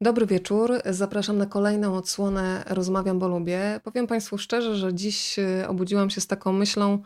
Dobry 0.00 0.26
wieczór. 0.26 0.82
Zapraszam 0.84 1.38
na 1.38 1.46
kolejną 1.46 1.96
odsłonę 1.96 2.64
Rozmawiam, 2.68 3.18
bo 3.18 3.28
lubię. 3.28 3.80
Powiem 3.84 4.06
Państwu 4.06 4.38
szczerze, 4.38 4.76
że 4.76 4.94
dziś 4.94 5.38
y, 5.38 5.68
obudziłam 5.68 6.10
się 6.10 6.20
z 6.20 6.26
taką 6.26 6.52
myślą, 6.52 7.02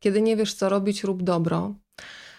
kiedy 0.00 0.22
nie 0.22 0.36
wiesz, 0.36 0.54
co 0.54 0.68
robić, 0.68 1.04
rób 1.04 1.22
dobro. 1.22 1.74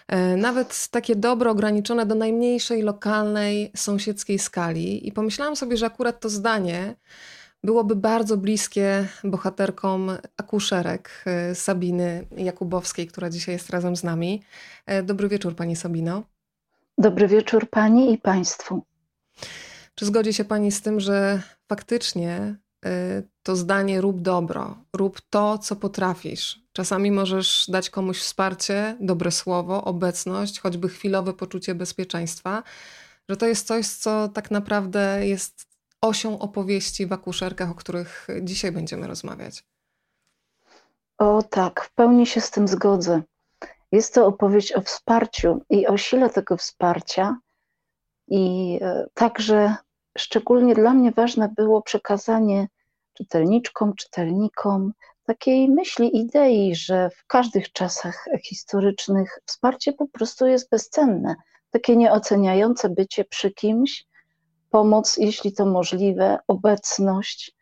E, 0.08 0.36
nawet 0.36 0.88
takie 0.88 1.16
dobro 1.16 1.50
ograniczone 1.50 2.06
do 2.06 2.14
najmniejszej 2.14 2.82
lokalnej, 2.82 3.72
sąsiedzkiej 3.76 4.38
skali. 4.38 5.08
I 5.08 5.12
pomyślałam 5.12 5.56
sobie, 5.56 5.76
że 5.76 5.86
akurat 5.86 6.20
to 6.20 6.28
zdanie 6.28 6.94
byłoby 7.64 7.96
bardzo 7.96 8.36
bliskie 8.36 9.08
bohaterkom 9.24 10.10
akuszerek 10.36 11.24
y, 11.50 11.54
Sabiny 11.54 12.26
Jakubowskiej, 12.36 13.06
która 13.06 13.30
dzisiaj 13.30 13.54
jest 13.54 13.70
razem 13.70 13.96
z 13.96 14.04
nami. 14.04 14.42
E, 14.86 15.02
dobry 15.02 15.28
wieczór, 15.28 15.56
Pani 15.56 15.76
Sabino. 15.76 16.22
Dobry 16.98 17.28
wieczór 17.28 17.70
Pani 17.70 18.12
i 18.12 18.18
Państwu. 18.18 18.89
Czy 20.00 20.06
zgodzi 20.06 20.34
się 20.34 20.44
Pani 20.44 20.72
z 20.72 20.82
tym, 20.82 21.00
że 21.00 21.42
faktycznie 21.68 22.56
y, 22.86 23.28
to 23.42 23.56
zdanie 23.56 24.00
rób 24.00 24.20
dobro, 24.20 24.76
rób 24.96 25.20
to, 25.30 25.58
co 25.58 25.76
potrafisz. 25.76 26.60
Czasami 26.72 27.10
możesz 27.10 27.66
dać 27.68 27.90
komuś 27.90 28.20
wsparcie, 28.20 28.96
dobre 29.00 29.30
słowo, 29.30 29.84
obecność, 29.84 30.60
choćby 30.60 30.88
chwilowe 30.88 31.32
poczucie 31.32 31.74
bezpieczeństwa, 31.74 32.62
że 33.28 33.36
to 33.36 33.46
jest 33.46 33.66
coś, 33.66 33.86
co 33.88 34.28
tak 34.28 34.50
naprawdę 34.50 35.26
jest 35.26 35.66
osią 36.00 36.38
opowieści 36.38 37.06
w 37.06 37.12
akuszerkach, 37.12 37.70
o 37.70 37.74
których 37.74 38.28
dzisiaj 38.42 38.72
będziemy 38.72 39.06
rozmawiać. 39.06 39.64
O 41.18 41.42
tak, 41.42 41.84
w 41.84 41.94
pełni 41.94 42.26
się 42.26 42.40
z 42.40 42.50
tym 42.50 42.68
zgodzę. 42.68 43.22
Jest 43.92 44.14
to 44.14 44.26
opowieść 44.26 44.72
o 44.72 44.80
wsparciu 44.80 45.64
i 45.70 45.86
o 45.86 45.96
sile 45.96 46.30
tego 46.30 46.56
wsparcia, 46.56 47.36
i 48.30 48.78
e, 48.82 49.06
także 49.14 49.76
szczególnie 50.20 50.74
dla 50.74 50.94
mnie 50.94 51.12
ważne 51.12 51.48
było 51.56 51.82
przekazanie 51.82 52.68
czytelniczkom, 53.14 53.94
czytelnikom 53.94 54.92
takiej 55.24 55.68
myśli, 55.68 56.16
idei, 56.16 56.74
że 56.74 57.10
w 57.10 57.26
każdych 57.26 57.72
czasach 57.72 58.24
historycznych 58.44 59.38
wsparcie 59.46 59.92
po 59.92 60.08
prostu 60.08 60.46
jest 60.46 60.70
bezcenne. 60.70 61.34
Takie 61.70 61.96
nieoceniające 61.96 62.88
bycie 62.88 63.24
przy 63.24 63.50
kimś, 63.50 64.04
pomoc, 64.70 65.16
jeśli 65.16 65.52
to 65.52 65.66
możliwe, 65.66 66.38
obecność. 66.48 67.56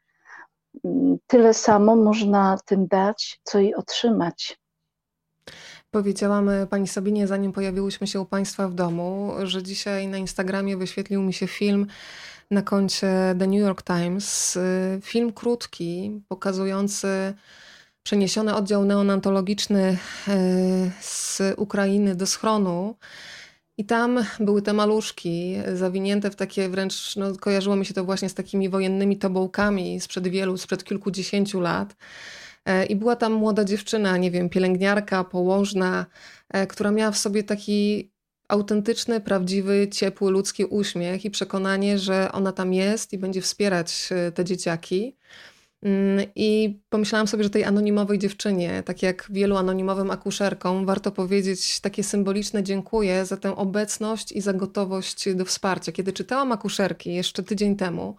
Tyle 1.26 1.54
samo 1.54 1.96
można 1.96 2.58
tym 2.66 2.86
dać, 2.86 3.40
co 3.42 3.58
i 3.58 3.74
otrzymać. 3.74 4.58
Powiedziałam 5.98 6.48
e, 6.48 6.66
Pani 6.66 6.88
Sabinie, 6.88 7.26
zanim 7.26 7.52
pojawiłyśmy 7.52 8.06
się 8.06 8.20
u 8.20 8.24
Państwa 8.24 8.68
w 8.68 8.74
domu, 8.74 9.32
że 9.42 9.62
dzisiaj 9.62 10.08
na 10.08 10.18
Instagramie 10.18 10.76
wyświetlił 10.76 11.22
mi 11.22 11.32
się 11.32 11.46
film 11.46 11.86
na 12.50 12.62
koncie 12.62 13.34
The 13.38 13.46
New 13.46 13.60
York 13.60 13.82
Times. 13.82 14.56
E, 14.56 14.60
film 15.02 15.32
krótki, 15.32 16.20
pokazujący 16.28 17.34
przeniesiony 18.02 18.54
oddział 18.54 18.84
neonatologiczny 18.84 19.98
e, 20.28 20.36
z 21.00 21.40
Ukrainy 21.56 22.14
do 22.14 22.26
schronu. 22.26 22.96
I 23.78 23.84
tam 23.84 24.24
były 24.40 24.62
te 24.62 24.72
maluszki 24.72 25.56
zawinięte 25.74 26.30
w 26.30 26.36
takie 26.36 26.68
wręcz, 26.68 27.16
no, 27.16 27.36
kojarzyło 27.36 27.76
mi 27.76 27.86
się 27.86 27.94
to 27.94 28.04
właśnie 28.04 28.28
z 28.28 28.34
takimi 28.34 28.68
wojennymi 28.68 29.16
tobołkami 29.16 30.00
sprzed 30.00 30.28
wielu, 30.28 30.58
sprzed 30.58 30.84
kilkudziesięciu 30.84 31.60
lat. 31.60 31.94
E, 32.68 32.86
I 32.86 32.96
była 32.96 33.16
tam 33.16 33.32
młoda 33.32 33.64
dziewczyna, 33.64 34.16
nie 34.16 34.30
wiem, 34.30 34.48
pielęgniarka, 34.48 35.24
położna, 35.24 36.06
e, 36.50 36.66
która 36.66 36.90
miała 36.90 37.10
w 37.10 37.18
sobie 37.18 37.42
taki 37.42 38.10
autentyczny, 38.48 39.20
prawdziwy, 39.20 39.88
ciepły, 39.92 40.30
ludzki 40.30 40.64
uśmiech 40.64 41.24
i 41.24 41.30
przekonanie, 41.30 41.98
że 41.98 42.32
ona 42.32 42.52
tam 42.52 42.72
jest 42.72 43.12
i 43.12 43.18
będzie 43.18 43.40
wspierać 43.40 44.08
e, 44.10 44.32
te 44.32 44.44
dzieciaki. 44.44 45.16
Mm, 45.82 46.26
I 46.36 46.80
pomyślałam 46.88 47.26
sobie, 47.26 47.44
że 47.44 47.50
tej 47.50 47.64
anonimowej 47.64 48.18
dziewczynie, 48.18 48.82
tak 48.82 49.02
jak 49.02 49.26
wielu 49.30 49.56
anonimowym 49.56 50.10
akuszerkom, 50.10 50.86
warto 50.86 51.12
powiedzieć 51.12 51.80
takie 51.80 52.04
symboliczne 52.04 52.62
dziękuję 52.62 53.26
za 53.26 53.36
tę 53.36 53.56
obecność 53.56 54.32
i 54.32 54.40
za 54.40 54.52
gotowość 54.52 55.34
do 55.34 55.44
wsparcia. 55.44 55.92
Kiedy 55.92 56.12
czytałam 56.12 56.52
akuszerki 56.52 57.14
jeszcze 57.14 57.42
tydzień 57.42 57.76
temu, 57.76 58.16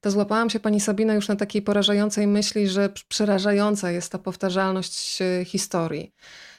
to 0.00 0.10
złapałam 0.10 0.50
się 0.50 0.60
pani 0.60 0.80
Sabina 0.80 1.14
już 1.14 1.28
na 1.28 1.36
takiej 1.36 1.62
porażającej 1.62 2.26
myśli, 2.26 2.68
że 2.68 2.88
przerażająca 3.08 3.90
jest 3.90 4.12
ta 4.12 4.18
powtarzalność 4.18 5.22
e, 5.22 5.44
historii, 5.44 6.12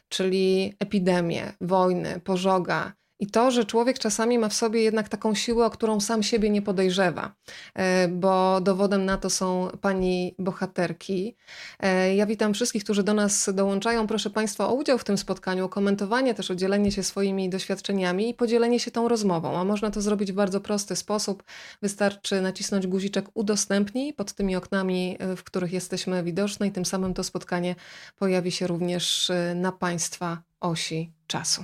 czyli 0.10 0.74
epidemie, 0.80 1.54
wojny, 1.62 2.20
pożoga, 2.20 2.94
i 3.20 3.28
to, 3.28 3.52
że 3.52 3.66
człowiek 3.66 4.00
czasami 4.00 4.40
ma 4.40 4.50
w 4.50 4.54
sobie 4.54 4.82
jednak 4.82 5.10
taką 5.10 5.36
siłę, 5.36 5.66
o 5.66 5.70
którą 5.70 6.00
sam 6.00 6.24
siebie 6.24 6.50
nie 6.50 6.62
podejrzewa, 6.62 7.36
e, 7.76 8.08
bo 8.08 8.62
dowodem 8.62 9.06
na 9.06 9.18
to 9.18 9.30
są 9.30 9.68
pani 9.82 10.36
bohaterki. 10.40 11.36
E, 11.80 12.16
ja 12.16 12.26
witam 12.26 12.54
wszystkich, 12.54 12.84
którzy 12.84 13.04
do 13.04 13.14
nas 13.14 13.50
dołączają. 13.54 14.08
Proszę 14.08 14.30
Państwa 14.30 14.68
o 14.68 14.74
udział 14.74 14.98
w 14.98 15.04
tym 15.04 15.18
spotkaniu, 15.18 15.66
o 15.66 15.70
komentowanie, 15.70 16.34
też 16.34 16.52
o 16.52 16.56
dzielenie 16.56 16.92
się 16.92 17.04
swoimi 17.04 17.50
doświadczeniami 17.50 18.30
i 18.30 18.34
podzielenie 18.34 18.80
się 18.80 18.92
tą 18.92 19.08
rozmową. 19.08 19.58
A 19.58 19.64
można 19.64 19.92
to 19.92 20.02
zrobić 20.02 20.32
w 20.32 20.36
bardzo 20.36 20.62
prosty 20.62 20.96
sposób. 20.96 21.44
Wystarczy 21.82 22.42
nacisnąć 22.42 22.88
guziczek 22.88 23.26
udostępnij 23.34 24.14
pod 24.14 24.34
tymi 24.34 24.56
oknami, 24.56 25.18
e, 25.20 25.36
w 25.36 25.44
których 25.44 25.74
jesteśmy 25.74 26.24
widoczne 26.24 26.68
i 26.68 26.72
tym 26.72 26.86
samym 26.86 27.14
to 27.14 27.24
spotkanie 27.24 27.76
pojawi 28.20 28.52
się 28.52 28.68
również 28.68 29.32
na 29.56 29.72
Państwa 29.72 30.47
osi 30.60 31.12
czasu. 31.28 31.64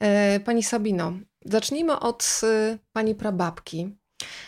E, 0.00 0.40
pani 0.40 0.62
Sabino, 0.62 1.12
zacznijmy 1.44 2.00
od 2.00 2.40
e, 2.42 2.78
pani 2.92 3.14
prababki, 3.14 3.96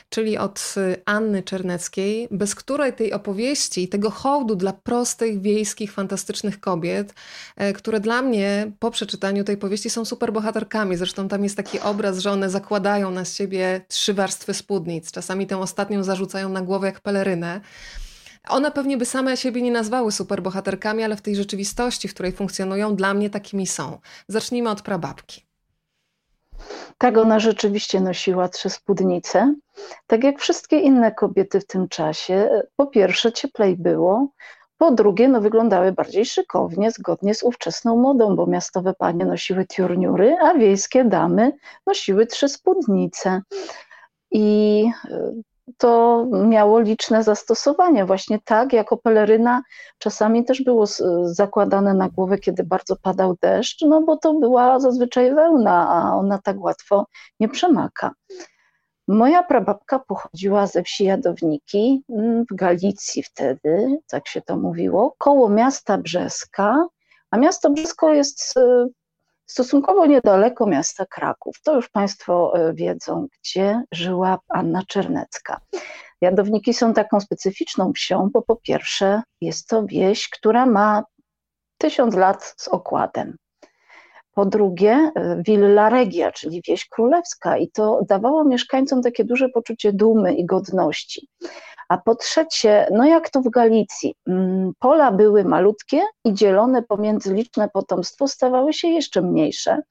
czyli 0.09 0.39
od 0.39 0.75
e, 0.77 0.97
Anny 1.05 1.43
Czerneckiej, 1.43 2.29
bez 2.31 2.55
której 2.55 2.93
tej 2.93 3.13
opowieści, 3.13 3.89
tego 3.89 4.11
hołdu 4.11 4.57
dla 4.57 4.73
prostych, 4.73 5.41
wiejskich, 5.41 5.93
fantastycznych 5.93 6.61
kobiet, 6.61 7.15
które 7.75 8.01
dla 8.01 8.23
mnie 8.23 8.73
po 8.79 8.91
przeczytaniu 8.91 9.45
tej 9.45 9.57
powieści 9.57 9.91
są 9.91 10.05
super 10.05 10.33
bohaterkami. 10.33 10.97
Zresztą 10.97 11.29
tam 11.29 11.45
jest 11.45 11.57
taki 11.57 11.81
obraz, 11.81 12.19
że 12.19 12.33
one 12.33 12.51
zakładają 12.51 13.11
na 13.11 13.25
siebie 13.25 13.81
trzy 13.89 14.15
warstwy 14.15 14.55
spódnic. 14.55 15.13
Czasami 15.13 15.47
tę 15.47 15.59
ostatnią 15.59 16.03
zarzucają 16.03 16.49
na 16.49 16.63
głowę 16.63 16.87
jak 16.87 17.01
pelerynę. 17.01 17.61
One 18.49 18.71
pewnie 18.71 18.97
by 18.97 19.07
same 19.07 19.37
siebie 19.37 19.63
nie 19.63 19.73
nazwały 19.73 20.13
superbohaterkami, 20.13 21.05
ale 21.05 21.17
w 21.17 21.23
tej 21.23 21.37
rzeczywistości, 21.37 22.09
w 22.09 22.15
której 22.15 22.33
funkcjonują, 22.33 22.97
dla 22.97 23.15
mnie 23.15 23.31
takimi 23.31 23.67
są. 23.67 23.99
Zacznijmy 24.29 24.71
od 24.71 24.83
prababki. 24.83 25.47
Tak, 26.99 27.19
ona 27.19 27.41
rzeczywiście 27.41 28.01
nosiła 28.01 28.49
trzy 28.49 28.71
spódnice. 28.71 29.55
Tak 30.07 30.25
jak 30.25 30.39
wszystkie 30.39 30.81
inne 30.81 31.13
kobiety 31.13 31.61
w 31.61 31.67
tym 31.67 31.89
czasie. 31.89 32.49
Po 32.77 32.87
pierwsze, 32.87 33.33
cieplej 33.33 33.77
było. 33.77 34.29
Po 34.79 34.91
drugie, 34.91 35.29
no, 35.29 35.41
wyglądały 35.41 35.93
bardziej 35.93 36.27
szykownie, 36.27 36.91
zgodnie 36.91 37.35
z 37.35 37.43
ówczesną 37.43 37.97
modą, 37.97 38.37
bo 38.37 38.47
miastowe 38.47 38.95
panie 38.95 39.25
nosiły 39.25 39.67
tiurniury, 39.67 40.37
a 40.43 40.55
wiejskie 40.55 41.05
damy 41.05 41.53
nosiły 41.87 42.27
trzy 42.27 42.49
spódnice. 42.49 43.43
I 44.31 44.85
to 45.79 46.27
miało 46.33 46.81
liczne 46.81 47.23
zastosowanie. 47.25 48.05
Właśnie 48.05 48.39
tak, 48.45 48.73
jako 48.73 48.97
peleryna 48.97 49.63
czasami 49.99 50.45
też 50.45 50.63
było 50.63 50.85
zakładane 51.25 51.95
na 51.95 52.09
głowę, 52.09 52.39
kiedy 52.39 52.65
bardzo 52.65 52.97
padał 52.97 53.37
deszcz, 53.43 53.83
no 53.83 54.03
bo 54.03 54.17
to 54.17 54.35
była 54.35 54.81
zazwyczaj 54.81 55.35
wełna, 55.35 55.89
a 55.89 56.17
ona 56.17 56.39
tak 56.39 56.61
łatwo 56.61 57.07
nie 57.41 57.49
przemaka. 57.49 58.11
Moja 59.09 59.43
prababka 59.43 59.99
pochodziła 59.99 60.67
ze 60.67 60.83
wsi 60.83 61.05
Jadowniki 61.05 62.03
mm, 62.09 62.45
w 62.51 62.55
Galicji 62.55 63.23
wtedy, 63.23 63.99
tak 64.09 64.29
się 64.29 64.43
to 64.43 64.57
mówiło, 64.57 65.15
koło 65.19 65.49
miasta 65.49 65.99
Brzeska, 65.99 66.87
a 67.31 67.37
miasto 67.39 67.71
Brzesko 67.71 68.15
jest 68.15 68.57
e, 68.57 68.87
stosunkowo 69.51 70.07
niedaleko 70.07 70.67
miasta 70.67 71.07
Kraków. 71.07 71.57
To 71.63 71.77
już 71.77 71.89
Państwo 71.89 72.53
e, 72.55 72.75
wiedzą, 72.75 73.27
gdzie 73.41 73.83
żyła 73.93 74.39
Anna 74.49 74.83
Czernecka. 74.89 75.61
Jadowniki 76.21 76.75
są 76.75 76.95
taką 76.95 77.21
specyficzną 77.21 77.93
wsią, 77.93 78.29
bo 78.33 78.43
po 78.43 78.57
pierwsze 78.57 79.23
jest 79.41 79.69
to 79.69 79.87
wieś, 79.87 80.29
która 80.29 80.67
ma 80.67 81.03
tysiąc 81.79 82.15
lat 82.15 82.55
z 82.57 82.69
okładem. 82.69 83.37
Po 84.41 84.47
drugie, 84.47 85.13
e, 85.15 85.43
Villa 85.47 85.89
Regia, 85.89 86.33
czyli 86.33 86.63
wieś 86.69 86.89
królewska, 86.89 87.57
i 87.57 87.71
to 87.71 88.01
dawało 88.09 88.45
mieszkańcom 88.45 89.03
takie 89.03 89.25
duże 89.25 89.49
poczucie 89.49 89.93
dumy 89.93 90.35
i 90.35 90.47
godności. 90.47 91.29
A 91.89 91.99
po 91.99 92.15
trzecie, 92.15 92.87
no 92.93 93.05
jak 93.05 93.31
to 93.31 93.41
w 93.41 93.51
Galicji, 93.51 94.15
mm, 94.29 94.73
pola 94.79 95.13
były 95.13 95.45
malutkie 95.45 96.03
i 96.25 96.35
dzielone 96.35 96.83
pomiędzy 96.83 97.35
liczne 97.35 97.69
potomstwo 97.73 98.29
stawały 98.29 98.73
się 98.73 98.89
jeszcze 98.89 99.23
mniejsze, 99.23 99.83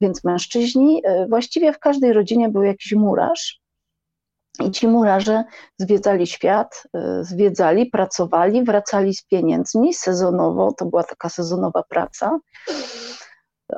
więc 0.00 0.24
mężczyźni, 0.24 1.02
e, 1.04 1.26
właściwie 1.28 1.72
w 1.72 1.78
każdej 1.78 2.12
rodzinie 2.12 2.48
był 2.48 2.62
jakiś 2.62 2.92
murarz, 2.92 3.60
i 4.64 4.70
ci 4.70 4.88
murarze 4.88 5.44
zwiedzali 5.78 6.26
świat, 6.26 6.82
e, 6.94 7.24
zwiedzali, 7.24 7.86
pracowali, 7.86 8.64
wracali 8.64 9.14
z 9.14 9.24
pieniędzmi 9.24 9.94
sezonowo, 9.94 10.72
to 10.78 10.86
była 10.86 11.04
taka 11.04 11.28
sezonowa 11.28 11.82
praca. 11.88 12.38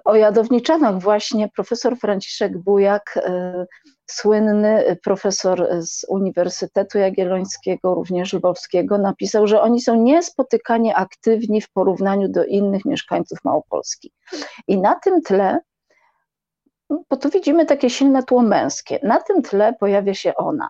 O 0.05 0.14
jadowniczanach 0.14 0.99
właśnie 0.99 1.49
profesor 1.49 1.99
Franciszek 1.99 2.58
Bujak, 2.58 3.17
e, 3.17 3.67
słynny 4.06 4.96
profesor 5.05 5.69
z 5.81 6.05
Uniwersytetu 6.08 6.99
Jagiellońskiego, 6.99 7.94
również 7.94 8.32
lwowskiego, 8.32 8.99
napisał, 8.99 9.46
że 9.46 9.62
oni 9.62 9.81
są 9.81 9.94
niespotykanie 9.94 10.96
aktywni 10.96 11.61
w 11.61 11.70
porównaniu 11.70 12.29
do 12.29 12.44
innych 12.44 12.85
mieszkańców 12.85 13.38
Małopolski. 13.44 14.12
I 14.67 14.79
na 14.79 14.94
tym 14.94 15.23
tle, 15.23 15.61
bo 17.11 17.17
tu 17.17 17.31
widzimy 17.31 17.67
takie 17.67 17.90
silne 17.90 18.23
tło 18.23 18.43
męskie, 18.43 18.99
na 19.02 19.20
tym 19.20 19.43
tle 19.43 19.75
pojawia 19.81 20.14
się 20.14 20.35
ona, 20.35 20.69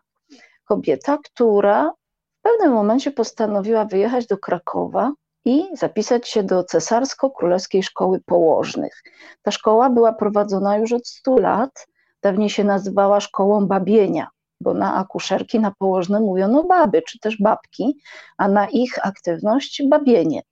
kobieta, 0.65 1.19
która 1.25 1.93
w 2.39 2.43
pewnym 2.43 2.73
momencie 2.73 3.11
postanowiła 3.11 3.85
wyjechać 3.85 4.27
do 4.27 4.39
Krakowa 4.39 5.13
i 5.49 5.77
zapisać 5.77 6.29
się 6.29 6.43
do 6.43 6.65
Cesarsko-Królewskiej 6.65 7.83
Szkoły 7.83 8.21
Położnych. 8.27 9.03
Ta 9.43 9.51
szkoła 9.51 9.91
była 9.91 10.13
prowadzona 10.13 10.77
już 10.77 10.93
od 10.93 11.09
100 11.09 11.39
lat, 11.39 11.87
dawniej 12.23 12.51
się 12.51 12.65
nazywała 12.65 13.21
Szkołą 13.21 13.67
Babienia, 13.67 14.29
bo 14.61 14.75
na 14.75 14.95
akuszerki, 14.95 15.61
na 15.61 15.73
położne 15.79 16.21
mówiono 16.21 16.65
baby, 16.65 17.03
czy 17.03 17.19
też 17.19 17.39
babki, 17.41 18.01
a 18.37 18.49
na 18.49 18.67
ich 18.67 19.07
aktywność 19.07 19.83
babienie. 19.89 20.43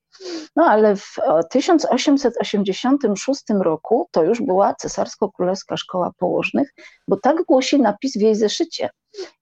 No 0.57 0.65
ale 0.65 0.97
w 0.97 1.17
1886 1.51 3.43
roku 3.61 4.09
to 4.11 4.25
już 4.25 4.43
była 4.43 4.75
Cesarsko-Królewska 4.75 5.77
Szkoła 5.77 6.11
Położnych, 6.19 6.75
bo 7.09 7.17
tak 7.17 7.45
głosi 7.45 7.81
napis 7.81 8.19
w 8.19 8.21
jej 8.21 8.35
zeszycie, 8.35 8.91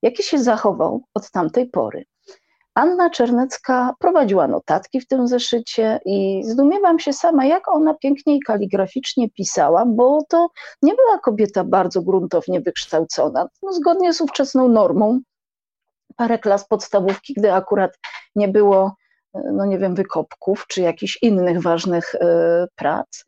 jaki 0.01 0.23
się 0.23 0.39
zachował 0.39 1.01
od 1.13 1.31
tamtej 1.31 1.69
pory. 1.69 2.05
Anna 2.75 3.09
Czernecka 3.09 3.93
prowadziła 3.99 4.47
notatki 4.47 5.01
w 5.01 5.07
tym 5.07 5.27
zeszycie 5.27 5.99
i 6.05 6.43
zdumiewam 6.43 6.99
się 6.99 7.13
sama, 7.13 7.45
jak 7.45 7.67
ona 7.67 7.93
pięknie 7.93 8.35
i 8.35 8.39
kaligraficznie 8.39 9.29
pisała, 9.29 9.85
bo 9.85 10.23
to 10.29 10.49
nie 10.81 10.93
była 10.95 11.19
kobieta 11.19 11.63
bardzo 11.63 12.01
gruntownie 12.01 12.61
wykształcona. 12.61 13.47
No, 13.63 13.73
zgodnie 13.73 14.13
z 14.13 14.21
ówczesną 14.21 14.67
normą, 14.67 15.19
parę 16.15 16.39
klas 16.39 16.67
podstawówki, 16.67 17.33
gdy 17.33 17.53
akurat 17.53 17.99
nie 18.35 18.47
było, 18.47 18.95
no 19.33 19.65
nie 19.65 19.79
wiem, 19.79 19.95
wykopków 19.95 20.65
czy 20.67 20.81
jakichś 20.81 21.17
innych 21.21 21.61
ważnych 21.61 22.15
y, 22.15 22.19
prac. 22.75 23.25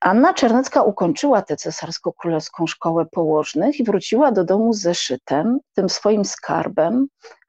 Anna 0.00 0.34
Czernecka 0.34 0.82
ukończyła 0.82 1.42
tę 1.42 1.56
cesarsko-królewską 1.56 2.66
szkołę 2.66 3.06
położnych 3.06 3.80
i 3.80 3.84
wróciła 3.84 4.32
do 4.32 4.44
domu 4.44 4.72
z 4.72 4.80
zeszytem, 4.80 5.58
tym 5.74 5.88
swoim 5.88 6.24
skarbem, 6.24 7.06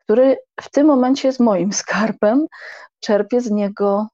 który 0.10 0.38
w 0.62 0.70
tym 0.72 0.88
momencie 0.88 1.28
jest 1.28 1.40
moim 1.40 1.74
skarbem. 1.74 2.46
Czerpię 3.00 3.42
z 3.42 3.52
niego 3.52 4.08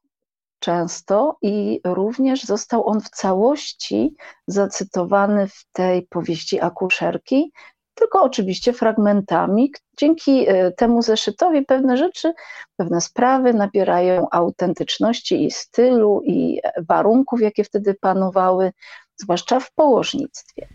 często 0.60 1.38
i 1.42 1.82
również 1.86 2.44
został 2.44 2.88
on 2.88 3.02
w 3.02 3.10
całości 3.10 4.16
zacytowany 4.48 5.48
w 5.48 5.66
tej 5.74 6.08
powieści 6.08 6.62
akuszerki, 6.62 7.52
tylko 7.94 8.24
oczywiście 8.24 8.74
fragmentami. 8.74 9.72
Dzięki 9.98 10.50
e, 10.50 10.72
temu 10.72 11.02
zeszytowi 11.02 11.66
pewne 11.66 11.98
rzeczy, 11.98 12.34
pewne 12.76 13.02
sprawy 13.02 13.54
nabierają 13.54 14.28
autentyczności 14.32 15.46
i 15.46 15.52
stylu 15.52 16.22
i 16.26 16.62
warunków, 16.90 17.42
jakie 17.42 17.64
wtedy 17.64 17.94
panowały, 18.02 18.72
zwłaszcza 19.18 19.60
w 19.60 19.72
położnictwie. 19.72 20.68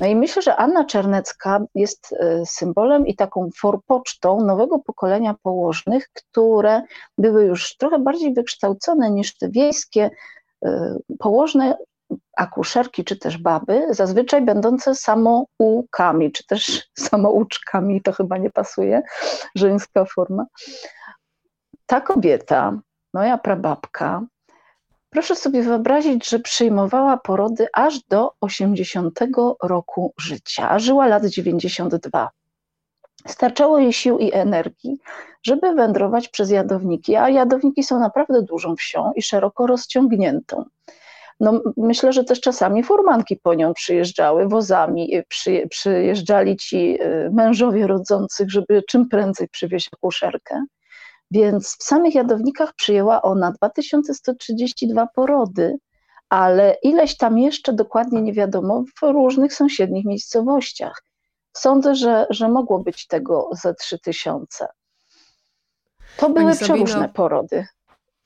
No 0.00 0.06
i 0.06 0.16
myślę, 0.16 0.42
że 0.42 0.56
Anna 0.56 0.84
Czernecka 0.84 1.60
jest 1.74 2.12
e, 2.12 2.46
symbolem 2.46 3.06
i 3.06 3.16
taką 3.16 3.50
forpocztą 3.60 4.44
nowego 4.44 4.78
pokolenia 4.78 5.34
położnych, 5.42 6.08
które 6.12 6.82
były 7.18 7.44
już 7.44 7.76
trochę 7.76 7.98
bardziej 7.98 8.34
wykształcone 8.34 9.10
niż 9.10 9.36
te 9.36 9.48
wiejskie 9.48 10.10
e, 10.64 10.98
położne 11.18 11.76
akuszerki 12.36 13.04
czy 13.04 13.16
też 13.16 13.38
baby, 13.38 13.86
zazwyczaj 13.90 14.42
będące 14.42 14.94
samoukami, 14.94 16.32
czy 16.32 16.46
też 16.46 16.88
samouczkami, 17.08 18.02
to 18.02 18.12
chyba 18.12 18.38
nie 18.38 18.50
pasuje, 18.50 19.02
żeńska 19.54 20.04
forma. 20.04 20.46
Ta 21.86 22.00
kobieta, 22.00 22.80
moja 23.14 23.38
prababka, 23.38 24.22
Proszę 25.10 25.36
sobie 25.36 25.62
wyobrazić, 25.62 26.28
że 26.28 26.38
przyjmowała 26.38 27.16
porody 27.16 27.66
aż 27.74 28.00
do 28.00 28.32
80 28.40 29.18
roku 29.62 30.12
życia, 30.18 30.70
a 30.70 30.78
żyła 30.78 31.06
lat 31.06 31.26
92. 31.26 32.30
Starczało 33.26 33.78
jej 33.78 33.92
sił 33.92 34.18
i 34.18 34.32
energii, 34.32 34.98
żeby 35.42 35.74
wędrować 35.74 36.28
przez 36.28 36.50
jadowniki, 36.50 37.16
a 37.16 37.28
jadowniki 37.28 37.82
są 37.82 37.98
naprawdę 37.98 38.42
dużą 38.42 38.76
wsią 38.76 39.12
i 39.16 39.22
szeroko 39.22 39.66
rozciągniętą. 39.66 40.64
No, 41.40 41.62
myślę, 41.76 42.12
że 42.12 42.24
też 42.24 42.40
czasami 42.40 42.84
furmanki 42.84 43.36
po 43.36 43.54
nią 43.54 43.74
przyjeżdżały 43.74 44.48
wozami, 44.48 45.22
przy, 45.28 45.66
przyjeżdżali 45.70 46.56
ci 46.56 47.02
y, 47.02 47.30
mężowie 47.32 47.86
rodzących, 47.86 48.50
żeby 48.50 48.82
czym 48.82 49.08
prędzej 49.08 49.48
przywieźć 49.48 49.90
akuszerkę. 49.92 50.64
Więc 51.30 51.76
w 51.76 51.82
samych 51.82 52.14
jadownikach 52.14 52.74
przyjęła 52.74 53.22
ona 53.22 53.52
2132 53.52 55.06
porody, 55.06 55.78
ale 56.28 56.76
ileś 56.82 57.16
tam 57.16 57.38
jeszcze 57.38 57.72
dokładnie 57.72 58.22
nie 58.22 58.32
wiadomo 58.32 58.84
w 59.00 59.02
różnych 59.02 59.54
sąsiednich 59.54 60.04
miejscowościach. 60.04 61.02
Sądzę, 61.52 61.94
że, 61.94 62.26
że 62.30 62.48
mogło 62.48 62.78
być 62.78 63.06
tego 63.06 63.48
ze 63.52 63.74
3000. 63.74 64.66
To 66.16 66.30
były 66.30 66.52
przeróżne 66.52 67.08
porody. 67.08 67.66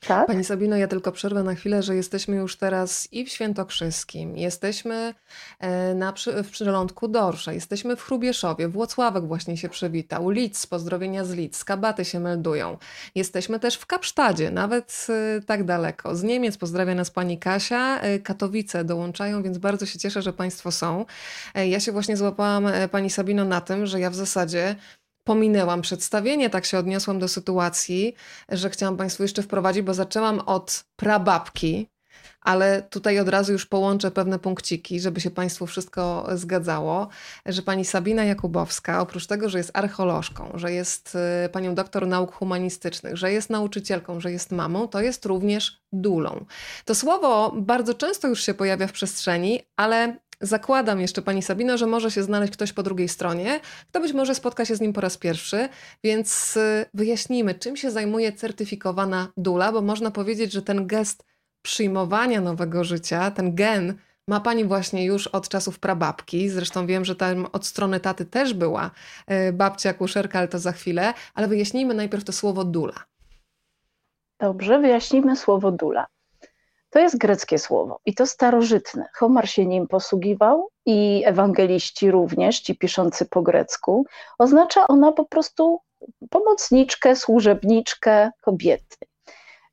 Tak? 0.07 0.27
Pani 0.27 0.45
Sabino, 0.45 0.77
ja 0.77 0.89
tylko 0.89 1.13
przerwę 1.13 1.43
na 1.43 1.55
chwilę, 1.55 1.83
że 1.83 1.97
jesteśmy 1.97 2.37
już 2.37 2.57
teraz 2.57 3.09
i 3.13 3.25
w 3.25 3.29
Świętokrzyskim, 3.29 4.37
jesteśmy 4.37 5.15
e, 5.59 5.95
na, 5.95 6.15
w 6.45 6.51
przylądku 6.51 7.09
Dorsza, 7.09 7.53
jesteśmy 7.53 7.97
w 7.97 8.03
Chrubieszowie, 8.03 8.69
Włocławek 8.69 9.25
właśnie 9.25 9.57
się 9.57 9.69
przywitał, 9.69 10.31
Lidz, 10.31 10.67
pozdrowienia 10.67 11.25
z 11.25 11.33
Lidz, 11.33 11.65
Kabaty 11.65 12.05
się 12.05 12.21
meldują. 12.21 12.79
Jesteśmy 13.15 13.61
też 13.61 13.77
w 13.77 13.87
Kapsztadzie, 13.87 14.51
nawet 14.51 15.07
e, 15.09 15.41
tak 15.41 15.65
daleko. 15.65 16.17
Z 16.17 16.23
Niemiec 16.23 16.59
pozdrawia 16.59 16.95
nas 16.95 17.11
pani 17.11 17.39
Kasia, 17.39 18.01
e, 18.01 18.19
Katowice 18.19 18.85
dołączają, 18.85 19.43
więc 19.43 19.59
bardzo 19.59 19.87
się 19.87 19.99
cieszę, 19.99 20.23
że 20.23 20.33
państwo 20.33 20.73
są. 20.73 21.05
Ja 21.55 21.81
się 21.81 21.93
właśnie 21.93 22.17
złapałam 22.17 22.67
pani 22.91 23.11
Sabino 23.11 23.45
na 23.45 23.61
tym, 23.61 23.87
że 23.87 24.01
ja 24.01 24.11
w 24.11 24.15
zasadzie 24.15 24.77
pominęłam 25.25 25.83
przedstawienie, 25.83 26.51
tak 26.51 26.67
się 26.67 26.79
odniosłam 26.79 27.19
do 27.19 27.29
sytuacji, 27.29 28.15
że 28.49 28.71
chciałam 28.71 28.97
Państwu 28.97 29.23
jeszcze 29.23 29.43
wprowadzić, 29.43 29.83
bo 29.83 29.95
zaczęłam 29.95 30.41
od 30.41 30.85
prababki, 30.97 31.89
ale 32.41 32.83
tutaj 32.83 33.21
od 33.21 33.29
razu 33.29 33.53
już 33.53 33.67
połączę 33.67 34.11
pewne 34.11 34.39
punkciki, 34.39 35.01
żeby 35.01 35.21
się 35.21 35.31
Państwu 35.31 35.67
wszystko 35.67 36.29
zgadzało, 36.35 37.09
że 37.47 37.63
pani 37.63 37.85
Sabina 37.85 38.25
Jakubowska, 38.25 39.01
oprócz 39.01 39.27
tego, 39.27 39.49
że 39.49 39.59
jest 39.59 39.71
archeolożką, 39.75 40.51
że 40.55 40.73
jest 40.73 41.19
y, 41.47 41.49
panią 41.49 41.75
doktor 41.75 42.07
nauk 42.07 42.33
humanistycznych, 42.33 43.17
że 43.17 43.33
jest 43.33 43.51
nauczycielką, 43.51 44.21
że 44.21 44.33
jest 44.33 44.53
mamą, 44.53 44.89
to 44.89 45.01
jest 45.01 45.27
również 45.27 45.83
dulą. 45.93 46.45
To 46.85 46.95
słowo 46.95 47.53
bardzo 47.57 47.95
często 47.95 48.29
już 48.29 48.43
się 48.43 48.55
pojawia 48.55 48.87
w 48.87 48.93
przestrzeni, 48.93 49.61
ale 49.77 50.17
Zakładam 50.43 51.01
jeszcze 51.01 51.23
Pani 51.23 51.43
Sabino, 51.43 51.79
że 51.79 51.87
może 51.87 52.11
się 52.11 52.23
znaleźć 52.23 52.53
ktoś 52.53 52.73
po 52.73 52.83
drugiej 52.83 53.09
stronie, 53.09 53.61
kto 53.89 54.01
być 54.01 54.13
może 54.13 54.35
spotka 54.35 54.65
się 54.65 54.77
z 54.77 54.81
nim 54.81 54.93
po 54.93 55.01
raz 55.01 55.19
pierwszy, 55.19 55.69
więc 56.05 56.57
y, 56.57 56.87
wyjaśnijmy, 56.95 57.55
czym 57.55 57.77
się 57.77 57.91
zajmuje 57.91 58.33
certyfikowana 58.33 59.29
dula, 59.37 59.73
bo 59.73 59.83
można 59.83 60.11
powiedzieć, 60.11 60.53
że 60.53 60.63
ten 60.63 60.87
gest 60.87 61.25
przyjmowania 61.63 62.41
nowego 62.41 62.85
życia, 62.85 63.31
ten 63.31 63.55
gen 63.55 63.95
ma 64.29 64.41
Pani 64.41 64.65
właśnie 64.65 65.05
już 65.05 65.27
od 65.27 65.49
czasów 65.49 65.79
prababki. 65.79 66.49
Zresztą 66.49 66.87
wiem, 66.87 67.05
że 67.05 67.17
tam 67.17 67.47
od 67.53 67.67
strony 67.67 68.01
taty 68.01 68.25
też 68.25 68.55
była 68.55 68.91
y, 69.49 69.53
babcia 69.53 69.95
kuszerka, 69.95 70.39
ale 70.39 70.49
to 70.49 70.59
za 70.59 70.73
chwilę. 70.73 71.15
Ale 71.35 71.49
wyjaśnijmy 71.49 71.95
najpierw 71.95 72.25
to 72.25 72.33
słowo 72.33 72.65
dula. 72.65 73.05
Dobrze, 74.41 74.79
wyjaśnijmy 74.79 75.37
słowo 75.37 75.73
dula. 75.73 76.07
To 76.93 76.99
jest 76.99 77.19
greckie 77.19 77.59
słowo 77.59 78.01
i 78.07 78.15
to 78.15 78.27
starożytne. 78.27 79.09
Homar 79.15 79.49
się 79.49 79.67
nim 79.67 79.89
posługiwał 79.89 80.69
i 80.87 81.23
ewangeliści 81.27 82.11
również, 82.11 82.61
ci 82.61 82.79
piszący 82.79 83.27
po 83.27 83.43
grecku. 83.43 84.07
Oznacza 84.39 84.89
ona 84.89 85.13
po 85.13 85.25
prostu 85.25 85.81
pomocniczkę, 86.31 87.17
służebniczkę 87.17 88.31
kobiety. 88.41 88.97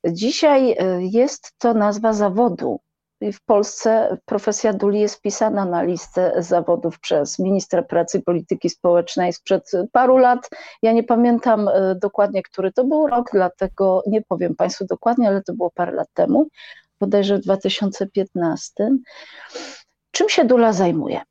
Dzisiaj 0.07 0.71
e, 0.71 1.01
jest 1.01 1.51
to 1.57 1.73
nazwa 1.73 2.13
zawodu. 2.13 2.79
W 3.21 3.45
Polsce 3.45 4.17
profesja 4.25 4.73
duli 4.73 4.99
jest 4.99 5.15
wpisana 5.15 5.65
na 5.65 5.83
listę 5.83 6.33
zawodów 6.38 6.99
przez 6.99 7.39
ministra 7.39 7.83
pracy 7.83 8.17
i 8.17 8.21
polityki 8.21 8.69
społecznej 8.69 9.33
sprzed 9.33 9.71
paru 9.91 10.17
lat. 10.17 10.49
Ja 10.81 10.91
nie 10.91 11.03
pamiętam 11.03 11.67
e, 11.67 11.95
dokładnie, 11.95 12.43
który 12.43 12.71
to 12.71 12.83
był 12.83 13.07
rok, 13.07 13.29
dlatego 13.33 14.03
nie 14.07 14.21
powiem 14.21 14.55
Państwu 14.55 14.85
dokładnie, 14.85 15.27
ale 15.27 15.43
to 15.43 15.53
było 15.53 15.71
parę 15.71 15.91
lat 15.91 16.07
temu 16.13 16.47
bodajże 17.00 17.38
w 17.38 17.41
2015. 17.41 18.89
Czym 20.12 20.29
się 20.29 20.46
Dula 20.46 20.74
zajmuje? 20.74 21.22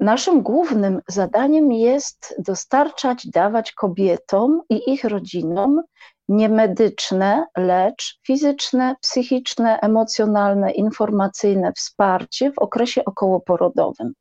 Naszym 0.00 0.42
głównym 0.42 1.00
zadaniem 1.08 1.72
jest 1.72 2.34
dostarczać, 2.38 3.26
dawać 3.26 3.72
kobietom 3.72 4.62
i 4.70 4.92
ich 4.92 5.04
rodzinom 5.04 5.82
niemedyczne, 6.28 7.46
lecz 7.56 8.20
fizyczne, 8.26 8.96
psychiczne, 9.00 9.80
emocjonalne, 9.80 10.70
informacyjne 10.70 11.72
wsparcie 11.72 12.52
w 12.52 12.58
okresie 12.58 13.04
okołoporodowym. 13.04 14.12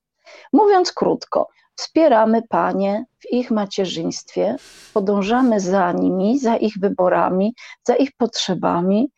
Mówiąc 0.54 0.94
krótko, 0.94 1.48
wspieramy 1.76 2.42
panie 2.50 3.06
w 3.20 3.34
ich 3.34 3.52
macierzyństwie, 3.52 4.56
podążamy 4.94 5.60
za 5.60 5.92
nimi, 5.92 6.40
za 6.40 6.56
ich 6.56 6.74
wyborami, 6.80 7.54
za 7.84 7.96
ich 7.96 8.10
potrzebami 8.18 9.12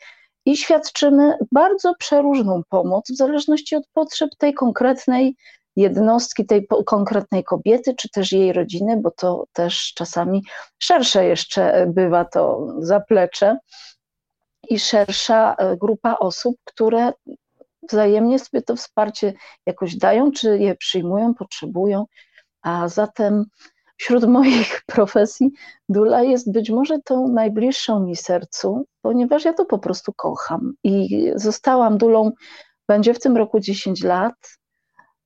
i 0.49 0.57
świadczymy 0.57 1.37
bardzo 1.51 1.95
przeróżną 1.95 2.61
pomoc 2.69 3.11
w 3.11 3.17
zależności 3.17 3.75
od 3.75 3.87
potrzeb 3.93 4.29
tej 4.37 4.53
konkretnej 4.53 5.35
jednostki, 5.75 6.45
tej 6.45 6.67
konkretnej 6.85 7.43
kobiety, 7.43 7.95
czy 7.95 8.09
też 8.09 8.31
jej 8.31 8.53
rodziny, 8.53 8.97
bo 8.97 9.11
to 9.11 9.45
też 9.53 9.93
czasami 9.95 10.43
szersze 10.79 11.25
jeszcze 11.25 11.85
bywa 11.87 12.25
to 12.25 12.67
zaplecze 12.79 13.57
i 14.69 14.79
szersza 14.79 15.55
e, 15.55 15.77
grupa 15.77 16.15
osób, 16.19 16.55
które 16.63 17.13
wzajemnie 17.91 18.39
sobie 18.39 18.61
to 18.61 18.75
wsparcie 18.75 19.33
jakoś 19.65 19.95
dają, 19.95 20.31
czy 20.31 20.57
je 20.57 20.75
przyjmują, 20.75 21.33
potrzebują. 21.33 22.05
A 22.61 22.87
zatem 22.87 23.45
wśród 23.99 24.27
moich 24.27 24.81
profesji 24.95 25.51
dula 25.89 26.23
jest 26.23 26.51
być 26.51 26.69
może 26.69 26.99
tą 27.05 27.27
najbliższą 27.27 27.99
mi 27.99 28.15
sercu, 28.15 28.85
ponieważ 29.01 29.45
ja 29.45 29.53
to 29.53 29.65
po 29.65 29.79
prostu 29.79 30.13
kocham. 30.15 30.73
I 30.83 31.25
zostałam 31.35 31.97
dulą, 31.97 32.31
będzie 32.87 33.13
w 33.13 33.19
tym 33.19 33.37
roku 33.37 33.59
10 33.59 34.03
lat. 34.03 34.33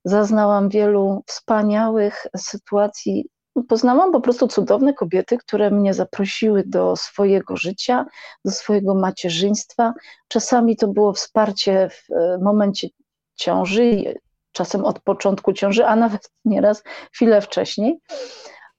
Zaznałam 0.05 0.69
wielu 0.69 1.23
wspaniałych 1.27 2.27
sytuacji. 2.37 3.29
Poznałam 3.67 4.11
po 4.11 4.21
prostu 4.21 4.47
cudowne 4.47 4.93
kobiety, 4.93 5.37
które 5.37 5.71
mnie 5.71 5.93
zaprosiły 5.93 6.63
do 6.65 6.95
swojego 6.95 7.57
życia, 7.57 8.05
do 8.45 8.51
swojego 8.51 8.95
macierzyństwa. 8.95 9.93
Czasami 10.27 10.75
to 10.75 10.87
było 10.87 11.13
wsparcie 11.13 11.89
w 11.89 12.11
e, 12.11 12.37
momencie 12.37 12.87
ciąży, 13.35 14.13
czasem 14.51 14.85
od 14.85 14.99
początku 14.99 15.53
ciąży, 15.53 15.85
a 15.85 15.95
nawet 15.95 16.29
nieraz 16.45 16.83
chwilę 17.11 17.41
wcześniej. 17.41 17.99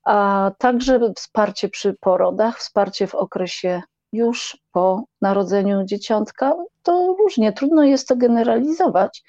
A 0.05 0.51
także 0.59 1.01
wsparcie 1.17 1.69
przy 1.69 1.95
porodach, 2.01 2.59
wsparcie 2.59 3.07
w 3.07 3.15
okresie 3.15 3.83
już 4.13 4.59
po 4.73 5.05
narodzeniu 5.21 5.85
dzieciątka. 5.85 6.55
To 6.83 7.17
różnie, 7.19 7.53
trudno 7.53 7.85
jest 7.85 8.09
to 8.09 8.17
generalizować, 8.17 9.23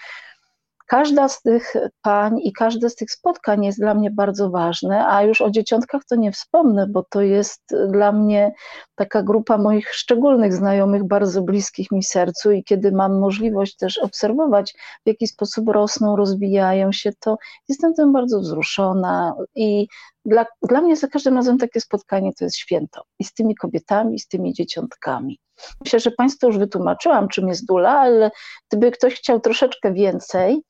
Każda 0.87 1.27
z 1.27 1.41
tych 1.41 1.73
pań 2.01 2.39
i 2.39 2.53
każde 2.53 2.89
z 2.89 2.95
tych 2.95 3.11
spotkań 3.11 3.65
jest 3.65 3.79
dla 3.79 3.93
mnie 3.93 4.11
bardzo 4.11 4.49
ważne, 4.49 5.07
a 5.07 5.23
już 5.23 5.41
o 5.41 5.49
dzieciątkach 5.49 6.05
to 6.09 6.15
nie 6.15 6.31
wspomnę, 6.31 6.87
bo 6.87 7.03
to 7.09 7.21
jest 7.21 7.61
dla 7.89 8.11
mnie 8.11 8.53
taka 8.95 9.23
grupa 9.23 9.57
moich 9.57 9.93
szczególnych 9.93 10.53
znajomych, 10.53 11.03
bardzo 11.03 11.41
bliskich 11.41 11.91
mi 11.91 12.03
sercu 12.03 12.51
i 12.51 12.63
kiedy 12.63 12.91
mam 12.91 13.19
możliwość 13.19 13.75
też 13.77 13.97
obserwować, 13.97 14.73
w 15.05 15.07
jaki 15.07 15.27
sposób 15.27 15.69
rosną, 15.69 16.15
rozwijają 16.15 16.91
się, 16.91 17.11
to 17.19 17.37
jestem 17.69 17.93
tym 17.93 18.13
bardzo 18.13 18.39
wzruszona 18.39 19.35
i 19.55 19.87
dla, 20.25 20.45
dla 20.61 20.81
mnie 20.81 20.95
za 20.95 21.07
każdym 21.07 21.35
razem 21.35 21.57
takie 21.57 21.81
spotkanie 21.81 22.31
to 22.39 22.45
jest 22.45 22.57
święto 22.57 23.03
i 23.19 23.23
z 23.23 23.33
tymi 23.33 23.55
kobietami, 23.55 24.15
i 24.15 24.19
z 24.19 24.27
tymi 24.27 24.53
dzieciątkami. 24.53 25.39
Myślę, 25.83 25.99
że 25.99 26.11
Państwu 26.11 26.47
już 26.47 26.57
wytłumaczyłam, 26.57 27.27
czym 27.27 27.47
jest 27.47 27.65
dula, 27.65 27.91
ale 27.91 28.31
gdyby 28.69 28.91
ktoś 28.91 29.15
chciał 29.15 29.39
troszeczkę 29.39 29.93
więcej, 29.93 30.61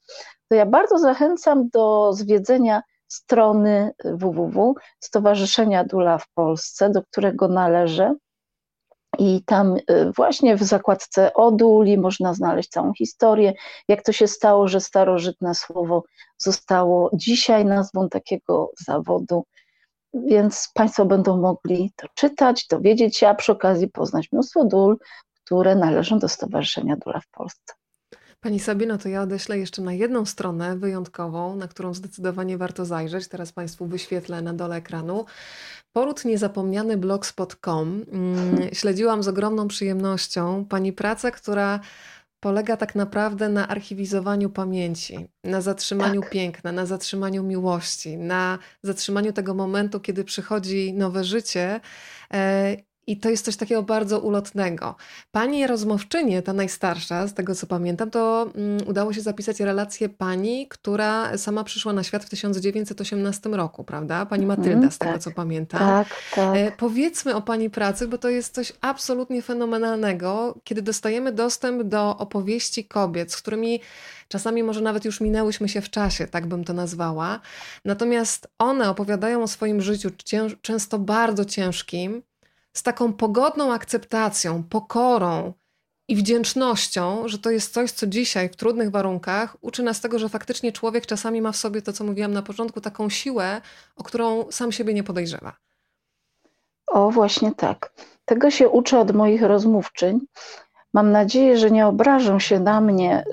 to 0.49 0.55
ja 0.55 0.65
bardzo 0.65 0.97
zachęcam 0.97 1.69
do 1.69 2.13
zwiedzenia 2.13 2.81
strony 3.07 3.91
www 4.03 4.75
Stowarzyszenia 4.99 5.83
Dula 5.83 6.17
w 6.17 6.29
Polsce, 6.33 6.89
do 6.89 7.03
którego 7.03 7.47
należę. 7.47 8.15
I 9.19 9.43
tam 9.45 9.75
y, 9.75 10.11
właśnie 10.15 10.55
w 10.55 10.63
zakładce 10.63 11.33
o 11.33 11.51
Duli 11.51 11.97
można 11.97 12.33
znaleźć 12.33 12.69
całą 12.69 12.93
historię, 12.93 13.53
jak 13.87 14.03
to 14.03 14.11
się 14.11 14.27
stało, 14.27 14.67
że 14.67 14.81
starożytne 14.81 15.55
słowo 15.55 16.03
zostało 16.37 17.09
dzisiaj 17.13 17.65
nazwą 17.65 18.09
takiego 18.09 18.71
zawodu 18.85 19.43
więc 20.15 20.71
Państwo 20.73 21.05
będą 21.05 21.37
mogli 21.37 21.91
to 21.95 22.07
czytać, 22.15 22.67
dowiedzieć 22.67 23.17
się, 23.17 23.27
a 23.27 23.35
przy 23.35 23.51
okazji 23.51 23.87
poznać 23.87 24.31
mnóstwo 24.31 24.65
dól, 24.65 24.97
które 25.43 25.75
należą 25.75 26.19
do 26.19 26.29
Stowarzyszenia 26.29 26.95
Dula 26.95 27.19
w 27.19 27.27
Polsce. 27.27 27.73
Pani 28.45 28.59
Sabino, 28.59 28.97
to 28.97 29.09
ja 29.09 29.21
odeślę 29.21 29.59
jeszcze 29.59 29.81
na 29.81 29.93
jedną 29.93 30.25
stronę 30.25 30.77
wyjątkową, 30.77 31.55
na 31.55 31.67
którą 31.67 31.93
zdecydowanie 31.93 32.57
warto 32.57 32.85
zajrzeć. 32.85 33.27
Teraz 33.27 33.51
Państwu 33.51 33.85
wyświetlę 33.85 34.41
na 34.41 34.53
dole 34.53 34.75
ekranu. 34.75 35.25
Poród 35.93 36.25
niezapomniany 36.25 36.97
blogspot.com. 36.97 38.05
Mm, 38.11 38.57
śledziłam 38.73 39.23
z 39.23 39.27
ogromną 39.27 39.67
przyjemnością 39.67 40.65
Pani 40.65 40.93
pracę, 40.93 41.31
która 41.31 41.79
polega 42.39 42.77
tak 42.77 42.95
naprawdę 42.95 43.49
na 43.49 43.67
archiwizowaniu 43.67 44.49
pamięci, 44.49 45.27
na 45.43 45.61
zatrzymaniu 45.61 46.21
tak. 46.21 46.29
piękna, 46.29 46.71
na 46.71 46.85
zatrzymaniu 46.85 47.43
miłości, 47.43 48.17
na 48.17 48.59
zatrzymaniu 48.83 49.33
tego 49.33 49.53
momentu, 49.53 49.99
kiedy 49.99 50.23
przychodzi 50.23 50.93
nowe 50.93 51.23
życie 51.23 51.79
e, 52.33 52.77
i 53.07 53.17
to 53.17 53.29
jest 53.29 53.45
coś 53.45 53.55
takiego 53.55 53.83
bardzo 53.83 54.19
ulotnego. 54.19 54.95
Pani 55.31 55.67
rozmówczynie, 55.67 56.41
ta 56.41 56.53
najstarsza, 56.53 57.27
z 57.27 57.33
tego 57.33 57.55
co 57.55 57.67
pamiętam, 57.67 58.11
to 58.11 58.51
um, 58.55 58.77
udało 58.87 59.13
się 59.13 59.21
zapisać 59.21 59.59
relację 59.59 60.09
pani, 60.09 60.67
która 60.67 61.37
sama 61.37 61.63
przyszła 61.63 61.93
na 61.93 62.03
świat 62.03 62.25
w 62.25 62.29
1918 62.29 63.49
roku, 63.49 63.83
prawda? 63.83 64.25
Pani 64.25 64.43
mhm, 64.43 64.59
Matylda, 64.59 64.91
z 64.91 64.97
tego 64.97 65.13
tak, 65.13 65.21
co 65.21 65.31
pamiętam. 65.31 65.79
Tak, 65.79 66.07
tak. 66.35 66.57
E, 66.57 66.71
powiedzmy 66.71 67.35
o 67.35 67.41
pani 67.41 67.69
pracy, 67.69 68.07
bo 68.07 68.17
to 68.17 68.29
jest 68.29 68.55
coś 68.55 68.73
absolutnie 68.81 69.41
fenomenalnego, 69.41 70.55
kiedy 70.63 70.81
dostajemy 70.81 71.31
dostęp 71.31 71.83
do 71.83 72.17
opowieści 72.17 72.85
kobiet, 72.85 73.31
z 73.31 73.37
którymi 73.37 73.81
czasami 74.27 74.63
może 74.63 74.81
nawet 74.81 75.05
już 75.05 75.21
minęłyśmy 75.21 75.69
się 75.69 75.81
w 75.81 75.89
czasie, 75.89 76.27
tak 76.27 76.45
bym 76.45 76.63
to 76.63 76.73
nazwała. 76.73 77.39
Natomiast 77.85 78.47
one 78.57 78.89
opowiadają 78.89 79.43
o 79.43 79.47
swoim 79.47 79.81
życiu, 79.81 80.09
często 80.61 80.99
bardzo 80.99 81.45
ciężkim 81.45 82.21
z 82.75 82.83
taką 82.83 83.13
pogodną 83.13 83.73
akceptacją, 83.73 84.63
pokorą 84.63 85.53
i 86.07 86.15
wdzięcznością, 86.15 87.27
że 87.27 87.39
to 87.39 87.51
jest 87.51 87.73
coś, 87.73 87.91
co 87.91 88.07
dzisiaj 88.07 88.49
w 88.49 88.55
trudnych 88.55 88.91
warunkach 88.91 89.57
uczy 89.61 89.83
nas 89.83 90.01
tego, 90.01 90.19
że 90.19 90.29
faktycznie 90.29 90.71
człowiek 90.71 91.05
czasami 91.05 91.41
ma 91.41 91.51
w 91.51 91.57
sobie 91.57 91.81
to, 91.81 91.93
co 91.93 92.03
mówiłam 92.03 92.33
na 92.33 92.41
początku, 92.41 92.81
taką 92.81 93.09
siłę, 93.09 93.61
o 93.95 94.03
którą 94.03 94.51
sam 94.51 94.71
siebie 94.71 94.93
nie 94.93 95.03
podejrzewa. 95.03 95.53
O, 96.87 97.11
właśnie 97.11 97.51
tak. 97.55 97.93
Tego 98.25 98.51
się 98.51 98.69
uczę 98.69 98.99
od 98.99 99.11
moich 99.11 99.41
rozmówczyń. 99.41 100.19
Mam 100.93 101.11
nadzieję, 101.11 101.57
że 101.57 101.71
nie 101.71 101.87
obrażą 101.87 102.39
się 102.39 102.59
na 102.59 102.81
mnie, 102.81 103.23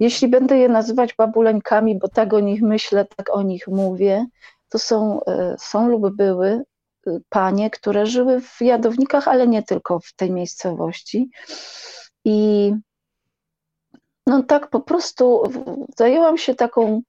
jeśli 0.00 0.28
będę 0.28 0.58
je 0.58 0.68
nazywać 0.68 1.14
babuleńkami, 1.14 1.98
bo 1.98 2.08
tak 2.08 2.34
o 2.34 2.40
nich 2.40 2.62
myślę, 2.62 3.06
tak 3.16 3.36
o 3.36 3.42
nich 3.42 3.68
mówię. 3.68 4.26
To 4.68 4.78
są, 4.78 5.24
e, 5.24 5.56
są 5.58 5.88
lub 5.88 6.16
były 6.16 6.62
panie, 7.28 7.70
które 7.70 8.06
żyły 8.06 8.40
w 8.40 8.60
Jadownikach, 8.60 9.28
ale 9.28 9.48
nie 9.48 9.62
tylko 9.62 10.00
w 10.00 10.12
tej 10.12 10.30
miejscowości. 10.30 11.30
I 12.24 12.72
no 14.26 14.42
tak 14.42 14.70
po 14.70 14.80
prostu 14.80 15.42
zajęłam 15.96 16.38
się 16.38 16.54
taką 16.54 17.02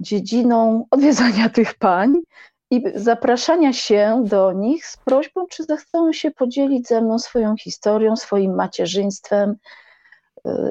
dziedziną 0.00 0.86
odwiedzania 0.90 1.48
tych 1.58 1.74
pań 1.74 2.14
i 2.70 2.82
zapraszania 2.94 3.72
się 3.72 4.22
do 4.26 4.52
nich 4.52 4.86
z 4.86 4.96
prośbą, 4.96 5.46
czy 5.46 5.64
zechcą 5.64 6.12
się 6.12 6.30
podzielić 6.30 6.88
ze 6.88 7.00
mną 7.00 7.18
swoją 7.18 7.56
historią, 7.56 8.16
swoim 8.16 8.54
macierzyństwem. 8.54 9.56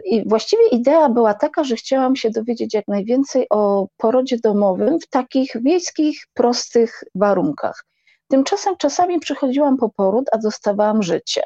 I 0.06 0.30
właściwie 0.30 0.68
idea 0.68 1.10
była 1.10 1.34
taka, 1.34 1.64
że 1.64 1.76
chciałam 1.76 2.16
się 2.16 2.30
dowiedzieć 2.30 2.74
jak 2.74 2.88
najwięcej 2.88 3.46
o 3.50 3.88
porodzie 3.98 4.38
domowym 4.44 5.00
w 5.00 5.08
takich 5.08 5.52
wiejskich, 5.64 6.26
prostych 6.34 7.04
warunkach. 7.16 7.86
Tymczasem 8.32 8.78
czasami 8.78 9.20
przychodziłam 9.20 9.78
po 9.78 9.90
poród, 9.90 10.26
a 10.32 10.38
dostawałam 10.38 11.04
życie. 11.04 11.42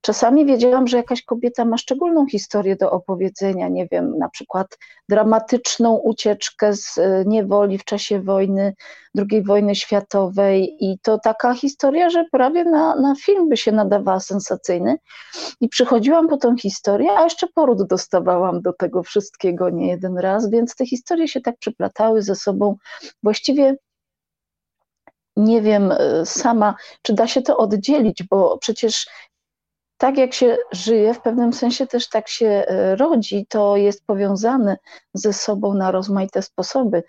Czasami 0.00 0.46
wiedziałam, 0.46 0.86
że 0.86 0.96
jakaś 0.96 1.22
kobieta 1.22 1.64
ma 1.64 1.78
szczególną 1.78 2.26
historię 2.26 2.76
do 2.76 2.90
opowiedzenia, 2.90 3.68
nie 3.68 3.86
wiem, 3.92 4.18
na 4.18 4.28
przykład 4.28 4.78
dramatyczną 5.08 5.96
ucieczkę 5.96 6.76
z 6.76 6.98
e, 6.98 7.24
niewoli 7.26 7.78
w 7.78 7.84
czasie 7.84 8.20
wojny, 8.20 8.74
II 9.16 9.42
wojny 9.42 9.74
światowej 9.74 10.76
i 10.80 10.98
to 11.02 11.18
taka 11.18 11.54
historia, 11.54 12.10
że 12.10 12.24
prawie 12.32 12.64
na, 12.64 12.96
na 12.96 13.14
film 13.14 13.48
by 13.48 13.56
się 13.56 13.72
nadawała 13.72 14.20
sensacyjny. 14.20 14.96
I 15.60 15.68
przychodziłam 15.68 16.28
po 16.28 16.36
tą 16.36 16.56
historię, 16.56 17.18
a 17.18 17.24
jeszcze 17.24 17.46
poród 17.54 17.86
dostawałam 17.86 18.62
do 18.62 18.72
tego 18.72 19.02
wszystkiego 19.02 19.70
nie 19.70 19.88
jeden 19.88 20.18
raz, 20.18 20.50
więc 20.50 20.76
te 20.76 20.86
historie 20.86 21.28
się 21.28 21.40
tak 21.40 21.58
przyplatały 21.58 22.22
ze 22.22 22.34
sobą. 22.34 22.76
Właściwie 23.22 23.76
nie 25.36 25.62
wiem 25.62 25.92
e, 25.92 26.26
sama, 26.26 26.74
czy 27.02 27.14
da 27.14 27.26
się 27.26 27.42
to 27.42 27.56
oddzielić, 27.56 28.22
bo 28.22 28.58
przecież 28.58 29.06
tak 29.98 30.18
jak 30.18 30.34
się 30.34 30.56
żyje, 30.72 31.14
w 31.14 31.20
pewnym 31.20 31.52
sensie 31.52 31.86
też 31.86 32.08
tak 32.08 32.28
się 32.28 32.46
e, 32.46 32.96
rodzi, 32.96 33.46
to 33.48 33.76
jest 33.76 34.06
powiązane 34.06 34.76
ze 35.14 35.32
sobą 35.32 35.74
na 35.74 35.90
rozmaite 35.90 36.42
sposoby. 36.42 37.02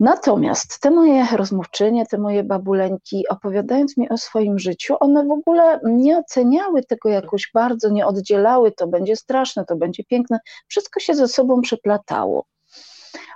Natomiast 0.00 0.80
te 0.80 0.90
moje 0.90 1.26
rozmówczynie, 1.36 2.06
te 2.06 2.18
moje 2.18 2.44
babuleńki, 2.44 3.28
opowiadając 3.28 3.96
mi 3.96 4.08
o 4.08 4.18
swoim 4.18 4.58
życiu, 4.58 4.96
one 5.00 5.26
w 5.26 5.30
ogóle 5.30 5.80
nie 5.84 6.18
oceniały 6.18 6.84
tego 6.84 7.08
jakoś 7.08 7.50
bardzo, 7.54 7.90
nie 7.90 8.06
oddzielały, 8.06 8.72
to 8.72 8.86
będzie 8.86 9.16
straszne, 9.16 9.64
to 9.64 9.76
będzie 9.76 10.04
piękne. 10.04 10.38
Wszystko 10.68 11.00
się 11.00 11.14
ze 11.14 11.28
sobą 11.28 11.60
przeplatało. 11.60 12.44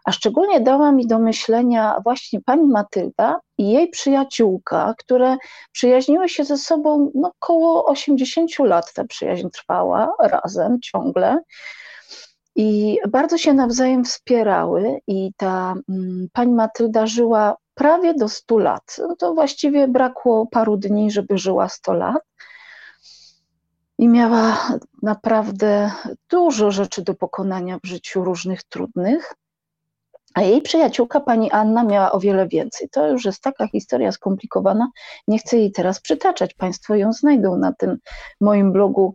A 0.05 0.13
szczególnie 0.13 0.61
dała 0.61 0.93
mi 0.93 1.07
do 1.07 1.19
myślenia 1.19 2.01
właśnie 2.05 2.41
pani 2.41 2.67
Matylda 2.67 3.41
i 3.59 3.71
jej 3.71 3.89
przyjaciółka, 3.89 4.95
które 4.99 5.37
przyjaźniły 5.73 6.29
się 6.29 6.45
ze 6.45 6.57
sobą 6.57 7.11
no, 7.15 7.33
około 7.41 7.85
80 7.85 8.59
lat. 8.59 8.93
Ta 8.93 9.05
przyjaźń 9.05 9.49
trwała 9.49 10.13
razem 10.21 10.81
ciągle. 10.81 11.39
I 12.57 12.99
bardzo 13.09 13.39
się 13.39 13.53
nawzajem 13.53 14.05
wspierały, 14.05 14.99
i 15.07 15.33
ta 15.37 15.75
mm, 15.89 16.29
pani 16.33 16.53
Matylda 16.53 17.07
żyła 17.07 17.57
prawie 17.75 18.15
do 18.15 18.29
100 18.29 18.59
lat. 18.59 18.97
No 18.99 19.17
to 19.17 19.35
właściwie 19.35 19.89
brakło 19.89 20.47
paru 20.47 20.77
dni, 20.77 21.11
żeby 21.11 21.39
żyła 21.39 21.69
100 21.69 21.93
lat. 21.93 22.23
I 23.99 24.09
miała 24.09 24.57
naprawdę 25.03 25.91
dużo 26.31 26.71
rzeczy 26.71 27.03
do 27.03 27.15
pokonania 27.15 27.79
w 27.85 27.87
życiu, 27.87 28.25
różnych 28.25 28.63
trudnych. 28.63 29.35
A 30.37 30.43
jej 30.43 30.63
przyjaciółka, 30.63 31.21
pani 31.21 31.51
Anna, 31.51 31.85
miała 31.85 32.13
o 32.13 32.21
wiele 32.21 32.49
więcej. 32.49 32.89
To 32.89 33.09
już 33.09 33.25
jest 33.25 33.43
taka 33.43 33.69
historia 33.69 34.13
skomplikowana. 34.13 34.91
Nie 35.29 35.39
chcę 35.39 35.57
jej 35.57 35.73
teraz 35.73 36.01
przytaczać. 36.01 36.55
Państwo 36.55 36.95
ją 36.95 37.13
znajdą 37.13 37.57
na 37.57 37.73
tym 37.73 37.99
moim 38.41 38.73
blogu 38.73 39.15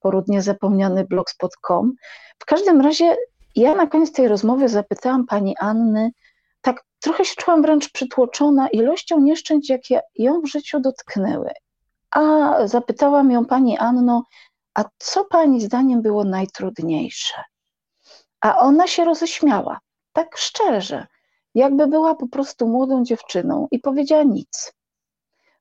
poródnie 0.00 0.42
zapomniany 0.42 1.04
blogspot.com. 1.04 1.92
W 2.38 2.44
każdym 2.44 2.80
razie 2.80 3.16
ja 3.56 3.74
na 3.74 3.86
koniec 3.86 4.12
tej 4.12 4.28
rozmowy 4.28 4.68
zapytałam 4.68 5.26
pani 5.26 5.56
Anny, 5.60 6.10
tak 6.60 6.84
trochę 7.00 7.24
się 7.24 7.34
czułam 7.36 7.62
wręcz 7.62 7.92
przytłoczona 7.92 8.68
ilością 8.68 9.20
nieszczęść, 9.20 9.70
jakie 9.70 10.00
ją 10.14 10.40
w 10.40 10.46
życiu 10.46 10.80
dotknęły. 10.80 11.50
A 12.10 12.54
zapytałam 12.66 13.30
ją 13.30 13.44
pani 13.44 13.78
Anno, 13.78 14.22
a 14.74 14.84
co 14.98 15.24
pani 15.24 15.60
zdaniem 15.60 16.02
było 16.02 16.24
najtrudniejsze? 16.24 17.34
A 18.40 18.58
ona 18.58 18.86
się 18.86 19.04
roześmiała, 19.04 19.78
tak 20.14 20.36
szczerze, 20.38 21.06
jakby 21.54 21.86
była 21.86 22.14
po 22.14 22.28
prostu 22.28 22.68
młodą 22.68 23.04
dziewczyną 23.04 23.68
i 23.70 23.78
powiedziała 23.78 24.22
nic. 24.22 24.72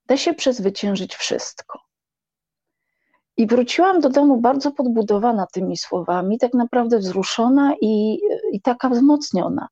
Da 0.07 0.17
się 0.17 0.33
przezwyciężyć 0.33 1.15
wszystko. 1.15 1.79
I 3.37 3.47
wróciłam 3.47 3.99
do 3.99 4.09
domu 4.09 4.37
bardzo 4.37 4.71
podbudowana 4.71 5.47
tymi 5.53 5.77
słowami, 5.77 6.37
tak 6.37 6.53
naprawdę 6.53 6.97
wzruszona 6.97 7.73
i, 7.81 8.19
i 8.51 8.61
taka 8.61 8.89
wzmocniona. 8.89 9.67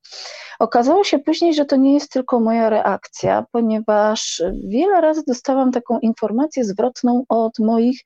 Okazało 0.59 1.03
się 1.03 1.19
później, 1.19 1.53
że 1.53 1.65
to 1.65 1.75
nie 1.75 1.93
jest 1.93 2.11
tylko 2.11 2.39
moja 2.39 2.69
reakcja, 2.69 3.45
ponieważ 3.51 4.43
wiele 4.67 5.01
razy 5.01 5.23
dostałam 5.27 5.71
taką 5.71 5.99
informację 5.99 6.65
zwrotną 6.65 7.23
od 7.29 7.59
moich 7.59 8.01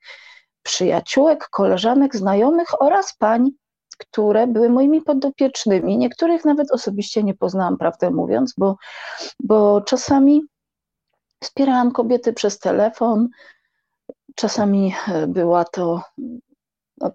przyjaciółek, 0.62 1.48
koleżanek, 1.48 2.16
znajomych 2.16 2.82
oraz 2.82 3.16
pań, 3.16 3.50
które 3.98 4.46
były 4.46 4.68
moimi 4.68 5.02
podopiecznymi. 5.02 5.98
Niektórych 5.98 6.44
nawet 6.44 6.72
osobiście 6.72 7.22
nie 7.22 7.34
poznałam, 7.34 7.76
prawdę 7.76 8.10
mówiąc, 8.10 8.54
bo, 8.58 8.76
bo 9.40 9.80
czasami 9.80 10.42
wspierałam 11.42 11.92
kobiety 11.92 12.32
przez 12.32 12.58
telefon, 12.58 13.28
czasami 14.34 14.94
e, 15.08 15.26
była 15.26 15.64
to 15.64 16.02
no, 16.98 17.10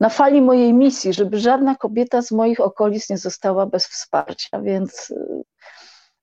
na 0.00 0.08
fali 0.08 0.42
mojej 0.42 0.74
misji, 0.74 1.12
żeby 1.12 1.38
żadna 1.38 1.74
kobieta 1.74 2.22
z 2.22 2.30
moich 2.30 2.60
okolic 2.60 3.10
nie 3.10 3.18
została 3.18 3.66
bez 3.66 3.86
wsparcia, 3.86 4.60
więc 4.60 5.10
e, 5.10 5.42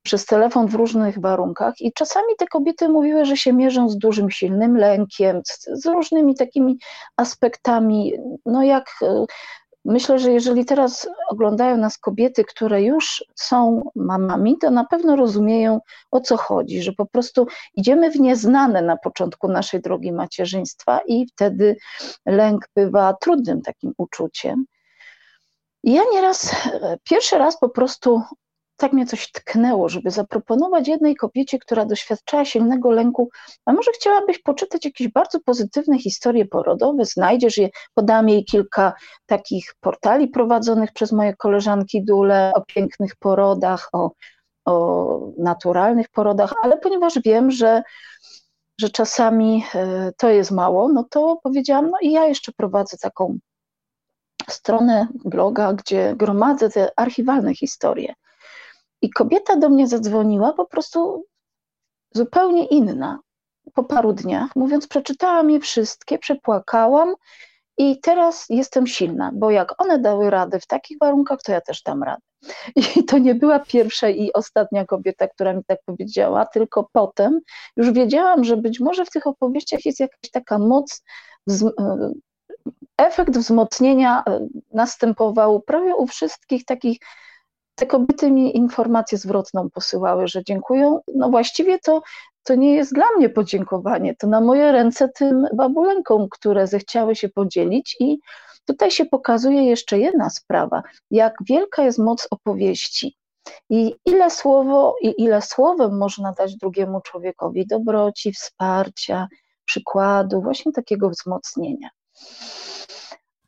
przez 0.03 0.25
telefon 0.25 0.67
w 0.67 0.75
różnych 0.75 1.19
warunkach 1.19 1.73
i 1.79 1.93
czasami 1.93 2.35
te 2.37 2.47
kobiety 2.47 2.89
mówiły, 2.89 3.25
że 3.25 3.37
się 3.37 3.53
mierzą 3.53 3.89
z 3.89 3.97
dużym, 3.97 4.31
silnym 4.31 4.77
lękiem, 4.77 5.41
z, 5.45 5.69
z 5.83 5.85
różnymi 5.85 6.35
takimi 6.35 6.77
aspektami, 7.17 8.13
no 8.45 8.63
jak 8.63 8.89
e, 9.01 9.25
Myślę, 9.87 10.19
że 10.19 10.31
jeżeli 10.31 10.65
teraz 10.65 11.07
oglądają 11.29 11.77
nas 11.77 11.97
kobiety, 11.97 12.43
które 12.43 12.83
już 12.83 13.23
są 13.35 13.91
mamami, 13.95 14.57
to 14.57 14.71
na 14.71 14.85
pewno 14.85 15.15
rozumieją 15.15 15.79
o 16.11 16.19
co 16.19 16.37
chodzi, 16.37 16.81
że 16.81 16.93
po 16.93 17.05
prostu 17.05 17.47
idziemy 17.75 18.11
w 18.11 18.19
nieznane 18.19 18.81
na 18.81 18.97
początku 18.97 19.47
naszej 19.47 19.81
drogi 19.81 20.11
macierzyństwa 20.11 20.99
i 21.07 21.27
wtedy 21.27 21.77
lęk 22.25 22.69
bywa 22.75 23.13
trudnym 23.13 23.61
takim 23.61 23.93
uczuciem. 23.97 24.65
I 25.83 25.93
ja 25.93 26.01
nieraz, 26.13 26.55
pierwszy 27.03 27.37
raz 27.37 27.59
po 27.59 27.69
prostu 27.69 28.21
tak 28.77 28.93
mnie 28.93 29.05
coś 29.05 29.31
tknęło, 29.31 29.89
żeby 29.89 30.11
zaproponować 30.11 30.87
jednej 30.87 31.15
kobiecie, 31.15 31.59
która 31.59 31.85
doświadczała 31.85 32.45
silnego 32.45 32.91
lęku, 32.91 33.29
a 33.65 33.73
może 33.73 33.91
chciałabyś 33.91 34.39
poczytać 34.39 34.85
jakieś 34.85 35.07
bardzo 35.07 35.39
pozytywne 35.39 35.99
historie 35.99 36.45
porodowe, 36.45 37.05
znajdziesz 37.05 37.57
je, 37.57 37.69
podam 37.93 38.29
jej 38.29 38.45
kilka 38.45 38.93
takich 39.25 39.75
portali 39.79 40.27
prowadzonych 40.27 40.91
przez 40.93 41.11
moje 41.11 41.35
koleżanki 41.35 42.05
Dule 42.05 42.51
o 42.55 42.61
pięknych 42.61 43.15
porodach, 43.15 43.89
o, 43.93 44.11
o 44.65 45.19
naturalnych 45.37 46.09
porodach, 46.09 46.53
ale 46.63 46.77
ponieważ 46.77 47.19
wiem, 47.25 47.51
że 47.51 47.83
że 48.81 48.89
czasami 48.89 49.63
e, 49.75 50.11
to 50.17 50.29
jest 50.29 50.51
mało, 50.51 50.89
no 50.89 51.03
to 51.03 51.39
powiedziałam, 51.43 51.89
no 51.89 51.97
i 52.01 52.11
ja 52.11 52.25
jeszcze 52.25 52.51
prowadzę 52.51 52.97
taką 52.97 53.37
stronę 54.49 55.07
bloga, 55.25 55.73
gdzie 55.73 56.15
gromadzę 56.15 56.69
te 56.69 56.89
archiwalne 56.95 57.55
historie. 57.55 58.13
I 59.01 59.09
kobieta 59.09 59.55
do 59.55 59.69
mnie 59.69 59.87
zadzwoniła 59.87 60.53
po 60.53 60.65
prostu 60.65 61.25
zupełnie 62.13 62.65
inna 62.65 63.19
po 63.73 63.83
paru 63.83 64.13
dniach, 64.13 64.55
mówiąc: 64.55 64.87
Przeczytałam 64.87 65.49
je 65.49 65.59
wszystkie, 65.59 66.19
przepłakałam 66.19 67.15
i 67.77 67.99
teraz 67.99 68.45
jestem 68.49 68.87
silna, 68.87 69.31
bo 69.33 69.51
jak 69.51 69.81
one 69.81 69.99
dały 69.99 70.29
radę 70.29 70.59
w 70.59 70.67
takich 70.67 70.97
warunkach, 70.99 71.41
to 71.41 71.51
ja 71.51 71.61
też 71.61 71.81
dam 71.83 72.03
radę. 72.03 72.21
I 72.95 73.03
to 73.03 73.17
nie 73.17 73.35
była 73.35 73.59
pierwsza 73.59 74.09
i 74.09 74.33
ostatnia 74.33 74.85
kobieta, 74.85 75.27
która 75.27 75.53
mi 75.53 75.63
tak 75.67 75.79
powiedziała, 75.85 76.45
tylko 76.45 76.89
potem 76.91 77.39
już 77.77 77.91
wiedziałam, 77.91 78.43
że 78.43 78.57
być 78.57 78.79
może 78.79 79.05
w 79.05 79.09
tych 79.09 79.27
opowieściach 79.27 79.85
jest 79.85 79.99
jakaś 79.99 80.31
taka 80.31 80.59
moc, 80.59 81.03
e, 81.49 82.11
efekt 82.97 83.37
wzmocnienia 83.37 84.23
e, 84.27 84.47
następował 84.73 85.61
prawie 85.61 85.95
u 85.95 86.07
wszystkich 86.07 86.65
takich 86.65 86.97
te 87.77 87.85
kobiety 87.85 88.31
mi 88.31 88.57
informację 88.57 89.17
zwrotną 89.17 89.69
posyłały, 89.69 90.27
że 90.27 90.43
dziękują. 90.43 90.99
No 91.15 91.29
właściwie 91.29 91.79
to, 91.79 92.01
to 92.43 92.55
nie 92.55 92.75
jest 92.75 92.93
dla 92.93 93.05
mnie 93.17 93.29
podziękowanie, 93.29 94.15
to 94.15 94.27
na 94.27 94.41
moje 94.41 94.71
ręce 94.71 95.09
tym 95.09 95.47
babulenkom, 95.53 96.27
które 96.29 96.67
zechciały 96.67 97.15
się 97.15 97.29
podzielić 97.29 97.95
i 97.99 98.17
tutaj 98.65 98.91
się 98.91 99.05
pokazuje 99.05 99.63
jeszcze 99.63 99.99
jedna 99.99 100.29
sprawa, 100.29 100.83
jak 101.11 101.33
wielka 101.49 101.83
jest 101.83 101.99
moc 101.99 102.27
opowieści. 102.31 103.15
I 103.69 103.95
ile 104.05 104.29
słowo 104.29 104.95
i 105.01 105.23
ile 105.23 105.41
słowem 105.41 105.97
można 105.97 106.31
dać 106.31 106.55
drugiemu 106.55 107.01
człowiekowi 107.01 107.67
dobroci, 107.67 108.33
wsparcia, 108.33 109.27
przykładu, 109.65 110.41
właśnie 110.41 110.71
takiego 110.71 111.09
wzmocnienia. 111.09 111.89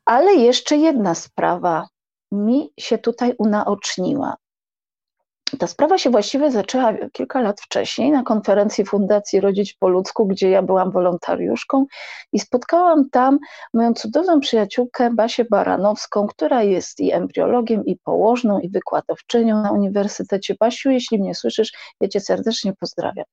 Ale 0.04 0.34
jeszcze 0.34 0.76
jedna 0.76 1.14
sprawa, 1.14 1.86
mi 2.32 2.72
się 2.78 2.98
tutaj 2.98 3.34
unaoczniła. 3.38 4.36
Ta 5.58 5.66
sprawa 5.66 5.98
się 5.98 6.10
właściwie 6.10 6.50
zaczęła 6.50 6.92
kilka 7.12 7.40
lat 7.40 7.60
wcześniej 7.60 8.10
na 8.10 8.22
konferencji 8.22 8.84
Fundacji 8.84 9.40
Rodzić 9.40 9.74
po 9.74 9.88
ludzku, 9.88 10.26
gdzie 10.26 10.50
ja 10.50 10.62
byłam 10.62 10.90
wolontariuszką 10.90 11.86
i 12.32 12.38
spotkałam 12.38 13.10
tam 13.10 13.38
moją 13.74 13.94
cudowną 13.94 14.40
przyjaciółkę 14.40 15.10
Basię 15.14 15.44
Baranowską, 15.50 16.26
która 16.26 16.62
jest 16.62 17.00
i 17.00 17.12
embriologiem, 17.12 17.84
i 17.84 17.96
położną, 17.96 18.60
i 18.60 18.68
wykładowczynią 18.68 19.62
na 19.62 19.72
Uniwersytecie. 19.72 20.54
Basiu, 20.60 20.90
jeśli 20.90 21.18
mnie 21.18 21.34
słyszysz, 21.34 21.72
ja 22.00 22.08
cię 22.08 22.20
serdecznie 22.20 22.72
pozdrawiam. 22.80 23.26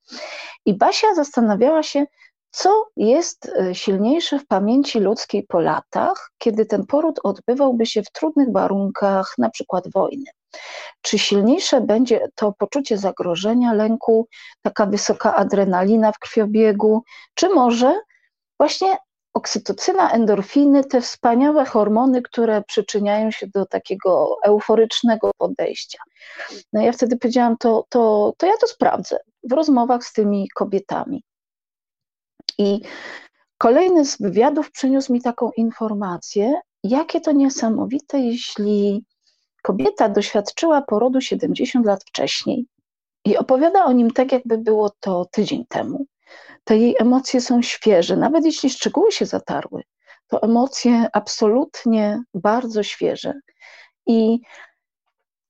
I 0.66 0.74
Basia 0.74 1.16
zastanawiała 1.16 1.84
się, 1.84 2.06
co 2.52 2.88
jest 2.98 3.52
e, 3.60 3.76
silniejsze 3.76 4.40
w 4.40 4.48
pamięci 4.48 5.00
ludzkiej 5.00 5.44
po 5.44 5.60
latach, 5.60 6.32
kiedy 6.38 6.66
ten 6.66 6.86
poród 6.86 7.20
odbywałby 7.24 7.86
się 7.86 8.02
w 8.04 8.12
trudnych 8.12 8.52
warunkach, 8.52 9.34
na 9.38 9.50
przykład 9.50 9.92
wojny? 9.92 10.32
Czy 11.02 11.20
silniejsze 11.20 11.82
będzie 11.82 12.28
to 12.36 12.54
poczucie 12.60 12.98
zagrożenia, 12.98 13.74
lęku, 13.74 14.28
taka 14.62 14.86
wysoka 14.86 15.36
adrenalina 15.36 16.12
w 16.12 16.20
krwiobiegu, 16.20 17.04
czy 17.34 17.50
może 17.50 18.00
właśnie 18.60 18.98
oksytocyna, 19.34 20.12
endorfiny, 20.12 20.84
te 20.84 21.02
wspaniałe 21.02 21.66
hormony, 21.66 22.22
które 22.22 22.62
przyczyniają 22.62 23.32
się 23.32 23.48
do 23.48 23.66
takiego 23.66 24.38
euforycznego 24.44 25.32
podejścia. 25.38 26.00
No 26.74 26.82
ja 26.82 26.92
wtedy 26.92 27.18
powiedziałam, 27.18 27.58
to, 27.58 27.86
to, 27.90 28.34
to 28.38 28.46
ja 28.46 28.58
to 28.58 28.68
sprawdzę 28.68 29.18
w 29.44 29.52
rozmowach 29.52 30.04
z 30.04 30.14
tymi 30.14 30.48
kobietami. 30.56 31.24
I 32.58 32.82
kolejny 33.58 34.06
z 34.06 34.18
wywiadów 34.22 34.72
przyniósł 34.72 35.14
mi 35.14 35.22
taką 35.22 35.52
informację, 35.58 36.62
jakie 36.84 37.22
to 37.22 37.32
niesamowite, 37.32 38.20
jeśli 38.20 39.06
kobieta 39.62 40.10
doświadczyła 40.10 40.82
porodu 40.82 41.22
70 41.22 41.86
lat 41.86 42.04
wcześniej 42.04 42.66
i 43.26 43.38
opowiada 43.38 43.86
o 43.86 43.92
nim 43.92 44.12
tak, 44.12 44.32
jakby 44.32 44.58
było 44.58 44.90
to 45.00 45.26
tydzień 45.32 45.66
temu. 45.70 46.06
Te 46.64 46.78
jej 46.78 46.96
emocje 47.00 47.42
są 47.42 47.62
świeże, 47.62 48.18
nawet 48.18 48.46
jeśli 48.46 48.70
szczegóły 48.70 49.12
się 49.12 49.26
zatarły, 49.26 49.84
to 50.28 50.42
emocje 50.42 51.10
absolutnie 51.14 52.24
bardzo 52.34 52.84
świeże. 52.84 53.34
I 54.06 54.40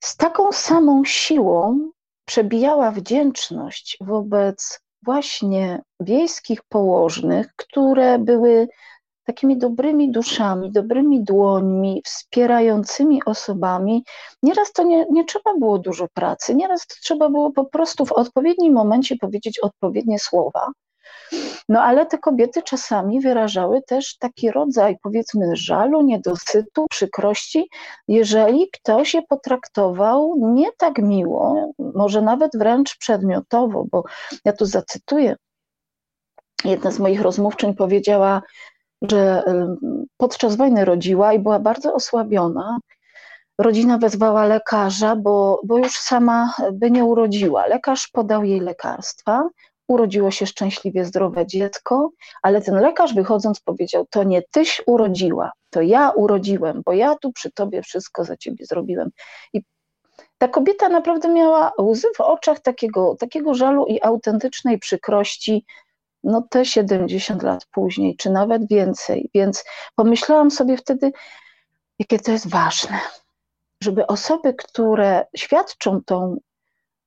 z 0.04 0.18
taką 0.18 0.52
samą 0.52 1.06
siłą 1.06 1.90
przebijała 2.26 2.92
wdzięczność 2.92 3.98
wobec 4.02 4.80
właśnie 5.08 5.82
wiejskich 6.00 6.62
położnych, 6.70 7.48
które 7.56 8.20
były 8.20 8.68
takimi 9.24 9.58
dobrymi 9.58 10.12
duszami, 10.12 10.72
dobrymi 10.72 11.24
dłońmi, 11.24 12.02
wspierającymi 12.06 13.22
osobami. 13.26 14.04
Nieraz 14.44 14.72
to 14.72 14.84
nie, 14.84 15.06
nie 15.12 15.26
trzeba 15.26 15.54
było 15.60 15.80
dużo 15.80 16.08
pracy, 16.14 16.56
nieraz 16.56 16.88
to 16.88 16.96
trzeba 17.02 17.30
było 17.30 17.52
po 17.52 17.66
prostu 17.66 18.06
w 18.06 18.12
odpowiednim 18.12 18.74
momencie 18.74 19.16
powiedzieć 19.16 19.60
odpowiednie 19.60 20.20
słowa. 20.20 20.72
No 21.70 21.82
ale 21.82 22.06
te 22.06 22.18
kobiety 22.18 22.62
czasami 22.64 23.22
wyrażały 23.22 23.82
też 23.82 24.18
taki 24.18 24.52
rodzaj, 24.52 24.98
powiedzmy, 25.04 25.56
żalu, 25.56 26.02
niedosytu, 26.02 26.86
przykrości, 26.90 27.70
jeżeli 28.08 28.70
ktoś 28.72 29.14
je 29.14 29.22
potraktował 29.22 30.36
nie 30.38 30.72
tak 30.78 31.00
miło, 31.00 31.74
może 31.80 32.22
nawet 32.22 32.52
wręcz 32.56 32.98
przedmiotowo, 32.98 33.86
bo 33.92 34.04
ja 34.46 34.54
tu 34.54 34.66
zacytuję. 34.66 35.36
Jedna 36.66 36.92
z 36.92 37.00
moich 37.00 37.22
rozmówczyń 37.22 37.76
powiedziała, 37.76 38.42
że 39.02 39.44
podczas 40.18 40.56
wojny 40.56 40.86
rodziła 40.86 41.34
i 41.34 41.40
była 41.40 41.60
bardzo 41.60 41.94
osłabiona. 41.94 42.80
Rodzina 43.60 43.98
wezwała 43.98 44.46
lekarza, 44.46 45.16
bo, 45.16 45.62
bo 45.64 45.78
już 45.78 45.92
sama 45.92 46.54
by 46.74 46.92
nie 46.92 47.06
urodziła. 47.06 47.68
Lekarz 47.68 48.08
podał 48.08 48.44
jej 48.44 48.60
lekarstwa, 48.60 49.50
urodziło 49.88 50.32
się 50.32 50.46
szczęśliwie 50.46 51.06
zdrowe 51.06 51.48
dziecko, 51.48 52.12
ale 52.42 52.62
ten 52.62 52.76
lekarz 52.76 53.14
wychodząc 53.14 53.60
powiedział: 53.60 54.06
To 54.10 54.24
nie 54.24 54.42
tyś 54.42 54.82
urodziła, 54.86 55.52
to 55.70 55.82
ja 55.82 56.10
urodziłem, 56.10 56.82
bo 56.86 56.94
ja 56.94 57.16
tu 57.16 57.32
przy 57.32 57.52
tobie 57.52 57.82
wszystko 57.82 58.24
za 58.24 58.38
ciebie 58.38 58.66
zrobiłem. 58.66 59.10
I 59.54 59.62
ta 60.38 60.48
kobieta 60.48 60.90
naprawdę 60.90 61.30
miała 61.30 61.72
łzy 61.82 62.08
w 62.18 62.22
oczach 62.22 62.60
takiego, 62.60 63.16
takiego 63.20 63.54
żalu 63.54 63.86
i 63.86 64.02
autentycznej 64.02 64.80
przykrości, 64.80 65.66
no 66.24 66.42
te 66.50 66.66
70 66.66 67.44
lat 67.44 67.66
później, 67.72 68.16
czy 68.16 68.30
nawet 68.30 68.68
więcej. 68.70 69.30
Więc 69.34 69.64
pomyślałam 69.96 70.52
sobie 70.52 70.78
wtedy, 70.78 71.12
jakie 72.00 72.20
to 72.20 72.32
jest 72.32 72.50
ważne, 72.50 73.00
żeby 73.84 74.08
osoby, 74.08 74.54
które 74.54 75.26
świadczą 75.36 76.04
tą 76.06 76.38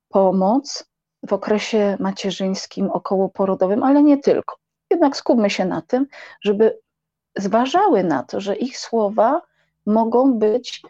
pomoc 0.09 0.90
w 1.29 1.33
okresie 1.33 1.97
macierzyńskim, 2.01 2.91
okołoporodowym, 2.91 3.83
ale 3.83 4.03
nie 4.03 4.19
tylko. 4.19 4.57
Jednak 4.91 5.17
skupmy 5.17 5.51
się 5.51 5.65
na 5.65 5.83
tym, 5.83 6.07
żeby 6.41 6.79
zważały 7.37 8.05
na 8.05 8.23
to, 8.23 8.41
że 8.41 8.57
ich 8.57 8.79
słowa 8.79 9.43
mogą 9.87 10.35
być 10.35 10.83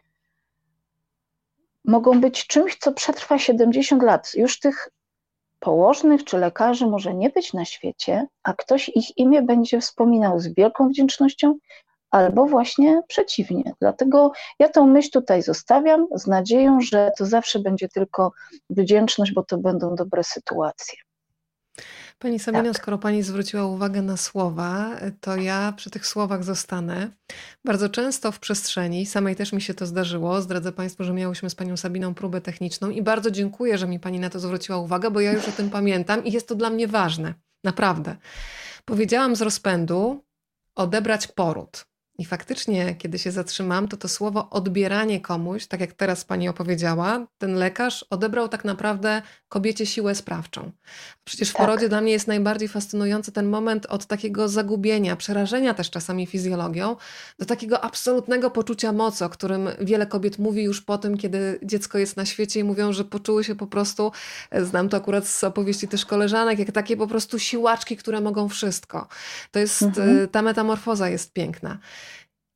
mogą 1.84 2.20
być 2.20 2.46
czymś, 2.46 2.76
co 2.76 2.92
przetrwa 2.92 3.38
70 3.38 4.02
lat. 4.02 4.34
Już 4.34 4.60
tych 4.60 4.88
położnych 5.58 6.24
czy 6.24 6.38
lekarzy 6.38 6.86
może 6.86 7.14
nie 7.14 7.30
być 7.30 7.52
na 7.52 7.64
świecie, 7.64 8.26
a 8.42 8.52
ktoś 8.54 8.88
ich 8.88 9.18
imię 9.18 9.42
będzie 9.42 9.80
wspominał 9.80 10.40
z 10.40 10.54
wielką 10.54 10.88
wdzięcznością, 10.88 11.58
albo 12.10 12.46
właśnie 12.46 13.02
przeciwnie. 13.08 13.72
Dlatego 13.80 14.32
ja 14.58 14.68
tą 14.68 14.86
myśl 14.86 15.10
tutaj 15.10 15.42
zostawiam 15.42 16.06
z 16.14 16.26
nadzieją, 16.26 16.80
że 16.80 17.10
to 17.18 17.26
zawsze 17.26 17.58
będzie 17.58 17.88
tylko 17.88 18.32
wdzięczność, 18.70 19.32
bo 19.32 19.44
to 19.44 19.58
będą 19.58 19.94
dobre 19.94 20.24
sytuacje. 20.24 20.98
Pani 22.18 22.38
Sabino, 22.38 22.72
tak. 22.72 22.76
skoro 22.82 22.98
Pani 22.98 23.22
zwróciła 23.22 23.66
uwagę 23.66 24.02
na 24.02 24.16
słowa, 24.16 24.96
to 25.20 25.36
ja 25.36 25.72
przy 25.76 25.90
tych 25.90 26.06
słowach 26.06 26.44
zostanę. 26.44 27.10
Bardzo 27.64 27.88
często 27.88 28.32
w 28.32 28.38
przestrzeni, 28.38 29.06
samej 29.06 29.36
też 29.36 29.52
mi 29.52 29.62
się 29.62 29.74
to 29.74 29.86
zdarzyło, 29.86 30.42
zdradzę 30.42 30.72
Państwu, 30.72 31.04
że 31.04 31.12
miałyśmy 31.12 31.50
z 31.50 31.54
Panią 31.54 31.76
Sabiną 31.76 32.14
próbę 32.14 32.40
techniczną 32.40 32.90
i 32.90 33.02
bardzo 33.02 33.30
dziękuję, 33.30 33.78
że 33.78 33.88
mi 33.88 34.00
Pani 34.00 34.20
na 34.20 34.30
to 34.30 34.40
zwróciła 34.40 34.78
uwagę, 34.78 35.10
bo 35.10 35.20
ja 35.20 35.32
już 35.32 35.48
o 35.48 35.52
tym 35.52 35.70
pamiętam 35.70 36.24
i 36.24 36.32
jest 36.32 36.48
to 36.48 36.54
dla 36.54 36.70
mnie 36.70 36.88
ważne, 36.88 37.34
naprawdę. 37.64 38.16
Powiedziałam 38.84 39.36
z 39.36 39.42
rozpędu 39.42 40.24
odebrać 40.74 41.26
poród. 41.26 41.89
I 42.20 42.24
faktycznie, 42.24 42.94
kiedy 42.94 43.18
się 43.18 43.30
zatrzymam, 43.30 43.88
to 43.88 43.96
to 43.96 44.08
słowo 44.08 44.50
odbieranie 44.50 45.20
komuś, 45.20 45.66
tak 45.66 45.80
jak 45.80 45.92
teraz 45.92 46.24
pani 46.24 46.48
opowiedziała, 46.48 47.26
ten 47.38 47.54
lekarz 47.54 48.04
odebrał 48.10 48.48
tak 48.48 48.64
naprawdę 48.64 49.22
kobiecie 49.50 49.86
siłę 49.86 50.14
sprawczą. 50.14 50.70
Przecież 51.24 51.50
w 51.50 51.52
tak. 51.52 51.66
porodzie 51.66 51.88
dla 51.88 52.00
mnie 52.00 52.12
jest 52.12 52.26
najbardziej 52.26 52.68
fascynujący 52.68 53.32
ten 53.32 53.48
moment 53.48 53.86
od 53.86 54.06
takiego 54.06 54.48
zagubienia, 54.48 55.16
przerażenia 55.16 55.74
też 55.74 55.90
czasami 55.90 56.26
fizjologią, 56.26 56.96
do 57.38 57.46
takiego 57.46 57.84
absolutnego 57.84 58.50
poczucia 58.50 58.92
mocy, 58.92 59.24
o 59.24 59.28
którym 59.28 59.68
wiele 59.80 60.06
kobiet 60.06 60.38
mówi 60.38 60.62
już 60.62 60.80
po 60.80 60.98
tym, 60.98 61.16
kiedy 61.16 61.58
dziecko 61.62 61.98
jest 61.98 62.16
na 62.16 62.24
świecie 62.24 62.60
i 62.60 62.64
mówią, 62.64 62.92
że 62.92 63.04
poczuły 63.04 63.44
się 63.44 63.54
po 63.54 63.66
prostu, 63.66 64.12
znam 64.62 64.88
to 64.88 64.96
akurat 64.96 65.28
z 65.28 65.44
opowieści 65.44 65.88
też 65.88 66.06
koleżanek, 66.06 66.58
jak 66.58 66.72
takie 66.72 66.96
po 66.96 67.06
prostu 67.06 67.38
siłaczki, 67.38 67.96
które 67.96 68.20
mogą 68.20 68.48
wszystko. 68.48 69.08
To 69.50 69.58
jest, 69.58 69.82
mhm. 69.82 70.28
ta 70.28 70.42
metamorfoza 70.42 71.08
jest 71.08 71.32
piękna. 71.32 71.78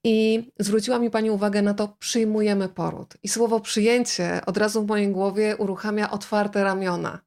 I 0.04 0.44
zwróciła 0.58 0.98
mi 0.98 1.10
Pani 1.10 1.30
uwagę 1.30 1.62
na 1.62 1.74
to, 1.74 1.96
przyjmujemy 1.98 2.68
poród. 2.68 3.14
I 3.22 3.28
słowo 3.28 3.60
przyjęcie 3.60 4.40
od 4.46 4.56
razu 4.56 4.82
w 4.82 4.86
mojej 4.86 5.08
głowie 5.08 5.56
uruchamia 5.56 6.10
otwarte 6.10 6.64
ramiona. 6.64 7.18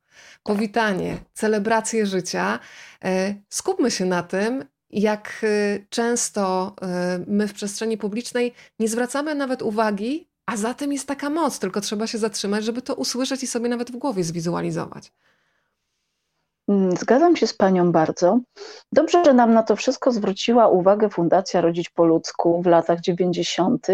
Powitanie, 0.43 1.17
celebrację 1.33 2.05
życia. 2.05 2.59
E, 3.03 3.35
skupmy 3.49 3.91
się 3.91 4.05
na 4.05 4.23
tym, 4.23 4.65
jak 4.89 5.41
e, 5.43 5.79
często 5.89 6.75
e, 6.81 7.19
my 7.27 7.47
w 7.47 7.53
przestrzeni 7.53 7.97
publicznej 7.97 8.53
nie 8.79 8.87
zwracamy 8.87 9.35
nawet 9.35 9.61
uwagi, 9.61 10.29
a 10.45 10.57
za 10.57 10.73
tym 10.73 10.93
jest 10.93 11.07
taka 11.07 11.29
moc, 11.29 11.59
tylko 11.59 11.81
trzeba 11.81 12.07
się 12.07 12.17
zatrzymać, 12.17 12.63
żeby 12.63 12.81
to 12.81 12.95
usłyszeć 12.95 13.43
i 13.43 13.47
sobie 13.47 13.69
nawet 13.69 13.91
w 13.91 13.97
głowie 13.97 14.23
zwizualizować. 14.23 15.11
Mm, 16.67 16.97
zgadzam 16.97 17.35
się 17.35 17.47
z 17.47 17.53
Panią 17.53 17.91
bardzo. 17.91 18.39
Dobrze, 18.91 19.25
że 19.25 19.33
nam 19.33 19.53
na 19.53 19.63
to 19.63 19.75
wszystko 19.75 20.11
zwróciła 20.11 20.67
uwagę 20.67 21.09
Fundacja 21.09 21.61
Rodzić 21.61 21.89
po 21.89 22.05
ludzku 22.05 22.61
w 22.61 22.65
latach 22.65 23.01
90., 23.01 23.87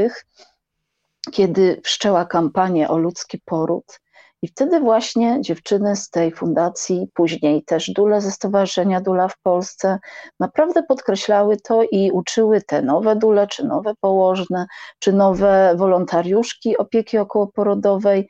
kiedy 1.32 1.82
wszczęła 1.84 2.26
kampanię 2.26 2.90
o 2.90 2.98
ludzki 2.98 3.42
poród. 3.46 4.00
I 4.42 4.48
wtedy 4.48 4.80
właśnie 4.80 5.42
dziewczyny 5.42 5.96
z 5.96 6.10
tej 6.10 6.32
fundacji, 6.32 7.08
później 7.14 7.64
też 7.64 7.90
dule 7.90 8.22
ze 8.22 8.32
Stowarzyszenia 8.32 9.02
Dula 9.02 9.28
w 9.28 9.38
Polsce, 9.38 10.00
naprawdę 10.40 10.84
podkreślały 10.84 11.58
to 11.58 11.84
i 11.92 12.12
uczyły 12.12 12.62
te 12.62 12.82
nowe 12.82 13.16
dule, 13.16 13.48
czy 13.48 13.66
nowe 13.66 13.94
położne, 14.00 14.66
czy 15.00 15.14
nowe 15.14 15.74
wolontariuszki 15.78 16.78
opieki 16.78 17.18
okołoporodowej, 17.18 18.30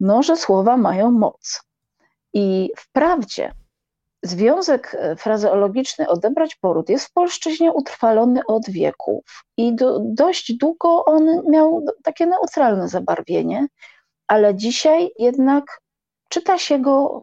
no, 0.00 0.22
że 0.22 0.36
słowa 0.36 0.76
mają 0.76 1.10
moc. 1.10 1.69
I 2.34 2.70
wprawdzie 2.76 3.52
związek 4.22 4.96
e, 4.98 5.16
frazeologiczny 5.16 6.08
odebrać 6.08 6.56
poród 6.56 6.88
jest 6.88 7.06
w 7.06 7.12
polszczyźnie 7.12 7.72
utrwalony 7.72 8.40
od 8.46 8.70
wieków 8.70 9.44
i 9.56 9.74
do, 9.74 10.00
dość 10.04 10.52
długo 10.52 11.04
on 11.04 11.50
miał 11.50 11.84
takie 12.02 12.26
neutralne 12.26 12.88
zabarwienie, 12.88 13.66
ale 14.26 14.54
dzisiaj 14.54 15.10
jednak 15.18 15.80
czyta 16.28 16.58
się 16.58 16.78
go, 16.78 17.22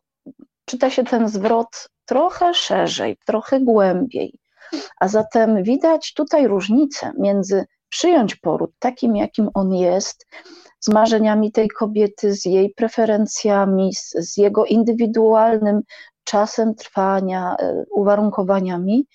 czyta 0.65 0.89
się 0.89 1.03
ten 1.03 1.29
zwrot 1.29 1.87
trochę 2.05 2.53
szerzej, 2.53 3.17
trochę 3.25 3.59
głębiej. 3.59 4.39
A 4.99 5.07
zatem 5.07 5.63
widać 5.63 6.13
tutaj 6.13 6.47
różnicę 6.47 7.11
między 7.17 7.65
przyjąć 7.89 8.35
poród 8.35 8.71
takim, 8.79 9.15
jakim 9.15 9.49
on 9.53 9.73
jest, 9.73 10.25
z 10.79 10.89
marzeniami 10.89 11.51
tej 11.51 11.67
kobiety, 11.67 12.35
z 12.35 12.45
jej 12.45 12.73
preferencjami, 12.73 13.93
z, 13.93 14.09
z 14.09 14.37
jego 14.37 14.65
indywidualnym 14.65 15.81
czasem 16.27 16.75
trwania, 16.75 17.55
e, 17.59 17.83
uwarunkowaniami, 17.91 19.07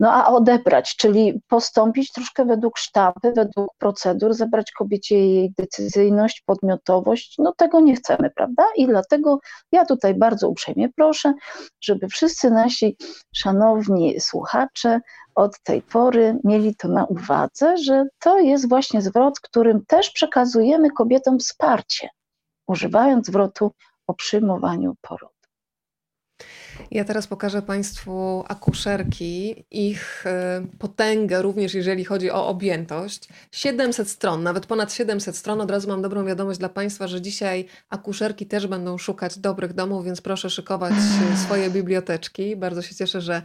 no 0.00 0.12
a 0.12 0.26
odebrać, 0.26 0.96
czyli 0.96 1.42
postąpić 1.48 2.12
troszkę 2.12 2.44
według 2.44 2.78
sztampy, 2.78 3.32
według 3.32 3.74
procedur, 3.78 4.34
zabrać 4.34 4.72
kobiecie 4.72 5.18
jej 5.18 5.52
decyzyjność, 5.58 6.42
podmiotowość, 6.46 7.34
no 7.38 7.52
tego 7.56 7.80
nie 7.80 7.96
chcemy, 7.96 8.30
prawda? 8.36 8.64
I 8.76 8.86
dlatego 8.86 9.38
ja 9.72 9.84
tutaj 9.86 10.14
bardzo 10.14 10.48
uprzejmie 10.48 10.88
proszę, 10.96 11.34
żeby 11.80 12.08
wszyscy 12.08 12.50
nasi 12.50 12.96
szanowni 13.34 14.20
słuchacze 14.20 15.00
od 15.34 15.62
tej 15.62 15.82
pory 15.82 16.38
mieli 16.44 16.76
to 16.76 16.88
na 16.88 17.04
uwadze, 17.04 17.76
że 17.76 18.04
to 18.18 18.38
jest 18.38 18.68
właśnie 18.68 19.02
zwrot, 19.02 19.40
którym 19.40 19.86
też 19.86 20.10
przekazujemy 20.10 20.90
kobietom 20.90 21.38
wsparcie, 21.38 22.08
używając 22.66 23.26
zwrotu 23.26 23.72
o 24.06 24.14
przyjmowaniu 24.14 24.94
porodu. 25.00 25.37
Ja 26.90 27.04
teraz 27.04 27.26
pokażę 27.26 27.62
Państwu 27.62 28.44
akuszerki, 28.48 29.64
ich 29.70 30.26
e, 30.26 30.66
potęgę, 30.78 31.42
również 31.42 31.74
jeżeli 31.74 32.04
chodzi 32.04 32.30
o 32.30 32.46
objętość. 32.46 33.28
700 33.52 34.10
stron, 34.10 34.42
nawet 34.42 34.66
ponad 34.66 34.92
700 34.92 35.36
stron. 35.36 35.60
Od 35.60 35.70
razu 35.70 35.88
mam 35.88 36.02
dobrą 36.02 36.24
wiadomość 36.24 36.58
dla 36.58 36.68
Państwa, 36.68 37.06
że 37.06 37.20
dzisiaj 37.20 37.66
akuszerki 37.90 38.46
też 38.46 38.66
będą 38.66 38.98
szukać 38.98 39.38
dobrych 39.38 39.72
domów, 39.72 40.04
więc 40.04 40.20
proszę 40.20 40.50
szykować 40.50 40.92
swoje 41.44 41.70
biblioteczki. 41.70 42.56
Bardzo 42.56 42.82
się 42.82 42.94
cieszę, 42.94 43.20
że 43.20 43.42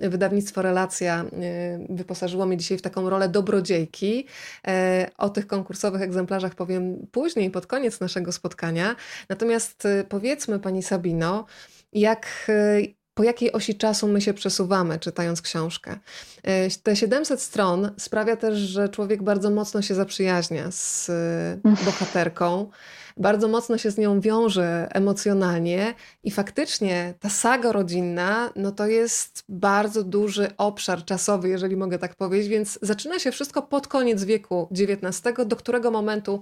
wydawnictwo 0.00 0.62
Relacja 0.62 1.24
e, 1.24 1.86
wyposażyło 1.90 2.46
mnie 2.46 2.56
dzisiaj 2.56 2.78
w 2.78 2.82
taką 2.82 3.10
rolę 3.10 3.28
dobrodziejki. 3.28 4.26
E, 4.66 5.10
o 5.18 5.28
tych 5.28 5.46
konkursowych 5.46 6.02
egzemplarzach 6.02 6.54
powiem 6.54 7.06
później, 7.12 7.50
pod 7.50 7.66
koniec 7.66 8.00
naszego 8.00 8.32
spotkania. 8.32 8.96
Natomiast 9.28 9.88
powiedzmy 10.08 10.58
Pani 10.58 10.82
Sabino, 10.82 11.46
jak 11.94 12.26
e, 12.48 12.80
po 13.14 13.22
jakiej 13.22 13.52
osi 13.52 13.74
czasu 13.74 14.08
my 14.08 14.20
się 14.20 14.34
przesuwamy, 14.34 14.98
czytając 14.98 15.42
książkę. 15.42 15.98
E, 16.42 16.70
te 16.70 16.96
700 16.96 17.40
stron 17.40 17.90
sprawia 17.98 18.36
też, 18.36 18.58
że 18.58 18.88
człowiek 18.88 19.22
bardzo 19.22 19.50
mocno 19.50 19.82
się 19.82 19.94
zaprzyjaźnia 19.94 20.70
z 20.70 21.10
e, 21.10 21.58
bohaterką, 21.84 22.70
bardzo 23.16 23.48
mocno 23.48 23.78
się 23.78 23.90
z 23.90 23.98
nią 23.98 24.20
wiąże 24.20 24.88
emocjonalnie 24.90 25.94
i 26.22 26.30
faktycznie 26.30 27.14
ta 27.20 27.28
saga 27.30 27.72
rodzinna, 27.72 28.50
no 28.56 28.72
to 28.72 28.86
jest 28.86 29.44
bardzo 29.48 30.04
duży 30.04 30.48
obszar 30.56 31.04
czasowy, 31.04 31.48
jeżeli 31.48 31.76
mogę 31.76 31.98
tak 31.98 32.14
powiedzieć, 32.14 32.48
więc 32.48 32.78
zaczyna 32.82 33.18
się 33.18 33.32
wszystko 33.32 33.62
pod 33.62 33.88
koniec 33.88 34.24
wieku 34.24 34.68
XIX, 34.72 35.22
do 35.46 35.56
którego 35.56 35.90
momentu 35.90 36.40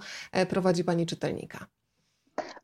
prowadzi 0.49 0.85
pani 0.85 1.07
czytelnika 1.07 1.67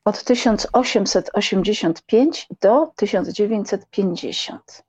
od 0.05 0.25
1885 0.25 2.47
do 2.61 2.93
1950. 2.97 4.88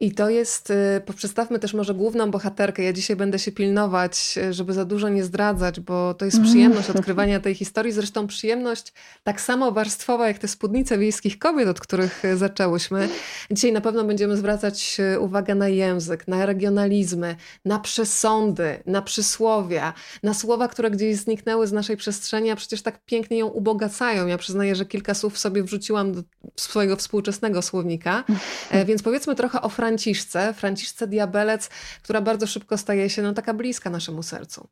I 0.00 0.12
to 0.12 0.30
jest, 0.30 0.70
y, 0.70 1.14
przedstawmy 1.16 1.58
też 1.58 1.74
może 1.74 1.94
główną 1.94 2.30
bohaterkę. 2.30 2.82
Ja 2.82 2.92
dzisiaj 2.92 3.16
będę 3.16 3.38
się 3.38 3.52
pilnować, 3.52 4.34
y, 4.36 4.52
żeby 4.52 4.72
za 4.72 4.84
dużo 4.84 5.08
nie 5.08 5.24
zdradzać, 5.24 5.80
bo 5.80 6.14
to 6.14 6.24
jest 6.24 6.42
przyjemność 6.42 6.90
odkrywania 6.96 7.40
tej 7.40 7.54
historii. 7.54 7.92
Zresztą 7.92 8.26
przyjemność 8.26 8.92
tak 9.24 9.40
samo 9.40 9.72
warstwowa 9.72 10.28
jak 10.28 10.38
te 10.38 10.48
spódnice 10.48 10.98
wiejskich 10.98 11.38
kobiet, 11.38 11.68
od 11.68 11.80
których 11.80 12.24
y, 12.24 12.36
zaczęłyśmy. 12.36 13.08
Dzisiaj 13.50 13.72
na 13.72 13.80
pewno 13.80 14.04
będziemy 14.04 14.36
zwracać 14.36 14.96
uwagę 15.20 15.54
na 15.54 15.68
język, 15.68 16.28
na 16.28 16.46
regionalizmy, 16.46 17.36
na 17.64 17.78
przesądy, 17.78 18.82
na 18.86 19.02
przysłowia, 19.02 19.92
na 20.22 20.34
słowa, 20.34 20.68
które 20.68 20.90
gdzieś 20.90 21.16
zniknęły 21.16 21.66
z 21.66 21.72
naszej 21.72 21.96
przestrzeni, 21.96 22.50
a 22.50 22.56
przecież 22.56 22.82
tak 22.82 23.04
pięknie 23.04 23.38
ją 23.38 23.46
ubogacają. 23.46 24.26
Ja 24.26 24.38
przyznaję, 24.38 24.74
że 24.74 24.86
kilka 24.86 25.14
słów 25.14 25.38
sobie 25.38 25.62
wrzuciłam 25.62 26.12
do 26.12 26.22
swojego 26.56 26.96
współczesnego 26.96 27.62
słownika, 27.62 28.24
e, 28.70 28.84
więc 28.84 29.02
powiedzmy 29.02 29.34
trochę 29.34 29.60
o 29.60 29.68
Franciszce, 29.86 30.54
Franciszce 30.54 31.06
Diabelec, 31.06 31.68
która 32.02 32.20
bardzo 32.20 32.46
szybko 32.46 32.78
staje 32.78 33.10
się 33.10 33.22
no, 33.22 33.32
taka 33.32 33.54
bliska 33.54 33.90
naszemu 33.90 34.22
sercu. 34.22 34.68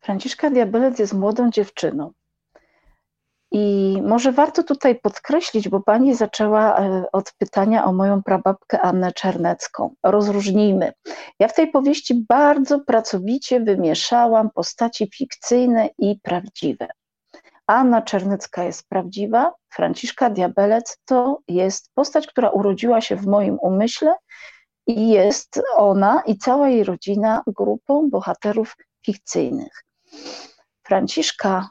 Franciszka 0.00 0.50
Diabelec 0.50 0.98
jest 0.98 1.12
młodą 1.12 1.50
dziewczyną. 1.50 2.12
I 3.52 3.96
może 4.02 4.32
warto 4.32 4.62
tutaj 4.62 5.00
podkreślić, 5.00 5.68
bo 5.68 5.80
pani 5.80 6.14
zaczęła 6.14 6.78
e, 6.78 7.04
od 7.12 7.32
pytania 7.38 7.84
o 7.84 7.92
moją 7.92 8.22
prababkę 8.22 8.80
Annę 8.80 9.12
Czernecką. 9.12 9.94
Rozróżnijmy. 10.02 10.92
Ja 11.40 11.48
w 11.48 11.54
tej 11.54 11.70
powieści 11.70 12.24
bardzo 12.28 12.80
pracowicie 12.80 13.60
wymieszałam 13.60 14.50
postaci 14.50 15.10
fikcyjne 15.14 15.88
i 15.98 16.20
prawdziwe. 16.22 16.88
Anna 17.68 18.02
Czernecka 18.02 18.64
jest 18.64 18.88
prawdziwa, 18.88 19.52
Franciszka 19.70 20.30
Diabelec 20.30 20.98
to 21.04 21.38
jest 21.48 21.90
postać, 21.94 22.26
która 22.26 22.50
urodziła 22.50 23.00
się 23.00 23.16
w 23.16 23.26
moim 23.26 23.58
umyśle 23.62 24.14
i 24.86 25.08
jest 25.08 25.62
ona 25.76 26.22
i 26.26 26.38
cała 26.38 26.68
jej 26.68 26.84
rodzina 26.84 27.42
grupą 27.46 28.10
bohaterów 28.10 28.76
fikcyjnych. 29.06 29.84
Franciszka 30.82 31.68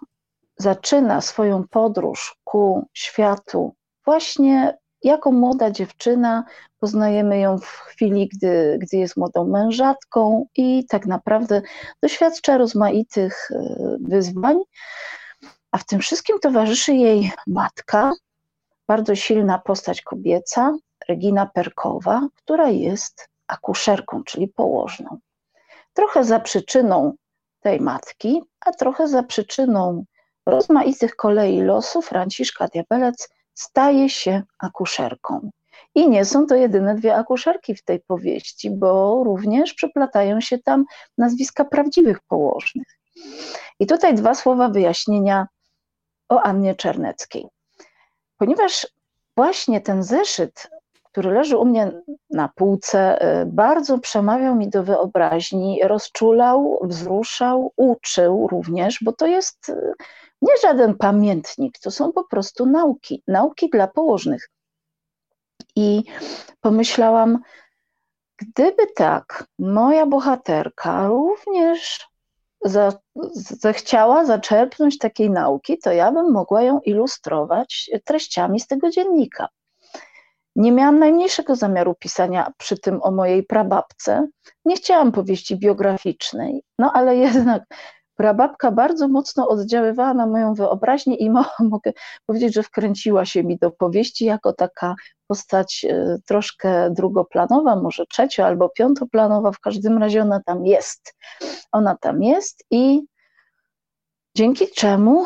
zaczyna 0.57 1.21
swoją 1.21 1.67
podróż 1.67 2.35
ku 2.43 2.87
światu 2.93 3.75
właśnie 4.05 4.77
jako 5.03 5.31
młoda 5.31 5.71
dziewczyna. 5.71 6.43
Poznajemy 6.79 7.39
ją 7.39 7.57
w 7.57 7.65
chwili, 7.65 8.29
gdy, 8.33 8.77
gdy 8.81 8.97
jest 8.97 9.17
młodą 9.17 9.47
mężatką 9.47 10.45
i 10.55 10.85
tak 10.89 11.05
naprawdę 11.05 11.61
doświadcza 12.03 12.57
rozmaitych 12.57 13.51
e, 13.51 13.97
wyzwań 13.99 14.57
a 15.77 15.79
w 15.79 15.85
tym 15.85 15.99
wszystkim 15.99 16.39
towarzyszy 16.39 16.93
jej 16.93 17.31
matka, 17.47 18.11
bardzo 18.87 19.15
silna 19.15 19.59
postać 19.59 20.01
kobieca, 20.01 20.73
Regina 21.09 21.45
Perkowa, 21.45 22.27
która 22.35 22.69
jest 22.69 23.29
akuszerką, 23.47 24.23
czyli 24.23 24.47
położną. 24.47 25.17
Trochę 25.93 26.23
za 26.23 26.39
przyczyną 26.39 27.13
tej 27.59 27.81
matki, 27.81 28.41
a 28.65 28.71
trochę 28.71 29.07
za 29.07 29.23
przyczyną 29.23 30.03
rozmaitych 30.45 31.15
kolei 31.15 31.61
losu, 31.61 32.01
Franciszka 32.01 32.67
Diabelec 32.67 33.29
staje 33.53 34.09
się 34.09 34.43
akuszerką. 34.59 35.49
I 35.95 36.09
nie 36.09 36.25
są 36.25 36.45
to 36.45 36.55
jedyne 36.55 36.95
dwie 36.95 37.15
akuszerki 37.15 37.75
w 37.75 37.83
tej 37.83 37.99
powieści, 37.99 38.71
bo 38.71 39.23
również 39.23 39.73
przeplatają 39.73 40.41
się 40.41 40.59
tam 40.59 40.85
nazwiska 41.17 41.65
prawdziwych 41.65 42.19
położnych. 42.19 42.87
I 43.79 43.87
tutaj 43.87 44.15
dwa 44.15 44.35
słowa 44.35 44.69
wyjaśnienia 44.69 45.47
o 46.29 46.41
Annie 46.41 46.75
Czerneckiej. 46.75 47.47
Ponieważ 48.37 48.87
właśnie 49.35 49.81
ten 49.81 50.03
zeszyt, 50.03 50.69
który 51.03 51.31
leży 51.31 51.57
u 51.57 51.65
mnie 51.65 51.91
na 52.29 52.47
półce, 52.55 53.25
y, 53.41 53.45
bardzo 53.45 53.99
przemawiał 53.99 54.55
mi 54.55 54.69
do 54.69 54.83
wyobraźni, 54.83 55.79
rozczulał, 55.83 56.79
wzruszał, 56.83 57.73
uczył 57.75 58.47
również, 58.47 58.99
bo 59.01 59.11
to 59.11 59.27
jest 59.27 59.69
y, 59.69 59.93
nie 60.41 60.53
żaden 60.61 60.95
pamiętnik, 60.95 61.79
to 61.79 61.91
są 61.91 62.11
po 62.11 62.23
prostu 62.23 62.65
nauki, 62.65 63.23
nauki 63.27 63.69
dla 63.69 63.87
położnych. 63.87 64.49
I 65.75 66.03
pomyślałam, 66.61 67.39
gdyby 68.37 68.87
tak, 68.95 69.45
moja 69.59 70.05
bohaterka 70.05 71.07
również 71.07 72.06
za, 72.65 72.93
zechciała 73.33 74.25
zaczerpnąć 74.25 74.97
takiej 74.97 75.29
nauki, 75.29 75.77
to 75.77 75.91
ja 75.91 76.11
bym 76.11 76.31
mogła 76.31 76.61
ją 76.61 76.79
ilustrować 76.79 77.89
treściami 78.05 78.59
z 78.59 78.67
tego 78.67 78.89
dziennika. 78.89 79.47
Nie 80.55 80.71
miałam 80.71 80.99
najmniejszego 80.99 81.55
zamiaru 81.55 81.95
pisania 81.95 82.51
przy 82.57 82.79
tym 82.79 82.99
o 83.03 83.11
mojej 83.11 83.43
prababce. 83.43 84.27
Nie 84.65 84.75
chciałam 84.75 85.11
powieści 85.11 85.57
biograficznej, 85.57 86.63
no 86.79 86.91
ale 86.93 87.17
jednak 87.27 87.63
prababka 88.15 88.71
bardzo 88.71 89.07
mocno 89.07 89.47
oddziaływała 89.47 90.13
na 90.13 90.27
moją 90.27 90.53
wyobraźnię 90.53 91.15
i 91.15 91.29
mo 91.29 91.45
mogę 91.69 91.93
powiedzieć, 92.25 92.53
że 92.53 92.63
wkręciła 92.63 93.25
się 93.25 93.43
mi 93.43 93.57
do 93.57 93.71
powieści 93.71 94.25
jako 94.25 94.53
taka 94.53 94.95
postać 95.27 95.85
e, 95.89 96.17
troszkę 96.25 96.91
drugoplanowa, 96.91 97.75
może 97.75 98.05
trzecio 98.05 98.45
albo 98.45 98.69
piątoplanowa, 98.69 99.51
w 99.51 99.59
każdym 99.59 99.97
razie 99.97 100.21
ona 100.21 100.41
tam 100.45 100.65
jest. 100.65 101.15
Ona 101.71 101.97
tam 102.01 102.23
jest 102.23 102.65
i 102.71 103.01
dzięki 104.35 104.65
czemu 104.75 105.25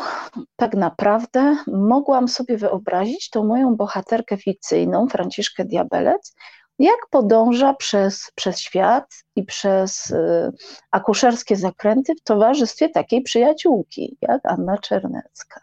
tak 0.56 0.74
naprawdę 0.74 1.56
mogłam 1.66 2.28
sobie 2.28 2.56
wyobrazić 2.56 3.30
tą 3.30 3.44
moją 3.44 3.76
bohaterkę 3.76 4.36
fikcyjną, 4.36 5.08
Franciszkę 5.08 5.64
Diabelec, 5.64 6.34
jak 6.78 6.98
podąża 7.10 7.74
przez, 7.74 8.32
przez 8.34 8.60
świat 8.60 9.14
i 9.36 9.44
przez 9.44 10.10
y, 10.10 10.52
akuszerskie 10.90 11.56
zakręty 11.56 12.14
w 12.14 12.22
towarzystwie 12.22 12.88
takiej 12.88 13.22
przyjaciółki 13.22 14.16
jak 14.20 14.40
Anna 14.44 14.78
Czernecka. 14.78 15.60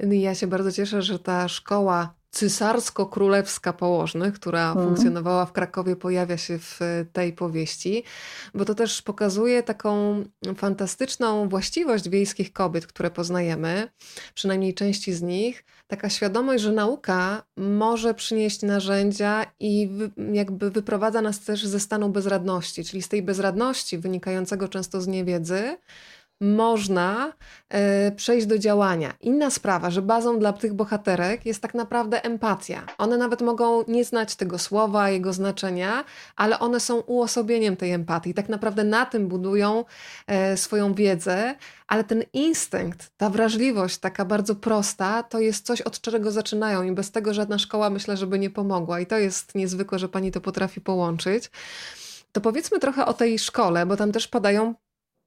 Ja 0.00 0.34
się 0.34 0.46
bardzo 0.46 0.72
cieszę, 0.72 1.02
że 1.02 1.18
ta 1.18 1.48
szkoła 1.48 2.14
cysarsko-królewska 2.30 3.72
położnych, 3.72 4.34
która 4.34 4.72
hmm. 4.72 4.84
funkcjonowała 4.84 5.46
w 5.46 5.52
Krakowie, 5.52 5.96
pojawia 5.96 6.36
się 6.36 6.58
w 6.58 6.80
tej 7.12 7.32
powieści, 7.32 8.04
bo 8.54 8.64
to 8.64 8.74
też 8.74 9.02
pokazuje 9.02 9.62
taką 9.62 10.24
fantastyczną 10.56 11.48
właściwość 11.48 12.08
wiejskich 12.08 12.52
kobiet, 12.52 12.86
które 12.86 13.10
poznajemy, 13.10 13.88
przynajmniej 14.34 14.74
części 14.74 15.12
z 15.12 15.22
nich, 15.22 15.64
taka 15.86 16.10
świadomość, 16.10 16.62
że 16.62 16.72
nauka 16.72 17.42
może 17.56 18.14
przynieść 18.14 18.62
narzędzia 18.62 19.46
i 19.60 19.90
jakby 20.32 20.70
wyprowadza 20.70 21.22
nas 21.22 21.40
też 21.40 21.66
ze 21.66 21.80
stanu 21.80 22.08
bezradności, 22.08 22.84
czyli 22.84 23.02
z 23.02 23.08
tej 23.08 23.22
bezradności 23.22 23.98
wynikającego 23.98 24.68
często 24.68 25.00
z 25.00 25.06
niewiedzy, 25.06 25.76
można 26.40 27.32
y, 28.08 28.12
przejść 28.12 28.46
do 28.46 28.58
działania. 28.58 29.14
Inna 29.20 29.50
sprawa, 29.50 29.90
że 29.90 30.02
bazą 30.02 30.38
dla 30.38 30.52
tych 30.52 30.74
bohaterek 30.74 31.46
jest 31.46 31.62
tak 31.62 31.74
naprawdę 31.74 32.24
empatia. 32.24 32.86
One 32.98 33.16
nawet 33.16 33.42
mogą 33.42 33.84
nie 33.88 34.04
znać 34.04 34.36
tego 34.36 34.58
słowa, 34.58 35.10
jego 35.10 35.32
znaczenia, 35.32 36.04
ale 36.36 36.58
one 36.58 36.80
są 36.80 37.00
uosobieniem 37.00 37.76
tej 37.76 37.92
empatii. 37.92 38.34
Tak 38.34 38.48
naprawdę 38.48 38.84
na 38.84 39.06
tym 39.06 39.28
budują 39.28 39.84
y, 40.52 40.56
swoją 40.56 40.94
wiedzę, 40.94 41.54
ale 41.86 42.04
ten 42.04 42.24
instynkt, 42.32 43.10
ta 43.16 43.30
wrażliwość, 43.30 43.98
taka 43.98 44.24
bardzo 44.24 44.54
prosta, 44.54 45.22
to 45.22 45.40
jest 45.40 45.66
coś, 45.66 45.80
od 45.80 46.00
czego 46.00 46.30
zaczynają 46.30 46.82
i 46.82 46.92
bez 46.92 47.10
tego 47.10 47.34
żadna 47.34 47.58
szkoła 47.58 47.90
myślę, 47.90 48.16
żeby 48.16 48.38
nie 48.38 48.50
pomogła. 48.50 49.00
I 49.00 49.06
to 49.06 49.18
jest 49.18 49.54
niezwykłe, 49.54 49.98
że 49.98 50.08
pani 50.08 50.32
to 50.32 50.40
potrafi 50.40 50.80
połączyć. 50.80 51.50
To 52.32 52.40
powiedzmy 52.40 52.78
trochę 52.78 53.06
o 53.06 53.14
tej 53.14 53.38
szkole, 53.38 53.86
bo 53.86 53.96
tam 53.96 54.12
też 54.12 54.28
padają 54.28 54.74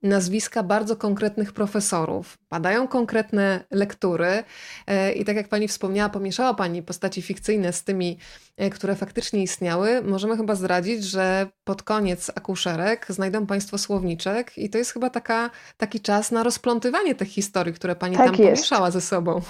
nazwiska 0.03 0.63
bardzo 0.63 0.95
konkretnych 0.95 1.53
profesorów, 1.53 2.37
padają 2.49 2.87
konkretne 2.87 3.63
lektury 3.71 4.43
e, 4.87 5.11
i 5.11 5.25
tak 5.25 5.35
jak 5.35 5.47
pani 5.47 5.67
wspomniała, 5.67 6.09
pomieszała 6.09 6.53
pani 6.53 6.83
postaci 6.83 7.21
fikcyjne 7.21 7.73
z 7.73 7.83
tymi, 7.83 8.17
e, 8.57 8.69
które 8.69 8.95
faktycznie 8.95 9.43
istniały. 9.43 10.01
Możemy 10.01 10.37
chyba 10.37 10.55
zdradzić, 10.55 11.03
że 11.03 11.47
pod 11.63 11.83
koniec 11.83 12.31
akuszerek 12.35 13.05
znajdą 13.09 13.45
państwo 13.45 13.77
słowniczek 13.77 14.57
i 14.57 14.69
to 14.69 14.77
jest 14.77 14.91
chyba 14.91 15.09
taka, 15.09 15.49
taki 15.77 15.99
czas 15.99 16.31
na 16.31 16.43
rozplątywanie 16.43 17.15
tych 17.15 17.27
historii, 17.27 17.73
które 17.73 17.95
pani 17.95 18.17
tak 18.17 18.25
tam 18.25 18.35
jest. 18.35 18.43
pomieszała 18.43 18.91
ze 18.91 19.01
sobą. 19.01 19.41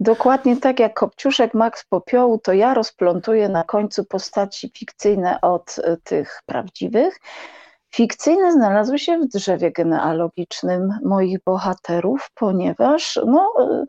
Dokładnie 0.00 0.56
tak 0.56 0.80
jak 0.80 0.94
Kopciuszek 0.94 1.54
Max 1.54 1.84
Popiołu, 1.88 2.38
to 2.38 2.52
ja 2.52 2.74
rozplątuję 2.74 3.48
na 3.48 3.64
końcu 3.64 4.04
postaci 4.04 4.72
fikcyjne 4.76 5.40
od 5.40 5.76
e, 5.78 5.96
tych 5.96 6.42
prawdziwych. 6.46 7.18
Fikcyjne 7.94 8.52
znalazły 8.52 8.98
się 8.98 9.18
w 9.18 9.28
drzewie 9.28 9.72
genealogicznym 9.72 10.98
moich 11.04 11.38
bohaterów, 11.44 12.30
ponieważ 12.34 13.20
no, 13.26 13.52
e, 13.60 13.84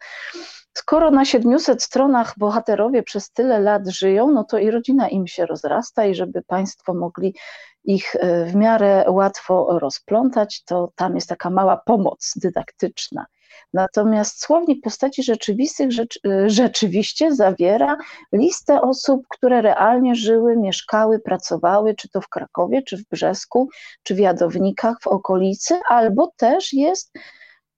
skoro 0.73 1.11
na 1.11 1.25
700 1.25 1.83
stronach 1.83 2.33
bohaterowie 2.37 3.03
przez 3.03 3.31
tyle 3.31 3.59
lat 3.59 3.87
żyją, 3.87 4.31
no 4.31 4.43
to 4.43 4.57
i 4.57 4.71
rodzina 4.71 5.09
im 5.09 5.27
się 5.27 5.45
rozrasta 5.45 6.05
i 6.05 6.15
żeby 6.15 6.41
Państwo 6.41 6.93
mogli 6.93 7.35
ich 7.83 8.15
e, 8.15 8.45
w 8.45 8.55
miarę 8.55 9.05
łatwo 9.07 9.79
rozplątać, 9.79 10.63
to 10.63 10.91
tam 10.95 11.15
jest 11.15 11.29
taka 11.29 11.49
mała 11.49 11.77
pomoc 11.77 12.33
dydaktyczna. 12.35 13.25
Natomiast 13.73 14.41
słownik 14.41 14.83
postaci 14.83 15.23
rzeczywistych 15.23 15.91
rzecz, 15.91 16.19
y, 16.25 16.49
rzeczywiście 16.49 17.35
zawiera 17.35 17.97
listę 18.33 18.81
osób, 18.81 19.21
które 19.29 19.61
realnie 19.61 20.15
żyły, 20.15 20.57
mieszkały, 20.57 21.19
pracowały, 21.19 21.95
czy 21.95 22.09
to 22.09 22.21
w 22.21 22.29
Krakowie, 22.29 22.81
czy 22.81 22.97
w 22.97 23.03
Brzesku, 23.11 23.69
czy 24.03 24.15
w 24.15 24.19
Jadownikach 24.19 24.97
w 25.01 25.07
okolicy, 25.07 25.79
albo 25.89 26.31
też 26.37 26.73
jest 26.73 27.11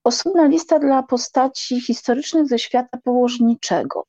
osobna 0.03 0.45
lista 0.45 0.79
dla 0.79 1.03
postaci 1.03 1.81
historycznych 1.81 2.47
ze 2.47 2.59
świata 2.59 2.97
położniczego. 3.03 4.05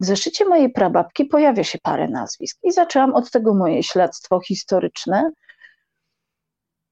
W 0.00 0.04
zeszycie 0.04 0.44
mojej 0.44 0.72
prababki 0.72 1.24
pojawia 1.24 1.64
się 1.64 1.78
parę 1.82 2.08
nazwisk 2.08 2.58
i 2.62 2.72
zaczęłam 2.72 3.14
od 3.14 3.30
tego 3.30 3.54
moje 3.54 3.82
śledztwo 3.82 4.40
historyczne 4.40 5.30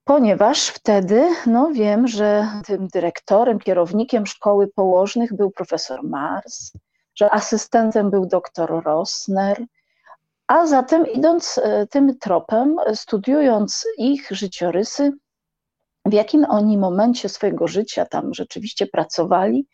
ponieważ 0.05 0.67
wtedy 0.67 1.29
no, 1.47 1.71
wiem, 1.73 2.09
że 2.09 2.49
tym 2.67 2.89
dyrektorem, 2.89 3.59
kierownikiem 3.59 4.27
szkoły 4.27 4.69
położnych 4.69 5.35
był 5.35 5.51
profesor 5.51 6.03
Mars, 6.03 6.73
że 7.15 7.31
asystentem 7.31 8.11
był 8.11 8.27
doktor 8.27 8.85
Rosner, 8.85 9.65
a 10.47 10.67
zatem 10.67 11.07
idąc 11.07 11.61
e, 11.63 11.87
tym 11.87 12.19
tropem, 12.19 12.77
studiując 12.95 13.87
ich 13.99 14.29
życiorysy, 14.31 15.13
w 16.05 16.13
jakim 16.13 16.45
oni 16.49 16.79
momencie 16.79 17.29
swojego 17.29 17.69
życia 17.69 18.07
tam 18.07 18.35
rzeczywiście 18.35 18.87
pracowali, 18.87 19.67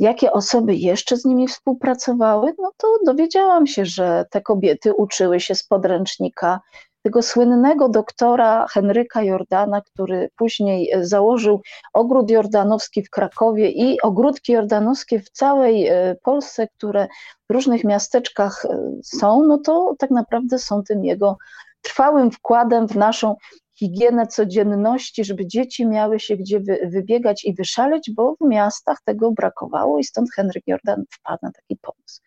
jakie 0.00 0.32
osoby 0.32 0.74
jeszcze 0.74 1.16
z 1.16 1.24
nimi 1.24 1.48
współpracowały, 1.48 2.54
no 2.58 2.72
to 2.76 2.88
dowiedziałam 3.06 3.66
się, 3.66 3.86
że 3.86 4.24
te 4.30 4.40
kobiety 4.40 4.94
uczyły 4.94 5.40
się 5.40 5.54
z 5.54 5.64
podręcznika 5.64 6.60
tego 7.02 7.22
słynnego 7.22 7.88
doktora 7.88 8.66
Henryka 8.70 9.22
Jordana, 9.22 9.80
który 9.80 10.30
później 10.36 10.92
e, 10.92 11.06
założył 11.06 11.62
ogród 11.92 12.30
jordanowski 12.30 13.02
w 13.02 13.10
Krakowie 13.10 13.70
i 13.70 14.00
ogródki 14.00 14.52
jordanowskie 14.52 15.20
w 15.20 15.30
całej 15.30 15.86
e, 15.86 16.16
Polsce, 16.22 16.68
które 16.68 17.08
w 17.50 17.52
różnych 17.52 17.84
miasteczkach 17.84 18.64
e, 18.64 18.90
są, 19.04 19.42
no 19.42 19.58
to 19.58 19.94
tak 19.98 20.10
naprawdę 20.10 20.58
są 20.58 20.82
tym 20.82 21.04
jego 21.04 21.36
trwałym 21.82 22.30
wkładem 22.30 22.88
w 22.88 22.96
naszą 22.96 23.36
higienę 23.78 24.26
codzienności, 24.26 25.24
żeby 25.24 25.46
dzieci 25.46 25.86
miały 25.86 26.20
się 26.20 26.36
gdzie 26.36 26.60
wy, 26.60 26.88
wybiegać 26.92 27.44
i 27.44 27.54
wyszaleć, 27.54 28.10
bo 28.14 28.34
w 28.40 28.48
miastach 28.48 28.98
tego 29.04 29.32
brakowało 29.32 29.98
i 29.98 30.04
stąd 30.04 30.28
Henryk 30.36 30.64
Jordan 30.66 31.04
wpadł 31.10 31.38
na 31.42 31.52
taki 31.52 31.76
pomysł. 31.76 32.20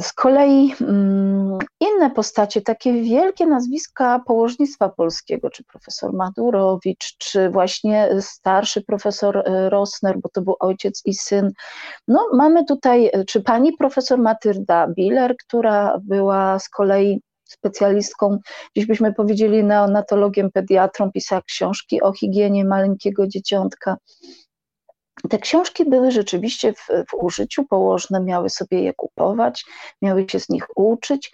Z 0.00 0.12
kolei 0.12 0.74
mm, 0.80 1.58
inne 1.80 2.10
postacie, 2.10 2.62
takie 2.62 3.02
wielkie 3.02 3.46
nazwiska 3.46 4.22
położnictwa 4.26 4.88
polskiego, 4.88 5.50
czy 5.50 5.64
profesor 5.64 6.12
Madurowicz, 6.12 7.16
czy 7.18 7.50
właśnie 7.50 8.08
starszy 8.20 8.82
profesor 8.82 9.38
e, 9.38 9.70
Rosner, 9.70 10.18
bo 10.18 10.28
to 10.28 10.42
był 10.42 10.56
ojciec 10.60 11.02
i 11.04 11.14
syn. 11.14 11.50
No, 12.08 12.26
mamy 12.34 12.64
tutaj, 12.64 13.10
e, 13.12 13.24
czy 13.24 13.42
pani 13.42 13.72
profesor 13.72 14.18
Matylda 14.18 14.86
Biller, 14.88 15.34
która 15.46 15.98
była 16.02 16.58
z 16.58 16.68
kolei 16.68 17.22
specjalistką, 17.44 18.38
dziś 18.76 18.86
byśmy 18.86 19.14
powiedzieli 19.14 19.64
neonatologiem, 19.64 20.50
pediatrą, 20.50 21.12
pisała 21.12 21.42
książki 21.42 22.02
o 22.02 22.12
higienie 22.12 22.64
maleńkiego 22.64 23.26
dzieciątka. 23.26 23.96
Te 25.30 25.38
książki 25.38 25.84
były 25.84 26.10
rzeczywiście 26.10 26.72
w, 26.72 26.86
w 27.08 27.14
użyciu, 27.14 27.64
położne 27.64 28.20
miały 28.20 28.50
sobie 28.50 28.82
je 28.82 28.94
kupować, 28.94 29.64
miały 30.02 30.26
się 30.28 30.40
z 30.40 30.48
nich 30.48 30.66
uczyć. 30.76 31.32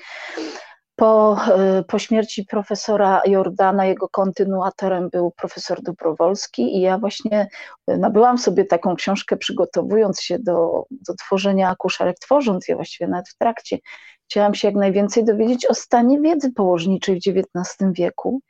Po, 0.96 1.36
e, 1.54 1.84
po 1.88 1.98
śmierci 1.98 2.44
profesora 2.44 3.22
Jordana 3.26 3.86
jego 3.86 4.08
kontynuatorem 4.08 5.08
był 5.10 5.30
profesor 5.30 5.82
Dobrowolski 5.82 6.76
i 6.76 6.80
ja 6.80 6.98
właśnie 6.98 7.48
nabyłam 7.88 8.38
sobie 8.38 8.64
taką 8.64 8.96
książkę 8.96 9.36
przygotowując 9.36 10.20
się 10.22 10.38
do, 10.38 10.84
do 10.90 11.14
tworzenia 11.14 11.70
akuszerek, 11.70 12.18
tworząc 12.18 12.68
je 12.68 12.76
właściwie 12.76 13.08
nawet 13.08 13.28
w 13.28 13.38
trakcie. 13.38 13.78
Chciałam 14.24 14.54
się 14.54 14.68
jak 14.68 14.74
najwięcej 14.74 15.24
dowiedzieć 15.24 15.66
o 15.66 15.74
stanie 15.74 16.20
wiedzy 16.20 16.52
położniczej 16.52 17.20
w 17.20 17.26
XIX 17.28 17.92
wieku. 17.92 18.40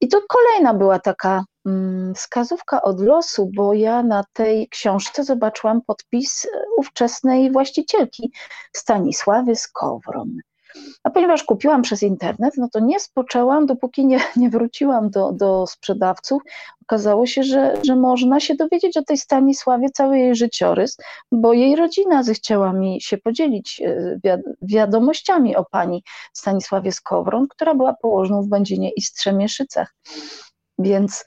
I 0.00 0.08
to 0.08 0.20
kolejna 0.28 0.74
była 0.74 0.98
taka 0.98 1.44
mm, 1.66 2.14
wskazówka 2.14 2.82
od 2.82 3.00
losu, 3.00 3.50
bo 3.56 3.74
ja 3.74 4.02
na 4.02 4.24
tej 4.32 4.68
książce 4.68 5.24
zobaczyłam 5.24 5.82
podpis 5.82 6.44
e, 6.44 6.48
ówczesnej 6.78 7.52
właścicielki 7.52 8.32
Stanisławy 8.72 9.56
Skowron. 9.56 10.38
A 11.02 11.10
ponieważ 11.10 11.44
kupiłam 11.44 11.82
przez 11.82 12.02
internet, 12.02 12.54
no 12.56 12.68
to 12.72 12.80
nie 12.80 13.00
spoczęłam, 13.00 13.66
dopóki 13.66 14.06
nie, 14.06 14.20
nie 14.36 14.50
wróciłam 14.50 15.10
do, 15.10 15.32
do 15.32 15.66
sprzedawców. 15.66 16.42
Okazało 16.82 17.26
się, 17.26 17.42
że, 17.42 17.76
że 17.86 17.96
można 17.96 18.40
się 18.40 18.54
dowiedzieć 18.54 18.96
o 18.96 19.04
tej 19.04 19.18
Stanisławie 19.18 19.90
cały 19.90 20.18
jej 20.18 20.34
życiorys, 20.34 20.96
bo 21.32 21.52
jej 21.52 21.76
rodzina 21.76 22.22
zechciała 22.22 22.72
mi 22.72 23.00
się 23.00 23.18
podzielić 23.18 23.82
e, 24.24 24.40
wiadomościami 24.62 25.56
o 25.56 25.64
pani 25.64 26.04
Stanisławie 26.32 26.92
Skowron, 26.92 27.48
która 27.48 27.74
była 27.74 27.94
położną 27.94 28.42
w 28.42 28.48
Będzinie 28.48 28.90
i 28.90 29.02
Strzemieszycach. 29.02 29.94
Więc 30.78 31.24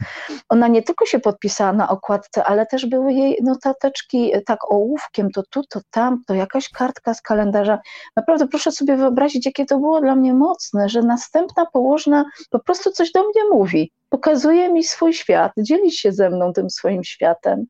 ona 0.49 0.67
nie 0.67 0.83
tylko 0.83 1.05
się 1.05 1.19
podpisała 1.19 1.73
na 1.73 1.89
okładce, 1.89 2.43
ale 2.43 2.65
też 2.65 2.85
były 2.85 3.13
jej 3.13 3.39
notateczki 3.43 4.35
e, 4.35 4.41
tak 4.41 4.71
ołówkiem, 4.71 5.31
to 5.31 5.43
tu, 5.49 5.61
to 5.69 5.79
tam, 5.91 6.23
to 6.27 6.33
jakaś 6.33 6.69
kartka 6.69 7.13
z 7.13 7.21
kalendarza. 7.21 7.79
Naprawdę 8.15 8.47
proszę 8.47 8.71
sobie 8.71 8.97
wyobrazić, 8.97 9.45
jakie 9.45 9.65
to 9.65 9.79
było 9.79 10.01
dla 10.01 10.15
mnie 10.15 10.33
mocne, 10.33 10.89
że 10.89 11.01
następna 11.01 11.65
położna 11.65 12.25
po 12.49 12.59
prostu 12.59 12.91
coś 12.91 13.11
do 13.11 13.23
mnie 13.23 13.43
mówi, 13.51 13.91
pokazuje 14.09 14.73
mi 14.73 14.83
swój 14.83 15.13
świat, 15.13 15.51
dzieli 15.57 15.91
się 15.91 16.11
ze 16.11 16.29
mną 16.29 16.53
tym 16.53 16.69
swoim 16.69 17.03
światem. 17.03 17.65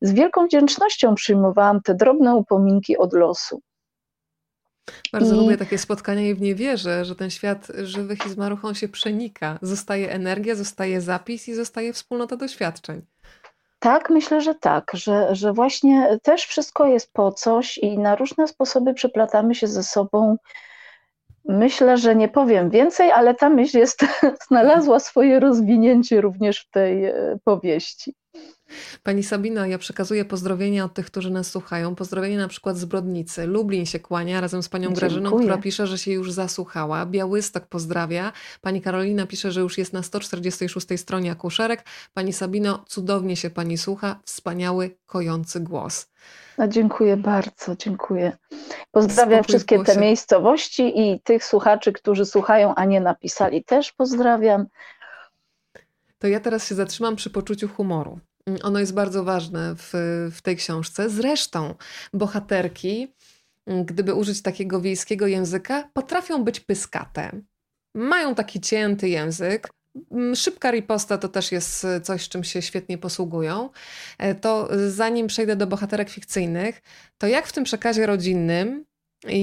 Z 0.00 0.12
wielką 0.12 0.46
wdzięcznością 0.46 1.14
przyjmowałam 1.14 1.80
te 1.82 1.94
drobne 1.94 2.36
upominki 2.36 2.98
od 2.98 3.12
losu. 3.12 3.60
Bardzo 5.12 5.34
I... 5.34 5.38
lubię 5.38 5.56
takie 5.56 5.78
spotkania 5.78 6.22
i 6.22 6.34
w 6.34 6.40
nie 6.40 6.54
wierzę, 6.54 7.04
że 7.04 7.16
ten 7.16 7.30
świat 7.30 7.66
żywych 7.82 8.26
i 8.26 8.30
zmarłych 8.30 8.64
on 8.64 8.74
się 8.74 8.88
przenika. 8.88 9.58
Zostaje 9.62 10.10
energia, 10.10 10.54
zostaje 10.54 11.00
zapis 11.00 11.48
i 11.48 11.54
zostaje 11.54 11.92
wspólnota 11.92 12.36
doświadczeń. 12.36 13.02
Tak, 13.78 14.10
myślę, 14.10 14.40
że 14.40 14.54
tak, 14.54 14.90
że, 14.94 15.34
że 15.34 15.52
właśnie 15.52 16.18
też 16.22 16.46
wszystko 16.46 16.86
jest 16.86 17.12
po 17.12 17.32
coś 17.32 17.78
i 17.78 17.98
na 17.98 18.16
różne 18.16 18.48
sposoby 18.48 18.94
przeplatamy 18.94 19.54
się 19.54 19.66
ze 19.66 19.82
sobą. 19.82 20.36
Myślę, 21.44 21.98
że 21.98 22.16
nie 22.16 22.28
powiem 22.28 22.70
więcej, 22.70 23.10
ale 23.10 23.34
ta 23.34 23.48
myśl 23.48 23.78
jest, 23.78 24.00
znalazła 24.48 25.00
swoje 25.00 25.40
rozwinięcie 25.40 26.20
również 26.20 26.60
w 26.60 26.70
tej 26.70 27.04
e, 27.04 27.38
powieści. 27.44 28.14
Pani 29.02 29.22
Sabina, 29.22 29.66
ja 29.66 29.78
przekazuję 29.78 30.24
pozdrowienia 30.24 30.84
od 30.84 30.94
tych, 30.94 31.06
którzy 31.06 31.30
nas 31.30 31.50
słuchają. 31.50 31.94
Pozdrowienia 31.94 32.38
na 32.38 32.48
przykład 32.48 32.76
z 32.76 32.84
Brodnicy. 32.84 33.46
Lublin 33.46 33.86
się 33.86 34.00
kłania 34.00 34.40
razem 34.40 34.62
z 34.62 34.68
panią 34.68 34.88
Dziękuję. 34.88 35.00
Grażyną, 35.00 35.38
która 35.38 35.58
pisze, 35.58 35.86
że 35.86 35.98
się 35.98 36.12
już 36.12 36.32
zasłuchała. 36.32 37.06
Białystok 37.06 37.66
pozdrawia. 37.66 38.32
Pani 38.60 38.80
Karolina 38.80 39.26
pisze, 39.26 39.52
że 39.52 39.60
już 39.60 39.78
jest 39.78 39.92
na 39.92 40.02
146 40.02 40.86
stronie 40.96 41.30
akuszerek. 41.32 41.84
Pani 42.14 42.32
Sabino, 42.32 42.84
cudownie 42.88 43.36
się 43.36 43.50
pani 43.50 43.78
słucha. 43.78 44.20
Wspaniały, 44.24 44.96
kojący 45.06 45.60
głos. 45.60 46.08
No, 46.58 46.68
dziękuję 46.68 47.16
bardzo, 47.16 47.76
dziękuję. 47.78 48.36
Pozdrawiam 48.90 49.38
Spokój 49.38 49.48
wszystkie 49.48 49.84
te 49.84 50.00
miejscowości 50.00 51.00
i 51.00 51.20
tych 51.20 51.44
słuchaczy, 51.44 51.92
którzy 51.92 52.26
słuchają, 52.26 52.74
a 52.74 52.84
nie 52.84 53.00
napisali, 53.00 53.64
też 53.64 53.92
pozdrawiam. 53.92 54.66
To 56.18 56.28
ja 56.28 56.40
teraz 56.40 56.68
się 56.68 56.74
zatrzymam 56.74 57.16
przy 57.16 57.30
poczuciu 57.30 57.68
humoru. 57.68 58.20
Ono 58.62 58.80
jest 58.80 58.94
bardzo 58.94 59.24
ważne 59.24 59.74
w, 59.76 59.90
w 60.32 60.42
tej 60.42 60.56
książce. 60.56 61.10
Zresztą 61.10 61.74
bohaterki, 62.12 63.12
gdyby 63.84 64.14
użyć 64.14 64.42
takiego 64.42 64.80
wiejskiego 64.80 65.26
języka, 65.26 65.88
potrafią 65.92 66.44
być 66.44 66.60
pyskate. 66.60 67.30
Mają 67.94 68.34
taki 68.34 68.60
cięty 68.60 69.08
język. 69.08 69.68
Szybka 70.34 70.70
riposta 70.70 71.18
to 71.18 71.28
też 71.28 71.52
jest 71.52 71.86
coś, 72.02 72.28
czym 72.28 72.44
się 72.44 72.62
świetnie 72.62 72.98
posługują. 72.98 73.70
E, 74.18 74.34
to 74.34 74.68
zanim 74.88 75.26
przejdę 75.26 75.56
do 75.56 75.66
bohaterek 75.66 76.10
fikcyjnych, 76.10 76.82
to 77.18 77.26
jak 77.26 77.46
w 77.46 77.52
tym 77.52 77.64
przekazie 77.64 78.06
rodzinnym, 78.06 78.84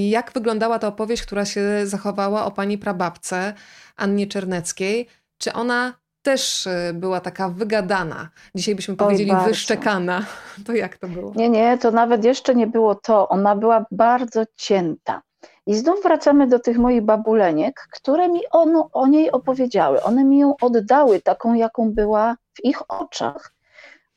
jak 0.09 0.31
wyglądała 0.31 0.79
ta 0.79 0.87
opowieść, 0.87 1.23
która 1.23 1.45
się 1.45 1.61
zachowała 1.83 2.45
o 2.45 2.51
pani 2.51 2.77
prababce 2.77 3.53
Annie 3.95 4.27
Czerneckiej? 4.27 5.07
Czy 5.37 5.53
ona 5.53 6.02
też 6.23 6.67
y, 6.67 6.93
była 6.93 7.19
taka 7.19 7.49
wygadana. 7.49 8.29
Dzisiaj 8.55 8.75
byśmy 8.75 8.95
powiedzieli 8.95 9.31
Oj, 9.31 9.45
wyszczekana. 9.47 10.25
To 10.65 10.73
jak 10.73 10.97
to 10.97 11.07
było? 11.07 11.31
Nie, 11.35 11.49
nie, 11.49 11.77
to 11.77 11.91
nawet 11.91 12.25
jeszcze 12.25 12.55
nie 12.55 12.67
było 12.67 12.95
to. 12.95 13.29
Ona 13.29 13.55
była 13.55 13.85
bardzo 13.91 14.43
cięta. 14.55 15.21
I 15.65 15.75
znów 15.75 16.03
wracamy 16.03 16.47
do 16.47 16.59
tych 16.59 16.77
moich 16.77 17.01
babuleniek, 17.01 17.87
które 17.91 18.29
mi 18.29 18.41
ono, 18.51 18.89
o 18.93 19.07
niej 19.07 19.31
opowiedziały. 19.31 20.03
One 20.03 20.23
mi 20.23 20.39
ją 20.39 20.55
oddały 20.61 21.21
taką, 21.21 21.53
jaką 21.53 21.91
była 21.91 22.35
w 22.53 22.65
ich 22.65 22.91
oczach. 22.91 23.53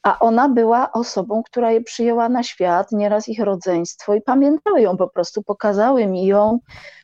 A 0.02 0.18
ona 0.18 0.48
była 0.48 0.92
osobą, 0.92 1.42
która 1.42 1.72
je 1.72 1.80
przyjęła 1.80 2.28
na 2.28 2.42
świat, 2.42 2.92
nieraz 2.92 3.28
ich 3.28 3.40
rodzeństwo 3.40 4.14
i 4.14 4.22
pamiętały 4.22 4.80
ją 4.80 4.96
po 4.96 5.08
prostu, 5.08 5.42
pokazały 5.42 6.06
mi 6.06 6.26
ją, 6.26 6.58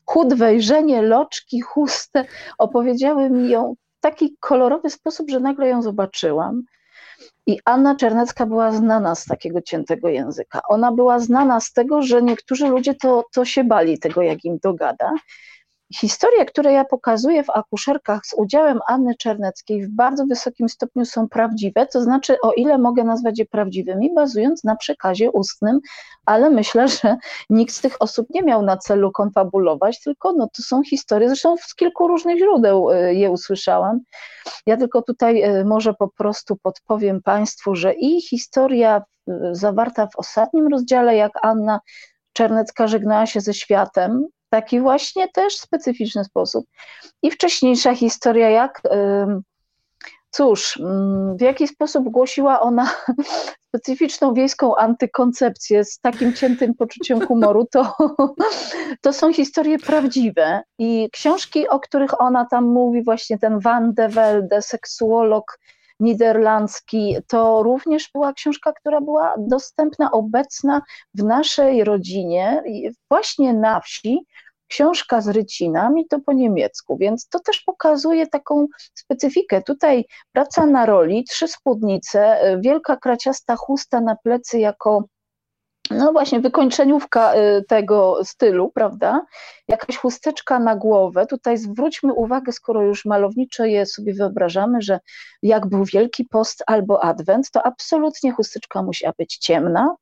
chód, 0.05 0.35
wejrzenie, 0.35 1.03
loczki, 1.03 1.61
chustę, 1.61 2.25
opowiedziały 2.59 3.31
mi 3.31 3.51
ją 3.51 3.75
taki 4.03 4.37
kolorowy 4.41 4.91
sposób, 4.91 5.31
że 5.31 5.41
nagle 5.41 5.69
ją 5.69 5.83
zobaczyłam. 5.83 6.63
I 7.47 7.59
Anna 7.65 7.97
Czernecka 7.97 8.47
była 8.47 8.73
znana 8.73 9.15
z 9.15 9.25
takiego 9.25 9.63
ciętego 9.63 10.09
języka. 10.09 10.61
Ona 10.69 10.93
była 10.93 11.19
znana 11.19 11.61
z 11.61 11.73
tego, 11.73 12.03
że 12.03 12.23
niektórzy 12.23 12.69
ludzie 12.69 12.95
to, 12.95 13.25
to 13.33 13.45
się 13.45 13.65
bali 13.65 13.99
tego, 13.99 14.23
jak 14.23 14.45
im 14.45 14.59
dogada. 14.63 15.13
Historie, 16.01 16.45
które 16.45 16.73
ja 16.73 16.85
pokazuję 16.85 17.45
w 17.45 17.51
akuszerkach 17.51 18.21
z 18.27 18.35
udziałem 18.35 18.79
Anny 18.89 19.15
Czerneckiej 19.15 19.87
w 19.87 19.91
bardzo 19.91 20.27
wysokim 20.27 20.69
stopniu 20.69 21.05
są 21.05 21.29
prawdziwe, 21.29 21.87
to 21.87 22.03
znaczy 22.03 22.37
o 22.43 22.53
ile 22.53 22.79
mogę 22.79 23.05
nazwać 23.05 23.39
je 23.39 23.47
prawdziwymi, 23.47 24.15
bazując 24.15 24.65
na 24.65 24.77
przekazie 24.77 25.31
ustnym, 25.31 25.81
ale 26.27 26.51
myślę, 26.51 26.89
że 26.89 27.17
nikt 27.51 27.75
z 27.75 27.81
tych 27.81 28.03
osób 28.03 28.27
nie 28.31 28.43
miał 28.43 28.63
na 28.63 28.77
celu 28.77 29.13
konfabulować, 29.13 30.01
tylko 30.01 30.33
no, 30.33 30.49
to 30.57 30.63
są 30.63 30.83
historie, 30.83 31.29
zresztą 31.29 31.57
z 31.57 31.75
kilku 31.75 32.09
różnych 32.09 32.39
źródeł 32.39 32.91
e, 32.91 33.15
je 33.15 33.31
usłyszałam. 33.31 34.01
Ja 34.67 34.77
tylko 34.77 35.03
tutaj 35.03 35.43
e, 35.43 35.65
może 35.65 35.95
po 35.95 36.09
prostu 36.09 36.57
podpowiem 36.63 37.23
Państwu, 37.23 37.75
że 37.75 37.95
i 37.95 38.23
historia 38.23 39.03
e, 39.29 39.33
zawarta 39.53 40.07
w 40.07 40.17
ostatnim 40.17 40.69
rozdziale, 40.69 41.17
jak 41.17 41.33
Anna 41.43 41.81
Czernecka 42.33 42.87
żegnała 42.87 43.27
się 43.27 43.41
ze 43.41 43.55
światem, 43.55 44.27
taki 44.53 44.81
właśnie 44.81 45.29
też 45.29 45.57
specyficzny 45.57 46.25
sposób. 46.25 46.67
I 47.23 47.31
wcześniejsza 47.31 47.95
historia, 47.95 48.51
jak 48.51 48.83
cóż, 50.31 50.79
w 51.39 51.41
jaki 51.41 51.69
sposób 51.69 52.09
głosiła 52.09 52.61
ona 52.61 52.95
specyficzną 53.69 54.35
wiejską 54.35 54.77
antykoncepcję 54.77 55.85
z 55.85 55.99
takim 55.99 56.33
ciętym 56.33 56.75
poczuciem 56.75 57.27
humoru, 57.27 57.67
to, 57.73 57.97
to 59.03 59.13
są 59.13 59.33
historie 59.33 59.79
prawdziwe. 59.79 60.63
I 60.79 61.09
książki, 61.13 61.69
o 61.69 61.81
których 61.81 62.21
ona 62.21 62.47
tam 62.51 62.65
mówi, 62.65 63.03
właśnie 63.05 63.39
ten 63.39 63.59
Van 63.59 63.95
de 63.95 64.09
Velde, 64.09 64.63
seksuolog 64.63 65.59
niderlandzki, 66.03 67.17
to 67.29 67.63
również 67.63 68.11
była 68.15 68.33
książka, 68.33 68.73
która 68.73 69.01
była 69.01 69.35
dostępna, 69.39 70.11
obecna 70.11 70.83
w 71.15 71.23
naszej 71.25 71.85
rodzinie, 71.85 72.63
właśnie 73.11 73.55
na 73.55 73.81
wsi, 73.81 74.27
książka 74.69 75.21
z 75.21 75.29
rycinami 75.29 76.07
to 76.07 76.21
po 76.21 76.33
niemiecku, 76.33 76.97
więc 76.97 77.29
to 77.29 77.41
też 77.41 77.61
pokazuje 77.61 78.27
taką 78.27 78.67
specyfikę. 78.95 79.63
Tutaj 79.63 80.05
praca 80.33 80.67
na 80.67 80.87
roli, 80.87 81.25
trzy 81.25 81.49
spódnice, 81.49 82.41
wielka 82.61 82.97
kraciasta 82.97 83.57
chusta 83.57 84.01
na 84.01 84.17
plecy 84.17 84.59
jako 84.59 85.05
no 85.93 86.13
właśnie, 86.13 86.41
wykończeniówka 86.41 87.35
y, 87.35 87.65
tego 87.69 88.25
stylu, 88.25 88.71
prawda? 88.75 89.27
Jakaś 89.69 89.97
chusteczka 89.97 90.59
na 90.59 90.77
głowę. 90.77 91.27
Tutaj 91.27 91.59
zwróćmy 91.59 92.13
uwagę, 92.13 92.53
skoro 92.53 92.83
już 92.83 93.05
malowniczo 93.05 93.65
je 93.65 93.87
sobie 93.87 94.15
wyobrażamy, 94.15 94.83
że 94.83 95.01
jak 95.43 95.67
był 95.67 95.85
Wielki 95.85 96.25
Post 96.25 96.63
albo 96.67 97.05
Adwent, 97.05 97.51
to 97.51 97.67
absolutnie 97.67 98.33
chusteczka 98.33 98.83
musiała 98.83 99.15
być 99.19 99.37
ciemna, 99.37 99.95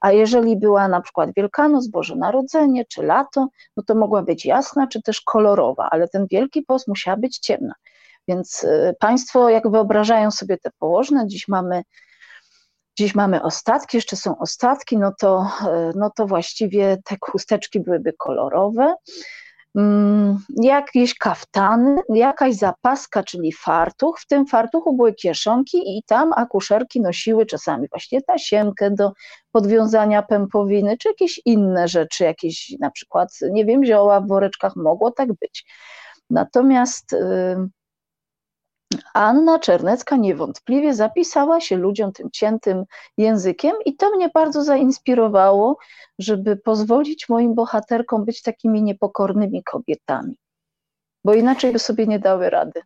a 0.00 0.12
jeżeli 0.12 0.56
była 0.56 0.88
na 0.88 1.00
przykład 1.00 1.30
Wielkanoc, 1.36 1.86
Boże 1.88 2.16
Narodzenie 2.16 2.84
czy 2.84 3.02
lato, 3.02 3.48
no 3.76 3.82
to 3.86 3.94
mogła 3.94 4.22
być 4.22 4.46
jasna 4.46 4.86
czy 4.86 5.02
też 5.02 5.20
kolorowa, 5.20 5.88
ale 5.90 6.08
ten 6.08 6.26
Wielki 6.30 6.62
Post 6.62 6.88
musiała 6.88 7.16
być 7.16 7.38
ciemna. 7.38 7.74
Więc 8.28 8.64
y, 8.64 8.94
Państwo, 9.00 9.48
jak 9.48 9.70
wyobrażają 9.70 10.30
sobie 10.30 10.58
te 10.58 10.70
położne, 10.78 11.26
dziś 11.26 11.48
mamy 11.48 11.82
Dziś 12.98 13.14
mamy 13.14 13.42
ostatki, 13.42 13.96
jeszcze 13.96 14.16
są 14.16 14.38
ostatki, 14.38 14.98
no 14.98 15.12
to, 15.20 15.46
e, 15.68 15.92
no 15.96 16.10
to 16.16 16.26
właściwie 16.26 16.96
te 17.04 17.16
chusteczki 17.20 17.80
byłyby 17.80 18.12
kolorowe. 18.18 18.94
Mm, 19.76 20.38
jakieś 20.62 21.14
kaftany, 21.14 22.02
jakaś 22.08 22.54
zapaska, 22.54 23.22
czyli 23.22 23.52
fartuch. 23.52 24.20
W 24.20 24.26
tym 24.26 24.46
fartuchu 24.46 24.96
były 24.96 25.14
kieszonki 25.14 25.98
i 25.98 26.02
tam 26.06 26.32
akuszerki 26.36 27.00
nosiły 27.00 27.46
czasami 27.46 27.88
właśnie 27.88 28.22
tasiemkę 28.22 28.90
do 28.90 29.12
podwiązania 29.52 30.22
pępowiny, 30.22 30.98
czy 30.98 31.08
jakieś 31.08 31.40
inne 31.44 31.88
rzeczy, 31.88 32.24
jakieś 32.24 32.74
na 32.80 32.90
przykład, 32.90 33.28
nie 33.50 33.64
wiem, 33.64 33.84
zioła 33.84 34.20
w 34.20 34.28
woreczkach, 34.28 34.76
mogło 34.76 35.10
tak 35.10 35.28
być. 35.28 35.64
Natomiast 36.30 37.16
Anna 39.14 39.58
Czernecka 39.58 40.16
niewątpliwie 40.16 40.94
zapisała 40.94 41.60
się 41.60 41.76
ludziom 41.76 42.12
tym 42.12 42.30
ciętym 42.30 42.84
językiem 43.16 43.72
i 43.84 43.96
to 43.96 44.10
mnie 44.10 44.28
bardzo 44.34 44.64
zainspirowało, 44.64 45.76
żeby 46.18 46.56
pozwolić 46.56 47.28
moim 47.28 47.54
bohaterkom 47.54 48.24
być 48.24 48.42
takimi 48.42 48.82
niepokornymi 48.82 49.64
kobietami, 49.64 50.36
bo 51.24 51.34
inaczej 51.34 51.72
by 51.72 51.78
sobie 51.78 52.06
nie 52.06 52.18
dały 52.18 52.50
rady. 52.50 52.82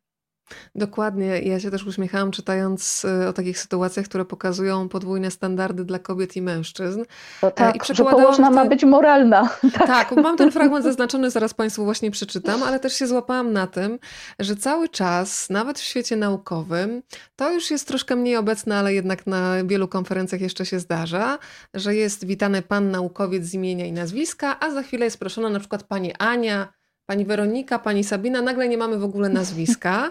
Dokładnie. 0.75 1.41
Ja 1.41 1.61
się 1.61 1.71
też 1.71 1.87
uśmiechałam 1.87 2.31
czytając 2.31 3.05
y, 3.05 3.29
o 3.29 3.33
takich 3.33 3.59
sytuacjach, 3.59 4.07
które 4.07 4.25
pokazują 4.25 4.89
podwójne 4.89 5.31
standardy 5.31 5.85
dla 5.85 5.99
kobiet 5.99 6.37
i 6.37 6.43
mężczyzn. 6.43 7.05
To 7.41 7.49
e, 7.49 7.53
tak, 7.53 7.91
I 7.91 7.95
że 7.95 8.05
położna 8.05 8.51
ma 8.51 8.65
być 8.65 8.85
moralna. 8.85 9.49
Tak. 9.77 9.87
tak, 9.87 10.13
mam 10.13 10.37
ten 10.37 10.53
fragment 10.53 10.85
zaznaczony, 10.85 11.31
zaraz 11.31 11.55
Państwu 11.55 11.85
właśnie 11.85 12.11
przeczytam, 12.11 12.63
ale 12.63 12.81
też 12.81 12.93
się 12.93 13.07
złapałam 13.07 13.53
na 13.53 13.67
tym, 13.67 13.99
że 14.39 14.57
cały 14.57 14.89
czas, 14.89 15.51
nawet 15.51 15.79
w 15.79 15.83
świecie 15.83 16.17
naukowym, 16.17 17.03
to 17.37 17.53
już 17.53 17.71
jest 17.71 17.89
troszkę 17.89 18.17
mniej 18.17 18.37
obecne, 18.37 18.77
ale 18.77 18.95
jednak 18.95 19.27
na 19.27 19.65
wielu 19.65 19.89
konferencjach 19.89 20.41
jeszcze 20.41 20.67
się 20.67 20.81
zdarza, 20.81 21.39
że 21.75 21.95
jest 21.95 22.27
witany 22.27 22.63
pan 22.63 22.91
naukowiec 22.91 23.45
z 23.45 23.55
imienia 23.55 23.87
i 23.87 23.93
nazwiska, 23.93 24.61
a 24.61 24.71
za 24.71 24.83
chwilę 24.83 25.05
jest 25.05 25.19
proszona 25.19 25.51
na 25.51 25.61
przykład 25.61 25.83
pani 25.83 26.15
Ania, 26.19 26.69
pani 27.07 27.25
Weronika, 27.25 27.79
pani 27.79 28.05
Sabina, 28.05 28.43
nagle 28.43 28.69
nie 28.69 28.79
mamy 28.79 28.99
w 28.99 29.05
ogóle 29.05 29.29
nazwiska. 29.29 30.11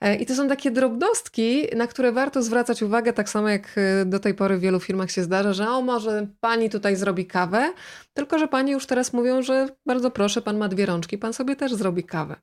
E, 0.00 0.16
I 0.16 0.26
to 0.26 0.34
są 0.34 0.48
takie 0.48 0.70
drobnostki, 0.70 1.66
na 1.76 1.86
które 1.86 2.12
warto 2.12 2.42
zwracać 2.42 2.82
uwagę, 2.82 3.12
tak 3.12 3.28
samo 3.28 3.48
jak 3.48 3.68
e, 3.76 4.04
do 4.04 4.18
tej 4.20 4.34
pory 4.34 4.56
w 4.56 4.60
wielu 4.60 4.80
firmach 4.80 5.10
się 5.10 5.22
zdarza, 5.22 5.52
że 5.52 5.70
o, 5.70 5.82
może 5.82 6.26
pani 6.40 6.70
tutaj 6.70 6.96
zrobi 6.96 7.26
kawę, 7.26 7.72
tylko 8.14 8.38
że 8.38 8.48
pani 8.48 8.72
już 8.72 8.86
teraz 8.86 9.12
mówią, 9.12 9.42
że 9.42 9.68
bardzo 9.86 10.10
proszę, 10.10 10.42
pan 10.42 10.58
ma 10.58 10.68
dwie 10.68 10.86
rączki, 10.86 11.18
pan 11.18 11.32
sobie 11.32 11.56
też 11.56 11.74
zrobi 11.74 12.04
kawę. 12.04 12.36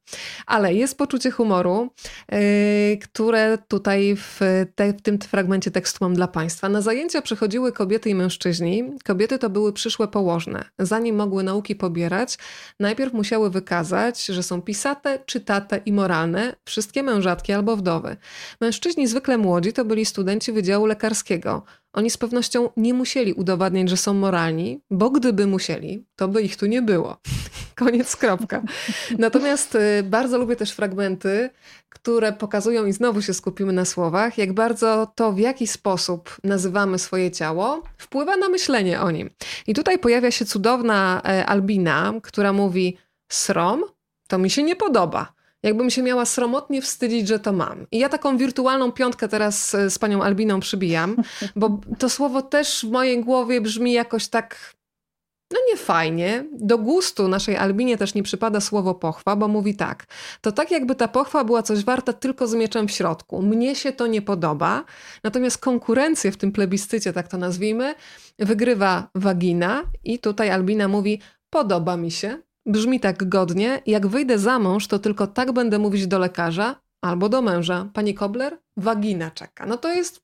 Ale 0.46 0.74
jest 0.74 0.98
poczucie 0.98 1.32
humoru, 1.32 1.90
yy, 2.32 2.98
które 2.98 3.58
tutaj 3.68 4.16
w, 4.16 4.40
te, 4.76 4.94
w 4.94 5.02
tym 5.02 5.20
fragmencie 5.20 5.72
tekstu 5.72 5.98
mam 6.02 6.14
dla 6.14 6.28
państwa. 6.28 6.70
Na 6.70 6.82
zajęcia 6.82 7.22
przychodziły 7.22 7.72
kobiety 7.72 8.10
i 8.10 8.16
mężczyźni. 8.16 8.84
Kobiety 9.06 9.40
to 9.40 9.50
były 9.50 9.74
przyszłe 9.74 10.08
położne. 10.08 10.66
Zanim 10.80 11.16
mogły 11.16 11.44
nauki 11.44 11.76
pobierać, 11.76 12.38
najpierw 12.80 13.14
musiały 13.14 13.50
wykazać, 13.50 14.26
że 14.26 14.44
są 14.44 14.62
pisate, 14.62 15.20
czytate 15.26 15.82
i 15.86 15.94
moralne 15.94 16.56
wszystkie 16.66 17.04
mężatki 17.04 17.54
albo 17.54 17.76
wdowy. 17.76 18.18
Mężczyźni 18.62 19.08
zwykle 19.08 19.38
młodzi 19.38 19.74
to 19.74 19.86
byli 19.86 20.06
studenci 20.06 20.52
Wydziału 20.52 20.86
Lekarskiego. 20.86 21.64
Oni 21.94 22.10
z 22.10 22.18
pewnością 22.18 22.70
nie 22.78 22.94
musieli 22.94 23.34
udowadniać, 23.34 23.90
że 23.90 23.98
są 23.98 24.14
moralni, 24.14 24.82
bo 24.92 25.10
gdyby 25.10 25.48
musieli, 25.48 26.06
to 26.16 26.28
by 26.28 26.42
ich 26.42 26.58
tu 26.58 26.66
nie 26.66 26.82
było. 26.82 27.18
Koniec, 27.76 28.16
kropka. 28.16 28.64
Natomiast 29.18 29.76
y, 29.76 30.04
bardzo 30.04 30.38
lubię 30.38 30.56
też 30.56 30.72
fragmenty, 30.72 31.50
które 31.90 32.34
pokazują, 32.34 32.86
i 32.86 32.94
znowu 32.94 33.22
się 33.22 33.34
skupimy 33.34 33.74
na 33.74 33.86
słowach, 33.86 34.38
jak 34.38 34.54
bardzo 34.54 35.12
to, 35.16 35.32
w 35.32 35.40
jaki 35.40 35.68
sposób 35.68 36.38
nazywamy 36.44 37.00
swoje 37.00 37.32
ciało, 37.32 37.84
wpływa 37.98 38.38
na 38.38 38.50
myślenie 38.50 39.02
o 39.02 39.12
nim. 39.12 39.30
I 39.68 39.74
tutaj 39.74 40.00
pojawia 40.00 40.32
się 40.32 40.46
cudowna 40.46 41.22
e, 41.26 41.46
Albina, 41.46 42.14
która 42.24 42.54
mówi: 42.54 42.98
Srom 43.32 43.84
to 44.28 44.38
mi 44.38 44.50
się 44.50 44.64
nie 44.64 44.76
podoba 44.76 45.39
jakbym 45.64 45.90
się 45.90 46.04
miała 46.04 46.26
sromotnie 46.26 46.82
wstydzić, 46.82 47.28
że 47.28 47.40
to 47.40 47.54
mam. 47.54 47.88
I 47.92 48.00
ja 48.00 48.10
taką 48.10 48.38
wirtualną 48.38 48.92
piątkę 48.92 49.28
teraz 49.28 49.76
e, 49.76 49.90
z 49.90 50.00
panią 50.00 50.24
Albiną 50.24 50.60
przybijam, 50.60 51.16
bo 51.56 51.80
to 52.00 52.10
słowo 52.10 52.42
też 52.42 52.86
w 52.86 52.92
mojej 52.92 53.24
głowie 53.24 53.62
brzmi 53.62 53.94
jakoś 53.94 54.28
tak 54.28 54.80
no 55.54 55.60
nie 55.72 55.78
fajnie. 55.78 56.46
Do 56.52 56.78
gustu 56.78 57.28
naszej 57.28 57.58
Albinie 57.58 57.98
też 57.98 58.14
nie 58.14 58.24
przypada 58.24 58.60
słowo 58.60 58.96
pochwa, 58.96 59.36
bo 59.36 59.48
mówi 59.48 59.76
tak. 59.76 60.06
To 60.42 60.52
tak 60.52 60.72
jakby 60.72 60.96
ta 60.96 61.08
pochwa 61.08 61.44
była 61.44 61.64
coś 61.64 61.84
warta 61.84 62.14
tylko 62.14 62.48
z 62.48 62.54
mieczem 62.54 62.88
w 62.88 62.92
środku. 62.92 63.42
Mnie 63.42 63.76
się 63.76 63.92
to 63.92 64.08
nie 64.08 64.22
podoba, 64.22 64.84
natomiast 65.24 65.58
konkurencję 65.58 66.32
w 66.32 66.38
tym 66.38 66.52
plebiscycie, 66.52 67.14
tak 67.14 67.28
to 67.28 67.38
nazwijmy, 67.38 67.96
wygrywa 68.40 69.10
wagina 69.16 69.84
i 70.04 70.20
tutaj 70.20 70.50
Albina 70.50 70.88
mówi 70.88 71.22
podoba 71.50 71.98
mi 71.98 72.12
się, 72.12 72.38
brzmi 72.72 73.00
tak 73.00 73.30
godnie, 73.30 73.82
jak 73.86 74.08
wyjdę 74.08 74.40
za 74.40 74.60
mąż, 74.60 74.88
to 74.88 75.00
tylko 75.00 75.28
tak 75.28 75.52
będę 75.52 75.80
mówić 75.80 76.08
do 76.08 76.20
lekarza 76.20 76.76
albo 77.02 77.30
do 77.30 77.42
męża. 77.42 77.90
Pani 77.94 78.14
Kobler, 78.14 78.58
wagina 78.78 79.32
czeka. 79.32 79.66
No 79.66 79.78
to 79.78 79.94
jest 79.94 80.22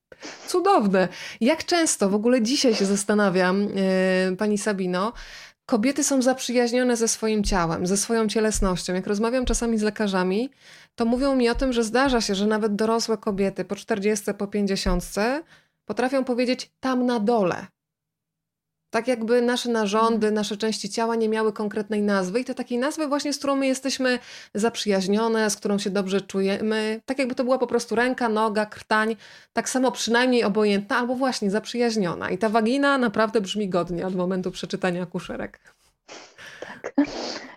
cudowne. 0.48 1.08
Jak 1.42 1.66
często, 1.66 2.10
w 2.10 2.16
ogóle 2.16 2.42
dzisiaj 2.42 2.76
się 2.76 2.86
zastanawiam, 2.86 3.62
yy, 3.62 4.38
pani 4.38 4.58
Sabino, 4.58 5.14
kobiety 5.66 6.04
są 6.04 6.22
zaprzyjaźnione 6.22 6.98
ze 6.98 7.08
swoim 7.08 7.44
ciałem, 7.44 7.88
ze 7.88 7.98
swoją 7.98 8.28
cielesnością. 8.28 8.94
Jak 8.94 9.08
rozmawiam 9.08 9.46
czasami 9.46 9.78
z 9.78 9.82
lekarzami, 9.82 10.50
to 10.96 11.06
mówią 11.06 11.36
mi 11.36 11.50
o 11.50 11.56
tym, 11.56 11.74
że 11.74 11.84
zdarza 11.84 12.22
się, 12.22 12.36
że 12.36 12.48
nawet 12.48 12.76
dorosłe 12.76 13.18
kobiety 13.18 13.66
po 13.66 13.76
40, 13.76 14.34
po 14.34 14.48
50 14.48 15.04
potrafią 15.86 16.24
powiedzieć 16.24 16.72
tam 16.80 17.06
na 17.06 17.20
dole. 17.20 17.68
Tak 18.96 19.08
jakby 19.08 19.42
nasze 19.42 19.70
narządy, 19.70 20.32
nasze 20.32 20.58
części 20.58 20.90
ciała 20.90 21.16
nie 21.16 21.30
miały 21.30 21.54
konkretnej 21.54 22.02
nazwy 22.02 22.40
i 22.40 22.46
to 22.46 22.54
takiej 22.54 22.78
nazwy 22.78 23.08
właśnie, 23.08 23.34
z 23.34 23.38
którą 23.38 23.56
my 23.56 23.68
jesteśmy 23.68 24.20
zaprzyjaźnione, 24.54 25.50
z 25.50 25.56
którą 25.56 25.78
się 25.78 25.90
dobrze 25.90 26.22
czujemy. 26.22 27.02
Tak 27.06 27.20
jakby 27.20 27.36
to 27.36 27.44
była 27.44 27.58
po 27.58 27.68
prostu 27.68 27.96
ręka, 27.96 28.30
noga, 28.30 28.66
krtań, 28.66 29.16
tak 29.54 29.70
samo 29.70 29.92
przynajmniej 29.92 30.44
obojętna 30.44 30.98
albo 30.98 31.16
właśnie 31.16 31.52
zaprzyjaźniona. 31.52 32.30
I 32.30 32.38
ta 32.38 32.50
wagina 32.50 32.98
naprawdę 32.98 33.42
brzmi 33.42 33.70
godnie 33.70 34.08
od 34.08 34.16
momentu 34.16 34.52
przeczytania 34.52 35.04
akuszerek. 35.04 35.60
Tak. 36.60 36.94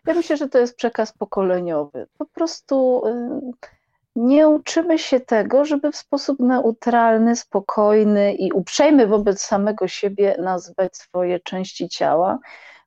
Ja 0.07 0.15
myślę, 0.15 0.37
że 0.37 0.49
to 0.49 0.59
jest 0.59 0.77
przekaz 0.77 1.13
pokoleniowy. 1.13 2.07
Po 2.19 2.27
prostu... 2.27 3.03
Y, 3.07 3.78
nie 4.19 4.49
uczymy 4.49 4.99
się 4.99 5.21
tego, 5.21 5.65
żeby 5.65 5.93
w 5.93 5.97
sposób 5.97 6.41
neutralny, 6.41 7.37
spokojny 7.37 8.35
i 8.35 8.53
uprzejmy 8.53 9.07
wobec 9.07 9.43
samego 9.43 9.89
siebie 9.89 10.37
nazwać 10.39 10.97
swoje 10.97 11.41
części 11.41 11.89
ciała. 11.89 12.39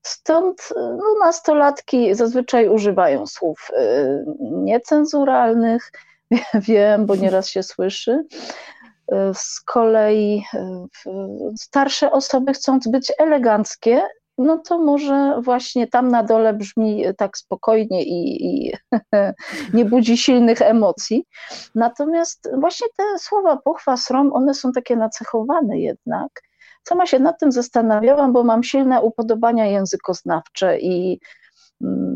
Stąd 0.02 0.70
no, 0.76 1.04
nastolatki 1.26 2.16
zazwyczaj 2.16 2.70
używają 2.70 3.28
słów 3.28 3.72
y, 3.72 4.26
niecenzuralnych, 4.42 5.92
wiem, 6.68 7.06
bo 7.06 7.16
nieraz 7.16 7.48
się 7.48 7.64
słyszy. 7.64 8.12
Y, 8.12 9.16
z 9.34 9.62
kolei 9.62 10.44
y, 10.54 11.10
starsze 11.58 12.12
osoby 12.12 12.54
chcąc 12.54 12.88
być 12.88 13.14
eleganckie, 13.18 14.02
no 14.38 14.58
to 14.58 14.80
może 14.80 15.42
właśnie 15.42 15.88
tam 15.88 16.08
na 16.08 16.24
dole 16.24 16.54
brzmi 16.54 17.04
tak 17.18 17.38
spokojnie 17.38 18.04
i, 18.04 18.46
i 18.46 18.74
nie 19.74 19.86
budzi 19.86 20.18
silnych 20.18 20.62
emocji. 20.62 21.26
Natomiast 21.76 22.50
właśnie 22.60 22.88
te 22.98 23.04
słowa 23.20 23.58
pochwa, 23.58 23.98
srom, 23.98 24.34
one 24.34 24.54
są 24.54 24.72
takie 24.72 24.96
nacechowane 24.96 25.80
jednak. 25.80 26.42
Sama 26.84 27.06
się 27.06 27.20
nad 27.20 27.40
tym 27.40 27.52
zastanawiałam, 27.52 28.34
bo 28.34 28.44
mam 28.44 28.64
silne 28.64 29.02
upodobania 29.02 29.66
językoznawcze 29.66 30.80
i 30.80 31.20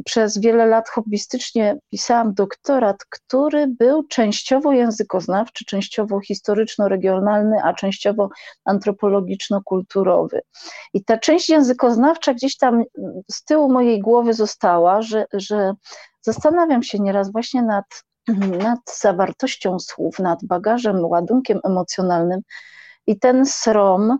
przez 0.05 0.37
wiele 0.37 0.65
lat 0.65 0.89
hobbystycznie 0.89 1.77
pisałam 1.91 2.33
doktorat, 2.33 2.97
który 3.09 3.67
był 3.67 4.03
częściowo 4.03 4.71
językoznawczy, 4.71 5.65
częściowo 5.65 6.19
historyczno-regionalny, 6.19 7.57
a 7.63 7.73
częściowo 7.73 8.29
antropologiczno-kulturowy. 8.65 10.39
I 10.93 11.03
ta 11.03 11.17
część 11.17 11.49
językoznawcza 11.49 12.33
gdzieś 12.33 12.57
tam 12.57 12.83
z 13.31 13.43
tyłu 13.43 13.71
mojej 13.71 13.99
głowy 13.99 14.33
została, 14.33 15.01
że, 15.01 15.25
że 15.33 15.73
zastanawiam 16.21 16.83
się 16.83 16.99
nieraz 16.99 17.31
właśnie 17.31 17.63
nad, 17.63 17.85
nad 18.69 18.79
zawartością 18.99 19.79
słów, 19.79 20.19
nad 20.19 20.39
bagażem, 20.43 21.05
ładunkiem 21.05 21.59
emocjonalnym. 21.63 22.39
I 23.07 23.19
ten 23.19 23.45
srom 23.45 24.17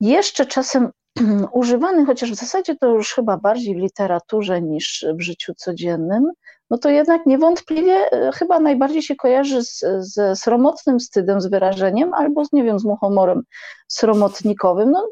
jeszcze 0.00 0.46
czasem 0.46 0.90
używany, 1.52 2.06
chociaż 2.06 2.32
w 2.32 2.34
zasadzie 2.34 2.76
to 2.76 2.86
już 2.86 3.14
chyba 3.14 3.36
bardziej 3.36 3.74
w 3.74 3.78
literaturze 3.78 4.62
niż 4.62 5.06
w 5.18 5.22
życiu 5.22 5.54
codziennym, 5.56 6.30
no 6.70 6.78
to 6.78 6.90
jednak 6.90 7.26
niewątpliwie 7.26 8.12
e, 8.12 8.30
chyba 8.32 8.60
najbardziej 8.60 9.02
się 9.02 9.16
kojarzy 9.16 9.62
z, 9.62 9.84
ze 9.98 10.36
sromotnym 10.36 10.98
wstydem, 10.98 11.40
z 11.40 11.46
wyrażeniem, 11.46 12.14
albo 12.14 12.44
z, 12.44 12.52
nie 12.52 12.64
wiem, 12.64 12.78
z 12.78 12.84
muchomorem 12.84 13.42
sromotnikowym. 13.88 14.90
No, 14.90 15.08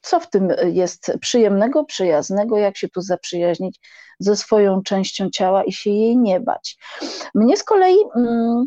co 0.00 0.20
w 0.20 0.30
tym 0.30 0.48
jest 0.64 1.12
przyjemnego, 1.20 1.84
przyjaznego, 1.84 2.58
jak 2.58 2.76
się 2.76 2.88
tu 2.88 3.00
zaprzyjaźnić 3.00 3.80
ze 4.18 4.36
swoją 4.36 4.82
częścią 4.82 5.30
ciała 5.30 5.64
i 5.64 5.72
się 5.72 5.90
jej 5.90 6.16
nie 6.16 6.40
bać. 6.40 6.76
Mnie 7.34 7.56
z 7.56 7.64
kolei 7.64 7.96
mm, 8.16 8.64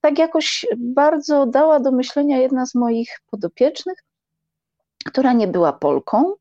tak 0.00 0.18
jakoś 0.18 0.66
bardzo 0.76 1.46
dała 1.46 1.80
do 1.80 1.92
myślenia 1.92 2.38
jedna 2.38 2.66
z 2.66 2.74
moich 2.74 3.08
podopiecznych, 3.30 4.05
która 5.06 5.32
nie 5.32 5.48
była 5.48 5.72
Polką, 5.72 6.34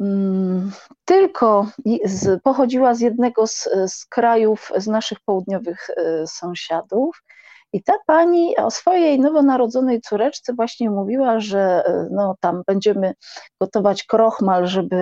mm, 0.00 0.72
tylko 1.04 1.66
z, 2.04 2.42
pochodziła 2.42 2.94
z 2.94 3.00
jednego 3.00 3.46
z, 3.46 3.68
z 3.86 4.06
krajów, 4.06 4.72
z 4.76 4.86
naszych 4.86 5.20
południowych 5.20 5.90
e, 5.90 6.26
sąsiadów. 6.26 7.22
I 7.74 7.82
ta 7.82 7.94
pani 8.06 8.56
o 8.56 8.70
swojej 8.70 9.20
nowonarodzonej 9.20 10.00
córeczce 10.00 10.52
właśnie 10.54 10.90
mówiła, 10.90 11.40
że 11.40 11.84
e, 11.86 12.08
no, 12.10 12.34
tam 12.40 12.62
będziemy 12.66 13.14
gotować 13.60 14.04
krochmal, 14.04 14.66
żeby 14.66 14.96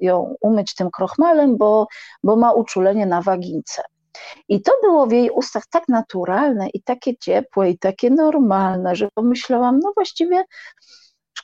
ją 0.00 0.34
umyć 0.40 0.74
tym 0.74 0.90
krochmalem, 0.90 1.56
bo, 1.56 1.86
bo 2.22 2.36
ma 2.36 2.52
uczulenie 2.52 3.06
na 3.06 3.22
wagince. 3.22 3.82
I 4.48 4.62
to 4.62 4.72
było 4.82 5.06
w 5.06 5.12
jej 5.12 5.30
ustach 5.30 5.62
tak 5.70 5.88
naturalne 5.88 6.68
i 6.68 6.82
takie 6.82 7.16
ciepłe 7.16 7.70
i 7.70 7.78
takie 7.78 8.10
normalne, 8.10 8.96
że 8.96 9.08
pomyślałam, 9.14 9.78
no 9.78 9.92
właściwie 9.94 10.44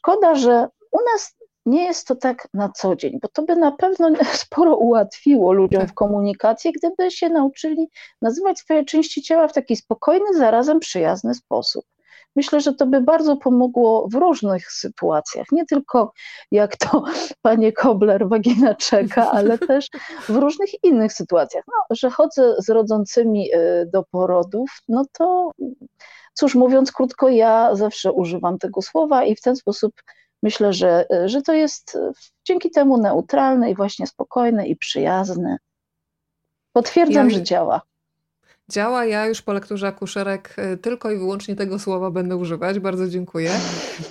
Szkoda, 0.05 0.35
że 0.35 0.69
u 0.93 0.99
nas 1.13 1.35
nie 1.67 1.85
jest 1.85 2.07
to 2.07 2.17
tak 2.17 2.49
na 2.55 2.69
co 2.69 2.97
dzień, 2.97 3.19
bo 3.23 3.29
to 3.29 3.43
by 3.43 3.57
na 3.57 3.73
pewno 3.73 4.11
sporo 4.45 4.77
ułatwiło 4.77 5.53
ludziom 5.53 5.83
w 5.83 5.87
tak. 5.87 5.95
komunikacji, 5.95 6.73
gdyby 6.73 7.11
się 7.11 7.29
nauczyli 7.29 7.89
nazywać 8.23 8.59
swoje 8.59 8.85
części 8.85 9.23
ciała 9.23 9.49
w 9.49 9.53
taki 9.53 9.77
spokojny, 9.77 10.27
zarazem 10.39 10.81
przyjazny 10.81 11.35
sposób. 11.35 11.85
Myślę, 12.37 12.61
że 12.61 12.75
to 12.75 12.87
by 12.87 13.01
bardzo 13.01 13.37
pomogło 13.37 14.09
w 14.09 14.15
różnych 14.15 14.73
sytuacjach, 14.73 15.47
nie 15.53 15.67
tylko 15.67 16.13
jak 16.51 16.77
to 16.77 17.05
panie 17.43 17.73
Kobler 17.73 18.29
wagina 18.29 18.75
czeka, 18.75 19.31
ale 19.31 19.59
też 19.69 19.89
w 20.29 20.37
różnych 20.37 20.85
innych 20.85 21.13
sytuacjach. 21.13 21.65
No, 21.69 21.97
że 21.97 22.11
chodzę 22.11 22.55
z 22.59 22.69
rodzącymi 22.69 23.55
y, 23.55 23.91
do 23.93 24.03
porodów, 24.03 24.71
no 24.89 25.05
to 25.13 25.51
Cóż, 26.35 26.55
mówiąc 26.55 26.93
krótko, 26.93 27.29
ja 27.29 27.77
zawsze 27.77 28.13
używam 28.13 28.59
tego 28.59 28.83
słowa 28.83 29.25
i 29.25 29.37
w 29.37 29.41
ten 29.41 29.57
sposób 29.57 29.93
myślę, 30.43 30.73
że, 30.73 31.07
że 31.27 31.43
to 31.43 31.53
jest 31.53 31.99
dzięki 32.45 32.71
temu 32.71 32.99
neutralne 32.99 33.71
i 33.71 33.75
właśnie 33.75 34.07
spokojne 34.07 34.67
i 34.67 34.77
przyjazne. 34.77 35.57
Potwierdzam, 36.73 37.31
ja, 37.31 37.35
że 37.35 37.43
działa. 37.43 37.83
Działa, 38.69 39.05
ja 39.05 39.27
już 39.27 39.43
po 39.43 39.53
lekturze 39.53 39.87
akuszerek 39.87 40.57
y, 40.59 40.77
tylko 40.77 41.11
i 41.11 41.19
wyłącznie 41.19 41.57
tego 41.57 41.79
słowa 41.79 42.11
będę 42.11 42.37
używać. 42.37 42.79
Bardzo 42.79 43.09
dziękuję. 43.09 43.51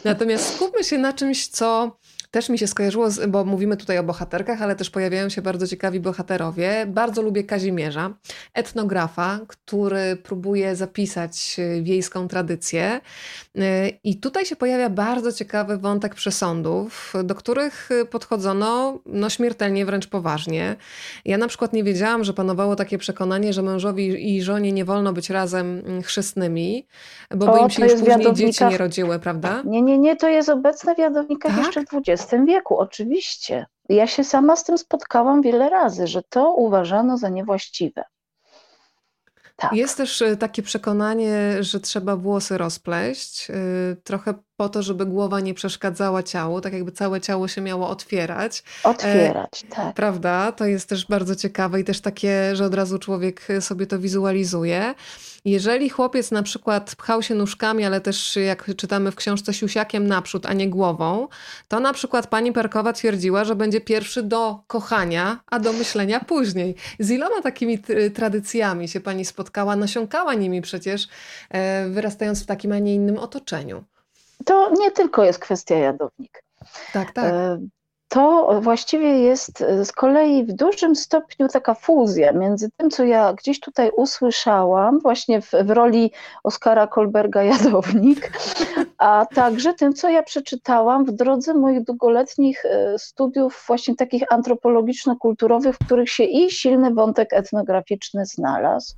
Natomiast 0.03 0.55
skupmy 0.55 0.83
się 0.83 0.97
na 0.97 1.13
czymś, 1.13 1.47
co 1.47 1.97
Też 2.33 2.49
mi 2.49 2.59
się 2.59 2.67
skojarzyło, 2.67 3.09
z, 3.09 3.29
bo 3.29 3.45
mówimy 3.45 3.77
tutaj 3.77 3.97
o 3.97 4.03
bohaterkach, 4.03 4.61
ale 4.61 4.75
też 4.75 4.89
pojawiają 4.89 5.29
się 5.29 5.41
bardzo 5.41 5.67
ciekawi 5.67 5.99
bohaterowie. 5.99 6.85
Bardzo 6.87 7.21
lubię 7.21 7.43
Kazimierza, 7.43 8.13
etnografa, 8.53 9.39
który 9.47 10.15
próbuje 10.15 10.75
zapisać 10.75 11.55
e, 11.59 11.81
wiejską 11.81 12.27
tradycję. 12.27 13.01
E, 13.57 13.89
I 14.03 14.17
tutaj 14.17 14.45
się 14.45 14.55
pojawia 14.55 14.89
bardzo 14.89 15.31
ciekawy 15.31 15.77
wątek 15.77 16.15
przesądów, 16.15 17.13
do 17.23 17.35
których 17.35 17.89
podchodzono 18.09 18.99
no, 19.05 19.29
śmiertelnie, 19.29 19.85
wręcz 19.85 20.07
poważnie. 20.07 20.75
Ja 21.25 21.37
na 21.37 21.47
przykład 21.47 21.73
nie 21.73 21.83
wiedziałam, 21.83 22.23
że 22.23 22.33
panowało 22.33 22.75
takie 22.75 22.97
przekonanie, 22.97 23.53
że 23.53 23.61
mężowi 23.61 24.35
i 24.35 24.43
żonie 24.43 24.71
nie 24.71 24.85
wolno 24.85 25.13
być 25.13 25.29
razem 25.29 25.81
mm, 25.85 26.01
chrzestnymi, 26.01 26.87
bo, 27.35 27.45
o, 27.45 27.57
bo 27.57 27.63
im 27.63 27.69
się 27.69 27.83
już 27.83 27.93
później 27.93 28.33
dzieci 28.33 28.65
nie 28.65 28.77
rodziły, 28.77 29.19
prawda? 29.19 29.61
Nie, 29.65 29.81
nie, 29.81 29.97
nie, 29.97 30.15
to 30.15 30.29
jest 30.29 30.49
obecne 30.49 30.95
w 30.95 30.97
jadownikach 30.97 31.55
tak? 31.55 31.65
jeszcze 31.65 31.81
w 31.81 31.89
XX 32.23 32.45
wieku, 32.47 32.77
oczywiście. 32.77 33.65
Ja 33.89 34.07
się 34.07 34.23
sama 34.23 34.55
z 34.55 34.63
tym 34.63 34.77
spotkałam 34.77 35.41
wiele 35.41 35.69
razy, 35.69 36.07
że 36.07 36.21
to 36.29 36.53
uważano 36.53 37.17
za 37.17 37.29
niewłaściwe. 37.29 38.03
Tak. 39.55 39.73
Jest 39.73 39.97
też 39.97 40.21
y, 40.21 40.37
takie 40.37 40.63
przekonanie, 40.63 41.63
że 41.63 41.79
trzeba 41.79 42.15
włosy 42.15 42.57
rozpleść, 42.57 43.49
y, 43.49 44.01
trochę 44.03 44.33
po 44.57 44.69
to, 44.69 44.83
żeby 44.83 45.05
głowa 45.05 45.39
nie 45.39 45.53
przeszkadzała 45.53 46.23
ciału, 46.23 46.61
tak 46.61 46.73
jakby 46.73 46.91
całe 46.91 47.21
ciało 47.21 47.47
się 47.47 47.61
miało 47.61 47.89
otwierać. 47.89 48.63
Otwierać, 48.83 49.63
e, 49.63 49.75
tak. 49.75 49.95
Prawda? 49.95 50.51
To 50.51 50.65
jest 50.65 50.89
też 50.89 51.07
bardzo 51.07 51.35
ciekawe 51.35 51.79
i 51.79 51.83
też 51.83 52.01
takie, 52.01 52.55
że 52.55 52.65
od 52.65 52.73
razu 52.73 52.99
człowiek 52.99 53.47
sobie 53.59 53.87
to 53.87 53.99
wizualizuje. 53.99 54.93
Jeżeli 55.45 55.89
chłopiec 55.89 56.31
na 56.31 56.43
przykład 56.43 56.95
pchał 56.95 57.23
się 57.23 57.35
nóżkami, 57.35 57.85
ale 57.85 58.01
też 58.01 58.35
jak 58.35 58.75
czytamy 58.77 59.11
w 59.11 59.15
książce 59.15 59.53
siusiakiem 59.53 60.07
naprzód, 60.07 60.45
a 60.45 60.53
nie 60.53 60.69
głową, 60.69 61.27
to 61.67 61.79
na 61.79 61.93
przykład 61.93 62.27
pani 62.27 62.51
Perkowa 62.51 62.93
twierdziła, 62.93 63.43
że 63.43 63.55
będzie 63.55 63.81
pierwszy 63.81 64.23
do 64.23 64.59
kochania, 64.67 65.39
a 65.47 65.59
do 65.59 65.73
myślenia 65.73 66.19
później. 66.19 66.75
Z 66.99 67.11
iloma 67.11 67.41
takimi 67.41 67.79
tradycjami 68.13 68.87
się 68.87 68.99
pani 68.99 69.25
spotkała, 69.25 69.75
nasiąkała 69.75 70.33
nimi 70.33 70.61
przecież, 70.61 71.07
e, 71.49 71.89
wyrastając 71.89 72.43
w 72.43 72.45
takim, 72.45 72.71
a 72.71 72.79
nie 72.79 72.95
innym 72.95 73.17
otoczeniu. 73.17 73.83
To 74.45 74.71
nie 74.73 74.91
tylko 74.91 75.23
jest 75.23 75.39
kwestia 75.39 75.75
jadownik. 75.75 76.43
Tak, 76.93 77.11
tak. 77.11 77.25
E, 77.25 77.59
to 78.13 78.59
właściwie 78.61 79.19
jest 79.19 79.61
e, 79.61 79.85
z 79.85 79.91
kolei 79.91 80.45
w 80.45 80.53
dużym 80.53 80.95
stopniu 80.95 81.47
taka 81.47 81.73
fuzja 81.73 82.31
między 82.31 82.69
tym, 82.77 82.89
co 82.89 83.03
ja 83.03 83.33
gdzieś 83.33 83.59
tutaj 83.59 83.91
usłyszałam, 83.97 84.99
właśnie 84.99 85.41
w, 85.41 85.51
w 85.63 85.69
roli 85.69 86.11
Oskara 86.43 86.87
Kolberga 86.87 87.43
Jadownik, 87.53 88.31
a 88.97 89.25
także 89.35 89.73
tym, 89.73 89.93
co 89.93 90.09
ja 90.09 90.23
przeczytałam 90.23 91.05
w 91.05 91.11
drodze 91.11 91.53
moich 91.53 91.83
długoletnich 91.83 92.65
e, 92.65 92.99
studiów, 92.99 93.63
właśnie 93.67 93.95
takich 93.95 94.23
antropologiczno-kulturowych, 94.31 95.75
w 95.75 95.85
których 95.85 96.09
się 96.09 96.23
i 96.23 96.51
silny 96.51 96.93
wątek 96.93 97.33
etnograficzny 97.33 98.25
znalazł. 98.25 98.95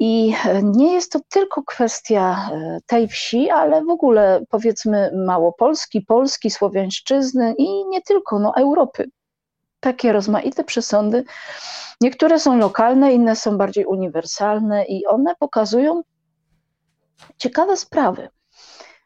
I 0.00 0.34
e, 0.44 0.62
nie 0.62 0.94
jest 0.94 1.12
to 1.12 1.20
tylko 1.28 1.62
kwestia 1.62 2.50
e, 2.52 2.78
tej 2.86 3.08
wsi, 3.08 3.50
ale 3.50 3.84
w 3.84 3.90
ogóle 3.90 4.40
powiedzmy 4.50 5.10
Małopolski, 5.26 6.00
Polski, 6.00 6.50
Słowiańszczyzny 6.50 7.54
i 7.58 7.84
nie 7.84 8.02
tylko, 8.02 8.38
no 8.38 8.52
Europy. 8.56 9.10
Takie 9.80 10.12
rozmaite 10.12 10.64
przesądy. 10.64 11.24
Niektóre 12.00 12.40
są 12.40 12.58
lokalne, 12.58 13.12
inne 13.12 13.36
są 13.36 13.58
bardziej 13.58 13.84
uniwersalne 13.84 14.84
i 14.84 15.06
one 15.06 15.34
pokazują 15.38 16.02
ciekawe 17.36 17.76
sprawy, 17.76 18.28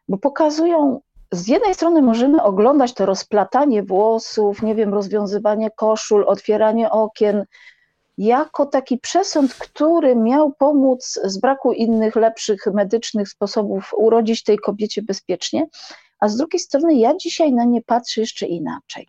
bo 0.09 0.19
pokazują 0.19 1.01
z 1.33 1.49
jednej 1.49 1.75
strony 1.75 2.03
możemy 2.03 2.43
oglądać 2.43 2.95
to 2.95 3.07
rozplatanie 3.07 3.83
włosów, 3.83 4.63
nie 4.63 4.75
wiem, 4.75 4.95
rozwiązywanie 4.95 5.71
koszul, 5.71 6.25
otwieranie 6.29 6.91
okien, 6.91 7.45
jako 8.19 8.67
taki 8.67 8.99
przesąd, 8.99 9.55
który 9.55 10.17
miał 10.17 10.53
pomóc 10.53 11.21
z 11.25 11.39
braku 11.39 11.73
innych, 11.73 12.17
lepszych 12.17 12.67
medycznych 12.67 13.29
sposobów 13.29 13.91
urodzić 13.97 14.43
tej 14.43 14.59
kobiecie 14.59 15.03
bezpiecznie, 15.03 15.67
a 16.21 16.29
z 16.29 16.37
drugiej 16.37 16.61
strony 16.61 16.95
ja 16.95 17.17
dzisiaj 17.17 17.53
na 17.53 17.65
nie 17.65 17.83
patrzę 17.83 18.21
jeszcze 18.21 18.47
inaczej. 18.47 19.09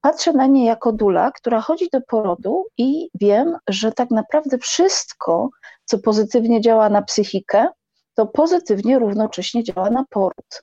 Patrzę 0.00 0.32
na 0.32 0.46
nie 0.46 0.66
jako 0.66 0.92
dula, 0.92 1.30
która 1.30 1.60
chodzi 1.60 1.88
do 1.92 2.00
porodu 2.00 2.66
i 2.78 3.08
wiem, 3.14 3.56
że 3.68 3.92
tak 3.92 4.10
naprawdę 4.10 4.58
wszystko, 4.58 5.50
co 5.84 5.98
pozytywnie 5.98 6.60
działa 6.60 6.88
na 6.88 7.02
psychikę, 7.02 7.66
to 8.14 8.26
pozytywnie 8.26 8.98
równocześnie 8.98 9.64
działa 9.64 9.90
na 9.90 10.04
poród. 10.10 10.62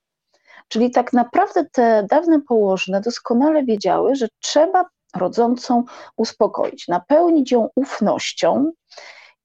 Czyli 0.68 0.92
tak 0.92 1.14
naprawdę 1.14 1.66
te 1.72 2.08
dawne 2.10 2.42
położne 2.42 3.02
doskonale 3.02 3.64
wiedziały, 3.64 4.16
że 4.16 4.28
trzeba 4.40 4.86
rodzącą 5.16 5.84
uspokoić, 6.18 6.88
napełnić 6.88 7.52
ją 7.52 7.70
ufnością. 7.76 8.72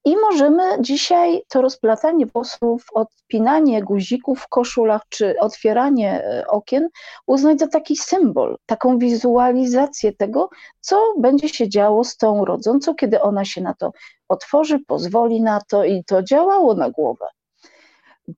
I 0.05 0.17
możemy 0.17 0.63
dzisiaj 0.79 1.43
to 1.49 1.61
rozplatanie 1.61 2.25
włosów, 2.25 2.85
odpinanie 2.93 3.83
guzików 3.83 4.39
w 4.41 4.47
koszulach 4.47 5.01
czy 5.09 5.39
otwieranie 5.39 6.23
e, 6.23 6.47
okien 6.47 6.89
uznać 7.27 7.59
za 7.59 7.67
taki 7.67 7.97
symbol, 7.97 8.57
taką 8.65 8.97
wizualizację 8.97 10.13
tego, 10.13 10.49
co 10.79 11.13
będzie 11.19 11.49
się 11.49 11.69
działo 11.69 12.03
z 12.03 12.17
tą 12.17 12.45
rodzącą, 12.45 12.95
kiedy 12.95 13.21
ona 13.21 13.45
się 13.45 13.61
na 13.61 13.73
to 13.73 13.91
otworzy, 14.29 14.79
pozwoli 14.87 15.41
na 15.41 15.61
to 15.69 15.83
i 15.83 16.03
to 16.03 16.23
działało 16.23 16.73
na 16.73 16.89
głowę. 16.89 17.25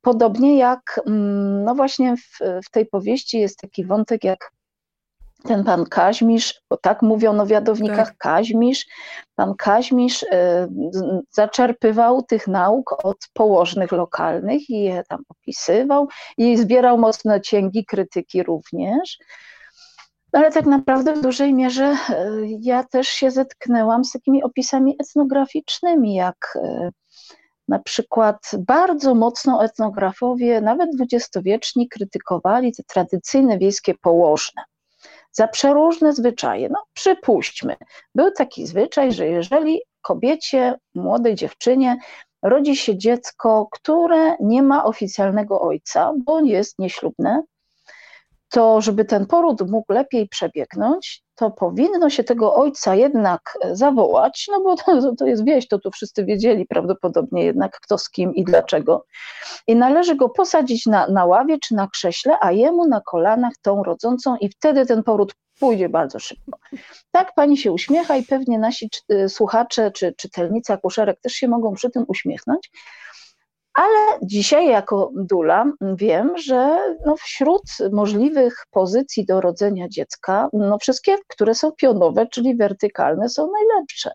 Podobnie 0.01 0.57
jak, 0.57 1.01
mm, 1.05 1.63
no 1.63 1.75
właśnie 1.75 2.17
w, 2.17 2.39
w 2.65 2.69
tej 2.71 2.85
powieści 2.85 3.39
jest 3.39 3.59
taki 3.59 3.85
wątek 3.85 4.23
jak 4.23 4.51
ten 5.47 5.63
pan 5.63 5.85
Kaźmisz, 5.85 6.61
bo 6.69 6.77
tak 6.77 7.01
mówiono 7.01 7.45
w 7.45 7.49
jadownikach, 7.49 8.07
tak. 8.07 8.17
Kaźmisz, 8.17 8.85
pan 9.35 9.55
Kaźmisz 9.55 10.23
y, 10.23 10.27
zaczerpywał 11.31 12.23
tych 12.23 12.47
nauk 12.47 13.05
od 13.05 13.17
położnych 13.33 13.91
lokalnych 13.91 14.69
i 14.69 14.83
je 14.83 15.03
tam 15.09 15.23
opisywał 15.29 16.07
i 16.37 16.57
zbierał 16.57 16.97
mocno 16.97 17.39
cięgi 17.39 17.85
krytyki 17.85 18.43
również. 18.43 19.17
Ale 20.31 20.51
tak 20.51 20.65
naprawdę 20.65 21.13
w 21.13 21.21
dużej 21.21 21.53
mierze 21.53 21.97
y, 22.09 22.47
ja 22.61 22.83
też 22.83 23.07
się 23.07 23.31
zetknęłam 23.31 24.05
z 24.05 24.11
takimi 24.11 24.43
opisami 24.43 24.95
etnograficznymi, 24.99 26.15
jak 26.15 26.55
y, 26.55 26.89
na 27.67 27.79
przykład 27.79 28.51
bardzo 28.59 29.15
mocno 29.15 29.63
etnografowie, 29.63 30.61
nawet 30.61 30.89
dwudziestowieczni, 30.95 31.89
krytykowali 31.89 32.73
te 32.73 32.83
tradycyjne 32.83 33.57
wiejskie 33.57 33.93
położne 33.93 34.63
za 35.37 35.47
przeróżne 35.47 36.13
zwyczaje. 36.13 36.69
No, 36.69 36.83
przypuśćmy, 36.93 37.75
był 38.15 38.31
taki 38.31 38.67
zwyczaj, 38.67 39.11
że 39.11 39.27
jeżeli 39.27 39.81
kobiecie, 40.01 40.75
młodej 40.95 41.35
dziewczynie 41.35 41.97
rodzi 42.43 42.75
się 42.75 42.97
dziecko, 42.97 43.67
które 43.71 44.35
nie 44.39 44.63
ma 44.63 44.85
oficjalnego 44.85 45.61
ojca, 45.61 46.13
bo 46.25 46.39
jest 46.39 46.79
nieślubne, 46.79 47.43
to 48.49 48.81
żeby 48.81 49.05
ten 49.05 49.25
poród 49.25 49.71
mógł 49.71 49.93
lepiej 49.93 50.27
przebiegnąć, 50.27 51.24
to 51.35 51.51
powinno 51.51 52.09
się 52.09 52.23
tego 52.23 52.55
ojca 52.55 52.95
jednak 52.95 53.57
zawołać, 53.71 54.47
no 54.51 54.61
bo 54.63 54.75
to, 54.75 55.15
to 55.15 55.25
jest 55.25 55.45
wieść, 55.45 55.67
to 55.67 55.79
tu 55.79 55.91
wszyscy 55.91 56.25
wiedzieli 56.25 56.65
prawdopodobnie 56.65 57.43
jednak 57.43 57.79
kto 57.79 57.97
z 57.97 58.09
kim 58.09 58.35
i 58.35 58.43
dlaczego. 58.43 59.05
I 59.67 59.75
należy 59.75 60.15
go 60.15 60.29
posadzić 60.29 60.85
na, 60.85 61.07
na 61.07 61.25
ławie 61.25 61.57
czy 61.59 61.75
na 61.75 61.87
krześle, 61.87 62.37
a 62.41 62.51
jemu 62.51 62.87
na 62.87 63.01
kolanach 63.01 63.53
tą 63.61 63.83
rodzącą 63.83 64.35
i 64.35 64.49
wtedy 64.49 64.85
ten 64.85 65.03
poród 65.03 65.33
pójdzie 65.59 65.89
bardzo 65.89 66.19
szybko. 66.19 66.59
Tak 67.11 67.33
pani 67.35 67.57
się 67.57 67.71
uśmiecha 67.71 68.15
i 68.15 68.23
pewnie 68.23 68.59
nasi 68.59 68.89
słuchacze 69.27 69.91
czy 69.91 70.13
czytelnicy 70.17 70.73
akuszerek 70.73 71.19
też 71.21 71.33
się 71.33 71.47
mogą 71.47 71.73
przy 71.73 71.89
tym 71.89 72.05
uśmiechnąć, 72.07 72.71
ale 73.75 74.19
dzisiaj 74.21 74.67
jako 74.67 75.11
dula 75.15 75.65
wiem, 75.81 76.37
że 76.37 76.79
no 77.05 77.15
wśród 77.17 77.63
możliwych 77.91 78.65
pozycji 78.71 79.25
do 79.25 79.41
rodzenia 79.41 79.89
dziecka, 79.89 80.49
no 80.53 80.77
wszystkie, 80.77 81.17
które 81.27 81.55
są 81.55 81.71
pionowe, 81.71 82.27
czyli 82.27 82.55
wertykalne, 82.55 83.29
są 83.29 83.51
najlepsze. 83.51 84.11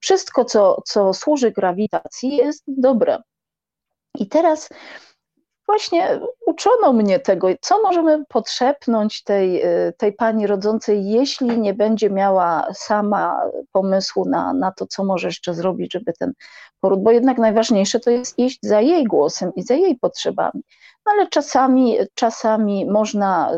Wszystko, 0.00 0.44
co, 0.44 0.82
co 0.84 1.14
służy 1.14 1.50
grawitacji, 1.50 2.36
jest 2.36 2.64
dobre. 2.66 3.18
I 4.18 4.28
teraz 4.28 4.68
właśnie 5.70 6.20
uczono 6.46 6.92
mnie 6.92 7.20
tego, 7.20 7.48
co 7.60 7.82
możemy 7.82 8.24
podszepnąć 8.28 9.22
tej, 9.22 9.66
y, 9.66 9.92
tej 9.98 10.12
pani 10.12 10.46
rodzącej, 10.46 11.10
jeśli 11.10 11.60
nie 11.60 11.74
będzie 11.74 12.10
miała 12.10 12.66
sama 12.74 13.42
pomysłu 13.72 14.24
na, 14.24 14.52
na 14.52 14.72
to, 14.72 14.86
co 14.86 15.04
może 15.04 15.28
jeszcze 15.28 15.54
zrobić, 15.54 15.92
żeby 15.92 16.12
ten 16.12 16.32
poród, 16.80 17.02
bo 17.02 17.10
jednak 17.10 17.38
najważniejsze 17.38 18.00
to 18.00 18.10
jest 18.10 18.38
iść 18.38 18.58
za 18.62 18.80
jej 18.80 19.04
głosem 19.04 19.52
i 19.56 19.62
za 19.62 19.74
jej 19.74 19.96
potrzebami. 19.96 20.62
Ale 21.10 21.28
czasami, 21.28 21.96
czasami 22.14 22.90
można 22.90 23.50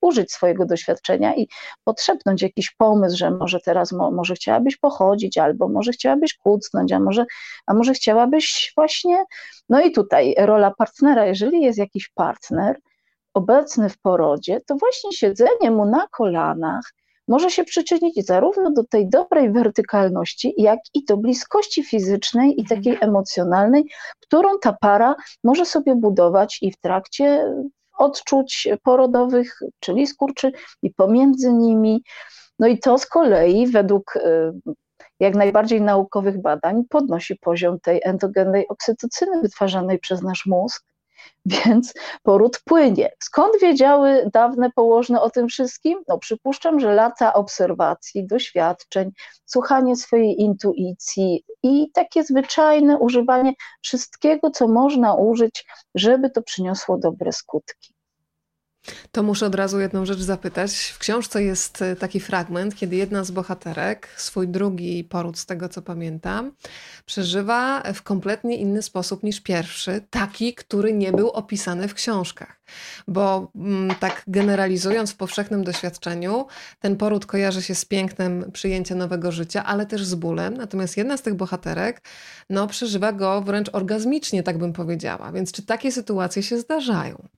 użyć 0.00 0.32
swojego 0.32 0.66
doświadczenia 0.66 1.36
i 1.36 1.48
podszepnąć 1.84 2.42
jakiś 2.42 2.70
pomysł, 2.70 3.16
że 3.16 3.30
może 3.30 3.60
teraz 3.60 3.92
mo, 3.92 4.10
może 4.10 4.34
chciałabyś 4.34 4.76
pochodzić, 4.76 5.38
albo 5.38 5.68
może 5.68 5.92
chciałabyś 5.92 6.34
kucnąć, 6.34 6.92
a 6.92 7.00
może, 7.00 7.26
a 7.66 7.74
może 7.74 7.92
chciałabyś 7.92 8.72
właśnie, 8.76 9.24
no 9.68 9.80
i 9.80 9.92
tutaj 9.92 10.34
rola 10.38 10.74
partnera, 10.78 11.26
jeżeli 11.26 11.60
jest 11.60 11.78
jakiś 11.78 12.08
partner, 12.08 12.80
obecny 13.34 13.88
w 13.88 13.98
porodzie, 13.98 14.60
to 14.66 14.76
właśnie 14.76 15.12
siedzenie 15.12 15.70
mu 15.70 15.84
na 15.84 16.06
kolanach 16.10 16.92
może 17.28 17.50
się 17.50 17.64
przyczynić 17.64 18.26
zarówno 18.26 18.70
do 18.70 18.84
tej 18.84 19.08
dobrej 19.08 19.52
wertykalności, 19.52 20.54
jak 20.56 20.78
i 20.94 21.04
do 21.04 21.16
bliskości 21.16 21.84
fizycznej 21.84 22.60
i 22.60 22.64
takiej 22.64 22.92
mhm. 22.92 23.10
emocjonalnej, 23.10 23.84
którą 24.20 24.58
ta 24.58 24.72
para 24.80 25.16
może 25.44 25.66
sobie 25.66 25.94
budować 25.94 26.58
i 26.62 26.72
w 26.72 26.76
trakcie 26.76 27.54
odczuć 27.98 28.68
porodowych, 28.82 29.58
czyli 29.80 30.06
skurczy, 30.06 30.52
i 30.82 30.94
pomiędzy 30.94 31.52
nimi. 31.52 32.02
No 32.58 32.66
i 32.66 32.78
to 32.78 32.98
z 32.98 33.06
kolei 33.06 33.66
według 33.66 34.16
y, 34.16 34.52
jak 35.20 35.34
najbardziej 35.34 35.82
naukowych 35.82 36.42
badań 36.42 36.82
podnosi 36.88 37.36
poziom 37.36 37.80
tej 37.80 38.00
endogennej 38.04 38.68
oksytocyny 38.68 39.40
wytwarzanej 39.42 39.98
przez 39.98 40.22
nasz 40.22 40.46
mózg, 40.46 40.84
więc 41.46 41.94
poród 42.22 42.60
płynie. 42.64 43.10
Skąd 43.18 43.60
wiedziały 43.60 44.30
dawne 44.32 44.70
położne 44.70 45.20
o 45.20 45.30
tym 45.30 45.48
wszystkim? 45.48 45.98
No 46.08 46.18
przypuszczam, 46.18 46.80
że 46.80 46.94
lata 46.94 47.32
obserwacji, 47.32 48.26
doświadczeń, 48.26 49.10
słuchanie 49.44 49.96
swojej 49.96 50.40
intuicji 50.40 51.44
i 51.62 51.90
takie 51.94 52.24
zwyczajne 52.24 52.98
używanie 52.98 53.52
wszystkiego, 53.82 54.50
co 54.50 54.68
można 54.68 55.14
użyć, 55.14 55.66
żeby 55.94 56.30
to 56.30 56.42
przyniosło 56.42 56.98
dobre 56.98 57.32
skutki. 57.32 57.97
To 59.12 59.22
muszę 59.22 59.46
od 59.46 59.54
razu 59.54 59.80
jedną 59.80 60.06
rzecz 60.06 60.18
zapytać. 60.18 60.72
W 60.76 60.98
książce 60.98 61.42
jest 61.42 61.82
e, 61.82 61.96
taki 61.96 62.20
fragment, 62.20 62.76
kiedy 62.76 62.96
jedna 62.96 63.24
z 63.24 63.30
bohaterek, 63.30 64.08
swój 64.16 64.48
drugi 64.48 65.04
poród, 65.04 65.38
z 65.38 65.46
tego 65.46 65.68
co 65.68 65.82
pamiętam, 65.82 66.52
przeżywa 67.06 67.82
w 67.94 68.02
kompletnie 68.02 68.56
inny 68.56 68.82
sposób 68.82 69.22
niż 69.22 69.40
pierwszy, 69.40 70.00
taki, 70.10 70.54
który 70.54 70.92
nie 70.92 71.12
był 71.12 71.30
opisany 71.30 71.88
w 71.88 71.94
książkach. 71.94 72.60
Bo 73.08 73.52
mm, 73.54 73.96
tak 74.00 74.22
generalizując 74.26 75.12
w 75.12 75.16
powszechnym 75.16 75.64
doświadczeniu, 75.64 76.46
ten 76.80 76.96
poród 76.96 77.26
kojarzy 77.26 77.62
się 77.62 77.74
z 77.74 77.84
pięknem 77.84 78.52
przyjęcia 78.52 78.94
nowego 78.94 79.32
życia, 79.32 79.64
ale 79.64 79.86
też 79.86 80.04
z 80.04 80.14
bólem. 80.14 80.56
Natomiast 80.56 80.96
jedna 80.96 81.16
z 81.16 81.22
tych 81.22 81.34
bohaterek 81.34 82.02
no, 82.50 82.66
przeżywa 82.66 83.12
go 83.12 83.42
wręcz 83.42 83.68
orgazmicznie, 83.72 84.42
tak 84.42 84.58
bym 84.58 84.72
powiedziała. 84.72 85.32
Więc 85.32 85.52
czy 85.52 85.62
takie 85.66 85.92
sytuacje 85.92 86.42
się 86.42 86.58
zdarzają? 86.58 87.28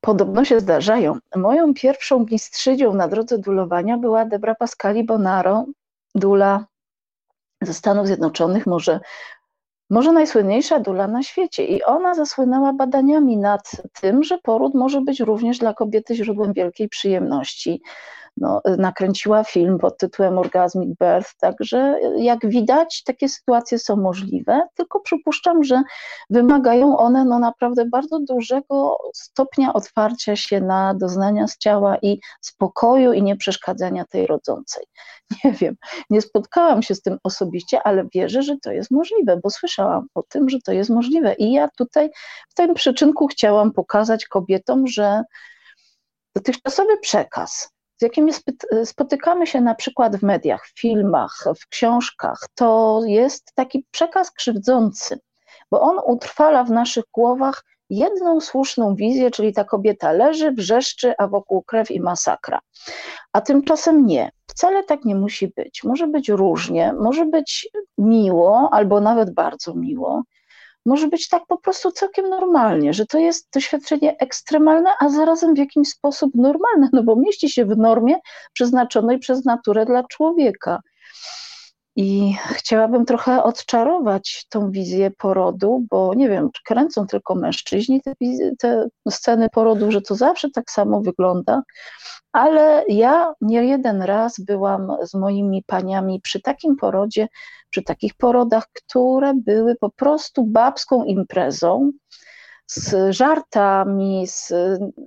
Podobno 0.00 0.44
się 0.44 0.60
zdarzają. 0.60 1.18
Moją 1.36 1.74
pierwszą 1.74 2.26
mistrzynią 2.30 2.94
na 2.94 3.08
drodze 3.08 3.38
dulowania 3.38 3.98
była 3.98 4.24
Debra 4.24 4.54
Pascali 4.54 5.04
Bonaro, 5.04 5.66
dula 6.14 6.66
ze 7.62 7.74
Stanów 7.74 8.06
Zjednoczonych, 8.06 8.66
może, 8.66 9.00
może 9.90 10.12
najsłynniejsza 10.12 10.80
dula 10.80 11.08
na 11.08 11.22
świecie. 11.22 11.64
I 11.64 11.82
ona 11.82 12.14
zasłynęła 12.14 12.72
badaniami 12.72 13.36
nad 13.36 13.70
tym, 14.00 14.22
że 14.22 14.38
poród 14.38 14.74
może 14.74 15.00
być 15.00 15.20
również 15.20 15.58
dla 15.58 15.74
kobiety 15.74 16.14
źródłem 16.14 16.52
wielkiej 16.52 16.88
przyjemności 16.88 17.82
no, 18.40 18.60
nakręciła 18.78 19.44
film 19.44 19.78
pod 19.78 19.98
tytułem 19.98 20.38
Orgasmic 20.38 20.98
Birth, 21.00 21.34
także 21.40 21.98
jak 22.16 22.48
widać 22.48 23.02
takie 23.02 23.28
sytuacje 23.28 23.78
są 23.78 23.96
możliwe, 23.96 24.62
tylko 24.74 25.00
przypuszczam, 25.00 25.64
że 25.64 25.82
wymagają 26.30 26.98
one 26.98 27.24
no, 27.24 27.38
naprawdę 27.38 27.84
bardzo 27.84 28.20
dużego 28.20 28.98
stopnia 29.14 29.72
otwarcia 29.72 30.36
się 30.36 30.60
na 30.60 30.94
doznania 30.94 31.46
z 31.46 31.58
ciała 31.58 31.96
i 32.02 32.20
spokoju 32.40 33.12
i 33.12 33.22
nieprzeszkadzania 33.22 34.04
tej 34.04 34.26
rodzącej. 34.26 34.84
Nie 35.44 35.52
wiem, 35.52 35.76
nie 36.10 36.22
spotkałam 36.22 36.82
się 36.82 36.94
z 36.94 37.02
tym 37.02 37.18
osobiście, 37.22 37.82
ale 37.82 38.04
wierzę, 38.14 38.42
że 38.42 38.56
to 38.62 38.72
jest 38.72 38.90
możliwe, 38.90 39.40
bo 39.42 39.50
słyszałam 39.50 40.06
o 40.14 40.22
tym, 40.22 40.48
że 40.48 40.58
to 40.64 40.72
jest 40.72 40.90
możliwe 40.90 41.34
i 41.34 41.52
ja 41.52 41.68
tutaj 41.68 42.10
w 42.48 42.54
tym 42.54 42.74
przyczynku 42.74 43.26
chciałam 43.26 43.72
pokazać 43.72 44.26
kobietom, 44.26 44.86
że 44.86 45.22
dotychczasowy 46.34 46.98
przekaz, 46.98 47.70
z 47.98 48.02
jakimi 48.02 48.32
spotykamy 48.84 49.46
się 49.46 49.60
na 49.60 49.74
przykład 49.74 50.16
w 50.16 50.22
mediach, 50.22 50.66
w 50.66 50.80
filmach, 50.80 51.44
w 51.60 51.68
książkach, 51.68 52.48
to 52.54 53.00
jest 53.06 53.52
taki 53.54 53.86
przekaz 53.90 54.30
krzywdzący, 54.30 55.20
bo 55.70 55.80
on 55.80 56.00
utrwala 56.06 56.64
w 56.64 56.70
naszych 56.70 57.04
głowach 57.12 57.64
jedną 57.90 58.40
słuszną 58.40 58.94
wizję, 58.94 59.30
czyli 59.30 59.52
ta 59.52 59.64
kobieta 59.64 60.12
leży, 60.12 60.52
wrzeszczy, 60.52 61.14
a 61.18 61.28
wokół 61.28 61.62
krew 61.62 61.90
i 61.90 62.00
masakra. 62.00 62.60
A 63.32 63.40
tymczasem 63.40 64.06
nie. 64.06 64.30
Wcale 64.46 64.84
tak 64.84 65.04
nie 65.04 65.14
musi 65.14 65.52
być. 65.56 65.84
Może 65.84 66.06
być 66.06 66.28
różnie, 66.28 66.92
może 66.92 67.24
być 67.24 67.68
miło, 67.98 68.68
albo 68.72 69.00
nawet 69.00 69.34
bardzo 69.34 69.74
miło, 69.74 70.22
może 70.86 71.08
być 71.08 71.28
tak 71.28 71.42
po 71.48 71.58
prostu 71.58 71.92
całkiem 71.92 72.28
normalnie, 72.28 72.92
że 72.92 73.06
to 73.06 73.18
jest 73.18 73.48
doświadczenie 73.54 74.16
ekstremalne, 74.18 74.90
a 75.00 75.08
zarazem 75.08 75.54
w 75.54 75.58
jakimś 75.58 75.88
sposób 75.88 76.32
normalne, 76.34 76.88
no 76.92 77.02
bo 77.02 77.16
mieści 77.16 77.50
się 77.50 77.64
w 77.64 77.76
normie 77.76 78.18
przeznaczonej 78.52 79.18
przez 79.18 79.44
naturę 79.44 79.86
dla 79.86 80.04
człowieka. 80.04 80.80
I 82.00 82.34
chciałabym 82.52 83.04
trochę 83.04 83.42
odczarować 83.42 84.46
tą 84.48 84.70
wizję 84.70 85.10
porodu, 85.10 85.86
bo 85.90 86.14
nie 86.14 86.28
wiem, 86.28 86.50
kręcą 86.64 87.06
tylko 87.06 87.34
mężczyźni 87.34 88.02
te, 88.02 88.12
te 88.58 88.88
sceny 89.10 89.48
porodu, 89.52 89.92
że 89.92 90.02
to 90.02 90.14
zawsze 90.14 90.50
tak 90.50 90.70
samo 90.70 91.00
wygląda, 91.00 91.62
ale 92.32 92.84
ja 92.88 93.32
nie 93.40 93.64
jeden 93.64 94.02
raz 94.02 94.40
byłam 94.40 94.96
z 95.02 95.14
moimi 95.14 95.64
paniami 95.66 96.20
przy 96.20 96.40
takim 96.40 96.76
porodzie, 96.76 97.28
przy 97.70 97.82
takich 97.82 98.14
porodach, 98.14 98.66
które 98.72 99.34
były 99.34 99.76
po 99.76 99.90
prostu 99.90 100.44
babską 100.44 101.04
imprezą 101.04 101.92
z 102.68 103.16
żartami, 103.16 104.26
z 104.26 104.52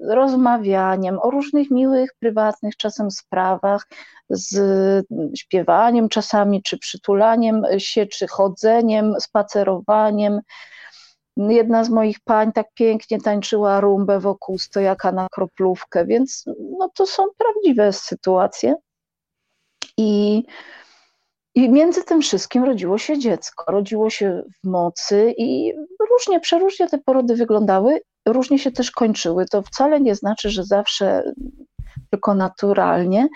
rozmawianiem 0.10 1.20
o 1.22 1.30
różnych 1.30 1.72
miłych, 1.72 2.10
prywatnych 2.20 2.78
czasem 2.78 3.12
sprawach, 3.12 3.88
z 4.30 5.06
śpiewaniem 5.38 6.10
czasami, 6.10 6.64
czy 6.64 6.78
przytulaniem 6.78 7.64
się, 7.78 8.06
czy 8.06 8.28
chodzeniem, 8.28 9.16
spacerowaniem. 9.20 10.42
Jedna 11.38 11.84
z 11.84 11.90
moich 11.90 12.20
pań 12.20 12.52
tak 12.52 12.68
pięknie 12.74 13.22
tańczyła 13.22 13.82
rumbę 13.82 14.20
wokół 14.20 14.58
stojaka 14.58 15.12
na 15.12 15.28
kroplówkę, 15.32 16.06
więc 16.06 16.46
no, 16.80 16.90
to 16.96 17.08
są 17.08 17.24
prawdziwe 17.38 17.94
sytuacje. 17.94 18.76
I 19.98 20.44
i 21.56 21.70
między 21.70 22.04
tym 22.04 22.22
wszystkim 22.22 22.64
rodziło 22.64 22.98
się 22.98 23.20
dziecko, 23.20 23.72
rodziło 23.72 24.10
się 24.10 24.44
w 24.64 24.68
mocy 24.68 25.34
i 25.38 25.74
różnie, 26.12 26.40
przeróżnie 26.40 26.88
te 26.88 26.98
porody 26.98 27.36
wyglądały, 27.36 28.02
różnie 28.28 28.60
się 28.60 28.72
też 28.72 28.92
kończyły. 28.92 29.46
To 29.46 29.62
wcale 29.62 30.02
nie 30.02 30.16
znaczy, 30.16 30.50
że 30.50 30.64
zawsze 30.64 31.34
tylko 32.10 32.34
naturalnie. 32.34 33.28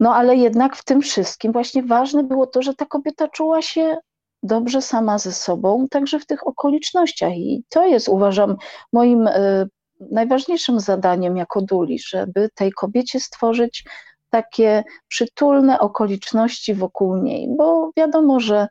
No 0.00 0.14
ale 0.14 0.36
jednak 0.36 0.76
w 0.76 0.84
tym 0.84 1.00
wszystkim 1.00 1.52
właśnie 1.52 1.82
ważne 1.82 2.24
było 2.24 2.46
to, 2.46 2.62
że 2.62 2.74
ta 2.74 2.86
kobieta 2.86 3.28
czuła 3.28 3.62
się 3.62 3.96
dobrze 4.42 4.82
sama 4.82 5.18
ze 5.18 5.32
sobą, 5.32 5.86
także 5.90 6.20
w 6.20 6.26
tych 6.26 6.46
okolicznościach. 6.46 7.32
I 7.32 7.64
to 7.68 7.86
jest, 7.86 8.08
uważam, 8.08 8.56
moim 8.92 9.26
y, 9.26 9.68
najważniejszym 10.10 10.80
zadaniem 10.80 11.36
jako 11.36 11.62
duli, 11.62 11.98
żeby 11.98 12.48
tej 12.54 12.72
kobiecie 12.72 13.20
stworzyć 13.20 13.84
takie 14.32 14.84
przytulne 15.08 15.80
okoliczności 15.80 16.74
wokół 16.74 17.16
niej, 17.16 17.48
bo 17.56 17.90
wiadomo, 17.96 18.40
że 18.40 18.68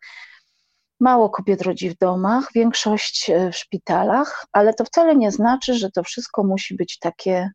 mało 0.99 1.29
kobiet 1.29 1.61
rodzi 1.61 1.89
w 1.89 1.97
domach, 1.97 2.49
większość 2.55 3.29
e, 3.29 3.51
w 3.51 3.57
szpitalach, 3.57 4.45
ale 4.51 4.73
to 4.73 4.85
wcale 4.85 5.15
nie 5.15 5.31
znaczy, 5.31 5.73
że 5.73 5.91
to 5.91 6.03
wszystko 6.03 6.43
musi 6.43 6.75
być 6.75 6.99
takie 6.99 7.51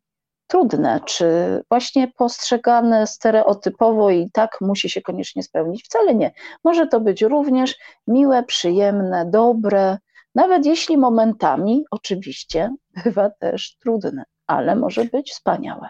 trudne, 0.47 1.01
czy 1.05 1.27
właśnie 1.69 2.07
postrzegane 2.17 3.07
stereotypowo 3.07 4.09
i 4.09 4.31
tak 4.33 4.57
musi 4.61 4.89
się 4.89 5.01
koniecznie 5.01 5.43
spełnić. 5.43 5.83
Wcale 5.83 6.15
nie. 6.15 6.31
Może 6.63 6.87
to 6.87 6.99
być 6.99 7.21
również 7.21 7.75
miłe, 8.07 8.43
przyjemne, 8.43 9.25
dobre, 9.25 9.97
nawet 10.35 10.65
jeśli 10.65 10.97
momentami 10.97 11.83
oczywiście 11.91 12.75
bywa 13.03 13.29
też 13.29 13.77
trudne, 13.79 14.23
ale 14.47 14.75
może 14.75 15.05
być 15.05 15.31
wspaniałe. 15.31 15.89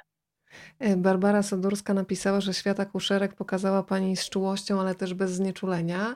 E, 0.80 0.98
Barbara 0.98 1.44
Sadurska 1.44 1.94
napisała, 1.94 2.42
że 2.42 2.54
świata 2.54 2.86
kuszerek 2.86 3.34
pokazała 3.34 3.84
pani 3.84 4.18
z 4.18 4.30
czułością, 4.30 4.82
ale 4.82 4.96
też 4.96 5.14
bez 5.14 5.32
znieczulenia. 5.32 6.16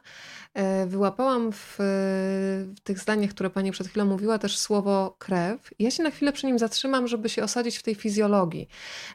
E, 0.54 0.86
wyłapałam 0.86 1.52
w, 1.52 1.76
w, 1.78 2.80
tych 2.84 3.00
zdaniach, 3.00 3.30
które 3.30 3.50
pani 3.50 3.72
przed 3.72 3.88
chwilą 3.88 4.06
mówiła, 4.06 4.40
też 4.40 4.58
słowo 4.58 5.16
krew. 5.20 5.70
Ja 5.80 5.92
się 5.92 6.04
na 6.04 6.12
chwilę 6.12 6.34
przy 6.34 6.46
nim 6.46 6.60
zatrzymam, 6.60 7.08
żeby 7.08 7.30
się 7.30 7.44
osadzić 7.44 7.78
w 7.78 7.84
tej 7.84 7.96
fizjologii. 7.96 8.68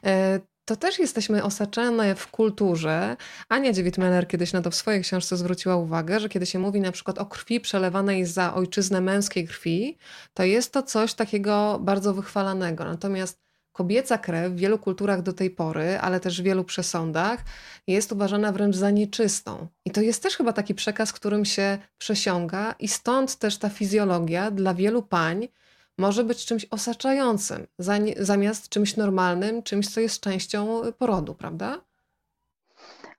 E, 0.05 0.39
to 0.67 0.75
też 0.75 0.99
jesteśmy 0.99 1.43
osaczone 1.43 2.15
w 2.15 2.27
kulturze. 2.27 3.17
Ania 3.49 3.71
Dziewit-Meller 3.71 4.27
kiedyś 4.27 4.53
na 4.53 4.61
to 4.61 4.71
w 4.71 4.75
swojej 4.75 5.01
książce 5.01 5.37
zwróciła 5.37 5.75
uwagę, 5.75 6.19
że 6.19 6.29
kiedy 6.29 6.45
się 6.45 6.59
mówi 6.59 6.81
na 6.81 6.91
przykład 6.91 7.17
o 7.17 7.25
krwi 7.25 7.59
przelewanej 7.59 8.25
za 8.25 8.53
ojczyznę 8.53 9.01
męskiej 9.01 9.47
krwi, 9.47 9.97
to 10.33 10.43
jest 10.43 10.73
to 10.73 10.83
coś 10.83 11.13
takiego 11.13 11.79
bardzo 11.81 12.13
wychwalanego. 12.13 12.83
Natomiast 12.85 13.46
kobieca 13.77 14.17
krew 14.17 14.53
w 14.53 14.55
wielu 14.55 14.79
kulturach 14.79 15.21
do 15.21 15.33
tej 15.33 15.49
pory, 15.49 15.99
ale 15.99 16.19
też 16.19 16.41
w 16.41 16.43
wielu 16.43 16.63
przesądach, 16.63 17.43
jest 17.87 18.11
uważana 18.11 18.51
wręcz 18.51 18.75
za 18.75 18.91
nieczystą. 18.91 19.67
I 19.85 19.91
to 19.91 20.01
jest 20.01 20.23
też 20.23 20.37
chyba 20.37 20.53
taki 20.53 20.75
przekaz, 20.75 21.13
którym 21.13 21.45
się 21.45 21.77
przesiąga, 21.97 22.75
i 22.79 22.87
stąd 22.87 23.35
też 23.35 23.57
ta 23.57 23.69
fizjologia 23.69 24.51
dla 24.51 24.73
wielu 24.73 25.03
pań 25.03 25.47
może 25.97 26.23
być 26.23 26.45
czymś 26.45 26.65
osaczającym, 26.69 27.67
zamiast 28.19 28.69
czymś 28.69 28.95
normalnym, 28.95 29.63
czymś, 29.63 29.87
co 29.89 29.99
jest 29.99 30.21
częścią 30.21 30.81
porodu, 30.97 31.35
prawda? 31.35 31.81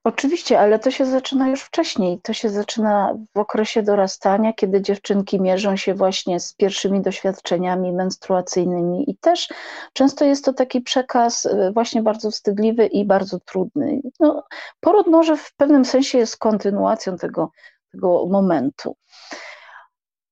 Oczywiście, 0.08 0.60
ale 0.60 0.78
to 0.78 0.90
się 0.90 1.06
zaczyna 1.06 1.48
już 1.48 1.62
wcześniej. 1.62 2.20
To 2.22 2.32
się 2.32 2.48
zaczyna 2.48 3.14
w 3.34 3.38
okresie 3.38 3.82
dorastania, 3.82 4.52
kiedy 4.52 4.82
dziewczynki 4.82 5.40
mierzą 5.40 5.76
się 5.76 5.94
właśnie 5.94 6.40
z 6.40 6.54
pierwszymi 6.54 7.00
doświadczeniami 7.00 7.92
menstruacyjnymi, 7.92 9.10
i 9.10 9.16
też 9.16 9.48
często 9.92 10.24
jest 10.24 10.44
to 10.44 10.52
taki 10.52 10.80
przekaz 10.80 11.46
e, 11.46 11.72
właśnie 11.72 12.02
bardzo 12.02 12.30
wstydliwy 12.30 12.86
i 12.86 13.04
bardzo 13.04 13.40
trudny. 13.40 14.00
No, 14.20 14.44
poród 14.80 15.06
może 15.06 15.36
w 15.36 15.54
pewnym 15.56 15.84
sensie 15.84 16.18
jest 16.18 16.36
kontynuacją 16.36 17.16
tego, 17.16 17.50
tego 17.92 18.26
momentu. 18.26 18.96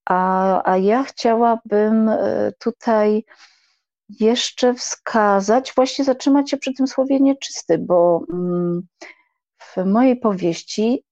A, 0.04 0.70
a 0.70 0.76
ja 0.76 1.02
chciałabym 1.02 2.08
e, 2.08 2.52
tutaj 2.58 3.24
jeszcze 4.20 4.74
wskazać, 4.74 5.72
właśnie 5.76 6.04
zatrzymać 6.04 6.50
się 6.50 6.56
przy 6.56 6.74
tym 6.74 6.86
słowie 6.86 7.20
nieczysty, 7.20 7.78
bo 7.78 8.20
mm, 8.32 8.86
w 9.76 9.86
mojej 9.86 10.16
powieści 10.16 11.04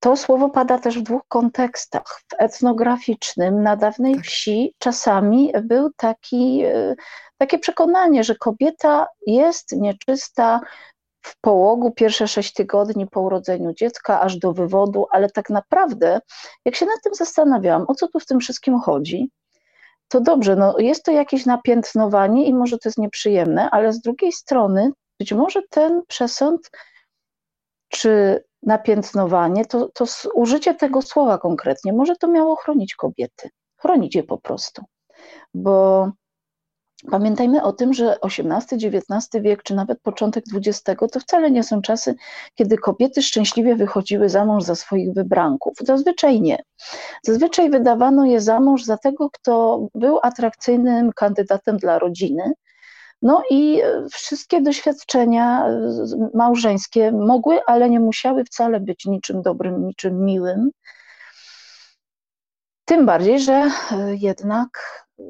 to 0.00 0.16
słowo 0.16 0.48
pada 0.48 0.78
też 0.78 0.98
w 0.98 1.02
dwóch 1.02 1.22
kontekstach. 1.28 2.20
W 2.28 2.34
etnograficznym 2.38 3.62
na 3.62 3.76
dawnej 3.76 4.14
tak. 4.14 4.24
wsi 4.24 4.74
czasami 4.78 5.52
był 5.62 5.90
taki, 5.96 6.62
e, 6.64 6.94
takie 7.38 7.58
przekonanie, 7.58 8.24
że 8.24 8.34
kobieta 8.34 9.06
jest 9.26 9.72
nieczysta 9.72 10.60
w 11.22 11.40
połogu 11.40 11.90
pierwsze 11.90 12.28
sześć 12.28 12.52
tygodni 12.52 13.06
po 13.06 13.20
urodzeniu 13.20 13.72
dziecka, 13.72 14.20
aż 14.20 14.36
do 14.36 14.52
wywodu, 14.52 15.06
ale 15.10 15.30
tak 15.30 15.50
naprawdę, 15.50 16.20
jak 16.64 16.76
się 16.76 16.86
nad 16.86 17.02
tym 17.04 17.14
zastanawiałam, 17.14 17.84
o 17.88 17.94
co 17.94 18.08
tu 18.08 18.20
w 18.20 18.26
tym 18.26 18.40
wszystkim 18.40 18.80
chodzi, 18.80 19.30
to 20.08 20.20
dobrze, 20.20 20.56
no 20.56 20.78
jest 20.78 21.04
to 21.04 21.12
jakieś 21.12 21.46
napiętnowanie 21.46 22.46
i 22.46 22.54
może 22.54 22.78
to 22.78 22.88
jest 22.88 22.98
nieprzyjemne, 22.98 23.70
ale 23.70 23.92
z 23.92 24.00
drugiej 24.00 24.32
strony 24.32 24.92
być 25.18 25.32
może 25.32 25.62
ten 25.70 26.02
przesąd 26.08 26.70
czy 27.96 28.44
napiętnowanie, 28.62 29.64
to, 29.64 29.88
to 29.88 30.04
użycie 30.34 30.74
tego 30.74 31.02
słowa 31.02 31.38
konkretnie, 31.38 31.92
może 31.92 32.16
to 32.16 32.28
miało 32.28 32.56
chronić 32.56 32.94
kobiety, 32.94 33.50
chronić 33.76 34.14
je 34.14 34.22
po 34.22 34.38
prostu, 34.38 34.84
bo 35.54 36.08
Pamiętajmy 37.10 37.62
o 37.62 37.72
tym, 37.72 37.94
że 37.94 38.16
XVIII-XIX 38.20 39.42
wiek, 39.42 39.62
czy 39.62 39.74
nawet 39.74 40.00
początek 40.00 40.44
XX, 40.54 40.82
to 41.12 41.20
wcale 41.20 41.50
nie 41.50 41.62
są 41.62 41.82
czasy, 41.82 42.14
kiedy 42.54 42.78
kobiety 42.78 43.22
szczęśliwie 43.22 43.76
wychodziły 43.76 44.28
za 44.28 44.44
mąż 44.44 44.64
za 44.64 44.74
swoich 44.74 45.12
wybranków. 45.12 45.74
Zazwyczaj 45.80 46.40
nie. 46.40 46.58
Zazwyczaj 47.22 47.70
wydawano 47.70 48.24
je 48.24 48.40
za 48.40 48.60
mąż 48.60 48.84
za 48.84 48.96
tego, 48.96 49.30
kto 49.30 49.86
był 49.94 50.18
atrakcyjnym 50.22 51.12
kandydatem 51.12 51.76
dla 51.76 51.98
rodziny. 51.98 52.52
No 53.22 53.42
i 53.50 53.80
wszystkie 54.10 54.60
doświadczenia 54.60 55.66
małżeńskie 56.34 57.12
mogły, 57.12 57.60
ale 57.66 57.90
nie 57.90 58.00
musiały 58.00 58.44
wcale 58.44 58.80
być 58.80 59.04
niczym 59.04 59.42
dobrym, 59.42 59.86
niczym 59.86 60.24
miłym. 60.24 60.70
Tym 62.84 63.06
bardziej, 63.06 63.40
że 63.40 63.70
jednak 64.20 64.68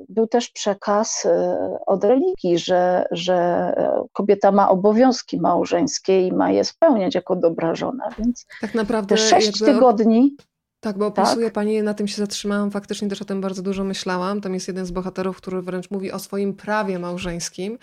był 0.09 0.27
też 0.27 0.51
przekaz 0.51 1.27
e, 1.27 1.79
od 1.87 2.05
religii, 2.05 2.59
że, 2.59 3.07
że 3.11 3.73
kobieta 4.13 4.53
ma 4.53 4.69
obowiązki 4.71 5.41
małżeńskie 5.41 6.27
i 6.27 6.33
ma 6.33 6.51
je 6.51 6.65
spełniać 6.65 7.15
jako 7.15 7.37
dobra 7.37 7.75
żona, 7.75 8.09
więc 8.19 8.47
tak 8.61 8.75
naprawdę 8.75 9.15
te 9.15 9.21
sześć 9.21 9.59
tygodni 9.59 10.37
tak, 10.81 10.99
bo 10.99 11.07
opisuje 11.07 11.47
tak? 11.47 11.55
Pani, 11.55 11.83
na 11.83 11.95
tym 11.95 12.09
się 12.09 12.17
zatrzymałam, 12.17 12.71
faktycznie 12.71 13.09
też 13.09 13.23
o 13.23 13.25
tym 13.25 13.41
bardzo 13.41 13.63
dużo 13.63 13.85
myślałam. 13.85 14.41
Tam 14.41 14.55
jest 14.55 14.69
jeden 14.69 14.87
z 14.87 14.91
bohaterów, 14.91 15.37
który 15.37 15.63
wręcz 15.63 15.91
mówi 15.91 16.13
o 16.13 16.19
swoim 16.19 16.55
prawie 16.55 16.99
małżeńskim, 16.99 17.79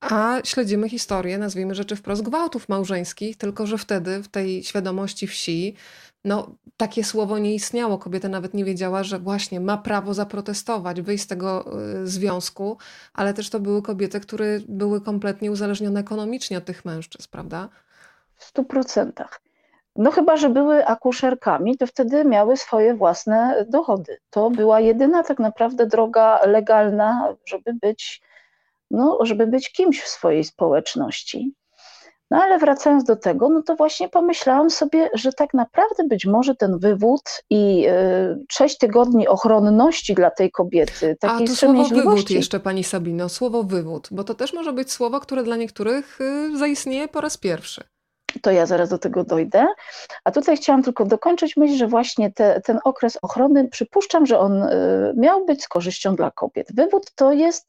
a 0.00 0.38
śledzimy 0.44 0.88
historię, 0.88 1.38
nazwijmy 1.38 1.74
rzeczy 1.74 1.96
wprost, 1.96 2.22
gwałtów 2.22 2.68
małżeńskich, 2.68 3.36
tylko 3.36 3.66
że 3.66 3.78
wtedy 3.78 4.22
w 4.22 4.28
tej 4.28 4.64
świadomości 4.64 5.26
wsi 5.26 5.76
no, 6.24 6.56
takie 6.76 7.04
słowo 7.04 7.38
nie 7.38 7.54
istniało. 7.54 7.98
Kobieta 7.98 8.28
nawet 8.28 8.54
nie 8.54 8.64
wiedziała, 8.64 9.04
że 9.04 9.18
właśnie 9.18 9.60
ma 9.60 9.78
prawo 9.78 10.14
zaprotestować, 10.14 11.00
wyjść 11.00 11.24
z 11.24 11.26
tego 11.26 11.78
y, 12.02 12.06
związku, 12.06 12.78
ale 13.14 13.34
też 13.34 13.50
to 13.50 13.60
były 13.60 13.82
kobiety, 13.82 14.20
które 14.20 14.60
były 14.68 15.00
kompletnie 15.00 15.52
uzależnione 15.52 16.00
ekonomicznie 16.00 16.58
od 16.58 16.64
tych 16.64 16.84
mężczyzn, 16.84 17.28
prawda? 17.30 17.68
W 18.36 18.44
stu 18.44 18.64
procentach. 18.64 19.41
No 19.96 20.10
chyba, 20.10 20.36
że 20.36 20.48
były 20.48 20.86
akuszerkami, 20.86 21.78
to 21.78 21.86
wtedy 21.86 22.24
miały 22.24 22.56
swoje 22.56 22.94
własne 22.94 23.66
dochody. 23.68 24.18
To 24.30 24.50
była 24.50 24.80
jedyna 24.80 25.22
tak 25.22 25.38
naprawdę 25.38 25.86
droga 25.86 26.40
legalna, 26.46 27.34
żeby 27.46 27.74
być, 27.74 28.22
no, 28.90 29.18
żeby 29.22 29.46
być 29.46 29.72
kimś 29.72 30.02
w 30.02 30.08
swojej 30.08 30.44
społeczności. 30.44 31.54
No 32.30 32.42
ale 32.42 32.58
wracając 32.58 33.04
do 33.04 33.16
tego, 33.16 33.48
no 33.48 33.62
to 33.62 33.76
właśnie 33.76 34.08
pomyślałam 34.08 34.70
sobie, 34.70 35.10
że 35.14 35.32
tak 35.32 35.54
naprawdę 35.54 36.04
być 36.04 36.26
może 36.26 36.54
ten 36.54 36.78
wywód 36.78 37.22
i 37.50 37.86
y, 37.88 38.44
sześć 38.52 38.78
tygodni 38.78 39.28
ochronności 39.28 40.14
dla 40.14 40.30
tej 40.30 40.50
kobiety, 40.50 41.16
takiej 41.20 41.46
A 41.46 41.50
to 41.50 41.56
słowo 41.56 41.84
wywód 41.84 42.30
jeszcze 42.30 42.60
Pani 42.60 42.84
Sabino, 42.84 43.28
słowo 43.28 43.62
wywód, 43.62 44.08
bo 44.10 44.24
to 44.24 44.34
też 44.34 44.52
może 44.52 44.72
być 44.72 44.92
słowo, 44.92 45.20
które 45.20 45.42
dla 45.42 45.56
niektórych 45.56 46.20
y, 46.20 46.58
zaistnieje 46.58 47.08
po 47.08 47.20
raz 47.20 47.36
pierwszy 47.36 47.84
to 48.42 48.50
ja 48.50 48.66
zaraz 48.66 48.88
do 48.88 48.98
tego 48.98 49.24
dojdę. 49.24 49.66
A 50.24 50.30
tutaj 50.30 50.56
chciałam 50.56 50.82
tylko 50.82 51.04
dokończyć 51.04 51.56
myśl, 51.56 51.76
że 51.76 51.86
właśnie 51.86 52.32
te, 52.32 52.60
ten 52.60 52.78
okres 52.84 53.18
ochrony, 53.22 53.68
przypuszczam, 53.68 54.26
że 54.26 54.38
on 54.38 54.62
y, 54.62 55.14
miał 55.16 55.44
być 55.44 55.62
z 55.62 55.68
korzyścią 55.68 56.16
dla 56.16 56.30
kobiet. 56.30 56.74
Wywód 56.74 57.14
to 57.14 57.32
jest 57.32 57.68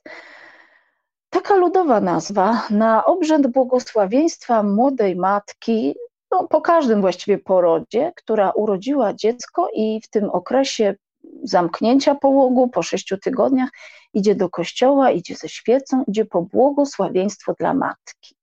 taka 1.29 1.55
ludowa 1.55 2.01
nazwa 2.01 2.61
na 2.69 3.05
obrzęd 3.05 3.47
błogosławieństwa 3.47 4.63
młodej 4.63 5.15
matki, 5.15 5.95
no, 6.31 6.47
po 6.47 6.61
każdym 6.61 7.01
właściwie 7.01 7.37
porodzie, 7.37 8.11
która 8.15 8.51
urodziła 8.51 9.13
dziecko 9.13 9.69
i 9.73 10.01
w 10.03 10.09
tym 10.09 10.29
okresie 10.29 10.95
zamknięcia 11.43 12.15
połogu 12.15 12.67
po 12.67 12.83
sześciu 12.83 13.17
tygodniach 13.17 13.69
idzie 14.13 14.35
do 14.35 14.49
kościoła, 14.49 15.11
idzie 15.11 15.35
ze 15.35 15.49
świecą, 15.49 16.03
idzie 16.07 16.25
po 16.25 16.41
błogosławieństwo 16.41 17.53
dla 17.59 17.73
matki. 17.73 18.35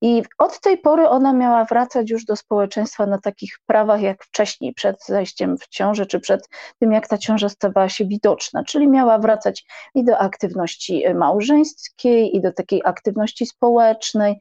I 0.00 0.22
od 0.38 0.60
tej 0.60 0.78
pory 0.78 1.08
ona 1.08 1.32
miała 1.32 1.64
wracać 1.64 2.10
już 2.10 2.24
do 2.24 2.36
społeczeństwa 2.36 3.06
na 3.06 3.18
takich 3.18 3.58
prawach 3.66 4.02
jak 4.02 4.24
wcześniej, 4.24 4.74
przed 4.74 5.04
zajściem 5.06 5.56
w 5.58 5.68
ciążę, 5.68 6.06
czy 6.06 6.20
przed 6.20 6.48
tym, 6.78 6.92
jak 6.92 7.08
ta 7.08 7.18
ciąża 7.18 7.48
stawała 7.48 7.88
się 7.88 8.04
widoczna. 8.06 8.64
Czyli 8.64 8.88
miała 8.88 9.18
wracać 9.18 9.64
i 9.94 10.04
do 10.04 10.18
aktywności 10.18 11.04
małżeńskiej, 11.14 12.36
i 12.36 12.40
do 12.40 12.52
takiej 12.52 12.82
aktywności 12.84 13.46
społecznej. 13.46 14.40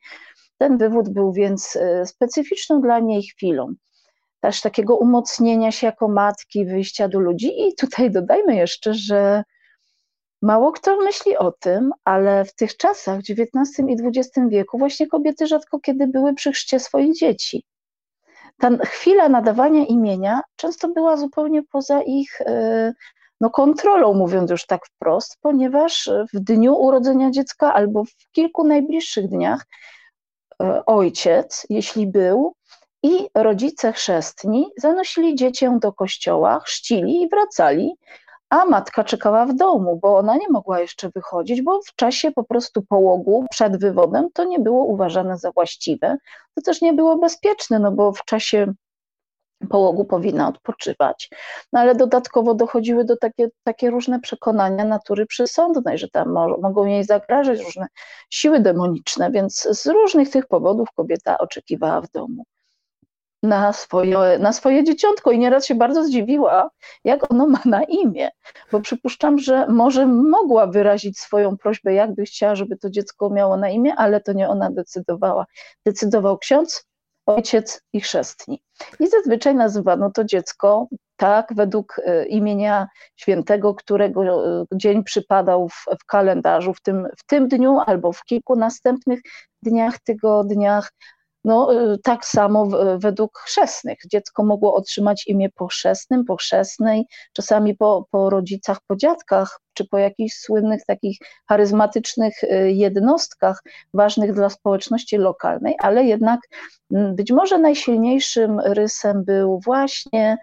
Ten 0.57 0.77
wywód 0.77 1.09
był 1.09 1.33
więc 1.33 1.75
e, 1.75 2.05
specyficzną 2.05 2.81
dla 2.81 2.99
niej 2.99 3.23
chwilą. 3.23 3.73
Też 4.39 4.61
takiego 4.61 4.97
umocnienia 4.97 5.71
się 5.71 5.87
jako 5.87 6.07
matki, 6.07 6.65
wyjścia 6.65 7.07
do 7.07 7.19
ludzi. 7.19 7.67
I 7.67 7.75
tutaj 7.75 8.11
dodajmy 8.11 8.55
jeszcze, 8.55 8.93
że 8.93 9.43
Mało 10.41 10.71
kto 10.71 10.97
myśli 10.97 11.37
o 11.37 11.51
tym, 11.51 11.91
ale 12.03 12.45
w 12.45 12.55
tych 12.55 12.77
czasach, 12.77 13.19
XIX 13.19 13.79
i 13.87 13.95
XX 14.03 14.47
wieku, 14.49 14.77
właśnie 14.77 15.07
kobiety 15.07 15.47
rzadko 15.47 15.79
kiedy 15.79 16.07
były 16.07 16.33
przy 16.33 16.51
chrzcie 16.51 16.79
swoich 16.79 17.15
dzieci. 17.15 17.63
Ta 18.59 18.69
chwila 18.77 19.29
nadawania 19.29 19.85
imienia 19.85 20.41
często 20.55 20.87
była 20.87 21.17
zupełnie 21.17 21.63
poza 21.63 22.01
ich 22.01 22.41
e, 22.41 22.93
no, 23.41 23.49
kontrolą, 23.49 24.13
mówiąc 24.13 24.51
już 24.51 24.65
tak 24.65 24.85
wprost, 24.85 25.37
ponieważ 25.41 26.09
w 26.33 26.39
dniu 26.39 26.75
urodzenia 26.75 27.31
dziecka 27.31 27.73
albo 27.73 28.03
w 28.03 28.31
kilku 28.31 28.67
najbliższych 28.67 29.27
dniach 29.27 29.65
e, 30.61 30.85
ojciec, 30.85 31.65
jeśli 31.69 32.07
był, 32.07 32.53
i 33.03 33.29
rodzice 33.35 33.93
chrzestni 33.93 34.67
zanosili 34.77 35.35
dziecię 35.35 35.77
do 35.81 35.93
kościoła, 35.93 36.59
chrzcili 36.59 37.21
i 37.21 37.29
wracali 37.29 37.95
a 38.49 38.65
matka 38.65 39.03
czekała 39.03 39.45
w 39.45 39.55
domu, 39.55 39.99
bo 40.01 40.17
ona 40.17 40.37
nie 40.37 40.49
mogła 40.49 40.79
jeszcze 40.79 41.09
wychodzić, 41.09 41.61
bo 41.61 41.81
w 41.81 41.95
czasie 41.95 42.31
po 42.31 42.43
prostu 42.43 42.81
połogu 42.81 43.45
przed 43.49 43.79
wywodem 43.79 44.27
to 44.33 44.43
nie 44.43 44.59
było 44.59 44.83
uważane 44.83 45.37
za 45.37 45.51
właściwe. 45.51 46.17
To 46.55 46.61
też 46.61 46.81
nie 46.81 46.93
było 46.93 47.17
bezpieczne, 47.17 47.79
no 47.79 47.91
bo 47.91 48.11
w 48.11 48.25
czasie 48.25 48.73
połogu 49.69 50.05
powinna 50.05 50.47
odpoczywać. 50.47 51.29
No 51.73 51.79
ale 51.79 51.95
dodatkowo 51.95 52.53
dochodziły 52.53 53.05
do 53.05 53.17
takie, 53.17 53.47
takie 53.63 53.89
różne 53.89 54.19
przekonania 54.19 54.85
natury 54.85 55.25
przysądnej, 55.25 55.97
że 55.97 56.09
tam 56.09 56.31
mo 56.31 56.57
mogą 56.57 56.85
jej 56.85 57.03
zagrażać 57.03 57.59
różne 57.59 57.87
siły 58.29 58.59
demoniczne, 58.59 59.31
więc 59.31 59.67
z 59.71 59.85
różnych 59.85 60.29
tych 60.29 60.47
powodów 60.47 60.87
kobieta 60.95 61.37
oczekiwała 61.37 62.01
w 62.01 62.11
domu 62.11 62.43
na 63.47 63.73
swoje, 63.73 64.39
na 64.39 64.53
swoje 64.53 64.83
dzieciątko 64.83 65.31
i 65.31 65.39
nieraz 65.39 65.65
się 65.65 65.75
bardzo 65.75 66.03
zdziwiła, 66.03 66.69
jak 67.03 67.31
ono 67.31 67.47
ma 67.47 67.59
na 67.65 67.83
imię, 67.83 68.29
bo 68.71 68.81
przypuszczam, 68.81 69.39
że 69.39 69.67
może 69.67 70.05
mogła 70.07 70.67
wyrazić 70.67 71.19
swoją 71.19 71.57
prośbę, 71.57 71.93
jakby 71.93 72.23
chciała, 72.23 72.55
żeby 72.55 72.77
to 72.77 72.89
dziecko 72.89 73.29
miało 73.29 73.57
na 73.57 73.69
imię, 73.69 73.95
ale 73.97 74.21
to 74.21 74.33
nie 74.33 74.49
ona 74.49 74.71
decydowała. 74.71 75.45
Decydował 75.85 76.37
ksiądz, 76.37 76.85
ojciec 77.25 77.81
i 77.93 78.01
chrzestni. 78.01 78.61
I 78.99 79.07
zazwyczaj 79.07 79.55
nazywano 79.55 80.11
to 80.11 80.23
dziecko 80.23 80.87
tak, 81.15 81.53
według 81.55 82.01
e, 82.05 82.25
imienia 82.25 82.87
świętego, 83.15 83.75
którego 83.75 84.47
e, 84.61 84.65
dzień 84.73 85.03
przypadał 85.03 85.69
w, 85.69 85.85
w 86.01 86.05
kalendarzu, 86.05 86.73
w 86.73 86.81
tym, 86.81 87.07
w 87.17 87.25
tym 87.25 87.47
dniu 87.47 87.79
albo 87.85 88.11
w 88.11 88.23
kilku 88.23 88.55
następnych 88.55 89.19
dniach, 89.63 89.99
tygodniach, 89.99 90.91
no, 91.47 91.73
y, 91.93 91.97
tak 92.03 92.25
samo 92.25 92.67
według 92.97 93.37
chrzestnych. 93.37 93.97
Dziecko 94.11 94.43
mogło 94.43 94.75
otrzymać 94.75 95.27
imię 95.27 95.49
po 95.55 95.67
chrzestnym, 95.67 96.25
po 96.25 96.35
chrzestnej, 96.35 97.05
czasami 97.33 97.75
po, 97.75 98.07
po 98.11 98.29
rodzicach, 98.29 98.77
po 98.87 98.95
dziadkach, 98.95 99.59
czy 99.73 99.87
po 99.87 99.97
jakichś 99.97 100.35
słynnych 100.35 100.85
takich 100.85 101.17
charyzmatycznych 101.49 102.43
y, 102.43 102.71
jednostkach 102.71 103.63
ważnych 103.93 104.33
dla 104.33 104.49
społeczności 104.49 105.17
lokalnej, 105.17 105.75
ale 105.79 106.03
jednak 106.03 106.39
być 106.91 107.31
może 107.31 107.57
najsilniejszym 107.57 108.59
rysem 108.59 109.23
był 109.23 109.59
właśnie 109.65 110.37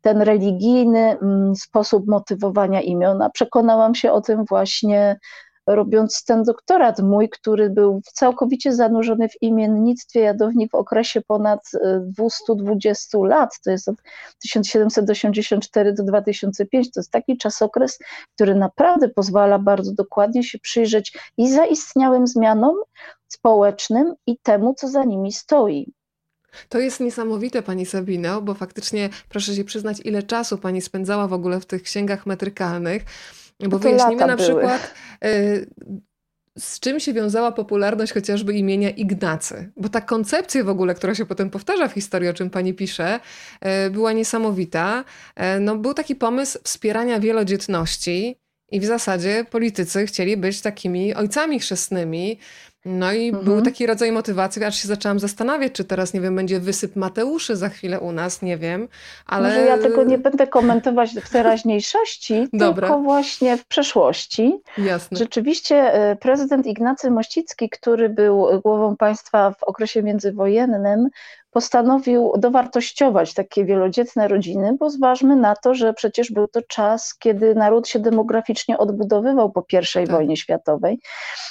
ten 0.00 0.22
religijny 0.22 1.16
sposób 1.56 2.06
motywowania 2.08 2.80
imiona. 2.80 3.30
Przekonałam 3.30 3.94
się 3.94 4.12
o 4.12 4.20
tym 4.20 4.44
właśnie 4.44 5.16
robiąc 5.66 6.24
ten 6.24 6.42
doktorat 6.42 6.98
mój, 6.98 7.28
który 7.28 7.70
był 7.70 8.00
całkowicie 8.12 8.74
zanurzony 8.74 9.28
w 9.28 9.42
imiennictwie 9.42 10.20
jadownik 10.20 10.72
w 10.72 10.74
okresie 10.74 11.20
ponad 11.20 11.70
220 12.00 13.18
e, 13.18 13.26
lat, 13.26 13.60
to 13.64 13.70
jest 13.70 13.88
od 13.88 13.96
1784 14.42 15.92
do 15.92 16.02
2005, 16.02 16.92
to 16.92 17.00
jest 17.00 17.10
taki 17.10 17.36
czasokres, 17.36 17.98
który 18.34 18.54
naprawdę 18.54 19.08
pozwala 19.08 19.58
bardzo 19.58 19.92
dokładnie 19.92 20.44
się 20.44 20.58
przyjrzeć 20.58 21.18
i 21.36 21.52
zaistniałym 21.52 22.26
zmianom 22.26 22.76
społecznym 23.28 24.14
i 24.26 24.38
temu, 24.38 24.74
co 24.74 24.88
za 24.88 25.04
nimi 25.04 25.32
stoi. 25.32 25.92
To 26.68 26.78
jest 26.78 27.00
niesamowite, 27.00 27.62
pani 27.62 27.86
Sabino, 27.86 28.42
bo 28.42 28.54
faktycznie 28.54 29.10
proszę 29.28 29.54
się 29.54 29.64
przyznać, 29.64 30.00
ile 30.04 30.22
czasu 30.22 30.58
pani 30.58 30.82
spędzała 30.82 31.28
w 31.28 31.32
ogóle 31.32 31.60
w 31.60 31.66
tych 31.66 31.82
księgach 31.82 32.26
metrykalnych. 32.26 33.04
Bo 33.68 33.78
wyjaśnimy 33.78 34.26
na 34.26 34.36
przykład, 34.36 34.94
y, 35.24 35.66
z 36.58 36.80
czym 36.80 37.00
się 37.00 37.12
wiązała 37.12 37.52
popularność 37.52 38.12
chociażby 38.12 38.54
imienia 38.54 38.90
Ignacy. 38.90 39.72
Bo 39.76 39.88
ta 39.88 40.00
koncepcja 40.00 40.64
w 40.64 40.68
ogóle, 40.68 40.94
która 40.94 41.14
się 41.14 41.26
potem 41.26 41.50
powtarza 41.50 41.88
w 41.88 41.92
historii, 41.92 42.28
o 42.28 42.34
czym 42.34 42.50
pani 42.50 42.74
pisze, 42.74 43.20
y, 43.86 43.90
była 43.90 44.12
niesamowita. 44.12 45.04
Y, 45.56 45.60
no, 45.60 45.76
był 45.76 45.94
taki 45.94 46.16
pomysł 46.16 46.58
wspierania 46.64 47.20
wielodzietności 47.20 48.36
i 48.70 48.80
w 48.80 48.84
zasadzie 48.84 49.44
politycy 49.50 50.06
chcieli 50.06 50.36
być 50.36 50.60
takimi 50.60 51.14
ojcami 51.14 51.60
chrzestnymi, 51.60 52.38
no 52.84 53.12
i 53.12 53.28
mhm. 53.28 53.44
był 53.44 53.62
taki 53.62 53.86
rodzaj 53.86 54.12
motywacji, 54.12 54.64
aż 54.64 54.82
się 54.82 54.88
zaczęłam 54.88 55.18
zastanawiać, 55.18 55.72
czy 55.72 55.84
teraz, 55.84 56.14
nie 56.14 56.20
wiem, 56.20 56.36
będzie 56.36 56.60
wysyp 56.60 56.96
Mateuszy 56.96 57.56
za 57.56 57.68
chwilę 57.68 58.00
u 58.00 58.12
nas, 58.12 58.42
nie 58.42 58.58
wiem, 58.58 58.88
ale... 59.26 59.48
Może 59.48 59.60
ja 59.60 59.78
tego 59.78 60.04
nie 60.04 60.18
będę 60.18 60.46
komentować 60.46 61.14
w 61.14 61.30
teraźniejszości, 61.30 62.48
Dobra. 62.52 62.88
tylko 62.88 63.02
właśnie 63.02 63.56
w 63.56 63.66
przeszłości. 63.66 64.60
Jasne. 64.78 65.18
Rzeczywiście 65.18 65.76
e, 65.76 66.16
prezydent 66.16 66.66
Ignacy 66.66 67.10
Mościcki, 67.10 67.70
który 67.70 68.08
był 68.08 68.60
głową 68.62 68.96
państwa 68.96 69.50
w 69.50 69.62
okresie 69.62 70.02
międzywojennym, 70.02 71.08
postanowił 71.52 72.32
dowartościować 72.38 73.34
takie 73.34 73.64
wielodzietne 73.64 74.28
rodziny, 74.28 74.76
bo 74.78 74.90
zważmy 74.90 75.36
na 75.36 75.56
to, 75.56 75.74
że 75.74 75.94
przecież 75.94 76.32
był 76.32 76.48
to 76.48 76.62
czas, 76.62 77.14
kiedy 77.18 77.54
naród 77.54 77.88
się 77.88 77.98
demograficznie 77.98 78.78
odbudowywał 78.78 79.52
po 79.52 79.64
I 79.72 79.84
tak. 79.92 80.10
wojnie 80.10 80.36
światowej. 80.36 81.00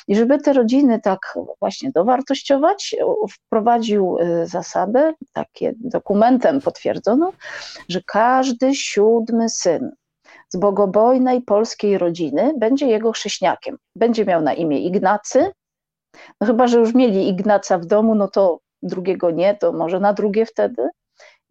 I 0.07 0.15
żeby 0.15 0.37
te 0.37 0.53
rodziny 0.53 0.99
tak 0.99 1.37
właśnie 1.59 1.91
dowartościować, 1.91 2.95
wprowadził 3.31 4.17
y, 4.19 4.47
zasadę, 4.47 5.13
takie 5.33 5.73
dokumentem 5.79 6.61
potwierdzono, 6.61 7.31
że 7.89 8.01
każdy 8.05 8.75
siódmy 8.75 9.49
syn 9.49 9.91
z 10.49 10.57
bogobojnej 10.57 11.41
polskiej 11.41 11.97
rodziny 11.97 12.53
będzie 12.57 12.87
jego 12.87 13.11
chrześniakiem. 13.11 13.77
Będzie 13.95 14.25
miał 14.25 14.41
na 14.41 14.53
imię 14.53 14.79
Ignacy, 14.79 15.51
no 16.41 16.47
chyba, 16.47 16.67
że 16.67 16.79
już 16.79 16.93
mieli 16.93 17.29
Ignaca 17.29 17.77
w 17.77 17.85
domu, 17.85 18.15
no 18.15 18.27
to 18.27 18.59
drugiego 18.83 19.31
nie, 19.31 19.55
to 19.55 19.73
może 19.73 19.99
na 19.99 20.13
drugie 20.13 20.45
wtedy 20.45 20.89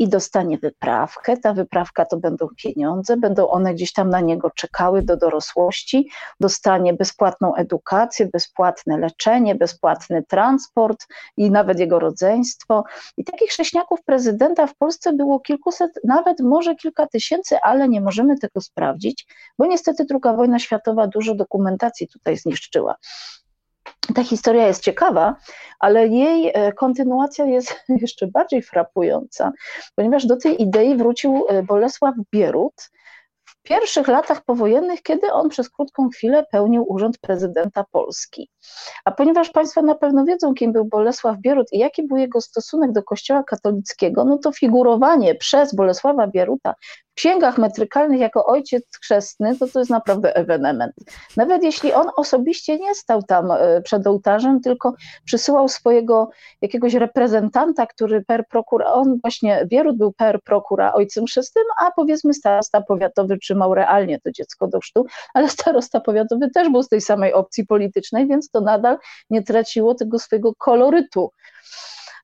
i 0.00 0.08
dostanie 0.08 0.58
wyprawkę. 0.58 1.36
Ta 1.36 1.52
wyprawka 1.52 2.04
to 2.04 2.16
będą 2.16 2.48
pieniądze, 2.56 3.16
będą 3.16 3.48
one 3.48 3.74
gdzieś 3.74 3.92
tam 3.92 4.10
na 4.10 4.20
niego 4.20 4.50
czekały 4.50 5.02
do 5.02 5.16
dorosłości, 5.16 6.10
dostanie 6.40 6.94
bezpłatną 6.94 7.54
edukację, 7.54 8.26
bezpłatne 8.32 8.98
leczenie, 8.98 9.54
bezpłatny 9.54 10.22
transport 10.22 11.06
i 11.36 11.50
nawet 11.50 11.78
jego 11.80 11.98
rodzeństwo. 11.98 12.84
I 13.16 13.24
takich 13.24 13.50
chrześniaków 13.50 14.02
prezydenta 14.04 14.66
w 14.66 14.76
Polsce 14.76 15.12
było 15.12 15.40
kilkuset, 15.40 15.90
nawet 16.04 16.40
może 16.40 16.74
kilka 16.74 17.06
tysięcy, 17.06 17.56
ale 17.62 17.88
nie 17.88 18.00
możemy 18.00 18.38
tego 18.38 18.60
sprawdzić, 18.60 19.26
bo 19.58 19.66
niestety 19.66 20.06
II 20.10 20.36
wojna 20.36 20.58
światowa 20.58 21.06
dużo 21.06 21.34
dokumentacji 21.34 22.08
tutaj 22.08 22.36
zniszczyła. 22.36 22.94
Ta 24.14 24.24
historia 24.24 24.66
jest 24.66 24.82
ciekawa, 24.82 25.36
ale 25.78 26.08
jej 26.08 26.50
e, 26.54 26.72
kontynuacja 26.72 27.44
jest 27.44 27.74
jeszcze 28.02 28.26
bardziej 28.26 28.62
frapująca, 28.62 29.52
ponieważ 29.96 30.26
do 30.26 30.36
tej 30.36 30.62
idei 30.62 30.96
wrócił 30.96 31.44
e, 31.48 31.62
Bolesław 31.62 32.14
Bierut, 32.32 32.90
w 33.44 33.62
pierwszych 33.62 34.08
latach 34.08 34.44
powojennych, 34.44 35.02
kiedy 35.02 35.32
on 35.32 35.48
przez 35.48 35.70
krótką 35.70 36.08
chwilę 36.08 36.46
pełnił 36.52 36.84
urząd 36.88 37.18
prezydenta 37.18 37.84
Polski. 37.90 38.50
A 39.04 39.10
ponieważ 39.10 39.50
Państwo 39.50 39.82
na 39.82 39.94
pewno 39.94 40.24
wiedzą, 40.24 40.54
kim 40.54 40.72
był 40.72 40.84
Bolesław 40.84 41.38
Bierut 41.38 41.72
i 41.72 41.78
jaki 41.78 42.06
był 42.06 42.16
jego 42.16 42.40
stosunek 42.40 42.92
do 42.92 43.02
Kościoła 43.02 43.42
katolickiego, 43.42 44.24
no 44.24 44.38
to 44.38 44.52
figurowanie 44.52 45.34
przez 45.34 45.74
Bolesława 45.74 46.26
Bieruta 46.26 46.74
księgach 47.14 47.58
metrykalnych 47.58 48.20
jako 48.20 48.46
ojciec 48.46 48.84
chrzestny, 49.02 49.58
to 49.58 49.66
to 49.68 49.78
jest 49.78 49.90
naprawdę 49.90 50.36
ewenement. 50.36 50.92
Nawet 51.36 51.62
jeśli 51.62 51.92
on 51.92 52.10
osobiście 52.16 52.78
nie 52.78 52.94
stał 52.94 53.22
tam 53.22 53.50
e, 53.50 53.82
przed 53.82 54.06
ołtarzem, 54.06 54.60
tylko 54.60 54.94
przysyłał 55.24 55.68
swojego 55.68 56.30
jakiegoś 56.62 56.94
reprezentanta, 56.94 57.86
który 57.86 58.24
per 58.24 58.46
prokura, 58.48 58.92
on 58.92 59.18
właśnie, 59.22 59.66
Bierut 59.66 59.96
był 59.96 60.12
per 60.12 60.42
prokura 60.42 60.92
ojcem 60.92 61.26
chrzestnym, 61.26 61.64
a 61.80 61.90
powiedzmy 61.90 62.34
starosta 62.34 62.80
powiatowy 62.80 63.38
trzymał 63.38 63.74
realnie 63.74 64.20
to 64.20 64.32
dziecko 64.32 64.66
do 64.66 64.80
chrztu, 64.80 65.06
ale 65.34 65.48
starosta 65.48 66.00
powiatowy 66.00 66.50
też 66.50 66.68
był 66.68 66.82
z 66.82 66.88
tej 66.88 67.00
samej 67.00 67.32
opcji 67.32 67.66
politycznej, 67.66 68.28
więc 68.28 68.50
to 68.50 68.60
nadal 68.60 68.98
nie 69.30 69.42
traciło 69.42 69.94
tego 69.94 70.18
swojego 70.18 70.54
kolorytu 70.54 71.30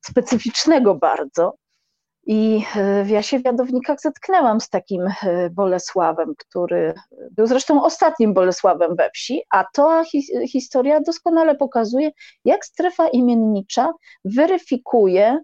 specyficznego 0.02 0.94
bardzo. 0.94 1.54
I 2.26 2.64
e, 2.76 3.04
w 3.04 3.08
Jasie 3.08 3.38
Wiadownikach 3.38 4.00
zetknęłam 4.00 4.60
z 4.60 4.68
takim 4.68 5.02
e, 5.02 5.50
Bolesławem, 5.50 6.34
który 6.38 6.94
był 7.30 7.46
zresztą 7.46 7.84
ostatnim 7.84 8.34
Bolesławem 8.34 8.96
we 8.96 9.10
wsi, 9.14 9.42
a 9.50 9.64
to 9.74 10.02
historia 10.48 11.00
doskonale 11.00 11.54
pokazuje, 11.54 12.10
jak 12.44 12.64
strefa 12.64 13.08
imiennicza 13.08 13.92
weryfikuje, 14.24 15.38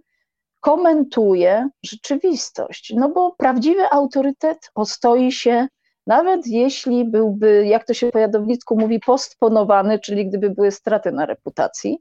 komentuje 0.61 1.69
rzeczywistość. 1.85 2.93
No 2.97 3.09
bo 3.09 3.35
prawdziwy 3.39 3.83
autorytet 3.91 4.71
ostoi 4.75 5.33
się, 5.33 5.67
nawet 6.07 6.47
jeśli 6.47 7.05
byłby, 7.05 7.67
jak 7.67 7.85
to 7.85 7.95
się 7.95 8.11
po 8.11 8.19
jadownicku 8.19 8.81
mówi, 8.81 9.01
postponowany, 9.01 9.99
czyli 9.99 10.29
gdyby 10.29 10.51
były 10.51 10.71
straty 10.71 11.13
na 11.13 11.27
reputacji 11.27 11.99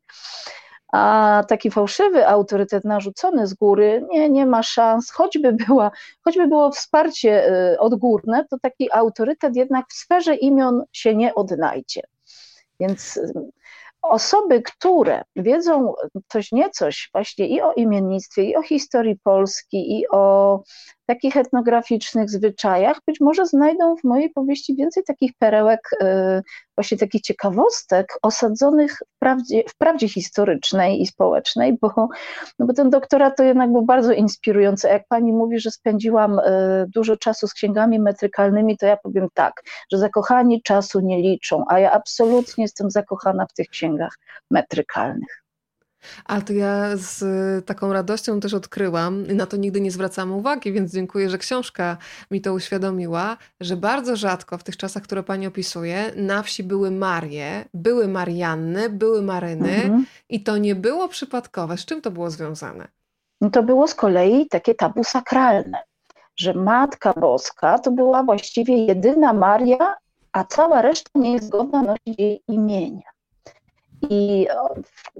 a 0.91 1.43
taki 1.47 1.71
fałszywy 1.71 2.27
autorytet 2.27 2.85
narzucony 2.85 3.47
z 3.47 3.53
góry 3.53 4.05
nie, 4.09 4.29
nie 4.29 4.45
ma 4.45 4.63
szans, 4.63 5.11
choćby, 5.11 5.53
była, 5.53 5.91
choćby 6.21 6.47
było 6.47 6.71
wsparcie 6.71 7.51
y, 7.73 7.79
odgórne, 7.79 8.45
to 8.49 8.57
taki 8.61 8.93
autorytet 8.93 9.55
jednak 9.55 9.85
w 9.89 9.93
sferze 9.93 10.35
imion 10.35 10.83
się 10.91 11.15
nie 11.15 11.35
odnajdzie. 11.35 12.01
Więc 12.79 13.19
osoby, 14.01 14.61
które 14.61 15.21
wiedzą 15.35 15.93
coś 16.27 16.51
niecoś 16.51 17.09
właśnie 17.13 17.47
i 17.47 17.61
o 17.61 17.73
imiennictwie, 17.73 18.43
i 18.43 18.55
o 18.55 18.61
historii 18.61 19.19
Polski, 19.23 19.99
i 19.99 20.07
o 20.11 20.63
takich 21.05 21.37
etnograficznych 21.37 22.29
zwyczajach, 22.29 22.97
być 23.07 23.19
może 23.19 23.45
znajdą 23.45 23.95
w 23.95 24.03
mojej 24.03 24.29
powieści 24.29 24.75
więcej 24.75 25.03
takich 25.03 25.31
perełek, 25.39 25.89
e, 26.01 26.41
właśnie 26.77 26.97
takich 26.97 27.21
ciekawostek 27.21 28.17
osadzonych 28.21 28.93
w 28.93 29.19
prawdzie, 29.19 29.63
w 29.67 29.77
prawdzie 29.77 30.09
historycznej 30.09 31.01
i 31.01 31.07
społecznej, 31.07 31.77
bo, 31.81 32.09
no 32.59 32.65
bo 32.65 32.73
ten 32.73 32.89
doktorat 32.89 33.37
to 33.37 33.43
jednak 33.43 33.71
był 33.71 33.81
bardzo 33.81 34.13
inspirujący. 34.13 34.87
Jak 34.87 35.07
pani 35.07 35.33
mówi, 35.33 35.59
że 35.59 35.71
spędziłam 35.71 36.39
e, 36.39 36.85
dużo 36.95 37.17
czasu 37.17 37.47
z 37.47 37.53
księgami 37.53 37.99
metrykalnymi, 37.99 38.77
to 38.77 38.85
ja 38.85 38.97
powiem 38.97 39.27
tak, 39.33 39.53
że 39.91 39.97
zakochani 39.97 40.61
czasu 40.61 40.99
nie 40.99 41.21
liczą, 41.21 41.65
a 41.67 41.79
ja 41.79 41.91
absolutnie 41.91 42.63
jestem 42.63 42.91
zakochana 42.91 43.45
w 43.45 43.53
tych 43.53 43.67
księgach 43.67 43.90
metrykalnych. 44.51 45.43
Ale 46.25 46.41
to 46.41 46.53
ja 46.53 46.97
z 46.97 47.25
taką 47.65 47.93
radością 47.93 48.39
też 48.39 48.53
odkryłam, 48.53 49.27
na 49.27 49.45
to 49.45 49.57
nigdy 49.57 49.81
nie 49.81 49.91
zwracam 49.91 50.31
uwagi, 50.31 50.71
więc 50.71 50.93
dziękuję, 50.93 51.29
że 51.29 51.37
książka 51.37 51.97
mi 52.31 52.41
to 52.41 52.53
uświadomiła, 52.53 53.37
że 53.59 53.77
bardzo 53.77 54.15
rzadko 54.15 54.57
w 54.57 54.63
tych 54.63 54.77
czasach, 54.77 55.03
które 55.03 55.23
pani 55.23 55.47
opisuje, 55.47 56.11
na 56.15 56.43
wsi 56.43 56.63
były 56.63 56.91
Marie, 56.91 57.65
były 57.73 58.07
Marianny, 58.07 58.89
były 58.89 59.21
Maryny 59.21 59.75
mhm. 59.75 60.05
i 60.29 60.43
to 60.43 60.57
nie 60.57 60.75
było 60.75 61.07
przypadkowe. 61.07 61.77
Z 61.77 61.85
czym 61.85 62.01
to 62.01 62.11
było 62.11 62.29
związane? 62.29 62.87
No 63.41 63.49
to 63.49 63.63
było 63.63 63.87
z 63.87 63.95
kolei 63.95 64.47
takie 64.47 64.75
tabu 64.75 65.03
sakralne 65.03 65.77
że 66.35 66.53
Matka 66.53 67.13
Boska 67.13 67.79
to 67.79 67.91
była 67.91 68.23
właściwie 68.23 68.85
jedyna 68.85 69.33
Maria, 69.33 69.95
a 70.31 70.43
cała 70.43 70.81
reszta 70.81 71.09
nie 71.15 71.33
jest 71.33 71.49
godna 71.49 71.81
nosić 71.81 72.19
jej 72.19 72.43
imienia. 72.47 73.10
I 74.09 74.47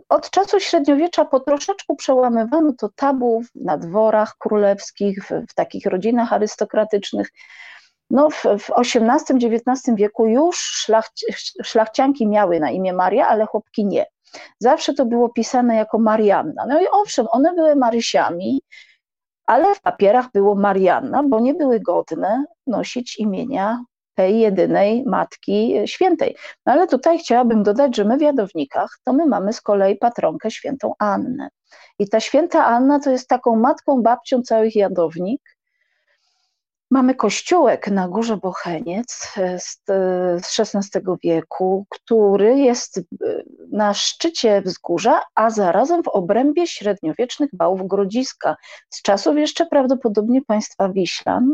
od 0.10 0.30
czasu 0.30 0.60
średniowiecza 0.60 1.26
po 1.26 1.40
troszeczku 1.40 1.96
przełamywano 1.96 2.74
to 2.74 2.90
tabu 2.96 3.44
na 3.56 3.78
dworach 3.78 4.36
królewskich, 4.38 5.24
w, 5.24 5.52
w 5.52 5.54
takich 5.54 5.86
rodzinach 5.86 6.34
arystokratycznych. 6.34 7.30
No, 8.10 8.30
w, 8.30 8.44
w 8.44 8.72
XVIII-XIX 8.78 9.96
wieku 9.96 10.28
już 10.28 10.58
szlachci, 10.60 11.26
szlachcianki 11.64 12.28
miały 12.28 12.60
na 12.60 12.72
imię 12.72 12.94
Maria, 12.94 13.28
ale 13.28 13.46
chłopki 13.46 13.86
nie. 13.86 14.06
Zawsze 14.60 14.94
to 14.94 15.06
było 15.06 15.30
pisane 15.30 15.76
jako 15.76 16.00
Marianna. 16.00 16.66
No 16.68 16.82
i 16.82 16.86
owszem, 16.92 17.28
one 17.32 17.54
były 17.56 17.76
Marysiami, 17.76 18.62
ale 19.46 19.76
w 19.76 19.82
papierach 19.82 20.32
było 20.32 20.56
Marianna, 20.56 21.24
bo 21.24 21.40
nie 21.40 21.54
były 21.54 21.80
godne 21.80 22.46
nosić 22.68 23.20
imienia 23.20 23.84
tej 24.22 24.40
jedynej 24.40 25.04
Matki 25.06 25.76
Świętej. 25.86 26.36
No 26.66 26.74
ale 26.74 26.88
tutaj 26.88 27.20
chciałabym 27.20 27.64
dodać, 27.64 27.96
że 27.96 28.06
my 28.06 28.18
w 28.18 28.22
Jadownikach 28.22 28.90
to 29.04 29.14
my 29.14 29.26
mamy 29.26 29.54
z 29.54 29.62
kolei 29.62 29.98
patronkę 29.98 30.52
świętą 30.52 30.94
Annę. 31.00 31.50
I 32.00 32.10
ta 32.10 32.20
święta 32.20 32.66
Anna 32.66 33.00
to 33.00 33.12
jest 33.12 33.28
taką 33.28 33.56
matką, 33.56 34.02
babcią 34.02 34.42
całych 34.42 34.76
Jadownik, 34.76 35.42
Mamy 36.92 37.16
kościółek 37.16 37.88
na 37.88 38.08
Górze 38.08 38.38
Bocheniec 38.38 39.34
e, 39.38 39.60
z, 39.60 39.82
e, 39.90 40.40
z 40.40 40.60
XVI 40.60 41.02
wieku, 41.24 41.86
który 41.90 42.60
jest 42.60 42.98
e, 42.98 43.02
na 43.72 43.94
szczycie 43.94 44.62
wzgórza, 44.62 45.22
a 45.36 45.50
zarazem 45.50 46.04
w 46.04 46.08
obrębie 46.08 46.68
średniowiecznych 46.68 47.50
bałów 47.54 47.88
Grodziska, 47.88 48.56
z 48.90 49.02
czasów 49.02 49.38
jeszcze 49.38 49.66
prawdopodobnie 49.66 50.42
państwa 50.42 50.90
Wiślan. 50.90 51.54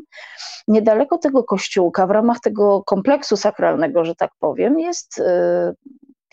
Niedaleko 0.68 1.18
tego 1.18 1.44
kościółka, 1.44 2.08
w 2.08 2.12
ramach 2.12 2.40
tego 2.40 2.84
kompleksu 2.84 3.38
sakralnego, 3.38 4.06
że 4.06 4.16
tak 4.16 4.32
powiem, 4.40 4.80
jest 4.80 5.22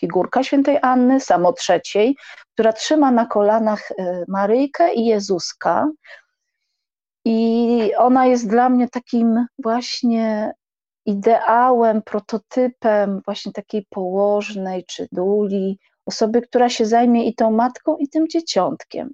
figurka 0.00 0.42
świętej 0.42 0.78
Anny, 0.82 1.20
samo 1.20 1.52
trzeciej, 1.52 2.16
która 2.54 2.72
trzyma 2.72 3.10
na 3.10 3.26
kolanach 3.26 3.88
Maryjkę 4.28 4.94
i 4.94 5.06
Jezuska, 5.06 5.88
i 7.24 7.92
ona 7.98 8.26
jest 8.26 8.48
dla 8.48 8.68
mnie 8.68 8.88
takim 8.88 9.46
właśnie 9.58 10.52
ideałem, 11.06 12.02
prototypem 12.02 13.20
właśnie 13.24 13.52
takiej 13.52 13.86
położnej 13.90 14.84
czy 14.84 15.08
duli, 15.12 15.78
osoby, 16.06 16.42
która 16.42 16.68
się 16.68 16.86
zajmie 16.86 17.26
i 17.26 17.34
tą 17.34 17.50
matką, 17.50 17.96
i 17.96 18.08
tym 18.08 18.28
dzieciątkiem. 18.28 19.10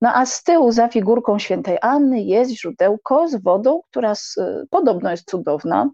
No 0.00 0.14
a 0.14 0.26
z 0.26 0.42
tyłu 0.42 0.72
za 0.72 0.88
figurką 0.88 1.38
świętej 1.38 1.78
Anny 1.82 2.22
jest 2.22 2.50
źródełko 2.50 3.28
z 3.28 3.42
wodą, 3.42 3.80
która 3.90 4.14
z, 4.14 4.36
podobno 4.70 5.10
jest 5.10 5.30
cudowna, 5.30 5.90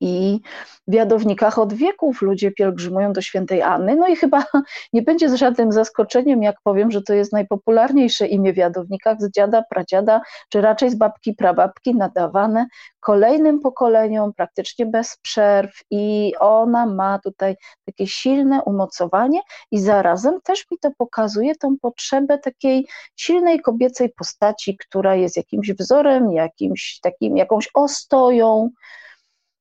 i 0.00 0.40
w 0.88 0.94
Jadownikach 0.94 1.58
od 1.58 1.72
wieków 1.72 2.22
ludzie 2.22 2.50
pielgrzymują 2.50 3.12
do 3.12 3.22
świętej 3.22 3.62
Anny. 3.62 3.96
No 3.96 4.08
i 4.08 4.16
chyba 4.16 4.44
nie 4.92 5.02
będzie 5.02 5.28
z 5.28 5.34
żadnym 5.34 5.72
zaskoczeniem, 5.72 6.42
jak 6.42 6.56
powiem, 6.64 6.90
że 6.90 7.02
to 7.02 7.14
jest 7.14 7.32
najpopularniejsze 7.32 8.26
imię 8.26 8.52
w 8.52 8.56
Jadownikach 8.56 9.20
z 9.20 9.30
dziada, 9.30 9.62
pradziada, 9.70 10.20
czy 10.48 10.60
raczej 10.60 10.90
z 10.90 10.94
babki, 10.94 11.34
prababki, 11.34 11.94
nadawane 11.94 12.66
kolejnym 13.00 13.60
pokoleniom 13.60 14.32
praktycznie 14.32 14.86
bez 14.86 15.16
przerw. 15.22 15.82
I 15.90 16.34
ona 16.40 16.86
ma 16.86 17.18
tutaj 17.18 17.56
takie 17.86 18.06
silne 18.06 18.62
umocowanie, 18.62 19.40
i 19.70 19.80
zarazem 19.80 20.40
też 20.40 20.66
mi 20.70 20.78
to 20.78 20.90
pokazuje 20.98 21.56
tą 21.56 21.76
potrzebę 21.82 22.38
takiej 22.38 22.86
silnej 23.16 23.60
kobiecej 23.60 24.12
postaci, 24.18 24.76
która 24.76 25.14
jest 25.14 25.36
jakimś 25.36 25.72
wzorem, 25.72 26.32
jakimś 26.32 27.00
takim, 27.02 27.36
jakąś 27.36 27.68
ostoją 27.74 28.70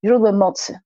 źródłem 0.05 0.37
mocy. 0.37 0.79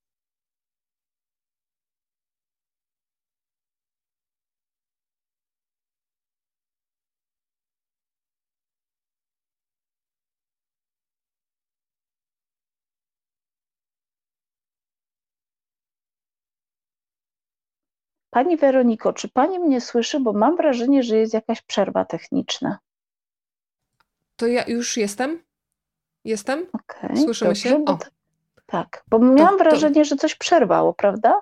Pani 18.34 18.58
Weroniko, 18.58 19.14
czy 19.14 19.30
Pani 19.30 19.60
mnie 19.60 19.82
słyszy? 19.82 20.20
Bo 20.20 20.34
mam 20.34 20.58
wrażenie, 20.58 21.04
że 21.04 21.18
jest 21.18 21.34
jakaś 21.34 21.62
przerwa 21.62 22.06
techniczna. 22.06 22.80
To 24.36 24.48
ja 24.48 24.64
już 24.68 24.98
jestem? 24.98 25.44
Jestem? 26.26 26.68
Okay, 26.74 27.18
Słyszymy 27.18 27.50
dobrze, 27.50 27.70
się? 27.70 27.86
O. 27.86 27.98
Tak, 28.72 29.04
bo 29.10 29.20
miałam 29.20 29.58
to, 29.58 29.64
wrażenie, 29.64 30.02
to... 30.02 30.06
że 30.06 30.16
coś 30.16 30.36
przerwało, 30.36 30.94
prawda? 30.94 31.42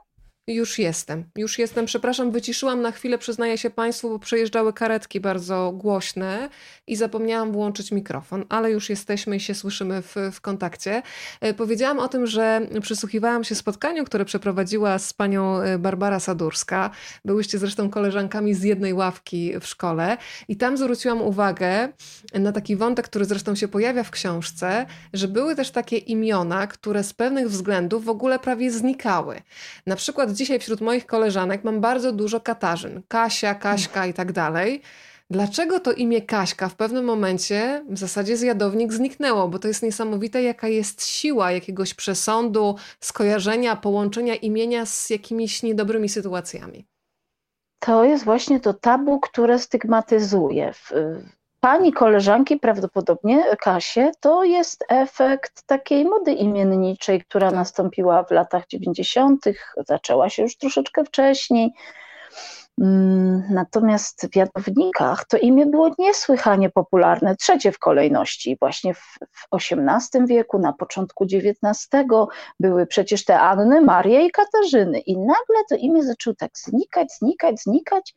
Już 0.50 0.80
jestem, 0.80 1.24
już 1.38 1.60
jestem. 1.60 1.86
Przepraszam, 1.86 2.32
wyciszyłam 2.32 2.82
na 2.82 2.92
chwilę, 2.92 3.18
przyznaję 3.18 3.58
się 3.58 3.70
Państwu, 3.70 4.10
bo 4.10 4.20
przejeżdżały 4.20 4.74
karetki 4.74 5.20
bardzo 5.20 5.72
głośne 5.72 6.50
i 6.88 6.96
zapomniałam 6.96 7.52
włączyć 7.52 7.92
mikrofon, 7.92 8.46
ale 8.50 8.72
już 8.72 8.90
jesteśmy 8.90 9.36
i 9.36 9.40
się 9.40 9.56
słyszymy 9.56 10.02
w, 10.02 10.16
w 10.32 10.42
kontakcie. 10.42 11.02
E, 11.42 11.54
powiedziałam 11.54 12.00
o 12.00 12.08
tym, 12.08 12.28
że 12.28 12.62
przysłuchiwałam 12.82 13.44
się 13.44 13.56
spotkaniu, 13.56 14.06
które 14.06 14.26
przeprowadziła 14.26 15.00
z 15.00 15.14
panią 15.14 15.62
e, 15.62 15.80
Barbara 15.80 16.20
Sadurska. 16.20 16.90
Byłyście 17.26 17.58
zresztą 17.58 17.90
koleżankami 17.90 18.54
z 18.54 18.64
jednej 18.64 18.94
ławki 18.94 19.60
w 19.60 19.66
szkole 19.68 20.18
i 20.48 20.58
tam 20.58 20.78
zwróciłam 20.78 21.22
uwagę 21.22 21.90
na 22.34 22.52
taki 22.52 22.76
wątek, 22.76 23.06
który 23.06 23.26
zresztą 23.26 23.56
się 23.56 23.68
pojawia 23.68 24.04
w 24.04 24.12
książce, 24.12 24.86
że 25.14 25.28
były 25.28 25.56
też 25.56 25.72
takie 25.72 25.98
imiona, 25.98 26.68
które 26.68 27.04
z 27.04 27.14
pewnych 27.14 27.50
względów 27.50 28.06
w 28.06 28.10
ogóle 28.10 28.40
prawie 28.40 28.72
znikały. 28.72 29.42
Na 29.88 29.96
przykład 29.96 30.39
dzisiaj 30.40 30.60
wśród 30.60 30.82
moich 30.82 31.06
koleżanek 31.06 31.64
mam 31.64 31.82
bardzo 31.82 32.12
dużo 32.12 32.40
Katarzyn. 32.40 33.02
Kasia, 33.08 33.56
Kaśka 33.56 34.06
i 34.06 34.14
tak 34.14 34.32
dalej. 34.32 34.82
Dlaczego 35.30 35.80
to 35.80 35.92
imię 35.94 36.22
Kaśka 36.22 36.70
w 36.70 36.76
pewnym 36.76 37.06
momencie 37.06 37.86
w 37.90 37.98
zasadzie 37.98 38.38
zjadownik 38.38 38.94
zniknęło? 38.94 39.48
Bo 39.48 39.60
to 39.60 39.68
jest 39.68 39.84
niesamowite, 39.84 40.44
jaka 40.44 40.68
jest 40.68 41.06
siła 41.06 41.52
jakiegoś 41.52 41.94
przesądu, 41.94 42.76
skojarzenia, 43.00 43.76
połączenia 43.76 44.36
imienia 44.36 44.86
z 44.86 45.10
jakimiś 45.10 45.64
niedobrymi 45.64 46.10
sytuacjami. 46.10 46.86
To 47.80 48.04
jest 48.04 48.24
właśnie 48.26 48.60
to 48.60 48.74
tabu, 48.74 49.20
które 49.20 49.60
stygmatyzuje. 49.60 50.74
Pani 51.60 51.94
koleżanki, 51.94 52.58
prawdopodobnie 52.58 53.44
Kasie, 53.62 54.12
to 54.20 54.44
jest 54.44 54.86
efekt 54.90 55.64
takiej 55.66 56.06
mody 56.06 56.34
imienniczej, 56.34 57.22
która 57.22 57.48
tak. 57.48 57.56
nastąpiła 57.56 58.24
w 58.24 58.32
latach 58.32 58.68
90., 58.68 59.46
zaczęła 59.88 60.30
się 60.30 60.44
już 60.44 60.58
troszeczkę 60.58 61.06
wcześniej. 61.06 61.74
Mm, 62.82 63.44
natomiast 63.50 64.28
w 64.32 64.36
Jadownikach 64.36 65.26
to 65.26 65.38
imię 65.38 65.66
było 65.66 65.92
niesłychanie 66.00 66.70
popularne, 66.70 67.36
trzecie 67.36 67.72
w 67.72 67.80
kolejności. 67.80 68.58
Właśnie 68.60 68.94
w, 68.94 69.18
w 69.32 69.48
XVIII 69.56 70.28
wieku, 70.28 70.60
na 70.60 70.74
początku 70.74 71.24
XIX 71.24 71.88
były 72.60 72.88
przecież 72.88 73.26
te 73.26 73.40
Anny, 73.40 73.82
Marie 73.82 74.26
i 74.26 74.32
Katarzyny. 74.32 75.00
I 75.00 75.18
nagle 75.18 75.64
to 75.70 75.76
imię 75.76 76.04
zaczęło 76.04 76.36
tak 76.36 76.52
znikać, 76.58 77.08
znikać, 77.20 77.62
znikać. 77.62 78.16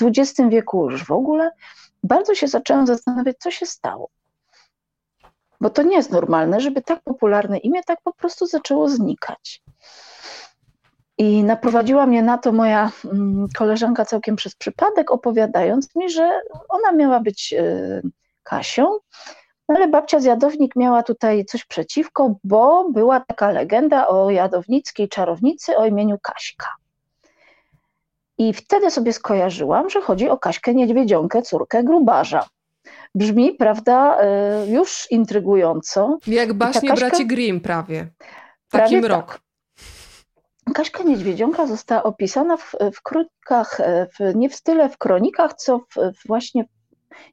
W 0.00 0.04
XX 0.06 0.50
wieku 0.50 0.90
już 0.90 1.04
w 1.04 1.12
ogóle 1.12 1.50
bardzo 2.04 2.34
się 2.34 2.48
zaczęłam 2.48 2.86
zastanawiać, 2.86 3.36
co 3.38 3.50
się 3.50 3.66
stało. 3.66 4.10
Bo 5.60 5.70
to 5.70 5.82
nie 5.82 5.96
jest 5.96 6.10
normalne, 6.10 6.60
żeby 6.60 6.82
tak 6.82 7.02
popularne 7.02 7.58
imię 7.58 7.80
tak 7.86 7.98
po 8.04 8.12
prostu 8.12 8.46
zaczęło 8.46 8.88
znikać. 8.88 9.62
I 11.18 11.44
naprowadziła 11.44 12.06
mnie 12.06 12.22
na 12.22 12.38
to 12.38 12.52
moja 12.52 12.90
mm, 13.04 13.46
koleżanka 13.56 14.04
całkiem 14.04 14.36
przez 14.36 14.54
przypadek, 14.54 15.10
opowiadając 15.10 15.96
mi, 15.96 16.10
że 16.10 16.40
ona 16.68 16.92
miała 16.92 17.20
być 17.20 17.54
e, 17.58 18.02
Kasią, 18.42 18.98
ale 19.68 19.88
babcia 19.88 20.20
z 20.20 20.24
Jadownik 20.24 20.76
miała 20.76 21.02
tutaj 21.02 21.44
coś 21.44 21.64
przeciwko, 21.64 22.34
bo 22.44 22.90
była 22.90 23.20
taka 23.20 23.50
legenda 23.50 24.08
o 24.08 24.30
jadownickiej 24.30 25.08
czarownicy 25.08 25.76
o 25.76 25.86
imieniu 25.86 26.18
Kaśka. 26.22 26.68
I 28.38 28.52
wtedy 28.52 28.90
sobie 28.90 29.12
skojarzyłam, 29.12 29.90
że 29.90 30.00
chodzi 30.00 30.28
o 30.28 30.38
Kaśkę 30.38 30.74
Niedźwiedzionkę, 30.74 31.42
córkę 31.42 31.84
grubarza. 31.84 32.48
Brzmi, 33.14 33.54
prawda, 33.54 34.18
e, 34.20 34.66
już 34.66 35.06
intrygująco. 35.10 36.18
Jak 36.26 36.52
baśnie 36.52 36.88
Kaśka... 36.88 37.06
braci 37.06 37.26
Grimm 37.26 37.60
prawie. 37.60 38.08
Taki 38.18 38.30
prawie 38.70 39.00
mrok. 39.00 39.26
Tak. 39.26 39.40
Kaśka 40.74 41.02
Niedźwiedzionka 41.02 41.66
została 41.66 42.02
opisana 42.02 42.56
w, 42.56 42.72
w 42.94 43.02
kronikach, 43.02 43.80
e, 43.80 44.06
w, 44.06 44.34
nie 44.34 44.50
w 44.50 44.62
tyle 44.62 44.88
w 44.88 44.98
kronikach, 44.98 45.54
co 45.54 45.78
w, 45.78 46.26
właśnie 46.26 46.64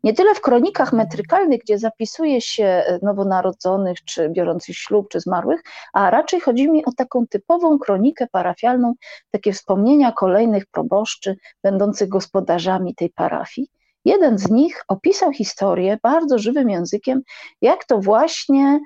nie 0.03 0.13
tyle 0.13 0.35
w 0.35 0.41
kronikach 0.41 0.93
metrykalnych, 0.93 1.59
gdzie 1.61 1.77
zapisuje 1.79 2.41
się 2.41 2.63
e, 2.63 2.99
nowonarodzonych, 3.01 4.03
czy 4.05 4.29
biorących 4.29 4.75
ślub, 4.75 5.09
czy 5.09 5.19
zmarłych, 5.19 5.61
a 5.93 6.09
raczej 6.09 6.39
chodzi 6.39 6.71
mi 6.71 6.85
o 6.85 6.91
taką 6.97 7.27
typową 7.27 7.79
kronikę 7.79 8.27
parafialną, 8.31 8.93
takie 9.31 9.53
wspomnienia 9.53 10.11
kolejnych 10.11 10.65
proboszczy 10.65 11.35
będących 11.63 12.09
gospodarzami 12.09 12.95
tej 12.95 13.09
parafii. 13.09 13.67
Jeden 14.05 14.37
z 14.37 14.49
nich 14.49 14.83
opisał 14.87 15.31
historię 15.31 15.97
bardzo 16.03 16.39
żywym 16.39 16.69
językiem, 16.69 17.21
jak 17.61 17.85
to 17.85 17.97
właśnie 17.97 18.79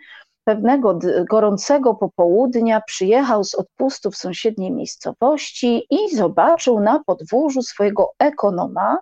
pewnego 0.44 1.00
gorącego 1.30 1.96
popołudnia 1.96 2.82
przyjechał 2.82 3.44
z 3.44 3.56
odpustu 3.56 4.12
w 4.12 4.18
sąsiedniej 4.18 4.72
miejscowości 4.72 5.88
i 5.90 6.16
zobaczył 6.16 6.80
na 6.80 7.04
podwórzu 7.06 7.62
swojego 7.62 8.12
ekonoma, 8.20 8.98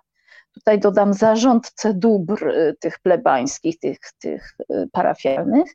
tutaj 0.54 0.78
dodam 0.78 1.14
zarządcę 1.14 1.94
dóbr 1.94 2.48
y, 2.48 2.76
tych 2.80 2.98
plebańskich, 2.98 3.78
tych, 3.78 3.98
tych 4.18 4.56
y, 4.70 4.88
parafialnych, 4.92 5.74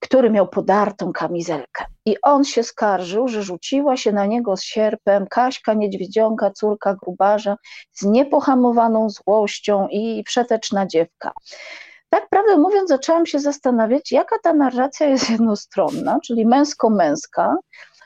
który 0.00 0.30
miał 0.30 0.48
podartą 0.48 1.12
kamizelkę. 1.12 1.84
I 2.06 2.16
on 2.22 2.44
się 2.44 2.62
skarżył, 2.62 3.28
że 3.28 3.42
rzuciła 3.42 3.96
się 3.96 4.12
na 4.12 4.26
niego 4.26 4.56
z 4.56 4.62
sierpem 4.62 5.26
Kaśka 5.26 5.74
Niedźwiedzionka, 5.74 6.50
córka 6.50 6.94
grubarza, 6.94 7.56
z 7.92 8.04
niepohamowaną 8.04 9.10
złością 9.10 9.88
i 9.90 10.22
przeteczna 10.24 10.86
dziewka. 10.86 11.32
Tak 12.10 12.28
prawdę 12.28 12.56
mówiąc, 12.56 12.88
zaczęłam 12.88 13.26
się 13.26 13.38
zastanawiać, 13.38 14.12
jaka 14.12 14.36
ta 14.42 14.52
narracja 14.52 15.06
jest 15.06 15.30
jednostronna, 15.30 16.18
czyli 16.24 16.46
męsko-męska, 16.46 17.56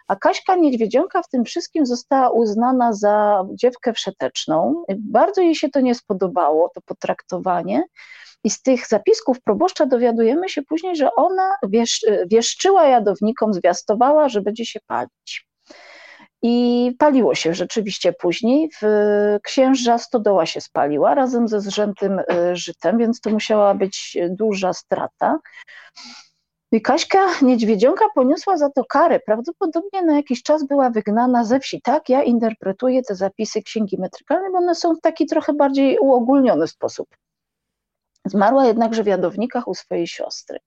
a 0.08 0.16
Kaśka 0.16 0.56
Niedźwiedzionka 0.56 1.22
w 1.22 1.28
tym 1.28 1.44
wszystkim 1.44 1.86
została 1.86 2.30
uznana 2.30 2.92
za 2.92 3.44
dziewkę 3.54 3.92
wszeteczną. 3.92 4.84
Bardzo 4.98 5.40
jej 5.40 5.54
się 5.54 5.68
to 5.68 5.80
nie 5.80 5.94
spodobało, 5.94 6.70
to 6.74 6.80
potraktowanie. 6.80 7.84
I 8.44 8.50
z 8.50 8.62
tych 8.62 8.86
zapisków 8.86 9.42
proboszcza 9.42 9.86
dowiadujemy 9.86 10.48
się 10.48 10.62
później, 10.62 10.96
że 10.96 11.14
ona 11.16 11.56
wiesz, 11.68 12.06
wieszczyła 12.30 12.86
jadownikom, 12.86 13.54
zwiastowała, 13.54 14.28
że 14.28 14.40
będzie 14.40 14.66
się 14.66 14.80
palić. 14.86 15.46
I 16.46 16.92
paliło 16.98 17.34
się 17.34 17.54
rzeczywiście 17.54 18.12
później. 18.12 18.70
W 18.82 18.86
księża 19.42 19.98
stodoła 19.98 20.46
się 20.46 20.60
spaliła 20.60 21.14
razem 21.14 21.48
ze 21.48 21.60
zrzętym 21.60 22.18
y, 22.18 22.56
żytem, 22.56 22.98
więc 22.98 23.20
to 23.20 23.30
musiała 23.30 23.74
być 23.74 24.18
duża 24.30 24.72
strata. 24.72 25.38
I 26.74 26.82
Kaśka 26.82 27.18
Niedźwiedzionka 27.42 28.04
poniosła 28.14 28.56
za 28.56 28.70
to 28.70 28.84
karę. 28.84 29.20
Prawdopodobnie 29.20 30.02
na 30.02 30.16
jakiś 30.16 30.42
czas 30.42 30.66
była 30.66 30.90
wygnana 30.90 31.44
ze 31.44 31.60
wsi. 31.60 31.80
Tak, 31.82 32.08
ja 32.08 32.22
interpretuję 32.22 33.02
te 33.02 33.14
zapisy 33.14 33.62
księgi 33.62 34.00
metrykalnej, 34.00 34.52
bo 34.52 34.58
one 34.58 34.74
są 34.74 34.94
w 34.94 35.00
taki 35.00 35.26
trochę 35.26 35.52
bardziej 35.52 35.98
uogólniony 35.98 36.68
sposób. 36.68 37.08
Zmarła 38.24 38.66
jednakże 38.66 39.02
w 39.02 39.06
Jadownikach 39.06 39.68
u 39.68 39.74
swojej 39.74 40.06
siostry 40.06 40.58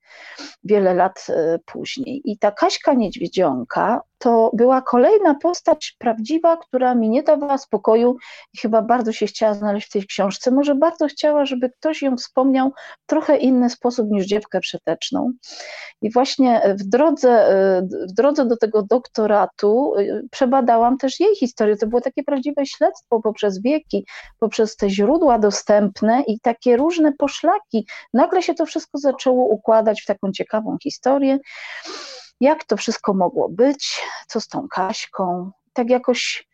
wiele 0.64 0.94
lat 0.94 1.26
y, 1.28 1.58
później. 1.66 2.22
I 2.24 2.38
ta 2.38 2.50
Kaśka 2.50 2.94
Niedźwiedzionka 2.94 4.00
to 4.18 4.50
była 4.54 4.82
kolejna 4.82 5.34
postać 5.34 5.96
prawdziwa, 5.98 6.56
która 6.56 6.94
mi 6.94 7.08
nie 7.08 7.22
dawała 7.22 7.58
spokoju 7.58 8.16
i 8.54 8.58
chyba 8.58 8.82
bardzo 8.82 9.12
się 9.12 9.26
chciała 9.26 9.54
znaleźć 9.54 9.88
w 9.88 9.92
tej 9.92 10.06
książce. 10.06 10.50
Może 10.50 10.74
bardzo 10.74 11.06
chciała, 11.06 11.44
żeby 11.44 11.70
ktoś 11.70 12.02
ją 12.02 12.16
wspomniał 12.16 12.72
w 13.02 13.06
trochę 13.06 13.36
inny 13.36 13.70
sposób 13.70 14.10
niż 14.10 14.26
dziewkę 14.26 14.60
przeteczną. 14.60 15.32
I 16.02 16.12
właśnie 16.12 16.76
w 16.78 16.82
drodze, 16.82 17.48
w 18.10 18.12
drodze 18.12 18.46
do 18.46 18.56
tego 18.56 18.82
doktoratu 18.82 19.94
y, 19.98 20.28
przebadałam 20.30 20.98
też 20.98 21.20
jej 21.20 21.36
historię. 21.36 21.76
To 21.76 21.86
było 21.86 22.00
takie 22.00 22.22
prawdziwe 22.22 22.66
śledztwo 22.66 23.20
poprzez 23.20 23.62
wieki, 23.62 24.06
poprzez 24.38 24.76
te 24.76 24.90
źródła 24.90 25.38
dostępne 25.38 26.22
i 26.26 26.40
takie 26.40 26.76
różne 26.76 27.12
poszlaki. 27.12 27.86
Nagle 28.14 28.42
się 28.42 28.54
to 28.54 28.66
wszystko 28.66 28.98
zaczęło 28.98 29.44
układać 29.44 30.02
w 30.02 30.06
taką 30.06 30.32
ciekawą 30.32 30.76
historię 30.82 31.38
jak 32.40 32.64
to 32.64 32.76
wszystko 32.76 33.14
mogło 33.14 33.48
być, 33.48 34.00
co 34.26 34.40
z 34.40 34.48
tą 34.48 34.68
Kaśką. 34.68 35.50
Tak 35.72 35.90
jakoś 35.90 36.48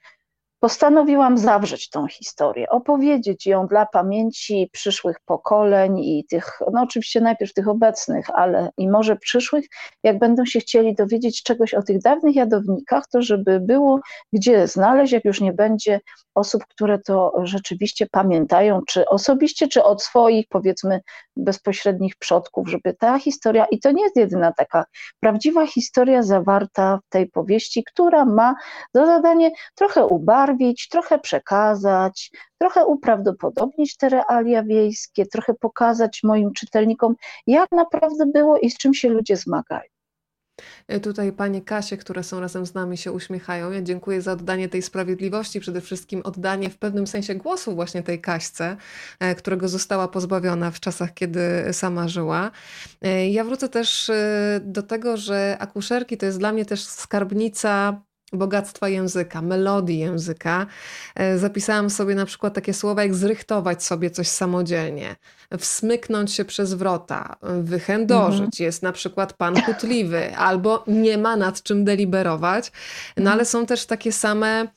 postanowiłam 0.64 1.38
zawrzeć 1.38 1.88
tą 1.88 2.06
historię, 2.06 2.68
opowiedzieć 2.68 3.46
ją 3.46 3.66
dla 3.66 3.86
pamięci 3.86 4.70
przyszłych 4.72 5.16
pokoleń 5.24 5.98
i 5.98 6.24
tych, 6.30 6.58
no 6.72 6.82
oczywiście 6.82 7.20
najpierw 7.20 7.52
tych 7.52 7.68
obecnych, 7.68 8.30
ale 8.30 8.70
i 8.76 8.88
może 8.88 9.16
przyszłych, 9.16 9.64
jak 10.02 10.18
będą 10.18 10.44
się 10.44 10.60
chcieli 10.60 10.94
dowiedzieć 10.94 11.42
czegoś 11.42 11.74
o 11.74 11.82
tych 11.82 12.02
dawnych 12.02 12.36
jadownikach, 12.36 13.04
to 13.12 13.22
żeby 13.22 13.60
było 13.60 14.00
gdzie 14.32 14.68
znaleźć, 14.68 15.12
jak 15.12 15.24
już 15.24 15.40
nie 15.40 15.52
będzie 15.52 16.00
osób, 16.34 16.64
które 16.66 16.98
to 16.98 17.32
rzeczywiście 17.42 18.06
pamiętają, 18.10 18.80
czy 18.88 19.08
osobiście, 19.08 19.68
czy 19.68 19.84
od 19.84 20.02
swoich, 20.02 20.46
powiedzmy, 20.48 21.00
bezpośrednich 21.36 22.16
przodków, 22.16 22.68
żeby 22.68 22.94
ta 22.94 23.18
historia, 23.18 23.66
i 23.70 23.80
to 23.80 23.92
nie 23.92 24.02
jest 24.02 24.16
jedyna 24.16 24.52
taka 24.52 24.84
prawdziwa 25.20 25.66
historia 25.66 26.22
zawarta 26.22 26.98
w 27.06 27.08
tej 27.08 27.30
powieści, 27.30 27.84
która 27.84 28.24
ma 28.24 28.54
za 28.94 29.06
zadanie 29.06 29.50
trochę 29.74 30.06
ubarwić, 30.06 30.53
trochę 30.90 31.18
przekazać, 31.18 32.30
trochę 32.58 32.86
uprawdopodobnić 32.86 33.96
te 33.96 34.08
realia 34.08 34.62
wiejskie, 34.62 35.26
trochę 35.26 35.54
pokazać 35.54 36.20
moim 36.22 36.52
czytelnikom, 36.52 37.14
jak 37.46 37.72
naprawdę 37.72 38.26
było 38.26 38.58
i 38.58 38.70
z 38.70 38.76
czym 38.76 38.94
się 38.94 39.08
ludzie 39.08 39.36
zmagają. 39.36 39.94
E, 40.88 41.00
tutaj 41.00 41.32
panie 41.32 41.62
Kasie, 41.62 41.96
które 41.96 42.24
są 42.24 42.40
razem 42.40 42.66
z 42.66 42.74
nami, 42.74 42.96
się 42.96 43.12
uśmiechają. 43.12 43.70
Ja 43.70 43.82
dziękuję 43.82 44.22
za 44.22 44.32
oddanie 44.32 44.68
tej 44.68 44.82
sprawiedliwości, 44.82 45.60
przede 45.60 45.80
wszystkim 45.80 46.20
oddanie 46.24 46.70
w 46.70 46.78
pewnym 46.78 47.06
sensie 47.06 47.34
głosu 47.34 47.74
właśnie 47.74 48.02
tej 48.02 48.20
Kaśce, 48.20 48.76
e, 49.20 49.34
którego 49.34 49.68
została 49.68 50.08
pozbawiona 50.08 50.70
w 50.70 50.80
czasach, 50.80 51.14
kiedy 51.14 51.40
sama 51.72 52.08
żyła. 52.08 52.50
E, 53.02 53.28
ja 53.28 53.44
wrócę 53.44 53.68
też 53.68 54.10
do 54.60 54.82
tego, 54.82 55.16
że 55.16 55.56
akuszerki 55.60 56.16
to 56.16 56.26
jest 56.26 56.38
dla 56.38 56.52
mnie 56.52 56.64
też 56.64 56.84
skarbnica 56.84 58.02
bogactwa 58.34 58.88
języka, 58.88 59.42
melodii 59.42 59.98
języka. 59.98 60.66
E, 61.14 61.38
zapisałam 61.38 61.90
sobie 61.90 62.14
na 62.14 62.26
przykład 62.26 62.54
takie 62.54 62.74
słowa 62.74 63.02
jak 63.02 63.14
zrychtować 63.14 63.84
sobie 63.84 64.10
coś 64.10 64.28
samodzielnie, 64.28 65.16
wsmyknąć 65.58 66.32
się 66.32 66.44
przez 66.44 66.74
wrota, 66.74 67.36
wychędożyć, 67.42 68.40
mhm. 68.40 68.50
jest 68.60 68.82
na 68.82 68.92
przykład 68.92 69.32
pan 69.32 69.62
kutliwy, 69.62 70.36
albo 70.36 70.84
nie 70.86 71.18
ma 71.18 71.36
nad 71.36 71.62
czym 71.62 71.84
deliberować. 71.84 72.72
No 73.16 73.20
mhm. 73.20 73.32
ale 73.34 73.44
są 73.44 73.66
też 73.66 73.86
takie 73.86 74.12
same 74.12 74.68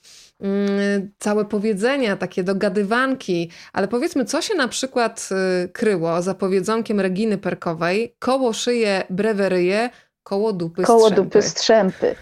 mm, 0.41 1.11
całe 1.19 1.45
powiedzenia, 1.45 2.17
takie 2.17 2.43
dogadywanki, 2.43 3.51
ale 3.73 3.87
powiedzmy, 3.87 4.25
co 4.25 4.41
się 4.41 4.55
na 4.55 4.67
przykład 4.67 5.29
y, 5.65 5.69
kryło 5.69 6.21
za 6.21 6.33
powiedzonkiem 6.33 6.99
Reginy 6.99 7.37
Perkowej, 7.37 8.15
koło 8.19 8.53
szyje 8.53 9.03
breweryje, 9.09 9.89
koło 10.23 10.53
dupy 10.53 10.83
koło 10.83 10.99
strzępy. 11.09 11.23
dupy 11.23 11.41
strzępy 11.41 12.15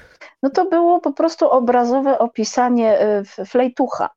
no 0.44 0.50
to 0.50 0.66
było 0.66 1.00
po 1.00 1.12
prostu 1.14 1.50
obrazowe 1.50 2.20
opisanie 2.20 3.00
e, 3.00 3.24
flejtucha, 3.46 4.10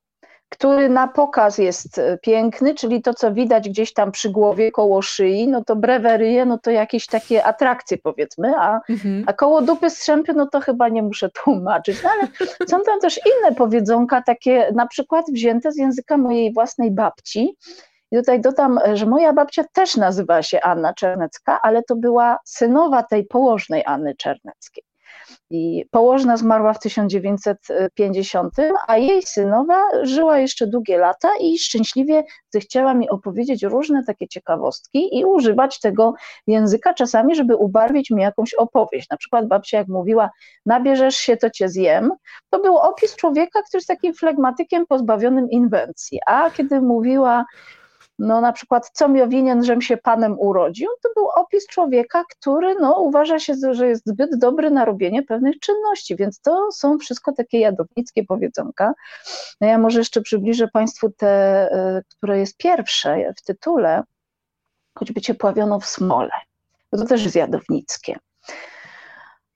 który 0.48 0.88
na 0.88 1.08
pokaz 1.08 1.58
jest 1.58 1.98
e, 1.98 2.18
piękny, 2.18 2.74
czyli 2.74 3.02
to, 3.02 3.14
co 3.14 3.32
widać 3.32 3.68
gdzieś 3.68 3.92
tam 3.92 4.12
przy 4.12 4.30
głowie, 4.30 4.70
koło 4.72 5.02
szyi, 5.02 5.48
no 5.48 5.64
to 5.64 5.76
breweryje, 5.76 6.44
no 6.44 6.58
to 6.58 6.70
jakieś 6.70 7.06
takie 7.06 7.44
atrakcje 7.44 7.98
powiedzmy, 7.98 8.54
a, 8.58 8.80
mhm. 8.90 9.24
a 9.26 9.32
koło 9.32 9.62
dupy 9.62 9.90
strzępy, 9.90 10.34
no 10.34 10.46
to 10.46 10.60
chyba 10.60 10.88
nie 10.88 11.02
muszę 11.02 11.30
tłumaczyć. 11.44 12.02
No 12.02 12.10
ale 12.10 12.28
są 12.68 12.82
tam 12.82 13.00
też 13.00 13.20
inne 13.26 13.54
powiedzonka, 13.54 14.22
takie 14.22 14.72
na 14.74 14.86
przykład 14.86 15.24
wzięte 15.32 15.72
z 15.72 15.76
języka 15.76 16.16
mojej 16.18 16.52
własnej 16.52 16.90
babci, 16.90 17.56
i 18.12 18.16
tutaj 18.16 18.40
dodam, 18.40 18.80
że 18.94 19.06
moja 19.06 19.32
babcia 19.32 19.64
też 19.72 19.96
nazywała 19.96 20.42
się 20.42 20.60
Anna 20.60 20.94
Czernecka, 20.94 21.60
ale 21.62 21.82
to 21.82 21.96
była 21.96 22.38
synowa 22.44 23.02
tej 23.02 23.26
położnej 23.26 23.82
Anny 23.86 24.14
Czerneckiej. 24.16 24.87
I 25.50 25.84
położna 25.90 26.36
zmarła 26.36 26.72
w 26.72 26.78
1950, 26.78 28.54
a 28.86 28.98
jej 28.98 29.22
synowa 29.22 29.82
żyła 30.02 30.38
jeszcze 30.38 30.66
długie 30.66 30.98
lata 30.98 31.28
i 31.40 31.58
szczęśliwie 31.58 32.24
zechciała 32.50 32.94
mi 32.94 33.10
opowiedzieć 33.10 33.62
różne 33.62 34.04
takie 34.06 34.28
ciekawostki 34.28 35.18
i 35.18 35.24
używać 35.24 35.80
tego 35.80 36.14
języka 36.46 36.94
czasami, 36.94 37.34
żeby 37.34 37.56
ubarwić 37.56 38.10
mi 38.10 38.22
jakąś 38.22 38.54
opowieść. 38.54 39.10
Na 39.10 39.16
przykład 39.16 39.48
babcia 39.48 39.78
jak 39.78 39.88
mówiła, 39.88 40.30
nabierzesz 40.66 41.16
się, 41.16 41.36
to 41.36 41.50
cię 41.50 41.68
zjem, 41.68 42.10
to 42.50 42.60
był 42.60 42.76
opis 42.76 43.16
człowieka, 43.16 43.62
który 43.62 43.78
jest 43.78 43.88
takim 43.88 44.14
flegmatykiem 44.14 44.86
pozbawionym 44.86 45.50
inwencji, 45.50 46.18
a 46.26 46.50
kiedy 46.50 46.80
mówiła, 46.80 47.44
no 48.18 48.40
na 48.40 48.52
przykład, 48.52 48.90
co 48.92 49.08
mi 49.08 49.28
winien, 49.28 49.64
żem 49.64 49.82
się 49.82 49.96
panem 49.96 50.38
urodził, 50.38 50.88
to 51.02 51.08
był 51.14 51.28
opis 51.36 51.66
człowieka, 51.66 52.24
który 52.30 52.74
no, 52.74 53.00
uważa 53.00 53.38
się, 53.38 53.54
że 53.70 53.88
jest 53.88 54.06
zbyt 54.06 54.38
dobry 54.38 54.70
na 54.70 54.84
robienie 54.84 55.22
pewnych 55.22 55.58
czynności, 55.58 56.16
więc 56.16 56.40
to 56.40 56.72
są 56.72 56.98
wszystko 56.98 57.32
takie 57.32 57.58
jadownickie 57.58 58.24
powiedzonka. 58.24 58.92
No 59.60 59.66
ja 59.66 59.78
może 59.78 59.98
jeszcze 59.98 60.20
przybliżę 60.20 60.68
Państwu 60.72 61.10
te, 61.10 61.68
y, 61.98 62.02
które 62.08 62.38
jest 62.38 62.56
pierwsze 62.56 63.32
w 63.36 63.42
tytule, 63.42 64.02
choćby 64.98 65.20
cię 65.20 65.34
pławiono 65.34 65.80
w 65.80 65.86
smole, 65.86 66.30
to 66.90 67.04
też 67.04 67.24
jest 67.24 67.36
jadownickie. 67.36 68.18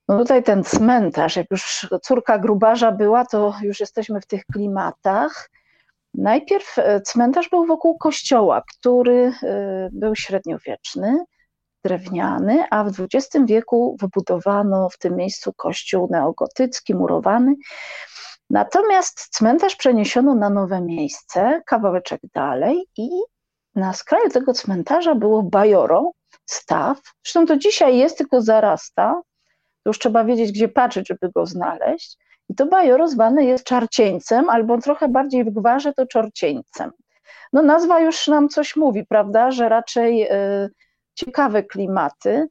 No 0.09 0.19
tutaj 0.19 0.43
ten 0.43 0.65
cmentarz, 0.65 1.37
jak 1.37 1.47
już 1.51 1.89
córka 2.03 2.39
grubarza 2.39 2.93
była, 2.93 3.27
to 3.27 3.55
już 3.63 3.81
jesteśmy 3.81 4.21
w 4.21 4.27
tych 4.27 4.45
klimatach. 4.45 5.51
Najpierw 6.15 6.79
e, 6.79 7.01
cmentarz 7.01 7.49
był 7.49 7.67
wokół 7.67 7.99
kościoła, 7.99 8.63
który 8.79 9.33
e, 9.43 9.89
był 9.93 10.15
średniowieczny, 10.17 11.25
drewniany, 11.85 12.65
a 12.71 12.85
w 12.85 12.89
XX 13.01 13.47
wieku 13.47 13.97
wybudowano 14.01 14.89
w 14.89 14.99
tym 14.99 15.17
miejscu 15.17 15.53
kościół 15.57 16.09
neogotycki, 16.11 16.95
murowany. 16.95 17.55
Natomiast 18.51 19.29
cmentarz 19.31 19.77
przeniesiono 19.77 20.35
na 20.35 20.51
nowe 20.51 20.81
miejsce, 20.81 21.63
kawałeczek 21.67 22.21
dalej 22.35 22.85
i 22.97 23.09
na 23.75 23.93
skraju 23.93 24.31
tego 24.31 24.53
cmentarza 24.53 25.15
było 25.15 25.43
bajoro, 25.43 26.11
staw. 26.47 26.99
Zresztą 27.25 27.47
to 27.47 27.57
dzisiaj 27.57 27.99
jest, 27.99 28.19
tylko 28.19 28.43
zarasta. 28.43 29.23
Już 29.87 29.99
trzeba 29.99 30.25
wiedzieć, 30.25 30.53
gdzie 30.53 30.69
patrzeć, 30.69 31.09
żeby 31.09 31.33
go 31.35 31.47
znaleźć. 31.47 32.19
I 32.49 32.55
to 32.55 32.67
bajoro 32.67 33.09
zwane 33.09 33.45
jest 33.45 33.65
czarcieńcem, 33.65 34.51
albo 34.51 34.79
trochę 34.79 35.09
bardziej 35.09 35.45
w 35.45 35.51
gwarze 35.51 35.93
to 35.93 36.07
czorcieńcem. 36.07 36.91
No 37.53 37.63
nazwa 37.63 38.01
już 38.01 38.29
nam 38.29 38.49
coś 38.49 38.77
mówi, 38.77 39.07
prawda, 39.07 39.51
że 39.51 39.69
raczej 39.69 40.33
y, 40.33 40.71
ciekawe 41.15 41.63
klimaty. 41.63 42.49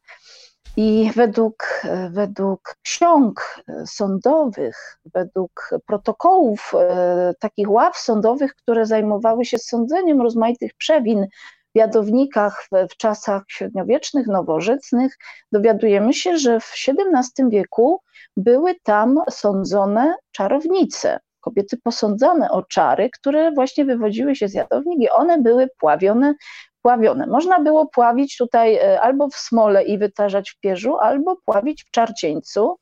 I 0.78 1.12
według, 1.16 1.84
według 2.10 2.76
ksiąg 2.84 3.64
sądowych, 3.86 5.00
według 5.14 5.70
protokołów 5.86 6.72
e, 6.80 7.34
takich 7.40 7.72
ław 7.72 7.98
sądowych, 7.98 8.56
które 8.56 8.86
zajmowały 8.86 9.46
się 9.46 9.58
sądzeniem 9.58 10.22
rozmaitych 10.22 10.74
przewin 10.74 11.28
jadownikach 11.76 12.64
w, 12.64 12.88
w 12.94 12.98
czasach 12.98 13.44
średniowiecznych, 13.48 14.28
nowożytnych, 14.28 15.18
dowiadujemy 15.52 16.14
się, 16.14 16.38
że 16.38 16.60
w 16.60 16.74
XVII 16.88 17.50
wieku 17.50 18.02
były 18.38 18.76
tam 18.84 19.20
sądzone 19.30 20.16
czarownice, 20.32 21.20
kobiety 21.40 21.78
posądzane 21.84 22.52
o 22.52 22.64
czary, 22.64 23.10
które 23.10 23.52
właśnie 23.52 23.86
wywodziły 23.86 24.36
się 24.36 24.48
z 24.48 24.54
jadownik 24.54 25.00
i 25.00 25.10
one 25.10 25.42
były 25.42 25.68
pławione 25.78 26.34
pławione. 26.82 27.28
Można 27.28 27.60
było 27.60 27.86
pławić 27.86 28.38
tutaj 28.38 28.76
e, 28.76 29.02
albo 29.02 29.30
w 29.30 29.36
smole 29.36 29.84
i 29.84 29.98
wytarzać 29.98 30.52
w 30.52 30.60
pierzu, 30.60 30.98
albo 30.98 31.36
pławić 31.46 31.84
w 31.84 31.92
czarcieńcu. 31.92 32.76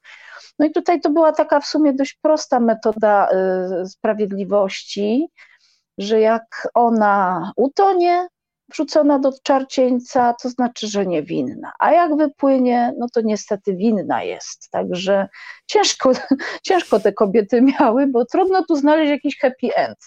No 0.59 0.65
i 0.65 0.71
tutaj 0.71 1.01
to 1.01 1.09
była 1.09 1.31
taka 1.31 1.59
w 1.59 1.65
sumie 1.65 1.93
dość 1.93 2.17
prosta 2.21 2.59
metoda 2.59 3.27
e, 3.27 3.85
sprawiedliwości, 3.85 5.27
że 5.97 6.19
jak 6.19 6.67
ona 6.73 7.51
utonie, 7.55 8.27
wrzucona 8.71 9.19
do 9.19 9.31
czarcieńca, 9.43 10.33
to 10.41 10.49
znaczy, 10.49 10.87
że 10.87 11.05
niewinna. 11.05 11.71
A 11.79 11.91
jak 11.91 12.15
wypłynie, 12.15 12.93
no 12.97 13.07
to 13.13 13.21
niestety 13.21 13.75
winna 13.75 14.23
jest. 14.23 14.69
Także 14.71 15.27
ciężko, 15.65 16.11
ciężko 16.67 16.99
te 16.99 17.13
kobiety 17.13 17.61
miały, 17.61 18.07
bo 18.07 18.25
trudno 18.25 18.65
tu 18.65 18.75
znaleźć 18.75 19.09
jakiś 19.09 19.39
happy 19.39 19.75
end. 19.75 19.97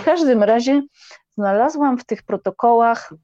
W 0.00 0.04
każdym 0.04 0.42
razie 0.42 0.82
znalazłam 1.36 1.98
w 1.98 2.04
tych 2.04 2.22
protokołach 2.22 3.14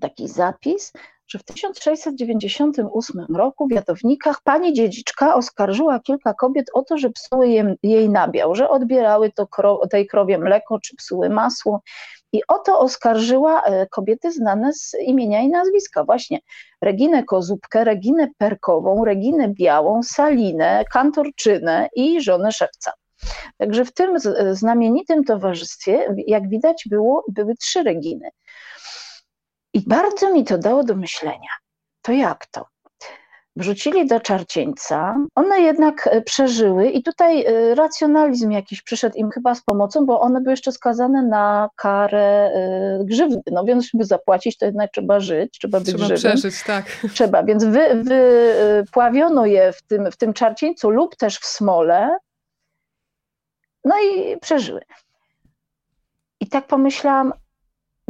taki 0.00 0.28
zapis, 0.28 0.92
że 1.30 1.38
w 1.38 1.44
1698 1.44 3.26
roku 3.36 3.68
w 3.68 3.72
Jadownikach 3.72 4.42
pani 4.42 4.72
dziedziczka 4.72 5.34
oskarżyła 5.34 6.00
kilka 6.00 6.34
kobiet 6.34 6.66
o 6.74 6.82
to, 6.82 6.98
że 6.98 7.10
psuły 7.10 7.48
jej 7.82 8.10
nabiał, 8.10 8.54
że 8.54 8.68
odbierały 8.68 9.32
to 9.32 9.48
tej 9.90 10.06
krowie 10.06 10.38
mleko 10.38 10.80
czy 10.80 10.96
psuły 10.96 11.30
masło. 11.30 11.82
I 12.32 12.40
o 12.48 12.58
to 12.58 12.78
oskarżyła 12.78 13.62
e, 13.62 13.86
kobiety 13.86 14.32
znane 14.32 14.72
z 14.72 14.96
imienia 15.00 15.40
i 15.40 15.48
nazwiska, 15.48 16.04
właśnie 16.04 16.38
Reginę 16.82 17.24
Kozubkę, 17.24 17.84
Reginę 17.84 18.28
Perkową, 18.38 19.04
Reginę 19.04 19.48
Białą, 19.48 20.02
Salinę, 20.02 20.84
Kantorczynę 20.92 21.88
i 21.96 22.20
żonę 22.22 22.52
szewca. 22.52 22.92
Także 23.58 23.84
w 23.84 23.92
tym 23.92 24.16
znamienitym 24.52 25.24
towarzystwie, 25.24 26.14
jak 26.26 26.48
widać, 26.48 26.84
było, 26.90 27.24
były 27.28 27.54
trzy 27.54 27.82
Reginy. 27.82 28.30
I 29.74 29.80
bardzo 29.86 30.32
mi 30.32 30.44
to 30.44 30.58
dało 30.58 30.84
do 30.84 30.96
myślenia. 30.96 31.50
To 32.02 32.12
jak 32.12 32.46
to? 32.46 32.66
Wrzucili 33.56 34.06
do 34.06 34.20
czarcieńca, 34.20 35.16
one 35.34 35.60
jednak 35.60 36.06
e, 36.06 36.22
przeżyły 36.22 36.88
i 36.88 37.02
tutaj 37.02 37.44
e, 37.46 37.74
racjonalizm 37.74 38.50
jakiś 38.50 38.82
przyszedł 38.82 39.16
im 39.16 39.30
chyba 39.30 39.54
z 39.54 39.62
pomocą, 39.62 40.06
bo 40.06 40.20
one 40.20 40.40
były 40.40 40.52
jeszcze 40.52 40.72
skazane 40.72 41.22
na 41.22 41.68
karę 41.76 42.50
e, 42.54 43.04
grzywny, 43.04 43.42
no 43.52 43.64
więc 43.64 43.90
żeby 43.90 44.04
zapłacić, 44.04 44.58
to 44.58 44.66
jednak 44.66 44.92
trzeba 44.92 45.20
żyć, 45.20 45.58
trzeba 45.58 45.78
być 45.78 45.88
trzeba 45.88 46.04
żywym. 46.04 46.16
przeżyć, 46.16 46.62
tak. 46.64 46.86
Trzeba, 47.14 47.42
więc 47.42 47.64
wy, 47.64 48.04
wypławiono 48.04 49.46
je 49.46 49.72
w 49.72 49.82
tym, 49.82 50.10
w 50.10 50.16
tym 50.16 50.32
czarcieńcu 50.32 50.90
lub 50.90 51.16
też 51.16 51.38
w 51.38 51.46
smole, 51.46 52.18
no 53.84 53.94
i 54.02 54.38
przeżyły. 54.40 54.80
I 56.40 56.48
tak 56.48 56.66
pomyślałam, 56.66 57.32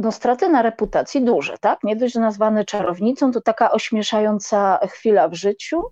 no 0.01 0.11
straty 0.11 0.49
na 0.49 0.61
reputacji 0.61 1.21
duże, 1.21 1.57
tak? 1.57 1.79
Nie 1.83 1.95
dość, 1.95 2.13
że 2.13 2.19
nazwane 2.19 2.65
czarownicą, 2.65 3.31
to 3.31 3.41
taka 3.41 3.71
ośmieszająca 3.71 4.79
chwila 4.87 5.27
w 5.27 5.33
życiu, 5.33 5.83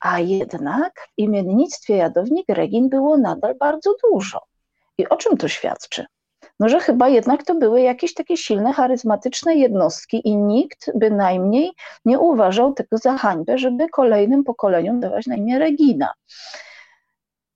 a 0.00 0.20
jednak 0.20 0.92
w 1.00 1.12
imiennictwie 1.16 1.96
jadownik 1.96 2.48
Regin 2.48 2.88
było 2.88 3.18
nadal 3.18 3.54
bardzo 3.58 3.94
dużo. 4.10 4.40
I 4.98 5.08
o 5.08 5.16
czym 5.16 5.36
to 5.36 5.48
świadczy? 5.48 6.06
No, 6.60 6.68
że 6.68 6.80
chyba 6.80 7.08
jednak 7.08 7.44
to 7.44 7.54
były 7.54 7.80
jakieś 7.80 8.14
takie 8.14 8.36
silne, 8.36 8.72
charyzmatyczne 8.72 9.54
jednostki 9.54 10.28
i 10.28 10.36
nikt 10.36 10.90
bynajmniej 10.94 11.72
nie 12.04 12.18
uważał 12.18 12.72
tego 12.72 12.98
za 12.98 13.18
hańbę, 13.18 13.58
żeby 13.58 13.88
kolejnym 13.88 14.44
pokoleniom 14.44 15.00
dawać 15.00 15.26
na 15.26 15.36
imię 15.36 15.58
Regina. 15.58 16.12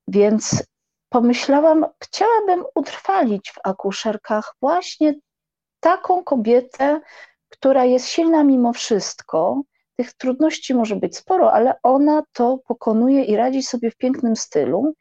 Więc 0.09 0.65
pomyślałam, 1.09 1.87
chciałabym 2.03 2.65
utrwalić 2.75 3.51
w 3.51 3.59
akuszerkach 3.65 4.55
właśnie 4.61 5.15
taką 5.85 6.25
kobietę, 6.25 7.01
która 7.49 7.85
jest 7.85 8.09
silna 8.09 8.45
mimo 8.45 8.73
wszystko. 8.73 9.63
Tych 9.97 10.13
trudności 10.13 10.75
może 10.75 10.97
być 10.97 11.17
sporo, 11.17 11.53
ale 11.53 11.75
ona 11.83 12.23
to 12.33 12.59
pokonuje 12.69 13.25
i 13.25 13.37
radzi 13.37 13.63
sobie 13.63 13.91
w 13.91 13.97
pięknym 13.97 14.37
stylu. 14.37 14.95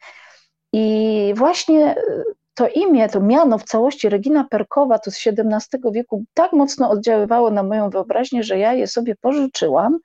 I 0.73 1.33
właśnie 1.35 1.97
e, 1.97 2.23
to 2.53 2.67
imię, 2.67 3.09
to 3.09 3.19
miano 3.19 3.57
w 3.57 3.63
całości 3.63 4.09
Regina 4.09 4.43
Perkowa, 4.49 4.99
to 4.99 5.11
z 5.11 5.27
XVII 5.27 5.91
wieku, 5.91 6.23
tak 6.33 6.53
mocno 6.53 6.89
oddziaływało 6.89 7.51
na 7.51 7.63
moją 7.63 7.89
wyobraźnię, 7.89 8.43
że 8.43 8.59
ja 8.59 8.73
je 8.73 8.87
sobie 8.87 9.15
pożyczyłam. 9.15 9.99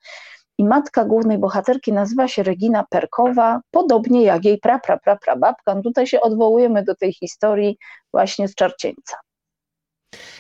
I 0.59 0.65
matka 0.65 1.05
głównej 1.05 1.39
bohaterki 1.39 1.93
nazywa 1.93 2.29
się 2.29 2.43
Regina 2.43 2.85
Perkowa, 2.91 3.61
podobnie 3.71 4.23
jak 4.23 4.45
jej 4.45 4.59
pra, 4.59 4.79
pra, 4.79 4.99
pra, 4.99 5.17
pra 5.17 5.37
babka. 5.37 5.75
No 5.75 5.83
tutaj 5.83 6.07
się 6.07 6.21
odwołujemy 6.21 6.85
do 6.85 6.95
tej 6.95 7.13
historii 7.13 7.79
właśnie 8.13 8.49
z 8.49 8.55
Czarcieńca. 8.55 9.17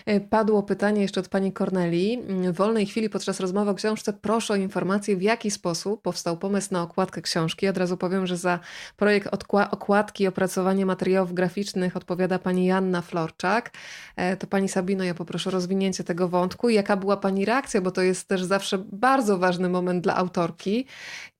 E, 0.06 0.20
padło 0.20 0.62
pytanie 0.62 1.02
jeszcze 1.02 1.20
od 1.20 1.28
pani 1.28 1.52
Corneli. 1.52 2.22
W 2.52 2.56
wolnej 2.56 2.86
chwili 2.86 3.10
podczas 3.10 3.40
rozmowy 3.40 3.70
o 3.70 3.74
książce 3.74 4.12
proszę 4.12 4.54
o 4.54 4.56
informację, 4.56 5.16
w 5.16 5.22
jaki 5.22 5.50
sposób 5.50 6.02
powstał 6.02 6.36
pomysł 6.36 6.68
na 6.72 6.82
okładkę 6.82 7.22
książki. 7.22 7.68
Od 7.68 7.76
razu 7.76 7.96
powiem, 7.96 8.26
że 8.26 8.36
za 8.36 8.60
projekt 8.96 9.28
okładki 9.70 10.24
i 10.24 10.26
opracowanie 10.26 10.86
materiałów 10.86 11.34
graficznych 11.34 11.96
odpowiada 11.96 12.38
pani 12.38 12.66
Janna 12.66 13.02
Florczak. 13.02 13.70
E, 14.16 14.36
to 14.36 14.46
pani 14.46 14.68
Sabino, 14.68 15.04
ja 15.04 15.14
poproszę 15.14 15.50
o 15.50 15.52
rozwinięcie 15.52 16.04
tego 16.04 16.28
wątku. 16.28 16.68
Jaka 16.68 16.96
była 16.96 17.16
pani 17.16 17.44
reakcja, 17.44 17.80
bo 17.80 17.90
to 17.90 18.02
jest 18.02 18.28
też 18.28 18.44
zawsze 18.44 18.78
bardzo 18.92 19.38
ważny 19.38 19.68
moment 19.68 20.04
dla 20.04 20.16
autorki, 20.16 20.86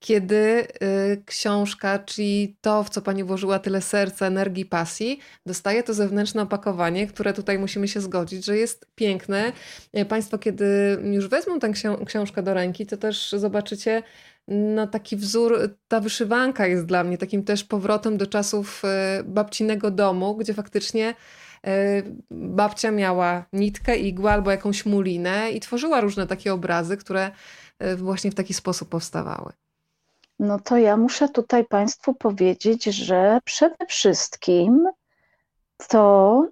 kiedy 0.01 0.66
y, 1.15 1.23
książka, 1.27 1.99
czyli 1.99 2.57
to, 2.61 2.85
w 2.85 2.91
co 2.91 3.03
pani 3.03 3.25
włożyła 3.25 3.59
tyle 3.59 3.83
serca, 3.83 4.27
energii, 4.27 4.65
pasji, 4.65 5.20
dostaje 5.47 5.83
to 5.83 5.95
zewnętrzne 5.95 6.43
opakowanie, 6.43 7.07
które 7.07 7.33
tutaj 7.33 7.59
musimy 7.59 7.89
się 7.89 8.01
zgodzić, 8.01 8.45
że 8.45 8.57
jest 8.57 8.87
piękne. 8.95 9.53
E, 9.93 10.05
państwo, 10.05 10.39
kiedy 10.39 10.99
już 11.03 11.29
wezmą 11.29 11.59
tę 11.59 11.70
książkę 12.07 12.43
do 12.43 12.55
ręki, 12.55 12.87
to 12.87 12.97
też 12.97 13.33
zobaczycie 13.33 14.03
no, 14.49 14.87
taki 14.87 15.16
wzór, 15.16 15.77
ta 15.89 16.01
wyszywanka 16.01 16.66
jest 16.66 16.87
dla 16.87 17.05
mnie 17.05 17.19
takim 17.19 17.45
też 17.45 17.65
powrotem 17.65 18.16
do 18.16 18.27
czasów 18.27 18.83
e, 18.85 19.23
babcinego 19.25 19.91
domu, 19.91 20.37
gdzie 20.37 20.55
faktycznie 20.55 21.15
babcia 22.31 22.91
miała 22.91 23.45
nitkę, 23.53 23.97
igłę 23.97 24.33
albo 24.33 24.51
jakąś 24.51 24.87
mulinę 24.87 25.51
i 25.51 25.61
tworzyła 25.61 26.01
różne 26.01 26.27
takie 26.27 26.53
obrazy, 26.53 26.97
które 26.97 27.31
właśnie 27.97 28.31
w 28.31 28.35
taki 28.35 28.55
sposób 28.55 28.89
powstawały. 28.89 29.53
No 30.39 30.59
to 30.59 30.77
ja 30.77 30.97
muszę 30.97 31.28
tutaj 31.28 31.65
Państwu 31.65 32.15
powiedzieć, 32.15 32.85
że 32.85 33.40
przede 33.44 33.86
wszystkim 33.89 34.89
to 35.89 36.44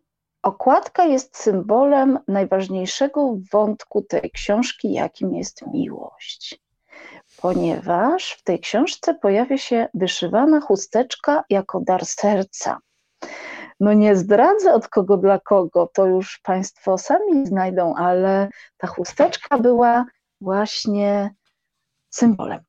okładka 0.42 1.04
jest 1.04 1.36
symbolem 1.36 2.18
najważniejszego 2.28 3.36
wątku 3.52 4.02
tej 4.02 4.30
książki, 4.30 4.92
jakim 4.92 5.34
jest 5.34 5.66
miłość. 5.66 6.60
Ponieważ 7.40 8.32
w 8.32 8.42
tej 8.42 8.60
książce 8.60 9.14
pojawia 9.14 9.58
się 9.58 9.88
wyszywana 9.94 10.60
chusteczka 10.60 11.44
jako 11.50 11.80
dar 11.80 12.06
serca. 12.06 12.78
No 13.80 13.92
nie 13.92 14.16
zdradzę 14.16 14.74
od 14.74 14.88
kogo 14.88 15.16
dla 15.16 15.38
kogo, 15.40 15.90
to 15.94 16.06
już 16.06 16.40
Państwo 16.42 16.98
sami 16.98 17.46
znajdą, 17.46 17.94
ale 17.94 18.48
ta 18.76 18.86
chusteczka 18.86 19.58
była 19.58 20.04
właśnie 20.40 21.34
symbolem. 22.10 22.60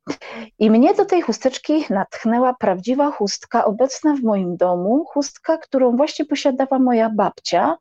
I 0.60 0.72
mnie 0.72 0.94
do 0.94 1.06
tej 1.06 1.22
chusteczki 1.22 1.86
natchnęła 1.90 2.54
prawdziwa 2.54 3.12
chustka 3.12 3.66
obecna 3.66 4.16
w 4.16 4.24
moim 4.24 4.58
domu, 4.58 5.06
chustka, 5.06 5.58
którą 5.58 5.98
właśnie 5.98 6.26
posiadała 6.26 6.80
moja 6.80 7.10
babcia. 7.10 7.78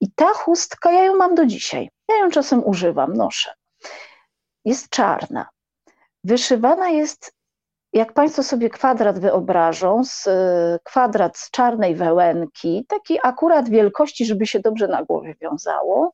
I 0.00 0.12
ta 0.14 0.26
chustka, 0.26 0.92
ja 0.92 1.04
ją 1.04 1.16
mam 1.16 1.34
do 1.34 1.46
dzisiaj. 1.46 1.90
Ja 2.08 2.16
ją 2.16 2.30
czasem 2.30 2.64
używam, 2.64 3.12
noszę. 3.12 3.54
Jest 4.64 4.88
czarna. 4.88 5.48
Wyszywana 6.24 6.88
jest, 6.88 7.34
jak 7.92 8.12
Państwo 8.12 8.42
sobie 8.42 8.70
kwadrat 8.70 9.18
wyobrażą, 9.18 10.04
z, 10.04 10.28
kwadrat 10.84 11.38
z 11.38 11.50
czarnej 11.50 11.94
wełenki, 11.94 12.86
taki 12.88 13.18
akurat 13.22 13.68
wielkości, 13.68 14.24
żeby 14.24 14.46
się 14.46 14.60
dobrze 14.60 14.88
na 14.88 15.02
głowie 15.02 15.34
wiązało 15.40 16.12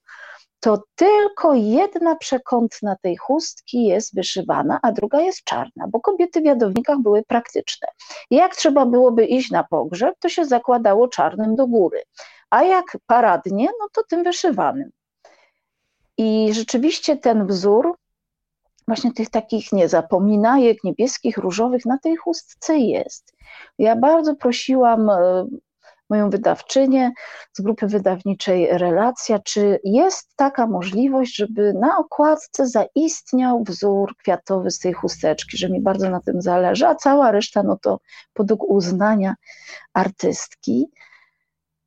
to 0.61 0.83
tylko 0.95 1.55
jedna 1.55 2.17
przekątna 2.17 2.97
tej 3.03 3.17
chustki 3.17 3.85
jest 3.85 4.15
wyszywana, 4.15 4.79
a 4.83 4.93
druga 4.93 5.21
jest 5.21 5.45
czarna, 5.45 5.89
bo 5.89 6.01
kobiety 6.01 6.41
w 6.41 6.45
jadownikach 6.45 6.99
były 6.99 7.23
praktyczne. 7.23 7.89
Jak 8.31 8.57
trzeba 8.57 8.87
byłoby 8.87 9.27
iść 9.27 9.51
na 9.51 9.65
pogrzeb, 9.65 10.15
to 10.19 10.29
się 10.29 10.45
zakładało 10.45 11.09
czarnym 11.09 11.57
do 11.57 11.67
góry, 11.67 12.03
a 12.51 12.63
jak 12.63 12.99
paradnie, 13.07 13.69
no 13.81 13.89
to 13.93 14.03
tym 14.09 14.25
wyszywanym. 14.25 14.91
I 16.19 16.49
rzeczywiście 16.53 17.17
ten 17.17 17.47
wzór 17.47 17.97
właśnie 18.89 19.13
tych 19.13 19.31
takich 19.31 19.73
niezapominajek 19.73 20.85
niebieskich, 20.85 21.39
różowych 21.39 21.87
na 21.87 21.99
tej 21.99 22.17
chustce 22.17 22.79
jest. 22.79 23.33
Ja 23.79 23.97
bardzo 23.97 24.37
prosiłam 24.37 25.11
e, 25.11 25.47
moją 26.11 26.31
wydawczynię 26.31 27.11
z 27.53 27.61
grupy 27.61 27.87
wydawniczej 27.87 28.69
Relacja, 28.71 29.39
czy 29.39 29.81
jest 29.85 30.37
taka 30.37 30.67
możliwość, 30.67 31.37
żeby 31.37 31.73
na 31.73 31.99
okładce 31.99 32.67
zaistniał 32.67 33.65
wzór 33.65 34.17
kwiatowy 34.17 34.71
z 34.71 34.79
tej 34.79 34.93
chusteczki, 34.93 35.57
że 35.57 35.69
mi 35.69 35.81
bardzo 35.81 36.11
na 36.11 36.21
tym 36.21 36.43
zależy, 36.43 36.87
a 36.87 36.95
cała 36.95 37.31
reszta 37.31 37.63
no 37.63 37.79
to 37.83 38.01
podług 38.33 38.65
uznania 38.71 39.35
artystki. 39.93 40.91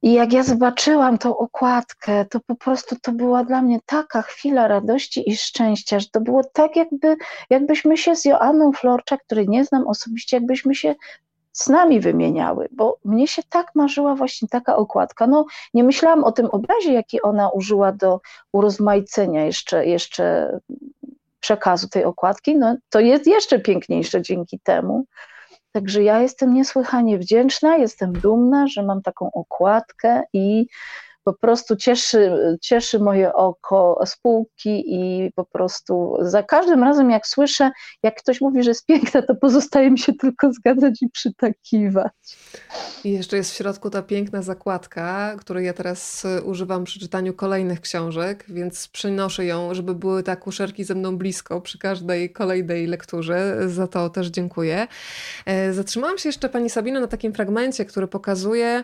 I 0.04 0.14
jak 0.14 0.34
ja 0.34 0.44
zobaczyłam 0.44 1.18
tą 1.18 1.38
okładkę, 1.38 2.26
to 2.26 2.40
po 2.40 2.56
prostu 2.56 2.96
to 3.02 3.12
była 3.12 3.44
dla 3.44 3.62
mnie 3.62 3.80
taka 3.86 4.22
chwila 4.22 4.68
radości 4.68 5.30
i 5.30 5.38
szczęścia, 5.38 6.00
że 6.00 6.08
to 6.12 6.22
było 6.22 6.44
tak, 6.54 6.76
jakby, 6.76 7.16
jakbyśmy 7.50 7.98
się 7.98 8.16
z 8.16 8.26
Joanną 8.26 8.72
Florczak, 8.72 9.24
której 9.24 9.50
nie 9.50 9.66
znam 9.66 9.88
osobiście, 9.88 10.38
jakbyśmy 10.38 10.76
się 10.76 10.96
z 11.52 11.70
nami 11.70 12.00
wymieniały, 12.00 12.68
bo 12.72 12.98
mnie 13.06 13.28
się 13.28 13.42
tak 13.50 13.68
marzyła 13.76 14.16
właśnie 14.16 14.48
taka 14.48 14.76
okładka. 14.76 15.28
No, 15.28 15.46
nie 15.74 15.84
myślałam 15.84 16.24
o 16.24 16.32
tym 16.32 16.46
obrazie, 16.46 16.94
jaki 16.94 17.22
ona 17.22 17.50
użyła 17.50 17.92
do 17.92 18.22
urozmaicenia 18.52 19.46
jeszcze, 19.46 19.86
jeszcze 19.86 20.60
przekazu 21.40 21.90
tej 21.90 22.06
okładki. 22.06 22.58
No, 22.58 22.76
to 22.90 23.00
jest 23.00 23.28
jeszcze 23.28 23.60
piękniejsze 23.60 24.22
dzięki 24.22 24.60
temu. 24.60 25.06
Także 25.72 26.04
ja 26.04 26.20
jestem 26.20 26.54
niesłychanie 26.54 27.18
wdzięczna, 27.18 27.78
jestem 27.78 28.14
dumna, 28.14 28.68
że 28.68 28.84
mam 28.84 29.02
taką 29.02 29.32
okładkę 29.32 30.24
i 30.34 30.68
po 31.24 31.34
prostu 31.34 31.76
cieszy, 31.76 32.32
cieszy 32.62 33.00
moje 33.00 33.34
oko 33.34 34.04
spółki 34.06 34.84
i 34.88 35.32
po 35.36 35.46
prostu 35.46 36.18
za 36.22 36.44
każdym 36.44 36.84
razem 36.84 37.12
jak 37.12 37.28
słyszę, 37.28 37.72
jak 38.04 38.16
ktoś 38.16 38.42
mówi, 38.42 38.64
że 38.64 38.72
jest 38.72 38.86
piękna, 38.86 39.22
to 39.22 39.36
pozostaje 39.36 39.92
mi 39.92 40.00
się 40.00 40.14
tylko 40.14 40.54
zgadzać 40.54 41.02
i 41.02 41.10
przytakiwać. 41.10 42.12
I 43.04 43.12
jeszcze 43.12 43.38
jest 43.38 43.52
w 43.52 43.56
środku 43.56 43.90
ta 43.90 44.02
piękna 44.02 44.42
zakładka, 44.42 45.36
której 45.40 45.66
ja 45.66 45.74
teraz 45.74 46.26
y, 46.26 46.44
używam 46.44 46.84
przy 46.84 47.00
czytaniu 47.00 47.34
kolejnych 47.34 47.82
książek, 47.82 48.46
więc 48.48 48.88
przynoszę 48.88 49.46
ją, 49.46 49.74
żeby 49.74 49.96
były 49.96 50.24
te 50.24 50.38
kuszerki 50.38 50.84
ze 50.84 50.96
mną 50.96 51.18
blisko 51.18 51.62
przy 51.62 51.80
każdej 51.80 52.34
kolejnej 52.34 52.88
lekturze. 52.88 53.58
Za 53.70 53.88
to 53.88 54.10
też 54.10 54.28
dziękuję. 54.28 54.88
E, 55.46 55.74
zatrzymałam 55.74 56.18
się 56.18 56.30
jeszcze 56.30 56.50
Pani 56.50 56.70
Sabino 56.70 57.00
na 57.00 57.08
takim 57.08 57.34
fragmencie, 57.34 57.86
który 57.86 58.08
pokazuje 58.08 58.84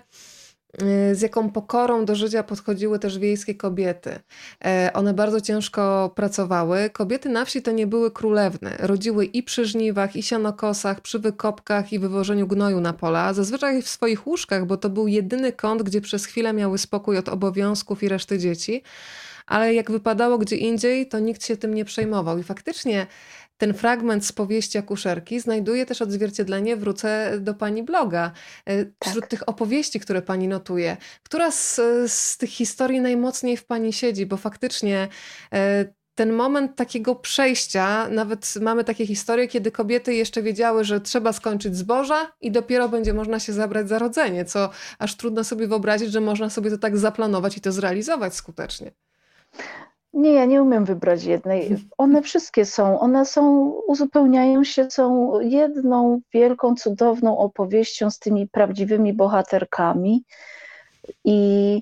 z 1.13 1.21
jaką 1.21 1.49
pokorą 1.49 2.05
do 2.05 2.15
życia 2.15 2.43
podchodziły 2.43 2.99
też 2.99 3.19
wiejskie 3.19 3.55
kobiety. 3.55 4.19
E, 4.65 4.91
one 4.93 5.13
bardzo 5.13 5.41
ciężko 5.41 6.11
pracowały. 6.15 6.89
Kobiety 6.89 7.29
na 7.29 7.45
wsi 7.45 7.61
to 7.61 7.71
nie 7.71 7.87
były 7.87 8.11
królewne. 8.11 8.77
Rodziły 8.79 9.25
i 9.25 9.43
przy 9.43 9.65
żniwach, 9.65 10.15
i 10.15 10.23
sianokosach, 10.23 11.01
przy 11.01 11.19
wykopkach 11.19 11.93
i 11.93 11.99
wywożeniu 11.99 12.47
gnoju 12.47 12.81
na 12.81 12.93
pola. 12.93 13.33
Zazwyczaj 13.33 13.81
w 13.81 13.89
swoich 13.89 14.27
łóżkach, 14.27 14.65
bo 14.65 14.77
to 14.77 14.89
był 14.89 15.07
jedyny 15.07 15.51
kąt, 15.51 15.83
gdzie 15.83 16.01
przez 16.01 16.25
chwilę 16.25 16.53
miały 16.53 16.77
spokój 16.77 17.17
od 17.17 17.29
obowiązków 17.29 18.03
i 18.03 18.09
reszty 18.09 18.39
dzieci 18.39 18.83
ale 19.47 19.73
jak 19.73 19.91
wypadało 19.91 20.37
gdzie 20.37 20.55
indziej, 20.55 21.07
to 21.07 21.19
nikt 21.19 21.45
się 21.45 21.57
tym 21.57 21.73
nie 21.73 21.85
przejmował. 21.85 22.37
I 22.37 22.43
faktycznie 22.43 23.07
ten 23.57 23.73
fragment 23.73 24.25
z 24.25 24.31
powieści 24.31 24.77
akuszerki 24.77 25.39
znajduje 25.39 25.85
też 25.85 26.01
odzwierciedlenie, 26.01 26.75
wrócę 26.75 27.39
do 27.39 27.53
pani 27.53 27.83
bloga, 27.83 28.31
e, 28.65 28.85
wśród 29.03 29.21
tak. 29.21 29.29
tych 29.29 29.49
opowieści, 29.49 29.99
które 29.99 30.21
pani 30.21 30.47
notuje. 30.47 30.97
Która 31.23 31.51
z, 31.51 31.79
z 32.07 32.37
tych 32.37 32.49
historii 32.49 33.01
najmocniej 33.01 33.57
w 33.57 33.65
pani 33.65 33.93
siedzi? 33.93 34.25
Bo 34.25 34.37
faktycznie 34.37 35.07
e, 35.53 35.85
ten 36.17 36.33
moment 36.33 36.75
takiego 36.75 37.15
przejścia, 37.15 38.09
nawet 38.09 38.53
mamy 38.61 38.83
takie 38.83 39.07
historie, 39.07 39.47
kiedy 39.47 39.71
kobiety 39.71 40.13
jeszcze 40.13 40.43
wiedziały, 40.43 40.83
że 40.83 41.01
trzeba 41.01 41.33
skończyć 41.33 41.77
zboża 41.77 42.31
i 42.41 42.51
dopiero 42.51 42.89
będzie 42.89 43.13
można 43.13 43.39
się 43.39 43.53
zabrać 43.53 43.89
za 43.89 43.99
rodzenie, 43.99 44.45
co 44.45 44.69
aż 44.99 45.15
trudno 45.15 45.43
sobie 45.43 45.67
wyobrazić, 45.67 46.11
że 46.11 46.21
można 46.21 46.49
sobie 46.49 46.69
to 46.71 46.77
tak 46.77 46.97
zaplanować 46.97 47.57
i 47.57 47.61
to 47.61 47.71
zrealizować 47.71 48.35
skutecznie. 48.35 48.91
Nie, 50.17 50.33
ja 50.33 50.45
nie 50.45 50.61
umiem 50.61 50.85
wybrać 50.85 51.23
jednej. 51.23 51.77
One 51.97 52.21
wszystkie 52.21 52.65
są, 52.65 52.99
one 52.99 53.25
są, 53.25 53.69
uzupełniają 53.87 54.63
się, 54.63 54.91
są 54.91 55.31
jedną 55.39 56.21
wielką, 56.33 56.75
cudowną 56.75 57.37
opowieścią 57.37 58.11
z 58.11 58.19
tymi 58.19 58.47
prawdziwymi 58.47 59.13
bohaterkami. 59.13 60.23
I 61.23 61.81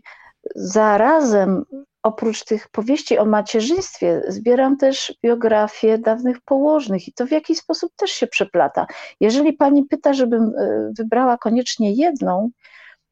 zarazem, 0.56 1.64
oprócz 2.04 2.44
tych 2.44 2.68
powieści 2.70 3.18
o 3.18 3.26
macierzyństwie, 3.26 4.22
zbieram 4.28 4.78
też 4.78 5.18
biografię 5.24 5.98
dawnych 5.98 6.42
położnych 6.42 7.08
i 7.08 7.14
to 7.14 7.28
w 7.28 7.32
jakiś 7.32 7.58
sposób 7.58 7.92
też 7.96 8.12
się 8.12 8.28
przeplata. 8.28 8.88
Jeżeli 9.20 9.54
pani 9.54 9.86
pyta, 9.86 10.14
żebym 10.14 10.44
e, 10.44 10.92
wybrała 10.98 11.38
koniecznie 11.38 11.92
jedną, 11.92 12.50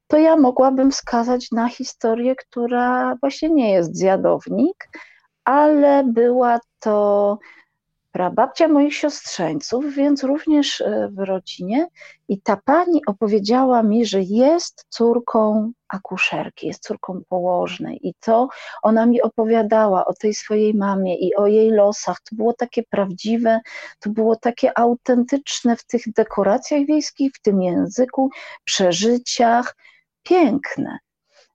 to 0.06 0.18
ja 0.18 0.36
mogłabym 0.36 0.90
wskazać 0.90 1.50
na 1.50 1.68
historię, 1.68 2.36
która 2.36 3.16
właśnie 3.20 3.50
nie 3.50 3.72
jest 3.72 3.96
zjadownik, 3.96 4.88
ale 5.44 6.04
była 6.04 6.60
to 6.80 7.38
prababcia 8.14 8.68
moich 8.68 8.94
siostrzeńców, 8.94 9.94
więc 9.94 10.24
również 10.24 10.80
e, 10.80 11.08
w 11.12 11.18
rodzinie. 11.18 11.88
I 12.28 12.40
ta 12.40 12.56
pani 12.64 13.06
opowiedziała 13.06 13.82
mi, 13.82 14.06
że 14.06 14.20
jest 14.22 14.86
córką 14.88 15.72
akuszerki, 15.88 16.66
jest 16.66 16.82
córką 16.82 17.22
położnej. 17.28 18.08
I 18.08 18.14
to 18.20 18.48
ona 18.82 19.06
mi 19.06 19.22
opowiadała 19.22 20.04
o 20.04 20.14
tej 20.14 20.34
swojej 20.34 20.74
mamie 20.74 21.18
i 21.18 21.34
o 21.34 21.46
jej 21.46 21.70
losach. 21.70 22.20
To 22.20 22.36
było 22.36 22.52
takie 22.52 22.82
prawdziwe, 22.82 23.60
to 24.00 24.10
było 24.10 24.36
takie 24.36 24.78
autentyczne 24.78 25.76
w 25.76 25.84
tych 25.84 26.12
dekoracjach 26.12 26.86
wiejskich, 26.86 27.32
w 27.34 27.40
tym 27.40 27.62
języku, 27.62 28.30
przeżyciach, 28.64 29.76
piękne 30.22 30.98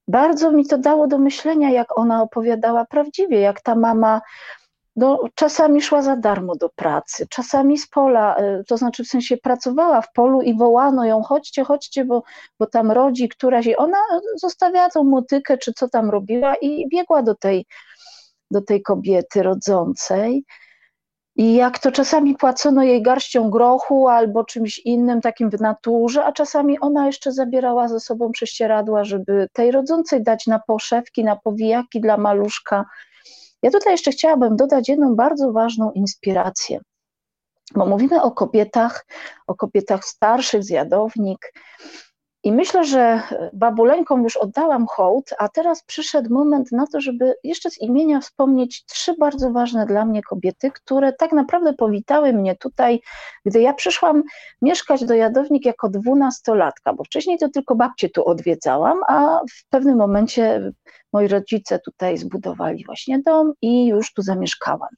bardzo 0.09 0.51
mi 0.51 0.65
to 0.65 0.77
dało 0.77 1.07
do 1.07 1.17
myślenia, 1.17 1.69
jak 1.69 1.97
ona 1.99 2.21
opowiadała 2.21 2.85
prawdziwie, 2.85 3.39
jak 3.39 3.61
ta 3.61 3.75
mama 3.75 4.21
no, 4.95 5.19
czasami 5.35 5.81
szła 5.81 6.01
za 6.01 6.15
darmo 6.15 6.55
do 6.55 6.69
pracy, 6.69 7.27
czasami 7.29 7.77
z 7.77 7.87
pola, 7.87 8.35
e, 8.35 8.63
to 8.63 8.77
znaczy 8.77 9.03
w 9.03 9.07
sensie 9.07 9.37
pracowała 9.37 10.01
w 10.01 10.11
polu 10.13 10.41
i 10.41 10.57
wołano 10.57 11.05
ją, 11.05 11.23
chodźcie, 11.23 11.63
chodźcie, 11.63 12.05
bo, 12.05 12.23
bo 12.59 12.65
tam 12.65 12.91
rodzi 12.91 13.29
któraś 13.29 13.65
i 13.65 13.75
ona 13.75 13.97
zostawiała 14.35 14.89
tą 14.89 15.03
motykę, 15.03 15.57
czy 15.57 15.73
co 15.73 15.89
tam 15.89 16.09
robiła 16.09 16.55
i 16.55 16.89
biegła 16.89 17.23
do 17.23 17.35
tej, 17.35 17.65
do 18.51 18.61
tej 18.61 18.81
kobiety 18.81 19.43
rodzącej. 19.43 20.43
I 21.39 21.53
jak 21.53 21.79
to 21.79 21.91
czasami 21.91 22.35
płacono 22.35 22.83
jej 22.83 23.01
garścią 23.01 23.49
grochu 23.49 24.07
albo 24.07 24.43
czymś 24.43 24.79
innym 24.79 25.21
takim 25.21 25.49
w 25.49 25.61
naturze, 25.61 26.25
a 26.25 26.31
czasami 26.31 26.79
ona 26.79 27.05
jeszcze 27.05 27.31
zabierała 27.31 27.87
ze 27.87 27.99
sobą 27.99 28.31
prześcieradła, 28.31 29.03
żeby 29.03 29.47
tej 29.53 29.71
rodzącej 29.71 30.23
dać 30.23 30.47
na 30.47 30.59
poszewki, 30.59 31.23
na 31.23 31.35
powijaki 31.35 32.01
dla 32.01 32.17
maluszka. 32.17 32.85
Ja 33.63 33.71
tutaj 33.71 33.93
jeszcze 33.93 34.11
chciałabym 34.11 34.55
dodać 34.55 34.89
jedną 34.89 35.15
bardzo 35.15 35.51
ważną 35.51 35.91
inspirację, 35.91 36.79
bo 37.75 37.85
mówimy 37.85 38.21
o 38.21 38.31
kobietach, 38.31 39.05
o 39.47 39.55
kobietach 39.55 40.05
starszych, 40.05 40.63
zjadownik, 40.63 41.53
i 42.43 42.51
myślę, 42.51 42.85
że 42.85 43.21
babuleńkom 43.53 44.23
już 44.23 44.37
oddałam 44.37 44.87
hołd, 44.87 45.33
a 45.37 45.49
teraz 45.49 45.83
przyszedł 45.83 46.33
moment 46.33 46.71
na 46.71 46.87
to, 46.87 47.01
żeby 47.01 47.35
jeszcze 47.43 47.71
z 47.71 47.81
imienia 47.81 48.19
wspomnieć 48.19 48.85
trzy 48.85 49.15
bardzo 49.19 49.51
ważne 49.51 49.85
dla 49.85 50.05
mnie 50.05 50.21
kobiety, 50.21 50.71
które 50.71 51.13
tak 51.13 51.31
naprawdę 51.31 51.73
powitały 51.73 52.33
mnie 52.33 52.55
tutaj, 52.55 53.01
gdy 53.45 53.61
ja 53.61 53.73
przyszłam 53.73 54.23
mieszkać 54.61 55.05
do 55.05 55.13
Jadownik 55.13 55.65
jako 55.65 55.89
dwunastolatka, 55.89 56.93
bo 56.93 57.03
wcześniej 57.03 57.37
to 57.37 57.49
tylko 57.49 57.75
babcie 57.75 58.09
tu 58.09 58.25
odwiedzałam, 58.25 58.99
a 59.07 59.41
w 59.51 59.69
pewnym 59.69 59.97
momencie 59.97 60.71
moi 61.13 61.27
rodzice 61.27 61.79
tutaj 61.79 62.17
zbudowali 62.17 62.85
właśnie 62.85 63.19
dom 63.19 63.53
i 63.61 63.87
już 63.87 64.13
tu 64.13 64.21
zamieszkałam. 64.21 64.89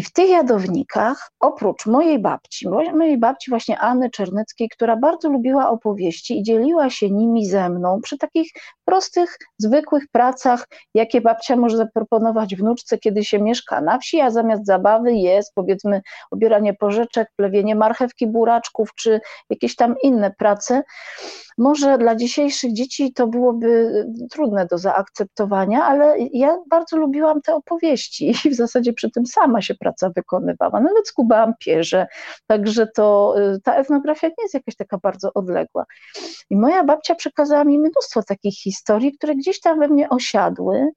I 0.00 0.02
w 0.02 0.12
tych 0.12 0.30
jadownikach, 0.30 1.30
oprócz 1.40 1.86
mojej 1.86 2.18
babci, 2.18 2.68
mojej 2.68 3.18
babci 3.18 3.50
właśnie 3.50 3.78
Anny 3.78 4.10
Czernyckiej, 4.10 4.68
która 4.68 4.96
bardzo 4.96 5.28
lubiła 5.28 5.70
opowieści 5.70 6.38
i 6.38 6.42
dzieliła 6.42 6.90
się 6.90 7.10
nimi 7.10 7.46
ze 7.46 7.68
mną 7.68 8.00
przy 8.02 8.18
takich 8.18 8.52
prostych, 8.84 9.36
zwykłych 9.58 10.04
pracach, 10.12 10.68
jakie 10.94 11.20
babcia 11.20 11.56
może 11.56 11.76
zaproponować 11.76 12.56
wnuczce, 12.56 12.98
kiedy 12.98 13.24
się 13.24 13.38
mieszka 13.38 13.80
na 13.80 13.98
wsi, 13.98 14.20
a 14.20 14.30
zamiast 14.30 14.66
zabawy 14.66 15.12
jest 15.12 15.52
powiedzmy 15.54 16.00
obieranie 16.30 16.74
porzeczek, 16.74 17.28
plewienie 17.36 17.74
marchewki, 17.74 18.26
buraczków, 18.26 18.94
czy 18.94 19.20
jakieś 19.50 19.76
tam 19.76 19.94
inne 20.02 20.34
prace. 20.38 20.82
Może 21.60 21.98
dla 21.98 22.16
dzisiejszych 22.16 22.72
dzieci 22.72 23.12
to 23.12 23.26
byłoby 23.26 23.92
trudne 24.30 24.66
do 24.66 24.78
zaakceptowania, 24.78 25.84
ale 25.84 26.14
ja 26.18 26.56
bardzo 26.70 26.96
lubiłam 26.96 27.42
te 27.42 27.54
opowieści 27.54 28.34
i 28.44 28.50
w 28.50 28.54
zasadzie 28.54 28.92
przy 28.92 29.10
tym 29.10 29.26
sama 29.26 29.62
się 29.62 29.74
praca 29.74 30.10
wykonywała. 30.16 30.80
Nawet 30.80 31.08
skubałam 31.08 31.52
pierze, 31.58 32.06
także 32.46 32.86
to 32.86 33.34
ta 33.64 33.74
etnografia 33.74 34.28
nie 34.28 34.42
jest 34.42 34.54
jakaś 34.54 34.76
taka 34.76 34.98
bardzo 34.98 35.32
odległa. 35.34 35.84
I 36.50 36.56
moja 36.56 36.84
babcia 36.84 37.14
przekazała 37.14 37.64
mi 37.64 37.78
mnóstwo 37.78 38.22
takich 38.22 38.54
historii, 38.54 39.12
które 39.12 39.34
gdzieś 39.34 39.60
tam 39.60 39.78
we 39.78 39.88
mnie 39.88 40.08
osiadły, 40.08 40.88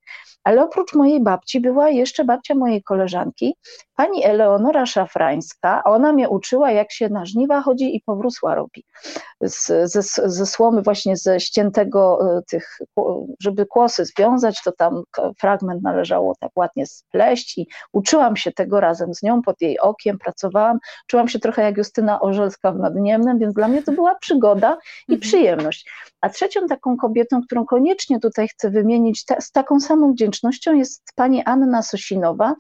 ale 0.44 0.64
oprócz 0.64 0.94
mojej 0.94 1.24
babci 1.24 1.60
była 1.60 1.90
jeszcze 1.90 2.26
babcia 2.26 2.56
mojej 2.56 2.84
koleżanki, 2.84 3.56
pani 3.96 4.26
Eleonora 4.26 4.86
Szafrańska. 4.86 5.84
Ona 5.84 6.14
mnie 6.14 6.30
uczyła, 6.30 6.72
jak 6.72 6.92
się 6.92 7.10
na 7.10 7.26
żniwa 7.26 7.62
chodzi 7.62 7.96
i 7.96 8.02
powrósła 8.02 8.56
robi. 8.56 8.84
Z, 9.42 9.92
ze, 9.92 10.02
ze 10.30 10.46
słomy 10.54 10.82
właśnie 10.82 11.18
ze 11.18 11.40
ściętego 11.40 12.20
e, 12.38 12.42
tych, 12.42 12.80
żeby 13.40 13.66
kłosy 13.66 14.06
związać, 14.06 14.62
to 14.64 14.72
tam 14.72 15.04
fragment 15.40 15.84
należało 15.84 16.36
tak 16.40 16.52
ładnie 16.56 16.86
spleść 16.88 17.58
i 17.58 17.68
uczyłam 17.94 18.36
się 18.36 18.52
tego 18.52 18.80
razem 18.80 19.14
z 19.14 19.24
nią, 19.24 19.42
pod 19.42 19.62
jej 19.62 19.80
okiem 19.80 20.18
pracowałam. 20.18 20.80
Czułam 21.08 21.28
się 21.28 21.40
trochę 21.40 21.62
jak 21.62 21.78
Justyna 21.78 22.22
Orzelska 22.22 22.72
w 22.72 22.80
Nadniemnem, 22.80 23.40
więc 23.40 23.54
dla 23.54 23.68
mnie 23.68 23.84
to 23.84 23.92
była 23.92 24.16
przygoda 24.16 24.78
i 25.08 25.14
mhm. 25.14 25.20
przyjemność. 25.20 25.90
A 26.22 26.30
trzecią 26.30 26.68
taką 26.68 26.98
kobietą, 26.98 27.42
którą 27.42 27.66
koniecznie 27.66 28.20
tutaj 28.20 28.48
chcę 28.48 28.70
wymienić 28.70 29.26
ta, 29.26 29.42
z 29.42 29.52
taką 29.52 29.80
samą 29.80 30.12
wdzięcznością 30.12 30.74
jest 30.74 31.04
pani 31.16 31.44
Anna 31.46 31.82
Sosinowa, 31.82 32.56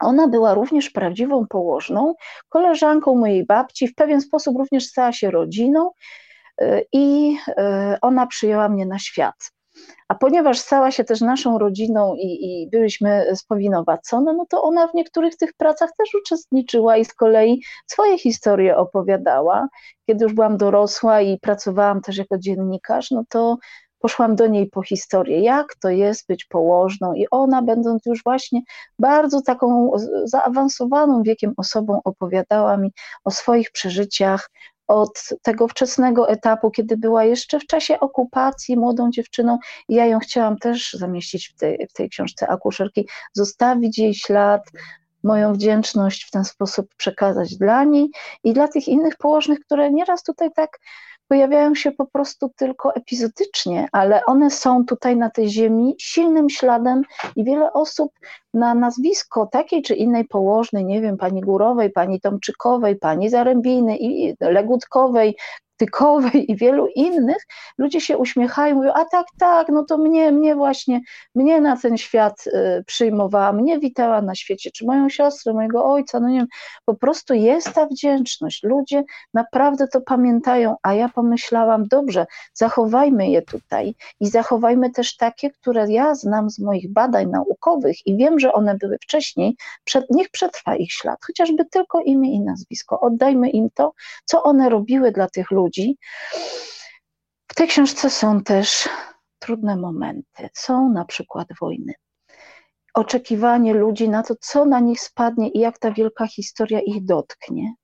ona 0.00 0.28
była 0.28 0.54
również 0.54 0.90
prawdziwą 0.90 1.46
położną, 1.46 2.14
koleżanką 2.48 3.14
mojej 3.14 3.46
babci, 3.46 3.88
w 3.88 3.94
pewien 3.94 4.20
sposób 4.20 4.56
również 4.58 4.86
stała 4.86 5.12
się 5.12 5.30
rodziną 5.30 5.90
i 6.92 7.36
y, 7.48 7.52
ona 8.00 8.26
przyjęła 8.26 8.68
mnie 8.68 8.86
na 8.86 8.98
świat. 8.98 9.54
A 10.08 10.14
ponieważ 10.14 10.58
stała 10.58 10.90
się 10.90 11.04
też 11.04 11.20
naszą 11.20 11.58
rodziną 11.58 12.14
i, 12.14 12.26
i 12.26 12.68
byliśmy 12.70 13.26
spowinowacone, 13.34 14.32
no 14.34 14.46
to 14.48 14.62
ona 14.62 14.88
w 14.88 14.94
niektórych 14.94 15.36
tych 15.36 15.52
pracach 15.52 15.90
też 15.98 16.14
uczestniczyła 16.14 16.96
i 16.96 17.04
z 17.04 17.14
kolei 17.14 17.62
swoje 17.86 18.18
historie 18.18 18.76
opowiadała. 18.76 19.68
Kiedy 20.06 20.24
już 20.24 20.34
byłam 20.34 20.56
dorosła 20.56 21.20
i 21.20 21.38
pracowałam 21.38 22.00
też 22.00 22.16
jako 22.16 22.38
dziennikarz, 22.38 23.10
no 23.10 23.24
to 23.28 23.56
poszłam 23.98 24.36
do 24.36 24.46
niej 24.46 24.70
po 24.70 24.82
historię, 24.82 25.40
jak 25.40 25.74
to 25.80 25.88
jest 25.88 26.26
być 26.28 26.44
położną, 26.44 27.14
i 27.14 27.26
ona, 27.30 27.62
będąc 27.62 28.06
już 28.06 28.22
właśnie 28.24 28.60
bardzo 28.98 29.42
taką 29.42 29.92
zaawansowaną 30.24 31.22
wiekiem 31.22 31.52
osobą, 31.56 32.00
opowiadała 32.04 32.76
mi 32.76 32.92
o 33.24 33.30
swoich 33.30 33.70
przeżyciach, 33.70 34.50
od 34.86 35.28
tego 35.42 35.68
wczesnego 35.68 36.28
etapu, 36.28 36.70
kiedy 36.70 36.96
była 36.96 37.24
jeszcze 37.24 37.60
w 37.60 37.66
czasie 37.66 38.00
okupacji 38.00 38.76
młodą 38.76 39.10
dziewczyną, 39.10 39.58
ja 39.88 40.06
ją 40.06 40.18
chciałam 40.18 40.58
też 40.58 40.92
zamieścić 40.92 41.48
w 41.48 41.54
tej, 41.54 41.86
w 41.90 41.92
tej 41.92 42.10
książce 42.10 42.48
akuszerki, 42.48 43.08
zostawić 43.32 43.98
jej 43.98 44.14
ślad, 44.14 44.62
moją 45.24 45.52
wdzięczność 45.52 46.24
w 46.24 46.30
ten 46.30 46.44
sposób 46.44 46.94
przekazać 46.96 47.56
dla 47.56 47.84
niej 47.84 48.10
i 48.44 48.52
dla 48.52 48.68
tych 48.68 48.88
innych 48.88 49.16
położnych, 49.16 49.60
które 49.60 49.90
nieraz 49.90 50.22
tutaj 50.22 50.48
tak 50.56 50.78
pojawiają 51.28 51.74
się 51.74 51.92
po 51.92 52.06
prostu 52.06 52.50
tylko 52.56 52.94
epizodycznie, 52.94 53.88
ale 53.92 54.24
one 54.24 54.50
są 54.50 54.84
tutaj 54.84 55.16
na 55.16 55.30
tej 55.30 55.48
ziemi 55.48 55.94
silnym 55.98 56.50
śladem 56.50 57.02
i 57.36 57.44
wiele 57.44 57.72
osób 57.72 58.12
na 58.54 58.74
nazwisko 58.74 59.46
takiej 59.46 59.82
czy 59.82 59.94
innej 59.94 60.24
położnej, 60.24 60.84
nie 60.84 61.00
wiem, 61.00 61.16
pani 61.16 61.40
Górowej, 61.40 61.90
pani 61.90 62.20
Tomczykowej, 62.20 62.96
pani 62.96 63.30
Zarębiny 63.30 63.96
i 63.96 64.34
Legutkowej, 64.40 65.36
Tykowej 65.76 66.52
i 66.52 66.56
wielu 66.56 66.86
innych, 66.94 67.46
ludzie 67.78 68.00
się 68.00 68.18
uśmiechają, 68.18 68.74
mówią, 68.74 68.92
a 68.92 69.04
tak, 69.04 69.26
tak, 69.38 69.68
no 69.68 69.84
to 69.84 69.98
mnie, 69.98 70.32
mnie 70.32 70.54
właśnie, 70.54 71.00
mnie 71.34 71.60
na 71.60 71.76
ten 71.76 71.98
świat 71.98 72.44
przyjmowała, 72.86 73.52
mnie 73.52 73.78
witała 73.78 74.22
na 74.22 74.34
świecie, 74.34 74.70
czy 74.70 74.86
moją 74.86 75.08
siostrę, 75.08 75.52
mojego 75.52 75.92
ojca, 75.92 76.20
no 76.20 76.28
nie 76.28 76.38
wiem, 76.38 76.46
po 76.84 76.94
prostu 76.94 77.34
jest 77.34 77.72
ta 77.72 77.86
wdzięczność, 77.86 78.62
ludzie 78.62 79.04
naprawdę 79.34 79.88
to 79.88 80.00
pamiętają, 80.00 80.76
a 80.82 80.94
ja 80.94 81.08
pomyślałam, 81.08 81.88
dobrze, 81.88 82.26
zachowajmy 82.54 83.30
je 83.30 83.42
tutaj 83.42 83.94
i 84.20 84.26
zachowajmy 84.26 84.90
też 84.90 85.16
takie, 85.16 85.50
które 85.50 85.92
ja 85.92 86.14
znam 86.14 86.50
z 86.50 86.58
moich 86.58 86.92
badań 86.92 87.30
naukowych 87.30 88.06
i 88.06 88.16
wiem, 88.16 88.38
że 88.38 88.52
one 88.52 88.76
były 88.76 88.98
wcześniej, 88.98 89.56
przed, 89.84 90.10
niech 90.10 90.30
przetrwa 90.30 90.76
ich 90.76 90.92
ślad, 90.92 91.18
chociażby 91.26 91.64
tylko 91.64 92.00
imię 92.00 92.32
i 92.32 92.40
nazwisko, 92.40 93.00
oddajmy 93.00 93.50
im 93.50 93.68
to, 93.74 93.92
co 94.24 94.42
one 94.42 94.68
robiły 94.68 95.12
dla 95.12 95.28
tych 95.28 95.50
ludzi, 95.50 95.63
ludzi. 95.64 95.98
W 97.48 97.54
tej 97.54 97.68
książce 97.68 98.10
są 98.10 98.42
też 98.42 98.88
trudne 99.38 99.76
momenty. 99.76 100.48
Są 100.54 100.88
na 100.88 101.04
przykład 101.04 101.48
wojny. 101.60 101.92
Oczekiwanie 102.94 103.74
ludzi 103.74 104.08
na 104.08 104.22
to, 104.22 104.34
co 104.40 104.64
na 104.64 104.80
nich 104.80 105.00
spadnie 105.00 105.48
i 105.48 105.58
jak 105.58 105.78
ta 105.78 105.90
wielka 105.90 106.26
historia 106.26 106.80
ich 106.80 107.04
dotknie. 107.04 107.74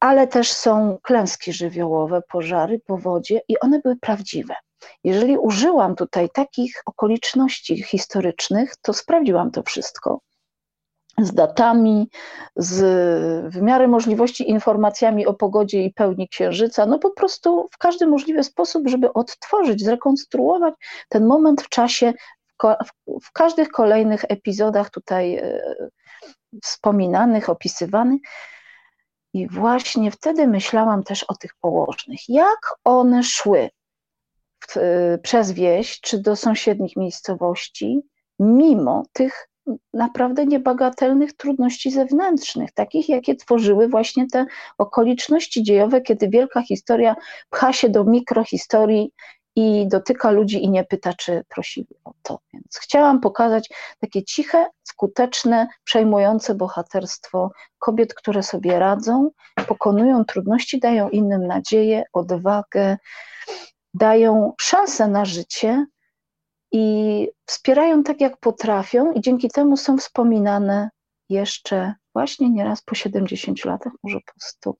Ale 0.00 0.26
też 0.26 0.52
są 0.52 0.98
klęski 1.02 1.52
żywiołowe, 1.52 2.22
pożary, 2.32 2.80
powodzie 2.86 3.40
i 3.48 3.60
one 3.60 3.80
były 3.80 3.96
prawdziwe. 3.96 4.54
Jeżeli 5.04 5.38
użyłam 5.38 5.96
tutaj 5.96 6.30
takich 6.30 6.82
okoliczności 6.86 7.82
historycznych, 7.82 8.76
to 8.82 8.92
sprawdziłam 8.92 9.50
to 9.50 9.62
wszystko 9.62 10.20
z 11.18 11.34
datami, 11.34 12.08
z 12.56 13.54
w 13.54 13.62
miarę 13.62 13.88
możliwości 13.88 14.50
informacjami 14.50 15.26
o 15.26 15.34
pogodzie 15.34 15.84
i 15.84 15.92
pełni 15.92 16.28
księżyca, 16.28 16.86
no 16.86 16.98
po 16.98 17.10
prostu 17.10 17.68
w 17.72 17.78
każdy 17.78 18.06
możliwy 18.06 18.42
sposób, 18.42 18.88
żeby 18.88 19.12
odtworzyć, 19.12 19.84
zrekonstruować 19.84 20.74
ten 21.08 21.26
moment 21.26 21.62
w 21.62 21.68
czasie, 21.68 22.12
w, 22.62 23.20
w 23.24 23.32
każdych 23.32 23.68
kolejnych 23.68 24.24
epizodach 24.28 24.90
tutaj 24.90 25.34
e, 25.34 25.60
wspominanych, 26.62 27.50
opisywanych. 27.50 28.20
I 29.32 29.48
właśnie 29.48 30.10
wtedy 30.10 30.46
myślałam 30.46 31.02
też 31.02 31.22
o 31.24 31.34
tych 31.34 31.54
położnych, 31.60 32.20
jak 32.28 32.74
one 32.84 33.22
szły 33.22 33.70
w, 34.68 34.76
e, 34.76 35.18
przez 35.18 35.52
wieś 35.52 36.00
czy 36.00 36.18
do 36.18 36.36
sąsiednich 36.36 36.96
miejscowości, 36.96 38.00
mimo 38.38 39.02
tych 39.12 39.48
naprawdę 39.94 40.46
niebagatelnych 40.46 41.32
trudności 41.32 41.90
zewnętrznych, 41.90 42.72
takich 42.72 43.08
jakie 43.08 43.36
tworzyły 43.36 43.88
właśnie 43.88 44.26
te 44.26 44.46
okoliczności 44.78 45.62
dziejowe, 45.62 46.00
kiedy 46.00 46.28
wielka 46.28 46.62
historia 46.62 47.16
pcha 47.50 47.72
się 47.72 47.88
do 47.88 48.04
mikrohistorii 48.04 49.12
i 49.56 49.88
dotyka 49.88 50.30
ludzi 50.30 50.64
i 50.64 50.70
nie 50.70 50.84
pyta, 50.84 51.12
czy 51.12 51.42
prosili 51.48 51.96
o 52.04 52.12
to. 52.22 52.38
Więc 52.52 52.78
chciałam 52.80 53.20
pokazać 53.20 53.68
takie 54.00 54.22
ciche, 54.22 54.66
skuteczne, 54.82 55.68
przejmujące 55.84 56.54
bohaterstwo 56.54 57.50
kobiet, 57.78 58.14
które 58.14 58.42
sobie 58.42 58.78
radzą, 58.78 59.30
pokonują 59.68 60.24
trudności, 60.24 60.80
dają 60.80 61.08
innym 61.08 61.46
nadzieję, 61.46 62.04
odwagę, 62.12 62.96
dają 63.94 64.52
szansę 64.60 65.08
na 65.08 65.24
życie, 65.24 65.86
i 66.76 67.28
wspierają 67.46 68.02
tak, 68.02 68.20
jak 68.20 68.36
potrafią, 68.36 69.12
i 69.12 69.20
dzięki 69.20 69.48
temu 69.48 69.76
są 69.76 69.98
wspominane 69.98 70.90
jeszcze 71.28 71.94
właśnie 72.14 72.50
nieraz 72.50 72.82
po 72.82 72.94
70 72.94 73.64
latach, 73.64 73.92
może 74.02 74.18
po 74.20 74.32
100. 74.38 74.74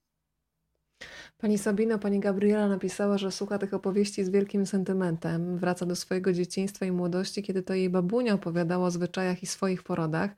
Pani 1.45 1.59
Sabina, 1.59 1.99
pani 1.99 2.21
Gabriela 2.21 2.69
napisała, 2.69 3.19
że 3.19 3.33
słucha 3.33 3.59
tych 3.59 3.75
opowieści 3.75 4.25
z 4.25 4.31
wielkim 4.31 4.67
sentymentem. 4.67 5.59
Wraca 5.59 5.87
do 5.87 5.97
swojego 5.97 6.33
dzieciństwa 6.33 6.87
i 6.87 6.93
młodości, 6.93 7.43
kiedy 7.43 7.63
to 7.63 7.75
jej 7.75 7.91
babunia 7.91 8.35
opowiadała 8.35 8.87
o 8.87 8.91
zwyczajach 8.91 9.43
i 9.43 9.47
swoich 9.47 9.83
porodach. 9.83 10.31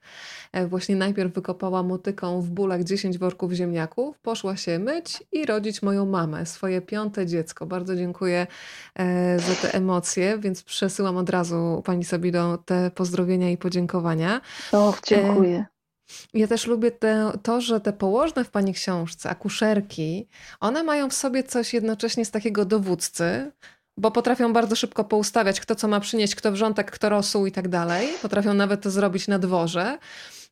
E, 0.53 0.67
właśnie 0.67 0.97
najpierw 0.97 1.33
wykopała 1.33 1.83
motyką 1.83 2.41
w 2.41 2.51
bólach 2.51 2.85
10 2.85 3.19
worków 3.19 3.53
ziemniaków, 3.53 4.19
poszła 4.19 4.57
się 4.57 4.79
myć 4.79 5.23
i 5.33 5.47
rodzić 5.47 5.83
moją 5.83 6.07
mamę, 6.07 6.47
swoje 6.47 6.81
piąte 6.81 7.27
dziecko. 7.27 7.67
Bardzo 7.67 7.97
dziękuję 7.97 8.47
e, 8.95 9.39
za 9.39 9.55
te 9.55 9.75
emocje, 9.75 10.39
więc 10.39 10.63
przesyłam 10.63 11.17
od 11.17 11.31
razu 11.31 11.83
pani 11.85 12.05
Sabino 12.05 12.59
te 12.59 12.91
pozdrowienia 12.91 13.51
i 13.51 13.57
podziękowania. 13.57 14.41
O, 14.73 14.95
dziękuję. 15.07 15.67
Ja 16.35 16.47
też 16.47 16.67
lubię 16.67 16.91
te, 16.91 17.33
to, 17.43 17.61
że 17.61 17.81
te 17.81 17.93
położne 17.93 18.45
w 18.45 18.51
pani 18.51 18.75
książce, 18.75 19.31
akuszerki, 19.31 20.29
one 20.61 20.83
mają 20.83 21.11
w 21.11 21.15
sobie 21.15 21.43
coś 21.43 21.75
jednocześnie 21.75 22.25
z 22.25 22.31
takiego 22.31 22.65
dowódcy, 22.65 23.53
bo 23.97 24.11
potrafią 24.11 24.53
bardzo 24.53 24.77
szybko 24.77 25.05
poustawiać, 25.05 25.61
kto 25.61 25.75
co 25.75 25.89
ma 25.89 26.01
przynieść, 26.01 26.35
kto 26.35 26.53
wrzątek, 26.53 26.91
kto 26.91 27.09
rosół 27.09 27.47
i 27.47 27.53
tak 27.53 27.69
dalej. 27.69 28.09
Potrafią 28.23 28.55
nawet 28.55 28.83
to 28.83 28.91
zrobić 28.91 29.29
na 29.29 29.39
dworze. 29.39 29.99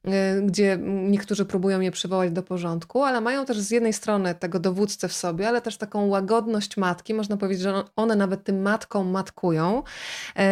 Y, 0.08 0.42
gdzie 0.42 0.78
niektórzy 0.82 1.44
próbują 1.44 1.80
je 1.80 1.90
przywołać 1.90 2.30
do 2.30 2.42
porządku, 2.42 3.02
ale 3.02 3.20
mają 3.20 3.44
też 3.44 3.58
z 3.58 3.70
jednej 3.70 3.92
strony 3.92 4.34
tego 4.34 4.58
dowódcę 4.58 5.08
w 5.08 5.12
sobie, 5.12 5.48
ale 5.48 5.60
też 5.60 5.76
taką 5.76 6.06
łagodność 6.06 6.76
matki. 6.76 7.14
Można 7.14 7.36
powiedzieć, 7.36 7.62
że 7.62 7.82
one 7.96 8.16
nawet 8.16 8.44
tym 8.44 8.62
matką 8.62 9.04
matkują. 9.04 9.82
Y, 9.82 10.42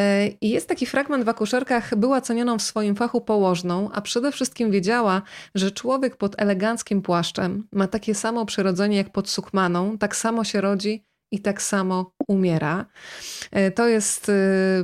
I 0.40 0.50
jest 0.50 0.68
taki 0.68 0.86
fragment 0.86 1.24
w 1.24 1.28
akuszerkach, 1.28 1.96
była 1.96 2.20
cenioną 2.20 2.58
w 2.58 2.62
swoim 2.62 2.96
fachu 2.96 3.20
położną, 3.20 3.90
a 3.92 4.00
przede 4.00 4.32
wszystkim 4.32 4.70
wiedziała, 4.70 5.22
że 5.54 5.70
człowiek 5.70 6.16
pod 6.16 6.40
eleganckim 6.40 7.02
płaszczem 7.02 7.66
ma 7.72 7.86
takie 7.88 8.14
samo 8.14 8.46
przyrodzenie 8.46 8.96
jak 8.96 9.10
pod 9.10 9.28
sukmaną, 9.28 9.98
tak 9.98 10.16
samo 10.16 10.44
się 10.44 10.60
rodzi 10.60 11.11
i 11.32 11.38
tak 11.38 11.62
samo 11.62 12.12
umiera. 12.28 12.86
E, 13.50 13.70
to 13.70 13.88
jest 13.88 14.28
e, 14.28 14.32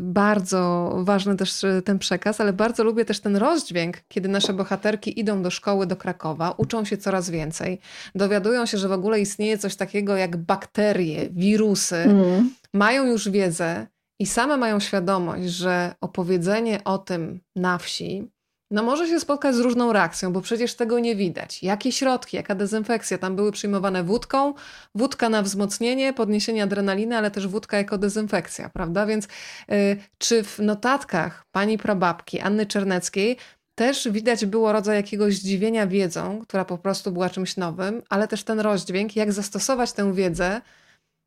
bardzo 0.00 0.92
ważny 1.04 1.36
też 1.36 1.64
e, 1.64 1.82
ten 1.82 1.98
przekaz, 1.98 2.40
ale 2.40 2.52
bardzo 2.52 2.84
lubię 2.84 3.04
też 3.04 3.20
ten 3.20 3.36
rozdźwięk, 3.36 3.96
kiedy 4.08 4.28
nasze 4.28 4.52
bohaterki 4.52 5.20
idą 5.20 5.42
do 5.42 5.50
szkoły 5.50 5.86
do 5.86 5.96
Krakowa, 5.96 6.54
uczą 6.56 6.84
się 6.84 6.96
coraz 6.96 7.30
więcej, 7.30 7.80
dowiadują 8.14 8.66
się, 8.66 8.78
że 8.78 8.88
w 8.88 8.92
ogóle 8.92 9.20
istnieje 9.20 9.58
coś 9.58 9.76
takiego 9.76 10.16
jak 10.16 10.36
bakterie, 10.36 11.28
wirusy, 11.30 11.96
mm. 11.96 12.50
mają 12.74 13.06
już 13.06 13.28
wiedzę 13.28 13.86
i 14.18 14.26
same 14.26 14.56
mają 14.56 14.80
świadomość, 14.80 15.48
że 15.48 15.94
opowiedzenie 16.00 16.84
o 16.84 16.98
tym 16.98 17.40
na 17.56 17.78
wsi 17.78 18.30
no 18.70 18.82
może 18.82 19.08
się 19.08 19.20
spotkać 19.20 19.54
z 19.54 19.58
różną 19.58 19.92
reakcją, 19.92 20.32
bo 20.32 20.40
przecież 20.40 20.74
tego 20.74 20.98
nie 20.98 21.16
widać. 21.16 21.62
Jakie 21.62 21.92
środki, 21.92 22.36
jaka 22.36 22.54
dezynfekcja? 22.54 23.18
Tam 23.18 23.36
były 23.36 23.52
przyjmowane 23.52 24.04
wódką, 24.04 24.54
wódka 24.94 25.28
na 25.28 25.42
wzmocnienie, 25.42 26.12
podniesienie 26.12 26.62
adrenaliny, 26.62 27.16
ale 27.16 27.30
też 27.30 27.46
wódka 27.46 27.76
jako 27.76 27.98
dezynfekcja, 27.98 28.68
prawda? 28.68 29.06
Więc 29.06 29.28
yy, 29.68 29.76
czy 30.18 30.42
w 30.42 30.58
notatkach 30.58 31.44
pani 31.52 31.78
prababki 31.78 32.40
Anny 32.40 32.66
Czerneckiej 32.66 33.36
też 33.74 34.08
widać 34.08 34.46
było 34.46 34.72
rodzaj 34.72 34.96
jakiegoś 34.96 35.34
zdziwienia 35.34 35.86
wiedzą, 35.86 36.40
która 36.40 36.64
po 36.64 36.78
prostu 36.78 37.12
była 37.12 37.30
czymś 37.30 37.56
nowym, 37.56 38.02
ale 38.08 38.28
też 38.28 38.44
ten 38.44 38.60
rozdźwięk, 38.60 39.16
jak 39.16 39.32
zastosować 39.32 39.92
tę 39.92 40.14
wiedzę, 40.14 40.60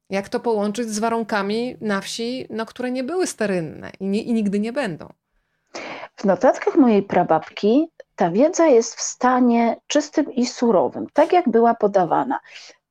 jak 0.09 0.29
to 0.29 0.39
połączyć 0.39 0.89
z 0.89 0.99
warunkami 0.99 1.75
na 1.81 2.01
wsi, 2.01 2.45
no, 2.49 2.65
które 2.65 2.91
nie 2.91 3.03
były 3.03 3.27
sterylne 3.27 3.91
i, 3.99 4.05
nie, 4.05 4.23
i 4.23 4.33
nigdy 4.33 4.59
nie 4.59 4.73
będą. 4.73 5.13
W 6.15 6.25
notatkach 6.25 6.75
mojej 6.75 7.03
prababki 7.03 7.91
ta 8.15 8.31
wiedza 8.31 8.67
jest 8.67 8.95
w 8.95 9.01
stanie 9.01 9.77
czystym 9.87 10.33
i 10.33 10.45
surowym, 10.45 11.07
tak 11.13 11.33
jak 11.33 11.49
była 11.49 11.75
podawana. 11.75 12.39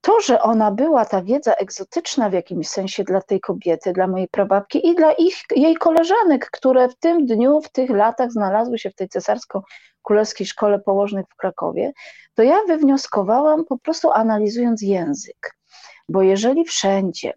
To, 0.00 0.20
że 0.20 0.42
ona 0.42 0.70
była, 0.70 1.04
ta 1.04 1.22
wiedza 1.22 1.52
egzotyczna 1.52 2.30
w 2.30 2.32
jakimś 2.32 2.68
sensie 2.68 3.04
dla 3.04 3.22
tej 3.22 3.40
kobiety, 3.40 3.92
dla 3.92 4.06
mojej 4.06 4.28
prababki 4.28 4.88
i 4.88 4.94
dla 4.94 5.12
ich, 5.12 5.36
jej 5.56 5.76
koleżanek, 5.76 6.50
które 6.50 6.88
w 6.88 6.96
tym 6.96 7.26
dniu, 7.26 7.60
w 7.60 7.68
tych 7.68 7.90
latach 7.90 8.32
znalazły 8.32 8.78
się 8.78 8.90
w 8.90 8.94
tej 8.94 9.08
cesarsko-królewskiej 9.08 10.46
szkole 10.46 10.78
położnych 10.78 11.26
w 11.30 11.36
Krakowie, 11.36 11.92
to 12.34 12.42
ja 12.42 12.58
wywnioskowałam 12.68 13.64
po 13.64 13.78
prostu 13.78 14.10
analizując 14.10 14.82
język. 14.82 15.56
Bo 16.08 16.22
jeżeli 16.22 16.64
wszędzie 16.64 17.32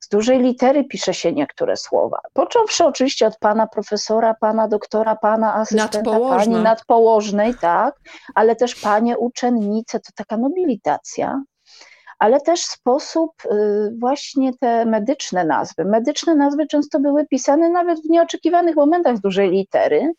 z 0.00 0.08
dużej 0.08 0.38
litery 0.38 0.84
pisze 0.84 1.14
się 1.14 1.32
niektóre 1.32 1.76
słowa. 1.76 2.20
Począwszy 2.32 2.84
oczywiście 2.84 3.26
od 3.26 3.38
pana 3.38 3.66
profesora, 3.66 4.34
pana 4.40 4.68
doktora, 4.68 5.16
pana 5.16 5.54
asystenta, 5.54 6.20
pani 6.20 6.54
nadpołożnej, 6.54 7.54
tak, 7.54 7.94
ale 8.34 8.56
też 8.56 8.74
panie 8.74 9.18
uczennice, 9.18 10.00
to 10.00 10.12
taka 10.16 10.36
nobilitacja 10.36 11.40
ale 12.18 12.40
też 12.40 12.60
sposób, 12.62 13.32
y, 13.44 13.94
właśnie 14.00 14.52
te 14.60 14.86
medyczne 14.86 15.44
nazwy. 15.44 15.84
Medyczne 15.84 16.34
nazwy 16.34 16.66
często 16.66 17.00
były 17.00 17.26
pisane 17.26 17.68
nawet 17.68 18.00
w 18.00 18.10
nieoczekiwanych 18.10 18.76
momentach 18.76 19.16
z 19.16 19.20
dużej 19.20 19.50
litery. 19.50 20.12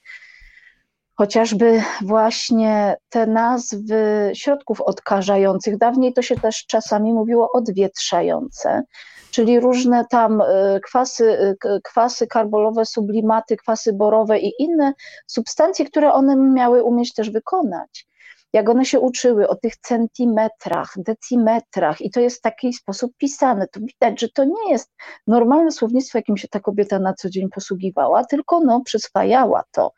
Chociażby 1.15 1.81
właśnie 2.01 2.95
te 3.09 3.27
nazwy 3.27 4.31
środków 4.35 4.81
odkażających, 4.81 5.77
dawniej 5.77 6.13
to 6.13 6.21
się 6.21 6.35
też 6.35 6.65
czasami 6.65 7.13
mówiło 7.13 7.51
odwietrzające, 7.53 8.83
czyli 9.31 9.59
różne 9.59 10.05
tam 10.09 10.41
e, 10.41 10.79
kwasy, 10.79 11.55
e, 11.65 11.79
kwasy 11.83 12.27
karbolowe, 12.27 12.85
sublimaty, 12.85 13.57
kwasy 13.57 13.93
borowe 13.93 14.39
i 14.39 14.53
inne 14.59 14.93
substancje, 15.27 15.85
które 15.85 16.13
one 16.13 16.35
miały 16.35 16.83
umieć 16.83 17.13
też 17.13 17.29
wykonać. 17.29 18.09
Jak 18.53 18.69
one 18.69 18.85
się 18.85 18.99
uczyły 18.99 19.47
o 19.47 19.55
tych 19.55 19.77
centymetrach, 19.77 20.93
decimetrach, 20.97 22.01
i 22.01 22.11
to 22.11 22.19
jest 22.19 22.37
w 22.37 22.41
taki 22.41 22.73
sposób 22.73 23.11
pisane, 23.17 23.67
to 23.67 23.79
widać, 23.79 24.19
że 24.19 24.29
to 24.29 24.43
nie 24.43 24.71
jest 24.71 24.91
normalne 25.27 25.71
słownictwo, 25.71 26.17
jakim 26.17 26.37
się 26.37 26.47
ta 26.47 26.59
kobieta 26.59 26.99
na 26.99 27.13
co 27.13 27.29
dzień 27.29 27.49
posługiwała, 27.49 28.25
tylko 28.25 28.59
no, 28.59 28.81
przyswajała 28.81 29.63
to. 29.71 29.91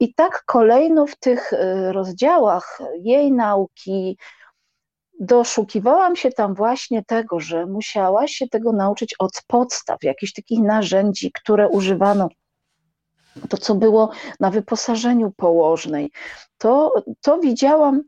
I 0.00 0.14
tak 0.14 0.42
kolejno 0.46 1.06
w 1.06 1.16
tych 1.16 1.52
e, 1.52 1.92
rozdziałach 1.92 2.78
jej 2.98 3.32
nauki, 3.32 4.18
doszukiwałam 5.20 6.16
się 6.16 6.30
tam 6.30 6.54
właśnie 6.54 7.04
tego, 7.04 7.40
że 7.40 7.66
musiałaś 7.66 8.32
się 8.32 8.48
tego 8.48 8.72
nauczyć 8.72 9.14
od 9.18 9.42
podstaw, 9.46 10.02
jakichś 10.02 10.32
takich 10.32 10.60
narzędzi, 10.60 11.32
które 11.32 11.68
używano. 11.68 12.28
To, 13.48 13.56
co 13.56 13.74
było 13.74 14.10
na 14.40 14.50
wyposażeniu 14.50 15.32
położnej, 15.36 16.10
to, 16.58 16.92
to 17.20 17.38
widziałam, 17.38 18.02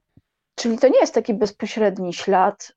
czyli 0.54 0.78
to 0.78 0.88
nie 0.88 0.98
jest 1.00 1.14
taki 1.14 1.34
bezpośredni 1.34 2.14
ślad, 2.14 2.72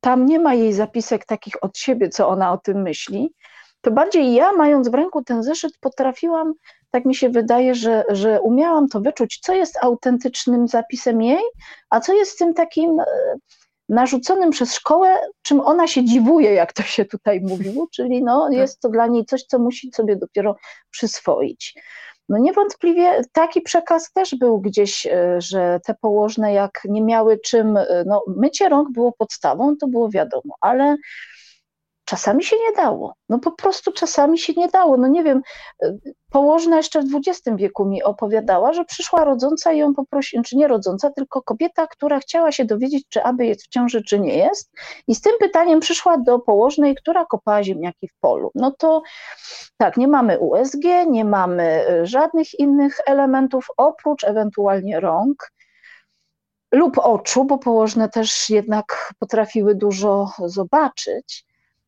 tam 0.00 0.26
nie 0.26 0.38
ma 0.38 0.54
jej 0.54 0.72
zapisek 0.72 1.24
takich 1.26 1.64
od 1.64 1.78
siebie, 1.78 2.08
co 2.08 2.28
ona 2.28 2.52
o 2.52 2.58
tym 2.58 2.82
myśli, 2.82 3.34
to 3.84 3.90
bardziej 3.90 4.34
ja, 4.34 4.52
mając 4.52 4.88
w 4.88 4.94
ręku 4.94 5.24
ten 5.24 5.42
zeszyt, 5.42 5.72
potrafiłam, 5.80 6.52
tak 6.90 7.04
mi 7.04 7.14
się 7.14 7.28
wydaje, 7.28 7.74
że, 7.74 8.04
że 8.08 8.40
umiałam 8.40 8.88
to 8.88 9.00
wyczuć, 9.00 9.38
co 9.42 9.54
jest 9.54 9.78
autentycznym 9.82 10.68
zapisem 10.68 11.22
jej, 11.22 11.42
a 11.90 12.00
co 12.00 12.14
jest 12.14 12.38
tym 12.38 12.54
takim 12.54 13.00
e, 13.00 13.04
narzuconym 13.88 14.50
przez 14.50 14.74
szkołę, 14.74 15.18
czym 15.42 15.60
ona 15.60 15.86
się 15.86 16.04
dziwuje, 16.04 16.54
jak 16.54 16.72
to 16.72 16.82
się 16.82 17.04
tutaj 17.04 17.40
mówiło, 17.40 17.86
czyli 17.92 18.22
no, 18.22 18.44
tak. 18.44 18.58
jest 18.58 18.80
to 18.80 18.88
dla 18.88 19.06
niej 19.06 19.24
coś, 19.24 19.44
co 19.44 19.58
musi 19.58 19.92
sobie 19.92 20.16
dopiero 20.16 20.56
przyswoić. 20.90 21.74
No 22.28 22.38
niewątpliwie 22.38 23.20
taki 23.32 23.60
przekaz 23.60 24.12
też 24.12 24.34
był 24.34 24.60
gdzieś, 24.60 25.06
e, 25.06 25.36
że 25.38 25.80
te 25.86 25.94
położne 25.94 26.52
jak 26.52 26.80
nie 26.84 27.02
miały 27.02 27.38
czym, 27.38 27.76
e, 27.76 28.04
no 28.06 28.22
mycie 28.36 28.68
rąk 28.68 28.90
było 28.90 29.12
podstawą, 29.12 29.76
to 29.76 29.86
było 29.86 30.10
wiadomo, 30.10 30.54
ale 30.60 30.96
czasami 32.04 32.44
się 32.44 32.56
nie 32.56 32.76
dało. 32.76 33.14
No 33.28 33.38
po 33.38 33.52
prostu 33.52 33.92
czasami 33.92 34.38
się 34.38 34.52
nie 34.56 34.68
dało. 34.68 34.96
No 34.96 35.08
nie 35.08 35.24
wiem, 35.24 35.42
e, 35.82 35.94
położna 36.30 36.76
jeszcze 36.76 37.02
w 37.02 37.06
XX 37.14 37.56
wieku 37.56 37.84
mi 37.84 38.02
opowiadała, 38.02 38.72
że 38.72 38.84
przyszła 38.84 39.24
rodząca 39.24 39.72
i 39.72 39.78
ją 39.78 39.94
poprosiła, 39.94 40.42
czy 40.42 40.56
nie 40.56 40.68
rodząca, 40.68 41.10
tylko 41.10 41.42
kobieta, 41.42 41.86
która 41.86 42.20
chciała 42.20 42.52
się 42.52 42.64
dowiedzieć, 42.64 43.04
czy 43.08 43.22
aby 43.22 43.46
jest 43.46 43.62
w 43.64 43.68
ciąży, 43.68 44.02
czy 44.02 44.20
nie 44.20 44.36
jest. 44.36 44.72
I 45.08 45.14
z 45.14 45.20
tym 45.20 45.32
pytaniem 45.40 45.80
przyszła 45.80 46.18
do 46.18 46.38
położnej, 46.38 46.94
która 46.94 47.24
kopała 47.24 47.62
ziemniaki 47.62 48.08
w 48.08 48.14
polu. 48.20 48.50
No 48.54 48.72
to 48.78 49.02
tak, 49.76 49.96
nie 49.96 50.08
mamy 50.08 50.38
USG, 50.38 50.84
nie 51.06 51.24
mamy 51.24 51.62
e, 51.62 52.06
żadnych 52.06 52.58
innych 52.58 53.00
elementów, 53.06 53.66
oprócz 53.76 54.24
ewentualnie 54.24 55.00
rąk 55.00 55.50
lub 56.74 56.98
oczu, 56.98 57.44
bo 57.44 57.58
położne 57.58 58.08
też 58.08 58.50
jednak 58.50 59.12
potrafiły 59.18 59.74
dużo 59.74 60.30
zobaczyć. 60.46 61.44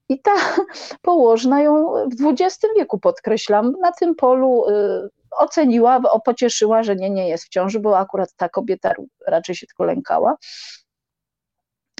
I 0.08 0.20
ta 0.20 0.32
położna 1.02 1.62
ją 1.62 1.94
w 2.08 2.40
XX 2.40 2.74
wieku, 2.76 2.98
podkreślam, 2.98 3.72
na 3.80 3.92
tym 3.92 4.14
polu 4.14 4.68
y, 4.68 5.08
oceniła, 5.30 6.00
pocieszyła, 6.24 6.82
że 6.82 6.96
nie, 6.96 7.10
nie 7.10 7.28
jest 7.28 7.44
w 7.44 7.48
ciąży, 7.48 7.80
bo 7.80 7.98
akurat 7.98 8.34
ta 8.36 8.48
kobieta 8.48 8.92
raczej 9.26 9.54
się 9.54 9.66
tylko 9.66 9.84
lękała. 9.84 10.36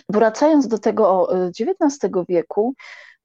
Wracając 0.08 0.68
do 0.68 0.78
tego 0.78 1.28
XIX 1.60 2.04
y, 2.04 2.10
wieku, 2.28 2.74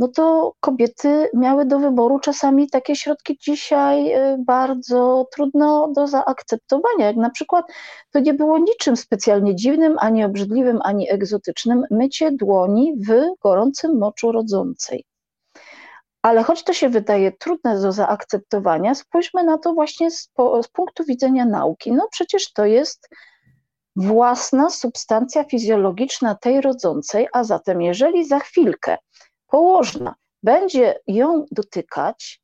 no 0.02 0.08
to 0.08 0.54
kobiety 0.60 1.30
miały 1.34 1.66
do 1.66 1.80
wyboru 1.80 2.20
czasami 2.20 2.70
takie 2.70 2.96
środki 2.96 3.38
dzisiaj 3.42 4.16
y, 4.16 4.38
bardzo 4.46 5.28
trudno 5.34 5.92
do 5.96 6.08
zaakceptowania, 6.08 7.06
jak 7.06 7.16
na 7.16 7.30
przykład 7.30 7.66
to 8.12 8.20
nie 8.20 8.34
było 8.34 8.58
niczym 8.58 8.98
specjalnie 8.98 9.56
dziwnym, 9.56 9.96
ani 10.00 10.24
obrzydliwym, 10.26 10.80
ani 10.84 11.12
egzotycznym 11.12 11.84
mycie 11.92 12.32
dłoni 12.32 12.94
w 13.08 13.42
gorącym 13.44 13.98
moczu 13.98 14.32
rodzącej. 14.32 15.06
Ale 16.22 16.44
choć 16.44 16.64
to 16.64 16.74
się 16.74 16.90
wydaje 16.90 17.32
trudne 17.32 17.82
do 17.82 17.92
zaakceptowania, 17.92 18.96
spójrzmy 18.96 19.44
na 19.44 19.58
to 19.58 19.74
właśnie 19.74 20.12
z, 20.12 20.30
z 20.64 20.68
punktu 20.68 21.04
widzenia 21.04 21.46
nauki. 21.46 21.92
No 21.92 22.08
przecież 22.12 22.54
to 22.54 22.66
jest 22.66 23.10
własna 23.96 24.70
substancja 24.70 25.44
fizjologiczna 25.44 26.36
tej 26.36 26.62
rodzącej, 26.62 27.28
a 27.34 27.44
zatem 27.44 27.82
jeżeli 27.82 28.26
za 28.26 28.40
chwilkę 28.40 28.98
położna 29.52 30.16
będzie 30.44 31.00
ją 31.08 31.46
dotykać, 31.52 32.42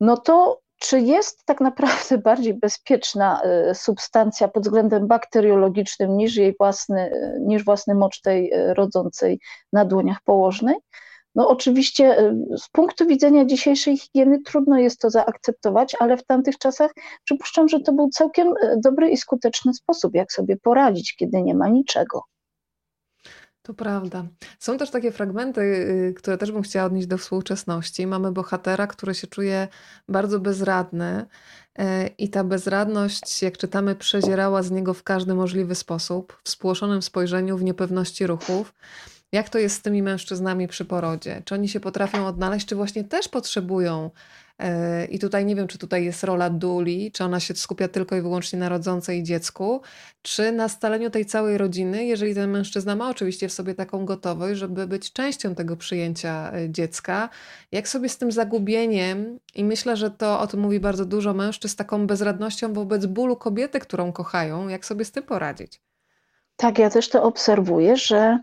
no 0.00 0.16
to 0.16 0.62
czy 0.82 1.00
jest 1.00 1.44
tak 1.44 1.60
naprawdę 1.60 2.18
bardziej 2.28 2.54
bezpieczna 2.54 3.42
y, 3.70 3.74
substancja 3.74 4.48
pod 4.48 4.62
względem 4.62 5.08
bakteriologicznym 5.08 6.16
niż 6.16 6.36
jej 6.36 6.54
własny, 6.58 7.12
y, 7.12 7.40
niż 7.40 7.64
własny 7.64 7.94
mocz 7.94 8.20
tej 8.20 8.52
y, 8.54 8.74
rodzącej 8.74 9.40
na 9.72 9.84
dłoniach 9.84 10.18
położnej? 10.24 10.76
No 11.34 11.48
oczywiście 11.48 12.32
z 12.56 12.68
punktu 12.68 13.06
widzenia 13.06 13.44
dzisiejszej 13.44 13.98
higieny 13.98 14.42
trudno 14.42 14.78
jest 14.78 15.00
to 15.00 15.10
zaakceptować, 15.10 15.96
ale 16.00 16.16
w 16.16 16.24
tamtych 16.24 16.58
czasach 16.58 16.90
przypuszczam, 17.24 17.68
że 17.68 17.80
to 17.80 17.92
był 17.92 18.08
całkiem 18.08 18.54
dobry 18.76 19.10
i 19.10 19.16
skuteczny 19.16 19.74
sposób, 19.74 20.14
jak 20.14 20.32
sobie 20.32 20.56
poradzić, 20.56 21.16
kiedy 21.16 21.42
nie 21.42 21.54
ma 21.54 21.68
niczego. 21.68 22.22
To 23.62 23.74
prawda. 23.74 24.24
Są 24.58 24.78
też 24.78 24.90
takie 24.90 25.12
fragmenty, 25.12 25.60
y, 25.60 26.14
które 26.16 26.38
też 26.38 26.52
bym 26.52 26.62
chciała 26.62 26.86
odnieść 26.86 27.06
do 27.06 27.18
współczesności. 27.18 28.06
Mamy 28.06 28.32
bohatera, 28.32 28.86
który 28.86 29.14
się 29.14 29.26
czuje 29.26 29.68
bardzo 30.08 30.40
bezradny 30.40 31.26
e, 31.78 32.06
i 32.06 32.30
ta 32.30 32.44
bezradność, 32.44 33.42
jak 33.42 33.58
czytamy, 33.58 33.94
przezierała 33.94 34.62
z 34.62 34.70
niego 34.70 34.94
w 34.94 35.02
każdy 35.02 35.34
możliwy 35.34 35.74
sposób, 35.74 36.40
w 36.44 36.48
spłoszonym 36.48 37.02
spojrzeniu, 37.02 37.56
w 37.56 37.64
niepewności 37.64 38.26
ruchów. 38.26 38.74
Jak 39.32 39.48
to 39.48 39.58
jest 39.58 39.76
z 39.76 39.82
tymi 39.82 40.02
mężczyznami 40.02 40.68
przy 40.68 40.84
porodzie? 40.84 41.42
Czy 41.44 41.54
oni 41.54 41.68
się 41.68 41.80
potrafią 41.80 42.26
odnaleźć, 42.26 42.66
czy 42.66 42.76
właśnie 42.76 43.04
też 43.04 43.28
potrzebują 43.28 44.10
i 45.10 45.18
tutaj 45.18 45.46
nie 45.46 45.56
wiem, 45.56 45.68
czy 45.68 45.78
tutaj 45.78 46.04
jest 46.04 46.24
rola 46.24 46.50
duli, 46.50 47.12
czy 47.12 47.24
ona 47.24 47.40
się 47.40 47.54
skupia 47.54 47.88
tylko 47.88 48.16
i 48.16 48.20
wyłącznie 48.20 48.58
na 48.58 48.68
rodzącej 48.68 49.22
dziecku, 49.22 49.82
czy 50.22 50.52
na 50.52 50.68
staleniu 50.68 51.10
tej 51.10 51.26
całej 51.26 51.58
rodziny, 51.58 52.04
jeżeli 52.04 52.34
ten 52.34 52.50
mężczyzna 52.50 52.96
ma 52.96 53.10
oczywiście 53.10 53.48
w 53.48 53.52
sobie 53.52 53.74
taką 53.74 54.04
gotowość, 54.04 54.60
żeby 54.60 54.86
być 54.86 55.12
częścią 55.12 55.54
tego 55.54 55.76
przyjęcia 55.76 56.52
e, 56.52 56.70
dziecka. 56.70 57.28
Jak 57.72 57.88
sobie 57.88 58.08
z 58.08 58.18
tym 58.18 58.32
zagubieniem, 58.32 59.38
i 59.54 59.64
myślę, 59.64 59.96
że 59.96 60.10
to 60.10 60.40
o 60.40 60.46
tym 60.46 60.60
mówi 60.60 60.80
bardzo 60.80 61.04
dużo 61.04 61.34
mężczyzn, 61.34 61.76
taką 61.76 62.06
bezradnością 62.06 62.72
wobec 62.72 63.06
bólu 63.06 63.36
kobiety, 63.36 63.80
którą 63.80 64.12
kochają, 64.12 64.68
jak 64.68 64.84
sobie 64.84 65.04
z 65.04 65.12
tym 65.12 65.22
poradzić? 65.22 65.80
Tak, 66.56 66.78
ja 66.78 66.90
też 66.90 67.08
to 67.08 67.22
obserwuję, 67.22 67.96
że, 67.96 68.38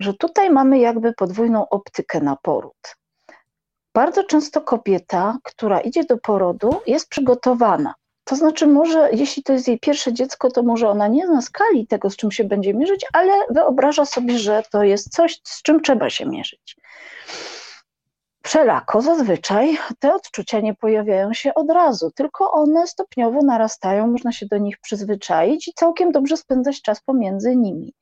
że 0.00 0.14
tutaj 0.14 0.50
mamy 0.50 0.78
jakby 0.78 1.12
podwójną 1.12 1.68
optykę 1.68 2.20
na 2.20 2.36
poród 2.36 3.01
bardzo 3.94 4.24
często 4.24 4.60
kobieta, 4.60 5.38
która 5.42 5.80
idzie 5.80 6.04
do 6.04 6.18
porodu, 6.18 6.80
jest 6.86 7.08
przygotowana. 7.08 7.94
To 8.24 8.36
znaczy, 8.36 8.66
może 8.66 9.10
jeśli 9.12 9.42
to 9.42 9.52
jest 9.52 9.68
jej 9.68 9.78
pierwsze 9.78 10.12
dziecko, 10.12 10.50
to 10.50 10.62
może 10.62 10.88
ona 10.88 11.08
nie 11.08 11.26
zna 11.26 11.42
skali 11.42 11.86
tego, 11.86 12.10
z 12.10 12.16
czym 12.16 12.30
się 12.30 12.44
będzie 12.44 12.74
mierzyć, 12.74 13.06
ale 13.12 13.32
wyobraża 13.50 14.04
sobie, 14.04 14.38
że 14.38 14.62
to 14.70 14.84
jest 14.84 15.14
coś, 15.14 15.40
z 15.44 15.62
czym 15.62 15.82
trzeba 15.82 16.10
się 16.10 16.26
mierzyć. 16.26 16.76
Wszelako 18.44 19.02
zazwyczaj 19.02 19.78
te 19.98 20.14
odczucia 20.14 20.60
nie 20.60 20.74
pojawiają 20.74 21.34
się 21.34 21.54
od 21.54 21.70
razu, 21.70 22.10
tylko 22.10 22.52
one 22.52 22.86
stopniowo 22.86 23.42
narastają, 23.42 24.06
można 24.06 24.32
się 24.32 24.46
do 24.46 24.58
nich 24.58 24.78
przyzwyczaić 24.78 25.68
i 25.68 25.72
całkiem 25.74 26.12
dobrze 26.12 26.36
spędzać 26.36 26.82
czas 26.82 27.00
pomiędzy 27.00 27.56
nimi. 27.56 27.94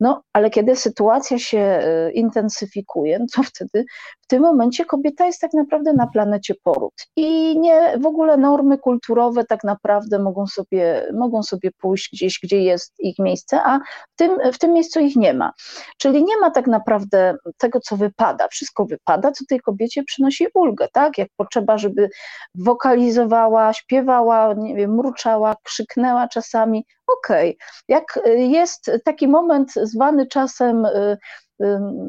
No, 0.00 0.22
ale 0.32 0.50
kiedy 0.50 0.76
sytuacja 0.76 1.38
się 1.38 1.58
e, 1.58 2.12
intensyfikuje, 2.12 3.18
no 3.18 3.26
to 3.34 3.42
wtedy 3.42 3.84
w 4.24 4.26
tym 4.26 4.42
momencie 4.42 4.84
kobieta 4.84 5.26
jest 5.26 5.40
tak 5.40 5.52
naprawdę 5.52 5.92
na 5.92 6.06
planecie 6.06 6.54
poród. 6.62 6.94
I 7.16 7.58
nie 7.58 7.98
w 7.98 8.06
ogóle 8.06 8.36
normy 8.36 8.78
kulturowe 8.78 9.44
tak 9.44 9.64
naprawdę 9.64 10.18
mogą 10.18 10.46
sobie, 10.46 11.08
mogą 11.14 11.42
sobie 11.42 11.70
pójść 11.80 12.10
gdzieś, 12.12 12.40
gdzie 12.42 12.62
jest 12.62 12.94
ich 12.98 13.18
miejsce, 13.18 13.60
a 13.64 13.78
w 14.12 14.16
tym, 14.16 14.52
w 14.52 14.58
tym 14.58 14.72
miejscu 14.72 15.00
ich 15.00 15.16
nie 15.16 15.34
ma. 15.34 15.52
Czyli 15.98 16.24
nie 16.24 16.36
ma 16.40 16.50
tak 16.50 16.66
naprawdę 16.66 17.36
tego, 17.58 17.80
co 17.80 17.96
wypada. 17.96 18.48
Wszystko 18.48 18.84
wypada, 18.84 19.32
co 19.32 19.44
tej 19.48 19.60
kobiecie 19.60 20.02
przynosi 20.04 20.46
ulgę, 20.54 20.88
tak? 20.92 21.18
Jak 21.18 21.28
potrzeba, 21.36 21.78
żeby 21.78 22.10
wokalizowała, 22.54 23.72
śpiewała, 23.72 24.54
nie 24.54 24.74
wiem, 24.74 24.94
mruczała, 24.94 25.56
krzyknęła 25.62 26.28
czasami, 26.28 26.86
okej. 27.06 27.50
Okay. 27.50 27.66
Jak 27.88 28.20
y, 28.26 28.38
jest 28.38 28.90
taki 29.04 29.28
moment 29.28 29.72
zwany 29.74 30.26
czasem 30.26 30.84
y, 30.84 31.18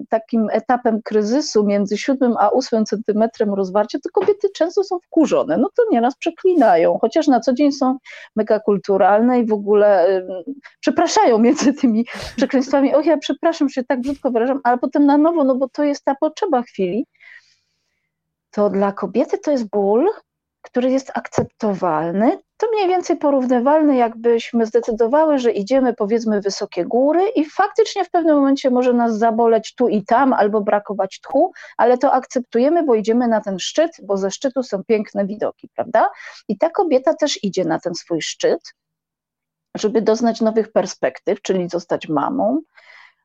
takim 0.09 0.47
etapem 0.51 1.01
kryzysu 1.01 1.63
między 1.63 1.97
siódmym 1.97 2.33
a 2.39 2.49
ósmym 2.49 2.85
centymetrem 2.85 3.53
rozwarcia, 3.53 3.99
to 4.03 4.09
kobiety 4.13 4.47
często 4.55 4.83
są 4.83 4.99
wkurzone, 4.99 5.57
no 5.57 5.69
to 5.75 5.83
nieraz 5.91 6.15
przeklinają, 6.15 6.97
chociaż 7.01 7.27
na 7.27 7.39
co 7.39 7.53
dzień 7.53 7.71
są 7.71 7.97
mega 8.35 8.59
kulturalne 8.59 9.39
i 9.39 9.45
w 9.45 9.53
ogóle 9.53 10.21
przepraszają 10.79 11.37
między 11.37 11.73
tymi 11.73 12.05
przekleństwami, 12.35 12.95
och 12.95 13.05
ja 13.05 13.17
przepraszam, 13.17 13.69
że 13.69 13.73
się 13.73 13.83
tak 13.83 14.01
brzydko 14.01 14.31
wyrażam, 14.31 14.59
ale 14.63 14.77
potem 14.77 15.05
na 15.05 15.17
nowo, 15.17 15.43
no 15.43 15.55
bo 15.55 15.69
to 15.69 15.83
jest 15.83 16.05
ta 16.05 16.15
potrzeba 16.19 16.61
chwili, 16.61 17.05
to 18.51 18.69
dla 18.69 18.91
kobiety 18.91 19.37
to 19.37 19.51
jest 19.51 19.69
ból, 19.69 20.09
który 20.65 20.91
jest 20.91 21.11
akceptowalny, 21.13 22.39
to 22.57 22.67
mniej 22.73 22.87
więcej 22.87 23.17
porównywalne, 23.17 23.97
jakbyśmy 23.97 24.65
zdecydowały, 24.65 25.37
że 25.37 25.51
idziemy 25.51 25.93
powiedzmy 25.93 26.41
wysokie 26.41 26.85
góry 26.85 27.29
i 27.29 27.45
faktycznie 27.45 28.05
w 28.05 28.09
pewnym 28.09 28.35
momencie 28.35 28.69
może 28.69 28.93
nas 28.93 29.17
zaboleć 29.17 29.75
tu 29.75 29.87
i 29.87 30.05
tam 30.05 30.33
albo 30.33 30.61
brakować 30.61 31.19
tchu, 31.19 31.51
ale 31.77 31.97
to 31.97 32.13
akceptujemy, 32.13 32.83
bo 32.83 32.95
idziemy 32.95 33.27
na 33.27 33.41
ten 33.41 33.59
szczyt, 33.59 33.91
bo 34.03 34.17
ze 34.17 34.31
szczytu 34.31 34.63
są 34.63 34.83
piękne 34.83 35.25
widoki, 35.25 35.69
prawda? 35.75 36.09
I 36.47 36.57
ta 36.57 36.69
kobieta 36.69 37.13
też 37.13 37.43
idzie 37.43 37.65
na 37.65 37.79
ten 37.79 37.95
swój 37.95 38.21
szczyt, 38.21 38.73
żeby 39.77 40.01
doznać 40.01 40.41
nowych 40.41 40.71
perspektyw, 40.71 41.41
czyli 41.41 41.69
zostać 41.69 42.09
mamą, 42.09 42.61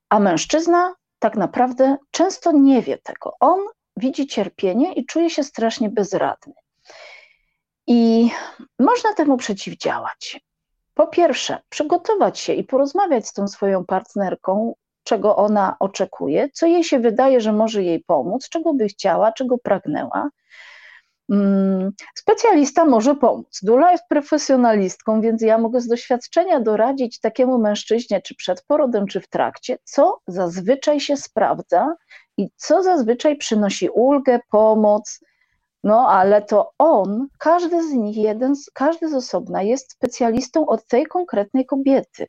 a 0.08 0.20
mężczyzna 0.20 0.94
tak 1.18 1.36
naprawdę 1.36 1.96
często 2.10 2.52
nie 2.52 2.82
wie 2.82 2.98
tego. 2.98 3.32
On 3.40 3.60
widzi 3.96 4.26
cierpienie 4.26 4.92
i 4.92 5.06
czuje 5.06 5.30
się 5.30 5.44
strasznie 5.44 5.90
bezradny. 5.90 6.52
I 7.92 8.30
można 8.78 9.14
temu 9.14 9.36
przeciwdziałać. 9.36 10.40
Po 10.94 11.06
pierwsze, 11.06 11.58
przygotować 11.68 12.38
się 12.38 12.52
i 12.52 12.64
porozmawiać 12.64 13.28
z 13.28 13.32
tą 13.32 13.48
swoją 13.48 13.84
partnerką, 13.84 14.74
czego 15.04 15.36
ona 15.36 15.76
oczekuje, 15.80 16.48
co 16.52 16.66
jej 16.66 16.84
się 16.84 16.98
wydaje, 16.98 17.40
że 17.40 17.52
może 17.52 17.82
jej 17.82 18.04
pomóc, 18.06 18.48
czego 18.48 18.74
by 18.74 18.88
chciała, 18.88 19.32
czego 19.32 19.58
pragnęła. 19.58 20.30
Mm, 21.30 21.90
specjalista 22.14 22.84
może 22.84 23.14
pomóc. 23.14 23.60
Dula 23.62 23.92
jest 23.92 24.04
profesjonalistką, 24.08 25.20
więc 25.20 25.42
ja 25.42 25.58
mogę 25.58 25.80
z 25.80 25.86
doświadczenia 25.88 26.60
doradzić 26.60 27.20
takiemu 27.20 27.58
mężczyźnie, 27.58 28.22
czy 28.22 28.34
przed 28.34 28.62
porodem, 28.62 29.06
czy 29.06 29.20
w 29.20 29.28
trakcie, 29.28 29.78
co 29.84 30.20
zazwyczaj 30.26 31.00
się 31.00 31.16
sprawdza 31.16 31.94
i 32.36 32.48
co 32.56 32.82
zazwyczaj 32.82 33.36
przynosi 33.36 33.88
ulgę, 33.88 34.40
pomoc, 34.50 35.20
no 35.84 36.08
ale 36.08 36.42
to 36.42 36.70
on, 36.78 37.26
każdy 37.38 37.88
z 37.88 37.92
nich, 37.92 38.16
jeden, 38.16 38.54
każdy 38.74 39.08
z 39.08 39.14
osobna 39.14 39.62
jest 39.62 39.92
specjalistą 39.92 40.66
od 40.66 40.86
tej 40.86 41.06
konkretnej 41.06 41.66
kobiety. 41.66 42.26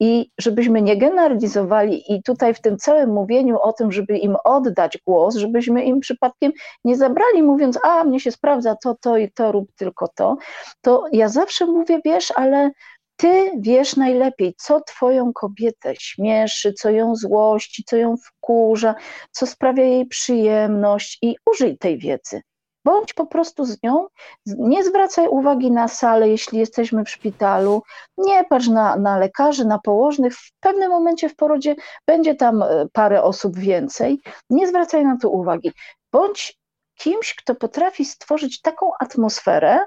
I 0.00 0.30
żebyśmy 0.38 0.82
nie 0.82 0.96
generalizowali 0.96 2.12
i 2.12 2.22
tutaj 2.22 2.54
w 2.54 2.60
tym 2.60 2.76
całym 2.76 3.10
mówieniu 3.10 3.58
o 3.58 3.72
tym, 3.72 3.92
żeby 3.92 4.18
im 4.18 4.36
oddać 4.44 4.98
głos, 5.06 5.36
żebyśmy 5.36 5.84
im 5.84 6.00
przypadkiem 6.00 6.52
nie 6.84 6.96
zabrali 6.96 7.42
mówiąc, 7.42 7.78
a 7.84 8.04
mnie 8.04 8.20
się 8.20 8.32
sprawdza 8.32 8.76
to, 8.76 8.96
to 9.00 9.16
i 9.16 9.32
to, 9.32 9.52
rób 9.52 9.72
tylko 9.76 10.08
to, 10.14 10.36
to 10.80 11.04
ja 11.12 11.28
zawsze 11.28 11.66
mówię, 11.66 12.00
wiesz, 12.04 12.32
ale 12.36 12.70
ty 13.16 13.50
wiesz 13.60 13.96
najlepiej, 13.96 14.54
co 14.58 14.80
twoją 14.80 15.32
kobietę 15.32 15.94
śmieszy, 15.98 16.72
co 16.72 16.90
ją 16.90 17.16
złości, 17.16 17.84
co 17.86 17.96
ją 17.96 18.16
wkurza, 18.16 18.94
co 19.30 19.46
sprawia 19.46 19.84
jej 19.84 20.06
przyjemność 20.06 21.18
i 21.22 21.36
użyj 21.50 21.78
tej 21.78 21.98
wiedzy. 21.98 22.42
Bądź 22.84 23.14
po 23.14 23.26
prostu 23.26 23.64
z 23.64 23.82
nią, 23.82 24.06
nie 24.46 24.84
zwracaj 24.84 25.28
uwagi 25.28 25.70
na 25.70 25.88
salę, 25.88 26.28
jeśli 26.28 26.58
jesteśmy 26.58 27.04
w 27.04 27.10
szpitalu, 27.10 27.82
nie 28.18 28.44
patrz 28.44 28.68
na, 28.68 28.96
na 28.96 29.18
lekarzy, 29.18 29.64
na 29.64 29.78
położnych. 29.78 30.34
W 30.34 30.52
pewnym 30.60 30.90
momencie 30.90 31.28
w 31.28 31.36
porodzie 31.36 31.76
będzie 32.06 32.34
tam 32.34 32.62
e, 32.62 32.86
parę 32.92 33.22
osób 33.22 33.58
więcej. 33.58 34.20
Nie 34.50 34.68
zwracaj 34.68 35.04
na 35.04 35.16
to 35.18 35.28
uwagi. 35.30 35.72
Bądź 36.12 36.62
kimś, 36.94 37.34
kto 37.34 37.54
potrafi 37.54 38.04
stworzyć 38.04 38.60
taką 38.60 38.90
atmosferę, 39.00 39.78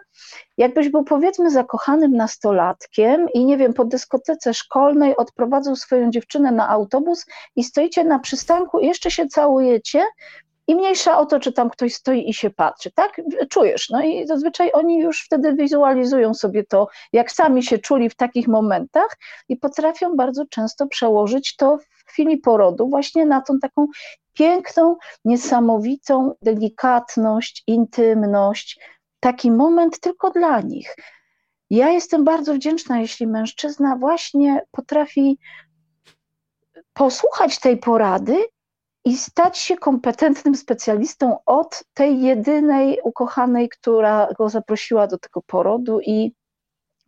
jakbyś 0.58 0.90
był 0.90 1.04
powiedzmy 1.04 1.52
zakochanym 1.52 2.12
nastolatkiem 2.12 3.28
i 3.34 3.46
nie 3.46 3.58
wiem, 3.58 3.74
po 3.74 3.86
dyskotece 3.86 4.54
szkolnej 4.54 5.18
odprowadzał 5.18 5.76
swoją 5.76 6.12
dziewczynę 6.12 6.52
na 6.52 6.70
autobus 6.70 7.26
i 7.56 7.64
stoicie 7.64 8.04
na 8.04 8.20
przystanku 8.20 8.80
i 8.80 8.88
jeszcze 8.88 9.12
się 9.12 9.28
całujecie, 9.28 10.06
i 10.68 10.76
mniejsza 10.76 11.18
o 11.18 11.26
to, 11.26 11.40
czy 11.40 11.52
tam 11.52 11.70
ktoś 11.70 11.94
stoi 11.94 12.30
i 12.30 12.34
się 12.34 12.50
patrzy, 12.50 12.92
tak? 12.92 13.22
Czujesz. 13.50 13.90
No 13.90 14.04
i 14.04 14.28
zazwyczaj 14.28 14.72
oni 14.74 15.00
już 15.00 15.26
wtedy 15.26 15.54
wizualizują 15.54 16.34
sobie 16.34 16.64
to, 16.64 16.88
jak 17.14 17.32
sami 17.32 17.64
się 17.64 17.78
czuli 17.78 18.10
w 18.10 18.16
takich 18.16 18.48
momentach 18.48 19.18
i 19.50 19.58
potrafią 19.58 20.16
bardzo 20.16 20.46
często 20.46 20.88
przełożyć 20.88 21.56
to 21.56 21.78
w 21.78 22.10
chwili 22.10 22.38
porodu 22.38 22.90
właśnie 22.90 23.26
na 23.26 23.42
tą 23.42 23.60
taką 23.60 23.88
piękną, 24.34 24.96
niesamowitą 25.26 26.34
delikatność, 26.42 27.64
intymność, 27.68 28.80
taki 29.20 29.52
moment 29.52 30.00
tylko 30.00 30.32
dla 30.32 30.62
nich. 30.62 30.96
Ja 31.70 31.90
jestem 31.90 32.24
bardzo 32.24 32.54
wdzięczna, 32.54 33.00
jeśli 33.00 33.28
mężczyzna 33.28 33.96
właśnie 33.96 34.62
potrafi 34.72 35.40
posłuchać 36.94 37.60
tej 37.60 37.78
porady 37.78 38.46
i 39.06 39.18
stać 39.18 39.58
się 39.58 39.78
kompetentnym 39.78 40.56
specjalistą 40.56 41.38
od 41.46 41.84
tej 41.94 42.22
jedynej 42.22 43.00
ukochanej, 43.04 43.70
która 43.70 44.28
go 44.38 44.50
zaprosiła 44.50 45.08
do 45.08 45.18
tego 45.18 45.42
porodu 45.42 46.00
i 46.02 46.32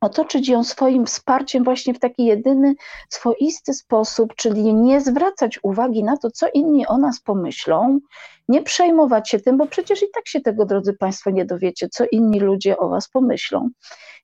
otoczyć 0.02 0.50
ją 0.50 0.64
swoim 0.64 1.06
wsparciem 1.06 1.64
właśnie 1.64 1.94
w 1.94 2.00
taki 2.00 2.26
jedyny, 2.26 2.76
swoisty 3.10 3.74
sposób, 3.74 4.36
czyli 4.36 4.74
nie 4.74 5.02
zwracać 5.02 5.60
uwagi 5.64 6.04
na 6.04 6.18
to, 6.18 6.32
co 6.32 6.48
inni 6.54 6.88
o 6.88 6.98
nas 6.98 7.20
pomyślą, 7.20 8.00
nie 8.48 8.64
przejmować 8.64 9.30
się 9.30 9.40
tym, 9.40 9.58
bo 9.58 9.66
przecież 9.66 10.04
i 10.04 10.06
tak 10.14 10.28
się 10.28 10.42
tego, 10.42 10.66
drodzy 10.66 10.94
Państwo, 10.94 11.30
nie 11.30 11.46
dowiecie, 11.46 11.90
co 11.90 12.06
inni 12.12 12.40
ludzie 12.40 12.78
o 12.78 12.90
Was 12.90 13.10
pomyślą. 13.10 13.70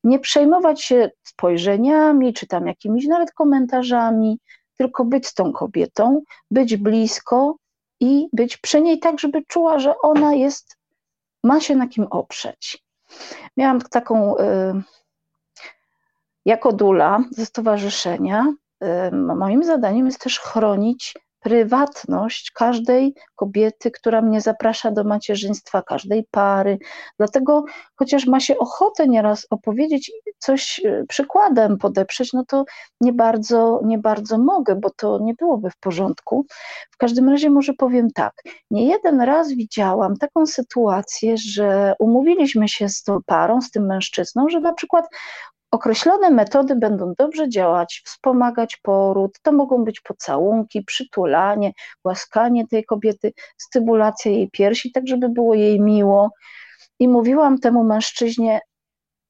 Nie 0.04 0.20
przejmować 0.20 0.82
się 0.82 1.12
spojrzeniami, 1.24 2.34
czy 2.34 2.48
tam 2.48 2.68
jakimiś 2.68 3.08
nawet 3.08 3.32
komentarzami, 3.32 4.40
tylko 4.78 5.06
być 5.06 5.34
tą 5.34 5.54
kobietą, 5.54 6.22
być 6.52 6.78
blisko, 6.78 7.56
i 8.04 8.30
być 8.34 8.58
przy 8.58 8.82
niej 8.82 9.00
tak, 9.00 9.20
żeby 9.20 9.44
czuła, 9.48 9.80
że 9.80 9.94
ona 10.02 10.34
jest, 10.34 10.78
ma 11.44 11.60
się 11.60 11.76
na 11.76 11.88
kim 11.88 12.08
oprzeć. 12.10 12.84
Miałam 13.58 13.82
taką, 13.82 14.38
y, 14.38 14.44
jako 16.46 16.74
dula 16.74 17.20
ze 17.32 17.46
stowarzyszenia, 17.46 18.54
y, 18.84 19.16
moim 19.16 19.64
zadaniem 19.64 20.06
jest 20.06 20.22
też 20.22 20.40
chronić 20.40 21.14
prywatność 21.44 22.52
każdej 22.52 23.14
kobiety, 23.36 23.91
która 23.91 24.22
mnie 24.22 24.41
zaprasza 24.41 24.91
do 24.91 25.03
macierzyństwa, 25.03 25.82
każdej 25.82 26.28
pary. 26.32 26.78
Dlatego, 27.18 27.64
chociaż 27.95 28.28
ma 28.28 28.40
się 28.40 28.57
ochotę 28.57 29.07
nieraz 29.07 29.48
opowiedzieć 29.49 30.11
coś 30.38 30.82
e, 30.86 31.03
przykładem, 31.10 31.78
podeprzeć, 31.78 32.34
no 32.34 32.45
to 32.48 32.65
nie 33.02 33.14
bardzo, 33.14 33.82
nie 33.86 33.98
bardzo 33.98 34.38
mogę, 34.38 34.76
bo 34.76 34.90
to 34.90 35.20
nie 35.20 35.34
byłoby 35.34 35.70
w 35.70 35.78
porządku. 35.78 36.45
W 36.91 36.98
każdym 36.98 37.30
razie 37.30 37.49
może 37.49 37.74
powiem 37.74 38.11
tak. 38.11 38.34
Nie 38.72 38.88
jeden 38.88 39.22
raz 39.22 39.52
widziałam 39.53 40.18
taką 40.18 40.45
sytuację, 40.45 41.38
że 41.38 41.94
umówiliśmy 41.99 42.68
się 42.68 42.90
z 42.90 43.03
tą 43.03 43.20
parą, 43.26 43.61
z 43.61 43.72
tym 43.72 43.86
mężczyzną, 43.86 44.49
że 44.49 44.60
na 44.60 44.74
przykład 44.74 45.06
Określone 45.74 46.30
metody 46.30 46.76
będą 46.76 47.14
dobrze 47.18 47.50
działać, 47.50 48.02
wspomagać 48.06 48.78
poród. 48.78 49.40
To 49.41 49.52
mogą 49.52 49.84
być 49.84 50.02
pocałunki, 50.02 50.84
przytulanie, 50.84 51.72
łaskanie 52.04 52.68
tej 52.68 52.86
kobiety, 52.86 53.34
stymulacja 53.58 54.32
jej 54.32 54.50
piersi, 54.50 54.91
tak 54.91 55.08
żeby 55.08 55.30
było 55.30 55.54
jej 55.54 55.82
miło. 55.82 56.32
I 57.00 57.08
mówiłam 57.08 57.60
temu 57.60 57.84
mężczyźnie, 57.84 58.60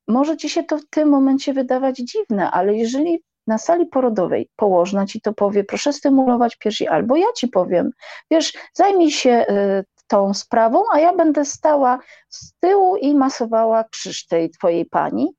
może 0.07 0.37
ci 0.37 0.49
się 0.49 0.63
to 0.63 0.77
w 0.77 0.85
tym 0.89 1.09
momencie 1.09 1.53
wydawać 1.53 1.97
dziwne, 1.97 2.51
ale 2.51 2.75
jeżeli 2.75 3.19
na 3.47 3.57
sali 3.57 3.85
porodowej 3.85 4.49
położna 4.55 5.05
ci 5.05 5.21
to 5.21 5.33
powie, 5.33 5.63
proszę 5.63 5.93
stymulować 5.93 6.55
piersi, 6.55 6.87
albo 6.87 7.15
ja 7.15 7.27
ci 7.35 7.47
powiem, 7.47 7.91
wiesz, 8.31 8.53
zajmij 8.73 9.11
się 9.11 9.45
y, 9.49 9.85
tą 10.07 10.33
sprawą, 10.33 10.83
a 10.93 10.99
ja 10.99 11.13
będę 11.15 11.45
stała 11.45 11.99
z 12.29 12.53
tyłu 12.59 12.95
i 12.95 13.15
masowała 13.15 13.83
krzyż 13.83 14.25
tej 14.25 14.49
twojej 14.49 14.85
pani, 14.85 15.35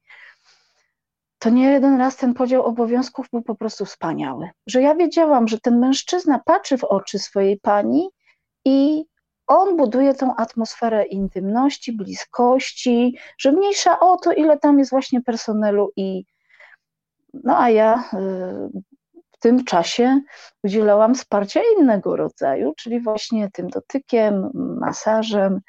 to 1.39 1.51
nie 1.51 1.73
jeden 1.73 1.98
raz 1.98 2.16
ten 2.16 2.35
podział 2.35 2.62
obowiązków 2.62 3.27
był 3.31 3.43
po 3.43 3.55
prostu 3.55 3.85
wspaniały. 3.85 4.51
Że 4.66 4.82
ja 4.82 4.94
wiedziałam, 4.94 5.48
że 5.48 5.61
ten 5.61 5.78
mężczyzna 5.78 6.40
patrzy 6.44 6.78
w 6.78 6.85
oczy 6.85 7.19
swojej 7.19 7.61
pani 7.61 8.09
i 8.65 9.05
on 9.47 9.77
buduje 9.77 10.15
tą 10.15 10.36
atmosferę 10.36 11.05
intymności, 11.05 11.93
bliskości, 11.93 13.19
że 13.39 13.52
mniejsza 13.52 14.01
o 14.01 14.16
to, 14.16 14.32
ile 14.32 14.59
tam 14.59 14.78
jest 14.78 14.90
właśnie 14.90 15.23
personelu 15.23 15.93
i 15.97 16.24
no 17.44 17.59
a 17.59 17.70
ja 17.70 18.05
y, 18.12 18.82
w 19.32 19.39
tym 19.39 19.65
czasie 19.65 20.20
udzielałam 20.62 21.15
wsparcia 21.15 21.61
innego 21.78 22.16
rodzaju, 22.16 22.73
czyli 22.77 23.01
właśnie 23.01 23.51
tym 23.51 23.69
dotykiem, 23.69 24.51
masażem, 24.55 25.61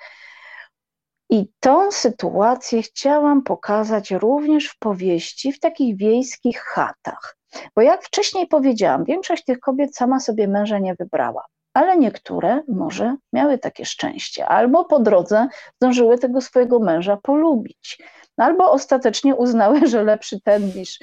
i 1.30 1.47
tą 1.60 1.91
sytuację 1.91 2.81
chciałam 2.81 3.43
pokazać 3.43 4.11
również 4.11 4.68
w 4.68 4.80
powieści, 4.80 5.52
w 5.52 5.60
takich 5.60 5.97
wiejskich 5.97 6.60
chatach. 6.60 7.38
Bo 7.76 7.81
jak 7.81 8.03
wcześniej 8.03 8.47
powiedziałam, 8.47 9.03
większość 9.03 9.43
tych 9.45 9.60
kobiet 9.60 9.95
sama 9.95 10.19
sobie 10.19 10.47
męża 10.47 10.80
nie 10.80 10.95
wybrała, 10.95 11.45
ale 11.73 11.97
niektóre 11.97 12.61
może 12.68 13.15
miały 13.34 13.57
takie 13.57 13.85
szczęście, 13.85 14.45
albo 14.45 14.85
po 14.85 14.99
drodze 14.99 15.47
zdążyły 15.76 16.18
tego 16.18 16.41
swojego 16.41 16.80
męża 16.80 17.18
polubić, 17.18 18.02
albo 18.38 18.72
ostatecznie 18.72 19.35
uznały, 19.35 19.88
że 19.88 20.03
lepszy 20.03 20.41
ten 20.41 20.65
niż 20.76 20.99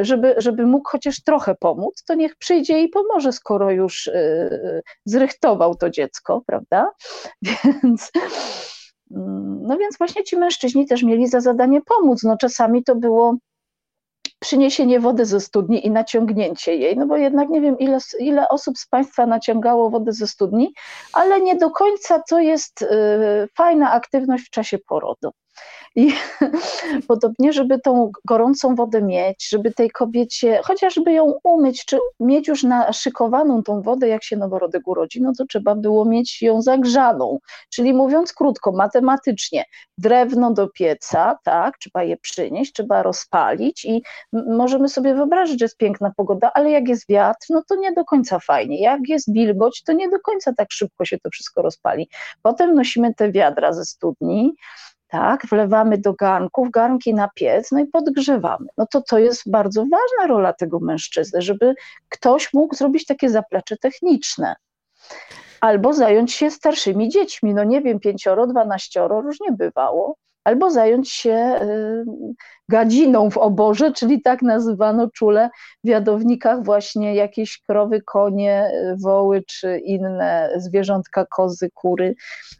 żeby, 0.00 0.34
żeby 0.38 0.66
mógł 0.66 0.90
chociaż 0.90 1.22
trochę 1.22 1.54
pomóc, 1.54 2.04
to 2.06 2.14
niech 2.14 2.36
przyjdzie 2.36 2.82
i 2.82 2.88
pomoże, 2.88 3.32
skoro 3.32 3.70
już 3.70 4.06
yy, 4.06 4.82
zrychtował 5.04 5.74
to 5.74 5.90
dziecko, 5.90 6.42
prawda? 6.46 6.90
Więc 7.42 8.10
no 9.60 9.78
więc 9.78 9.98
właśnie 9.98 10.24
ci 10.24 10.36
mężczyźni 10.36 10.86
też 10.86 11.02
mieli 11.02 11.26
za 11.28 11.40
zadanie 11.40 11.80
pomóc. 11.80 12.22
No 12.22 12.36
czasami 12.36 12.84
to 12.84 12.94
było 12.94 13.36
przyniesienie 14.38 15.00
wody 15.00 15.26
ze 15.26 15.40
studni 15.40 15.86
i 15.86 15.90
naciągnięcie 15.90 16.76
jej, 16.76 16.96
no 16.96 17.06
bo 17.06 17.16
jednak 17.16 17.48
nie 17.48 17.60
wiem, 17.60 17.78
ile, 17.78 17.98
ile 18.18 18.48
osób 18.48 18.78
z 18.78 18.86
Państwa 18.86 19.26
naciągało 19.26 19.90
wodę 19.90 20.12
ze 20.12 20.26
studni, 20.26 20.74
ale 21.12 21.40
nie 21.40 21.56
do 21.56 21.70
końca 21.70 22.22
to 22.28 22.40
jest 22.40 22.82
y, 22.82 22.86
fajna 23.56 23.92
aktywność 23.92 24.46
w 24.46 24.50
czasie 24.50 24.78
porodu. 24.78 25.30
I 25.96 26.12
podobnie, 27.08 27.52
żeby 27.52 27.80
tą 27.80 28.10
gorącą 28.24 28.74
wodę 28.74 29.02
mieć, 29.02 29.48
żeby 29.48 29.72
tej 29.72 29.90
kobiecie, 29.90 30.60
chociażby 30.64 31.12
ją 31.12 31.34
umyć, 31.44 31.84
czy 31.84 31.98
mieć 32.20 32.48
już 32.48 32.62
naszykowaną 32.62 33.62
tą 33.62 33.82
wodę, 33.82 34.08
jak 34.08 34.24
się 34.24 34.36
noworodek 34.36 34.88
urodzi, 34.88 35.22
no 35.22 35.32
to 35.38 35.46
trzeba 35.46 35.74
było 35.74 36.04
mieć 36.04 36.42
ją 36.42 36.62
zagrzaną. 36.62 37.38
Czyli 37.70 37.94
mówiąc 37.94 38.32
krótko, 38.32 38.72
matematycznie, 38.72 39.64
drewno 39.98 40.52
do 40.52 40.68
pieca, 40.68 41.38
tak, 41.44 41.78
trzeba 41.78 42.02
je 42.02 42.16
przynieść, 42.16 42.72
trzeba 42.72 43.02
rozpalić 43.02 43.84
i 43.84 44.02
możemy 44.32 44.88
sobie 44.88 45.14
wyobrazić, 45.14 45.58
że 45.58 45.64
jest 45.64 45.76
piękna 45.76 46.12
pogoda, 46.16 46.50
ale 46.54 46.70
jak 46.70 46.88
jest 46.88 47.08
wiatr, 47.08 47.46
no 47.50 47.62
to 47.68 47.76
nie 47.76 47.92
do 47.92 48.04
końca 48.04 48.38
fajnie. 48.38 48.80
Jak 48.80 49.00
jest 49.08 49.32
wilgoć, 49.32 49.82
to 49.82 49.92
nie 49.92 50.08
do 50.08 50.20
końca 50.20 50.52
tak 50.56 50.72
szybko 50.72 51.04
się 51.04 51.18
to 51.18 51.30
wszystko 51.30 51.62
rozpali. 51.62 52.08
Potem 52.42 52.74
nosimy 52.74 53.14
te 53.14 53.32
wiadra 53.32 53.72
ze 53.72 53.84
studni, 53.84 54.54
tak, 55.14 55.46
wlewamy 55.46 55.98
do 55.98 56.12
garnków, 56.12 56.70
garnki 56.70 57.14
na 57.14 57.28
piec, 57.28 57.72
no 57.72 57.80
i 57.80 57.86
podgrzewamy. 57.86 58.66
No 58.78 58.86
to 58.86 59.02
to 59.02 59.18
jest 59.18 59.50
bardzo 59.50 59.80
ważna 59.80 60.34
rola 60.34 60.52
tego 60.52 60.80
mężczyzny, 60.80 61.42
żeby 61.42 61.74
ktoś 62.08 62.52
mógł 62.52 62.74
zrobić 62.74 63.06
takie 63.06 63.30
zaplecze 63.30 63.76
techniczne. 63.76 64.56
Albo 65.60 65.92
zająć 65.92 66.32
się 66.32 66.50
starszymi 66.50 67.08
dziećmi, 67.08 67.54
no 67.54 67.64
nie 67.64 67.80
wiem, 67.80 68.00
pięcioro, 68.00 68.46
dwanaścioro, 68.46 69.20
różnie 69.20 69.52
bywało 69.52 70.16
albo 70.44 70.70
zająć 70.70 71.10
się 71.10 71.58
y, 71.62 72.04
gadziną 72.68 73.30
w 73.30 73.38
oborze, 73.38 73.92
czyli 73.92 74.22
tak 74.22 74.42
nazywano 74.42 75.10
czule 75.10 75.50
w 75.84 75.88
jadownikach 75.88 76.64
właśnie 76.64 77.14
jakieś 77.14 77.58
krowy, 77.58 78.02
konie, 78.02 78.70
woły 79.02 79.42
czy 79.46 79.78
inne 79.78 80.50
zwierzątka, 80.56 81.26
kozy, 81.26 81.70
kury, 81.74 82.14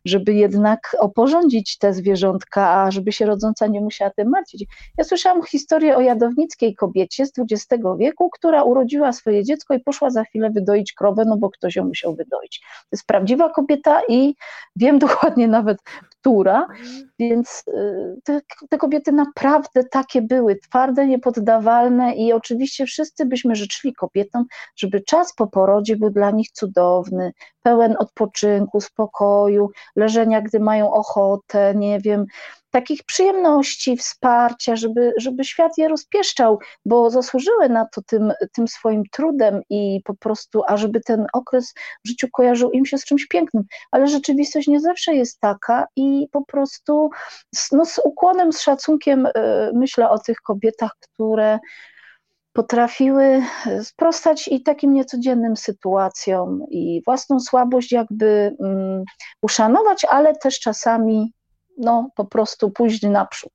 żeby 0.04 0.34
jednak 0.34 0.96
oporządzić 1.00 1.78
te 1.78 1.94
zwierzątka, 1.94 2.68
a 2.70 2.90
żeby 2.90 3.12
się 3.12 3.26
rodząca 3.26 3.66
nie 3.66 3.80
musiała 3.80 4.10
tym 4.10 4.28
martwić. 4.28 4.64
Ja 4.98 5.04
słyszałam 5.04 5.42
historię 5.42 5.96
o 5.96 6.00
jadownickiej 6.00 6.74
kobiecie 6.74 7.26
z 7.26 7.32
XX 7.38 7.84
wieku, 7.98 8.30
która 8.30 8.62
urodziła 8.62 9.12
swoje 9.12 9.44
dziecko 9.44 9.74
i 9.74 9.80
poszła 9.80 10.10
za 10.10 10.24
chwilę 10.24 10.50
wydoić 10.50 10.92
krowę, 10.92 11.24
no 11.26 11.36
bo 11.36 11.50
ktoś 11.50 11.76
ją 11.76 11.84
musiał 11.84 12.14
wydoić. 12.14 12.60
To 12.60 12.88
jest 12.92 13.06
prawdziwa 13.06 13.48
kobieta 13.48 14.00
i 14.08 14.34
wiem 14.76 14.98
dokładnie 15.04 15.48
nawet, 15.48 15.78
która, 16.10 16.66
więc 17.18 17.64
y, 17.68 18.20
te, 18.24 18.40
te, 18.68 18.78
kobiety 18.78 19.12
naprawdę 19.12 19.84
takie 19.94 20.22
były, 20.22 20.56
twarde, 20.56 21.06
niepoddawalne 21.06 22.14
i 22.14 22.32
oczywiście 22.32 22.86
wszyscy 22.86 23.26
byśmy 23.26 23.56
życzyli 23.56 23.94
kobietom, 23.94 24.44
żeby 24.76 25.00
czas 25.00 25.34
po 25.34 25.46
porodzie 25.46 25.96
był 25.96 26.10
dla 26.10 26.30
nich 26.30 26.50
cudowny, 26.50 27.32
pełen 27.62 27.96
odpoczynku, 27.98 28.80
spokoju, 28.80 29.70
leżenia, 29.96 30.42
gdy 30.42 30.60
mają 30.60 30.92
ochotę, 30.92 31.74
nie 31.76 32.00
wiem, 32.00 32.26
takich 32.74 33.04
przyjemności, 33.04 33.96
wsparcia, 33.96 34.76
żeby, 34.76 35.12
żeby 35.16 35.44
świat 35.44 35.78
je 35.78 35.88
rozpieszczał, 35.88 36.58
bo 36.84 37.10
zasłużyły 37.10 37.68
na 37.68 37.86
to 37.94 38.02
tym, 38.02 38.32
tym 38.52 38.68
swoim 38.68 39.02
trudem 39.12 39.60
i 39.70 40.00
po 40.04 40.14
prostu, 40.14 40.62
a 40.68 40.76
żeby 40.76 41.00
ten 41.00 41.26
okres 41.32 41.74
w 42.04 42.08
życiu 42.08 42.28
kojarzył 42.32 42.70
im 42.70 42.86
się 42.86 42.98
z 42.98 43.04
czymś 43.04 43.26
pięknym. 43.26 43.64
Ale 43.90 44.06
rzeczywistość 44.06 44.68
nie 44.68 44.80
zawsze 44.80 45.14
jest 45.14 45.40
taka 45.40 45.86
i 45.96 46.28
po 46.32 46.44
prostu 46.44 47.10
z, 47.54 47.72
no, 47.72 47.84
z 47.84 48.00
ukłonem, 48.04 48.52
z 48.52 48.60
szacunkiem 48.60 49.26
y, 49.26 49.30
myślę 49.74 50.10
o 50.10 50.18
tych 50.18 50.36
kobietach, 50.36 50.92
które 51.00 51.58
potrafiły 52.52 53.42
sprostać 53.82 54.48
i 54.48 54.62
takim 54.62 54.92
niecodziennym 54.92 55.56
sytuacjom 55.56 56.60
i 56.70 57.02
własną 57.06 57.40
słabość 57.40 57.92
jakby 57.92 58.56
um, 58.58 59.04
uszanować, 59.42 60.04
ale 60.04 60.36
też 60.36 60.60
czasami 60.60 61.32
no, 61.78 62.10
po 62.14 62.24
prostu 62.24 62.70
pójść 62.70 63.02
naprzód. 63.02 63.52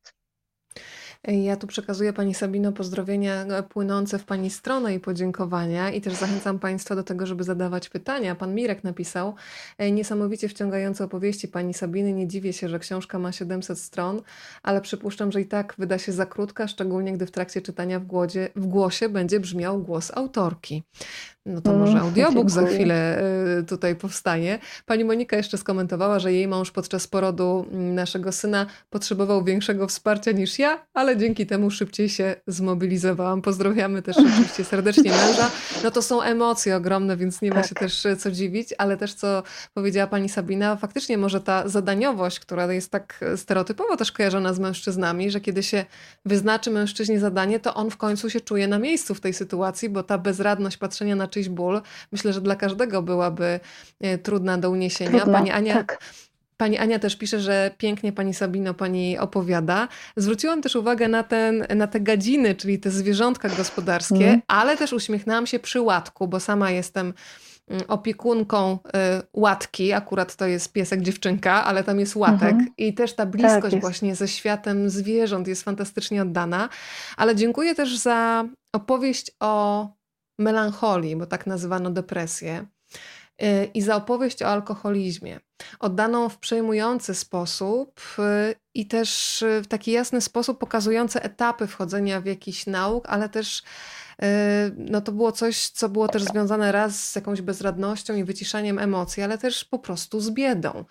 Ja 1.27 1.57
tu 1.57 1.67
przekazuję 1.67 2.13
Pani 2.13 2.33
Sabino 2.33 2.71
pozdrowienia 2.71 3.33
e, 3.43 3.63
płynące 3.63 4.19
w 4.19 4.25
Pani 4.25 4.49
stronę 4.49 4.95
i 4.95 4.99
podziękowania 4.99 5.91
i 5.91 6.01
też 6.01 6.13
zachęcam 6.13 6.59
Państwa 6.59 6.95
do 6.95 7.03
tego, 7.03 7.25
żeby 7.25 7.43
zadawać 7.43 7.89
pytania. 7.89 8.35
Pan 8.35 8.55
Mirek 8.55 8.83
napisał 8.83 9.35
e, 9.77 9.91
niesamowicie 9.91 10.49
wciągające 10.49 11.03
opowieści 11.03 11.47
Pani 11.47 11.73
Sabiny. 11.73 12.13
Nie 12.13 12.27
dziwię 12.27 12.53
się, 12.53 12.69
że 12.69 12.79
książka 12.79 13.19
ma 13.19 13.31
700 13.31 13.79
stron, 13.79 14.21
ale 14.63 14.81
przypuszczam, 14.81 15.31
że 15.31 15.41
i 15.41 15.45
tak 15.45 15.75
wyda 15.77 15.97
się 15.97 16.11
za 16.11 16.25
krótka, 16.25 16.67
szczególnie 16.67 17.13
gdy 17.13 17.25
w 17.25 17.31
trakcie 17.31 17.61
czytania 17.61 17.99
w, 17.99 18.05
głodzie, 18.05 18.49
w 18.55 18.67
głosie 18.67 19.09
będzie 19.09 19.39
brzmiał 19.39 19.79
głos 19.79 20.11
autorki. 20.11 20.83
No 21.49 21.61
to 21.61 21.73
może 21.73 21.91
mm, 21.91 22.03
audiobook 22.03 22.49
za 22.49 22.65
chwilę 22.65 23.21
y, 23.59 23.63
tutaj 23.63 23.95
powstanie. 23.95 24.59
Pani 24.85 25.05
Monika 25.05 25.37
jeszcze 25.37 25.57
skomentowała, 25.57 26.19
że 26.19 26.33
jej 26.33 26.47
mąż 26.47 26.71
podczas 26.71 27.07
porodu 27.07 27.65
mm, 27.71 27.95
naszego 27.95 28.31
syna 28.31 28.65
potrzebował 28.89 29.43
większego 29.43 29.87
wsparcia 29.87 30.31
niż 30.31 30.59
ja, 30.59 30.85
ale 30.93 31.17
dzięki 31.17 31.45
temu 31.45 31.71
szybciej 31.71 32.09
się 32.09 32.35
zmobilizowałam. 32.47 33.41
Pozdrawiamy 33.41 34.01
też 34.01 34.17
oczywiście 34.27 34.63
serdecznie 34.63 35.11
męża. 35.11 35.51
No 35.83 35.91
to 35.91 36.01
są 36.01 36.21
emocje 36.21 36.75
ogromne, 36.75 37.17
więc 37.17 37.41
nie 37.41 37.49
ma 37.49 37.55
tak. 37.55 37.67
się 37.67 37.75
też 37.75 38.05
y, 38.05 38.17
co 38.17 38.31
dziwić, 38.31 38.73
ale 38.77 38.97
też 38.97 39.13
co 39.13 39.43
powiedziała 39.73 40.07
pani 40.07 40.29
Sabina, 40.29 40.75
faktycznie 40.75 41.17
może 41.17 41.41
ta 41.41 41.67
zadaniowość, 41.67 42.39
która 42.39 42.73
jest 42.73 42.91
tak 42.91 43.25
stereotypowo 43.35 43.97
też 43.97 44.11
kojarzona 44.11 44.53
z 44.53 44.59
mężczyznami, 44.59 45.31
że 45.31 45.41
kiedy 45.41 45.63
się 45.63 45.85
wyznaczy 46.25 46.71
mężczyźnie 46.71 47.19
zadanie, 47.19 47.59
to 47.59 47.73
on 47.73 47.91
w 47.91 47.97
końcu 47.97 48.29
się 48.29 48.41
czuje 48.41 48.67
na 48.67 48.79
miejscu 48.79 49.15
w 49.15 49.21
tej 49.21 49.33
sytuacji, 49.33 49.89
bo 49.89 50.03
ta 50.03 50.17
bezradność 50.17 50.77
patrzenia 50.77 51.15
na 51.15 51.27
czyjeś 51.27 51.38
czyjś 51.39 51.49
ból, 51.49 51.81
myślę, 52.11 52.33
że 52.33 52.41
dla 52.41 52.55
każdego 52.55 53.01
byłaby 53.01 53.59
e, 53.99 54.17
trudna 54.17 54.57
do 54.57 54.69
uniesienia. 54.69 55.11
Trudna, 55.11 55.33
Pani 55.33 55.51
Ania, 55.51 55.73
tak. 55.73 55.99
Pani 56.57 56.77
Ania 56.77 56.99
też 56.99 57.15
pisze, 57.15 57.39
że 57.39 57.71
pięknie 57.77 58.11
Pani 58.11 58.33
Sabino 58.33 58.73
Pani 58.73 59.17
opowiada. 59.17 59.87
Zwróciłam 60.15 60.61
też 60.61 60.75
uwagę 60.75 61.07
na, 61.07 61.23
ten, 61.23 61.65
na 61.75 61.87
te 61.87 61.99
gadziny, 61.99 62.55
czyli 62.55 62.79
te 62.79 62.91
zwierzątka 62.91 63.49
gospodarskie, 63.49 64.27
mm. 64.27 64.41
ale 64.47 64.77
też 64.77 64.93
uśmiechnęłam 64.93 65.47
się 65.47 65.59
przy 65.59 65.81
łatku, 65.81 66.27
bo 66.27 66.39
sama 66.39 66.71
jestem 66.71 67.13
mm, 67.67 67.83
opiekunką 67.87 68.73
y, 68.73 68.89
łatki, 69.33 69.93
akurat 69.93 70.35
to 70.35 70.47
jest 70.47 70.73
piesek 70.73 71.01
dziewczynka, 71.01 71.65
ale 71.65 71.83
tam 71.83 71.99
jest 71.99 72.15
łatek 72.15 72.55
-hmm. 72.55 72.65
i 72.77 72.93
też 72.93 73.13
ta 73.13 73.25
bliskość 73.25 73.71
tak 73.71 73.81
właśnie 73.81 74.15
ze 74.15 74.27
światem 74.27 74.89
zwierząt 74.89 75.47
jest 75.47 75.63
fantastycznie 75.63 76.21
oddana. 76.21 76.69
Ale 77.17 77.35
dziękuję 77.35 77.75
też 77.75 77.97
za 77.97 78.45
opowieść 78.73 79.31
o 79.39 79.87
melancholii, 80.39 81.15
bo 81.15 81.25
tak 81.25 81.47
nazywano 81.47 81.89
depresję. 81.91 82.65
Y, 83.43 83.69
i 83.73 83.81
za 83.81 83.95
opowieść 83.95 84.43
o 84.43 84.47
alkoholizmie, 84.47 85.39
oddaną 85.79 86.29
w 86.29 86.37
przejmujący 86.37 87.15
sposób 87.15 88.01
y, 88.19 88.55
i 88.73 88.87
też 88.87 89.43
w 89.63 89.67
taki 89.67 89.91
jasny 89.91 90.21
sposób 90.21 90.59
pokazujący 90.59 91.21
etapy 91.21 91.67
wchodzenia 91.67 92.21
w 92.21 92.25
jakiś 92.25 92.65
nauk, 92.65 93.09
ale 93.09 93.29
też 93.29 93.59
y, 93.59 94.25
no 94.77 95.01
to 95.01 95.11
było 95.11 95.31
coś, 95.31 95.69
co 95.69 95.89
było 95.89 96.07
też 96.07 96.23
związane 96.23 96.71
raz 96.71 97.09
z 97.09 97.15
jakąś 97.15 97.41
bezradnością 97.41 98.15
i 98.15 98.23
wyciszaniem 98.23 98.79
emocji, 98.79 99.23
ale 99.23 99.37
też 99.37 99.65
po 99.65 99.79
prostu 99.79 100.19
z 100.19 100.31
biedą. 100.31 100.85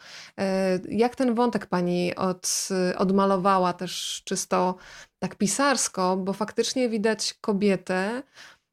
Jak 0.88 1.16
ten 1.16 1.34
wątek 1.34 1.66
pani 1.66 2.16
od, 2.16 2.68
odmalowała 2.96 3.72
też 3.72 4.22
czysto 4.24 4.76
tak 5.18 5.34
pisarsko, 5.34 6.16
bo 6.16 6.32
faktycznie 6.32 6.88
widać 6.88 7.34
kobietę, 7.40 8.22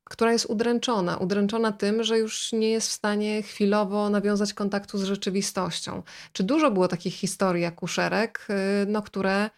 która 0.09 0.31
jest 0.31 0.45
udręczona, 0.45 1.17
udręczona 1.17 1.71
tym, 1.71 2.03
że 2.03 2.17
już 2.17 2.51
nie 2.53 2.69
jest 2.69 2.89
w 2.89 2.91
stanie 2.91 3.43
chwilowo 3.43 4.09
nawiązać 4.09 4.53
kontaktu 4.53 4.97
z 4.97 5.03
rzeczywistością. 5.03 6.03
Czy 6.33 6.43
dużo 6.43 6.71
było 6.71 6.87
takich 6.87 7.13
historii 7.13 7.65
akuszerek, 7.65 8.47
y, 8.49 8.85
no, 8.87 9.01
które 9.01 9.49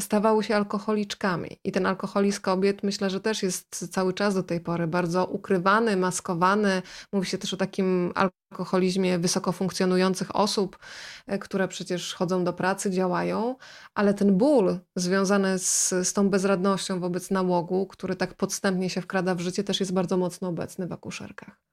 stawały 0.00 0.44
się 0.44 0.56
alkoholiczkami. 0.56 1.58
I 1.64 1.72
ten 1.72 1.86
alkoholizm 1.86 2.40
kobiet 2.40 2.82
myślę, 2.82 3.10
że 3.10 3.20
też 3.20 3.42
jest 3.42 3.92
cały 3.92 4.12
czas 4.12 4.34
do 4.34 4.42
tej 4.42 4.60
pory 4.60 4.86
bardzo 4.86 5.26
ukrywany, 5.26 5.96
maskowany. 5.96 6.82
Mówi 7.12 7.26
się 7.26 7.38
też 7.38 7.54
o 7.54 7.56
takim 7.56 8.12
alkoholizmie 8.14 9.18
wysoko 9.18 9.52
funkcjonujących 9.52 10.36
osób, 10.36 10.78
e, 11.26 11.38
które 11.38 11.68
przecież 11.68 12.14
chodzą 12.14 12.44
do 12.44 12.52
pracy, 12.52 12.90
działają, 12.90 13.56
ale 13.94 14.14
ten 14.14 14.36
ból 14.36 14.78
związany 14.96 15.58
z, 15.58 15.88
z 15.88 16.12
tą 16.12 16.30
bezradnością 16.30 17.00
wobec 17.00 17.30
nałogu, 17.30 17.86
który 17.86 18.16
tak 18.16 18.34
podstępnie 18.34 18.90
się 18.90 19.00
wkrada 19.00 19.34
w 19.34 19.40
życie, 19.40 19.64
też 19.64 19.80
jest 19.80 19.92
bardzo 19.92 20.16
mocno 20.16 20.48
obecny 20.48 20.86
w 20.86 20.92
akuszerkach. 20.92 21.67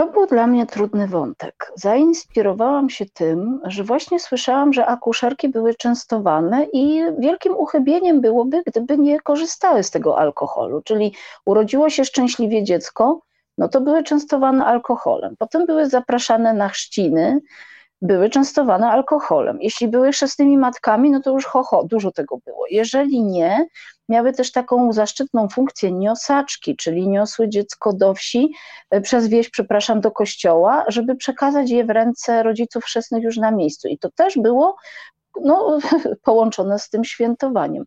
To 0.00 0.06
był 0.06 0.26
dla 0.26 0.46
mnie 0.46 0.66
trudny 0.66 1.06
wątek. 1.06 1.72
Zainspirowałam 1.74 2.90
się 2.90 3.06
tym, 3.06 3.60
że 3.64 3.84
właśnie 3.84 4.20
słyszałam, 4.20 4.72
że 4.72 4.86
akuszerki 4.86 5.48
były 5.48 5.74
częstowane 5.74 6.66
i 6.72 7.02
wielkim 7.18 7.56
uchybieniem 7.56 8.20
byłoby, 8.20 8.62
gdyby 8.66 8.98
nie 8.98 9.20
korzystały 9.20 9.82
z 9.82 9.90
tego 9.90 10.18
alkoholu. 10.18 10.82
Czyli 10.82 11.14
urodziło 11.46 11.90
się 11.90 12.04
szczęśliwie 12.04 12.64
dziecko, 12.64 13.20
no 13.58 13.68
to 13.68 13.80
były 13.80 14.02
częstowane 14.02 14.64
alkoholem. 14.64 15.34
Potem 15.38 15.66
były 15.66 15.86
zapraszane 15.86 16.54
na 16.54 16.68
chrzciny, 16.68 17.40
były 18.02 18.30
częstowane 18.30 18.90
alkoholem. 18.90 19.58
Jeśli 19.60 19.88
były 19.88 20.12
chrzestnymi 20.12 20.58
matkami, 20.58 21.10
no 21.10 21.20
to 21.20 21.30
już 21.30 21.46
ho, 21.46 21.62
ho, 21.62 21.84
dużo 21.84 22.10
tego 22.10 22.38
było. 22.46 22.64
Jeżeli 22.70 23.22
nie, 23.22 23.66
miały 24.08 24.32
też 24.32 24.52
taką 24.52 24.92
zaszczytną 24.92 25.48
funkcję 25.48 25.92
niosaczki, 25.92 26.76
czyli 26.76 27.08
niosły 27.08 27.48
dziecko 27.48 27.92
do 27.92 28.14
wsi, 28.14 28.52
e, 28.90 29.00
przez 29.00 29.28
wieś, 29.28 29.50
przepraszam, 29.50 30.00
do 30.00 30.10
kościoła, 30.10 30.84
żeby 30.88 31.16
przekazać 31.16 31.70
je 31.70 31.84
w 31.84 31.90
ręce 31.90 32.42
rodziców 32.42 32.84
chrzestnych 32.84 33.22
już 33.22 33.36
na 33.36 33.50
miejscu. 33.50 33.88
I 33.88 33.98
to 33.98 34.10
też 34.10 34.38
było 34.38 34.76
no, 35.40 35.78
połączone 36.24 36.78
z 36.78 36.88
tym 36.88 37.04
świętowaniem. 37.04 37.84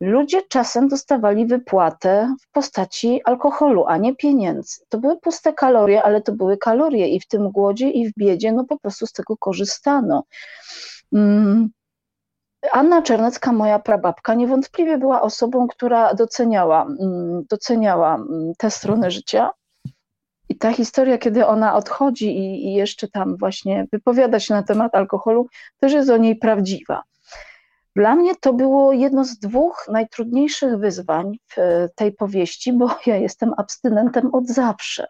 Ludzie 0.00 0.42
czasem 0.42 0.88
dostawali 0.88 1.46
wypłatę 1.46 2.34
w 2.40 2.52
postaci 2.52 3.20
alkoholu, 3.24 3.84
a 3.86 3.96
nie 3.96 4.16
pieniędzy. 4.16 4.76
To 4.88 4.98
były 4.98 5.20
puste 5.20 5.52
kalorie, 5.52 6.02
ale 6.02 6.22
to 6.22 6.32
były 6.32 6.56
kalorie 6.56 7.08
i 7.08 7.20
w 7.20 7.26
tym 7.26 7.50
głodzie 7.50 7.90
i 7.90 8.08
w 8.08 8.14
biedzie 8.18 8.52
no 8.52 8.64
po 8.64 8.78
prostu 8.78 9.06
z 9.06 9.12
tego 9.12 9.36
korzystano. 9.36 10.24
Mm. 11.12 11.70
Anna 12.72 13.02
Czernecka, 13.02 13.52
moja 13.52 13.78
prababka, 13.78 14.34
niewątpliwie 14.34 14.98
była 14.98 15.22
osobą, 15.22 15.68
która 15.68 16.14
doceniała, 16.14 16.82
mm, 16.82 17.44
doceniała 17.50 18.14
mm, 18.14 18.52
tę 18.58 18.70
stronę 18.70 19.10
życia. 19.10 19.50
I 20.48 20.58
ta 20.58 20.72
historia, 20.72 21.18
kiedy 21.18 21.46
ona 21.46 21.74
odchodzi 21.74 22.38
i, 22.38 22.66
i 22.66 22.74
jeszcze 22.74 23.08
tam 23.08 23.36
właśnie 23.36 23.86
wypowiada 23.92 24.40
się 24.40 24.54
na 24.54 24.62
temat 24.62 24.94
alkoholu, 24.94 25.46
też 25.80 25.92
jest 25.92 26.10
o 26.10 26.16
niej 26.16 26.36
prawdziwa. 26.36 27.02
Dla 27.98 28.14
mnie 28.14 28.36
to 28.36 28.52
było 28.52 28.92
jedno 28.92 29.24
z 29.24 29.38
dwóch 29.38 29.86
najtrudniejszych 29.88 30.76
wyzwań 30.76 31.38
w 31.56 31.56
tej 31.94 32.12
powieści, 32.12 32.72
bo 32.72 32.90
ja 33.06 33.16
jestem 33.16 33.54
abstynentem 33.56 34.34
od 34.34 34.46
zawsze. 34.46 35.06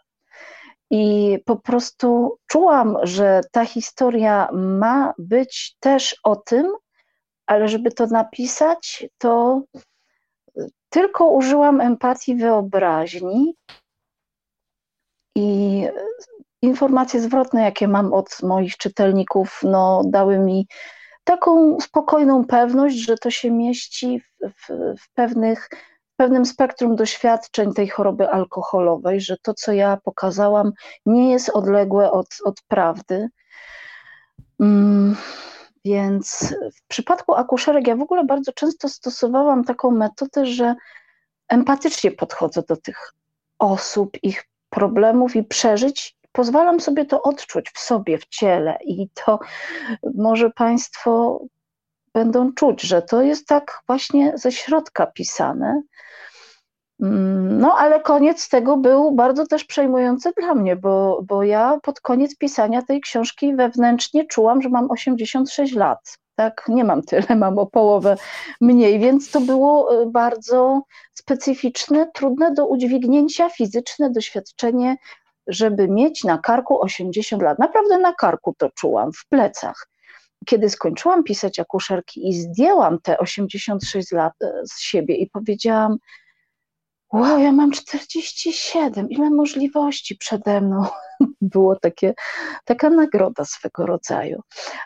I 0.90 1.38
po 1.44 1.56
prostu 1.56 2.38
czułam, 2.46 2.96
że 3.02 3.40
ta 3.52 3.64
historia 3.64 4.48
ma 4.52 5.14
być 5.18 5.76
też 5.80 6.16
o 6.24 6.36
tym, 6.36 6.72
ale 7.46 7.68
żeby 7.68 7.90
to 7.90 8.06
napisać, 8.06 9.06
to 9.18 9.62
tylko 10.88 11.30
użyłam 11.30 11.80
empatii 11.80 12.36
wyobraźni 12.36 13.54
i 15.36 15.82
informacje 16.62 17.20
zwrotne, 17.20 17.62
jakie 17.62 17.88
mam 17.88 18.12
od 18.12 18.42
moich 18.42 18.76
czytelników, 18.76 19.60
no, 19.62 20.02
dały 20.06 20.38
mi 20.38 20.66
taką 21.28 21.80
spokojną 21.80 22.44
pewność, 22.44 22.96
że 22.96 23.18
to 23.18 23.30
się 23.30 23.50
mieści 23.50 24.20
w, 24.20 24.50
w, 24.50 24.96
w 25.02 25.10
pewnych, 25.14 25.68
w 26.12 26.16
pewnym 26.16 26.46
spektrum 26.46 26.96
doświadczeń 26.96 27.72
tej 27.72 27.88
choroby 27.88 28.30
alkoholowej, 28.30 29.20
że 29.20 29.36
to, 29.42 29.54
co 29.54 29.72
ja 29.72 29.96
pokazałam, 30.04 30.72
nie 31.06 31.32
jest 31.32 31.48
odległe 31.48 32.10
od, 32.10 32.26
od 32.44 32.62
prawdy. 32.68 33.28
Mm, 34.60 35.16
więc 35.84 36.54
w 36.76 36.86
przypadku 36.88 37.34
akuszerek 37.34 37.86
ja 37.86 37.96
w 37.96 38.02
ogóle 38.02 38.24
bardzo 38.24 38.52
często 38.52 38.88
stosowałam 38.88 39.64
taką 39.64 39.90
metodę, 39.90 40.46
że 40.46 40.74
empatycznie 41.48 42.10
podchodzę 42.10 42.62
do 42.68 42.76
tych 42.76 43.12
osób, 43.58 44.16
ich 44.22 44.44
problemów 44.70 45.36
i 45.36 45.44
przeżyć 45.44 46.17
pozwalam 46.32 46.80
sobie 46.80 47.04
to 47.04 47.22
odczuć 47.22 47.70
w 47.70 47.78
sobie, 47.78 48.18
w 48.18 48.26
ciele 48.26 48.78
i 48.84 49.08
to 49.24 49.38
może 50.14 50.50
Państwo 50.50 51.40
będą 52.14 52.52
czuć, 52.52 52.82
że 52.82 53.02
to 53.02 53.22
jest 53.22 53.46
tak 53.46 53.82
właśnie 53.86 54.32
ze 54.34 54.52
środka 54.52 55.06
pisane. 55.06 55.82
Mm, 57.02 57.60
no, 57.60 57.74
ale 57.78 58.00
koniec 58.00 58.48
tego 58.48 58.76
był 58.76 59.12
bardzo 59.12 59.46
też 59.46 59.64
przejmujący 59.64 60.32
dla 60.36 60.54
mnie, 60.54 60.76
bo, 60.76 61.22
bo 61.28 61.42
ja 61.42 61.78
pod 61.82 62.00
koniec 62.00 62.36
pisania 62.36 62.82
tej 62.82 63.00
książki 63.00 63.54
wewnętrznie 63.54 64.26
czułam, 64.26 64.62
że 64.62 64.68
mam 64.68 64.90
86 64.90 65.74
lat. 65.74 66.18
Tak, 66.34 66.64
nie 66.68 66.84
mam 66.84 67.02
tyle, 67.02 67.36
mam 67.36 67.58
o 67.58 67.66
połowę 67.66 68.16
mniej, 68.60 68.98
więc 68.98 69.30
to 69.30 69.40
było 69.40 70.02
y, 70.02 70.06
bardzo 70.06 70.82
specyficzne, 71.14 72.10
trudne 72.14 72.54
do 72.54 72.66
udźwignięcia 72.66 73.48
fizyczne 73.48 74.10
doświadczenie 74.10 74.96
żeby 75.48 75.88
mieć 75.88 76.24
na 76.24 76.38
karku 76.38 76.82
80 76.82 77.42
lat. 77.42 77.58
Naprawdę 77.58 77.98
na 77.98 78.12
karku 78.14 78.54
to 78.58 78.70
czułam, 78.70 79.12
w 79.12 79.28
plecach. 79.28 79.88
Kiedy 80.46 80.70
skończyłam 80.70 81.24
pisać 81.24 81.58
akuszerki 81.58 82.28
i 82.28 82.34
zdjęłam 82.34 82.98
te 83.02 83.18
86 83.18 84.12
lat 84.12 84.32
e, 84.42 84.62
z 84.66 84.80
siebie 84.80 85.16
i 85.16 85.30
powiedziałam, 85.30 85.96
wow, 87.12 87.38
ja 87.38 87.52
mam 87.52 87.70
47, 87.70 89.10
ile 89.10 89.30
możliwości 89.30 90.16
przede 90.16 90.60
mną. 90.60 90.86
Było 91.40 91.76
takie, 91.76 92.14
taka 92.64 92.90
nagroda 92.90 93.44
swego 93.44 93.86
rodzaju. 93.86 94.40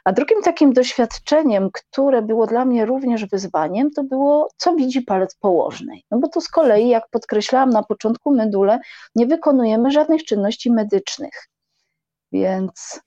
A 0.04 0.12
drugim 0.12 0.42
takim 0.42 0.72
doświadczeniem, 0.72 1.68
które 1.72 2.22
było 2.22 2.46
dla 2.46 2.64
mnie 2.64 2.86
również 2.86 3.26
wyzwaniem, 3.26 3.90
to 3.90 4.04
było, 4.04 4.48
co 4.56 4.74
widzi 4.74 5.02
palec 5.02 5.34
położnej. 5.34 6.04
No 6.10 6.18
bo 6.18 6.28
to 6.28 6.40
z 6.40 6.48
kolei, 6.48 6.88
jak 6.88 7.08
podkreślałam 7.10 7.70
na 7.70 7.82
początku 7.82 8.34
medule, 8.34 8.78
nie 9.14 9.26
wykonujemy 9.26 9.90
żadnych 9.90 10.24
czynności 10.24 10.72
medycznych. 10.72 11.48
Więc 12.32 13.00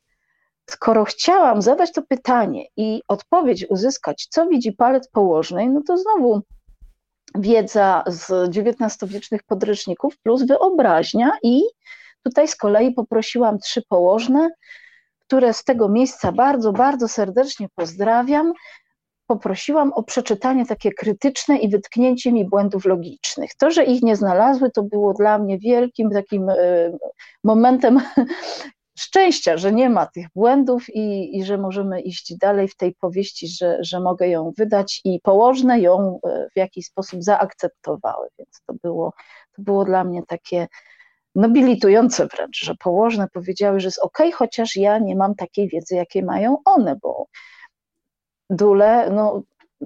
skoro 0.69 1.05
chciałam 1.05 1.61
zadać 1.61 1.91
to 1.91 2.01
pytanie 2.01 2.65
i 2.77 3.01
odpowiedź 3.07 3.65
uzyskać, 3.69 4.27
co 4.29 4.47
widzi 4.47 4.71
palec 4.71 5.07
położnej, 5.07 5.69
no 5.69 5.81
to 5.87 5.97
znowu 5.97 6.41
wiedza 7.35 8.03
z 8.07 8.49
XIX-wiecznych 8.57 9.43
podręczników 9.43 10.17
plus 10.17 10.43
wyobraźnia 10.43 11.31
i 11.43 11.61
tutaj 12.25 12.47
z 12.47 12.55
kolei 12.55 12.93
poprosiłam 12.93 13.59
trzy 13.59 13.81
położne, 13.89 14.49
które 15.19 15.53
z 15.53 15.63
tego 15.63 15.89
miejsca 15.89 16.31
bardzo, 16.31 16.73
bardzo 16.73 17.07
serdecznie 17.07 17.67
pozdrawiam, 17.75 18.53
poprosiłam 19.27 19.93
o 19.93 20.03
przeczytanie 20.03 20.65
takie 20.65 20.91
krytyczne 20.91 21.57
i 21.57 21.69
wytknięcie 21.69 22.31
mi 22.31 22.49
błędów 22.49 22.85
logicznych. 22.85 23.51
To, 23.57 23.71
że 23.71 23.83
ich 23.83 24.01
nie 24.01 24.15
znalazły, 24.15 24.71
to 24.71 24.83
było 24.83 25.13
dla 25.13 25.37
mnie 25.37 25.59
wielkim 25.59 26.09
takim 26.09 26.49
e, 26.49 26.55
momentem 27.43 28.01
szczęścia, 28.99 29.57
że 29.57 29.71
nie 29.71 29.89
ma 29.89 30.05
tych 30.05 30.27
błędów 30.35 30.89
i, 30.89 31.37
i 31.37 31.45
że 31.45 31.57
możemy 31.57 32.01
iść 32.01 32.37
dalej 32.37 32.67
w 32.67 32.75
tej 32.75 32.95
powieści, 32.95 33.47
że, 33.47 33.77
że 33.81 33.99
mogę 33.99 34.27
ją 34.27 34.51
wydać 34.57 35.01
i 35.03 35.19
położne 35.23 35.79
ją 35.79 36.19
e, 36.23 36.47
w 36.55 36.57
jakiś 36.57 36.85
sposób 36.85 37.23
zaakceptowały. 37.23 38.27
Więc 38.39 38.61
to 38.65 38.73
było, 38.83 39.13
to 39.55 39.61
było 39.61 39.85
dla 39.85 40.03
mnie 40.03 40.23
takie 40.27 40.67
nobilitujące 41.35 42.27
wręcz, 42.27 42.65
że 42.65 42.75
położne 42.75 43.27
powiedziały, 43.33 43.79
że 43.79 43.87
jest 43.87 43.99
ok, 43.99 44.17
chociaż 44.33 44.75
ja 44.75 44.99
nie 44.99 45.15
mam 45.15 45.35
takiej 45.35 45.67
wiedzy, 45.67 45.95
jakiej 45.95 46.23
mają 46.23 46.57
one, 46.65 46.95
bo 47.01 47.27
dule, 48.49 49.09
no 49.09 49.41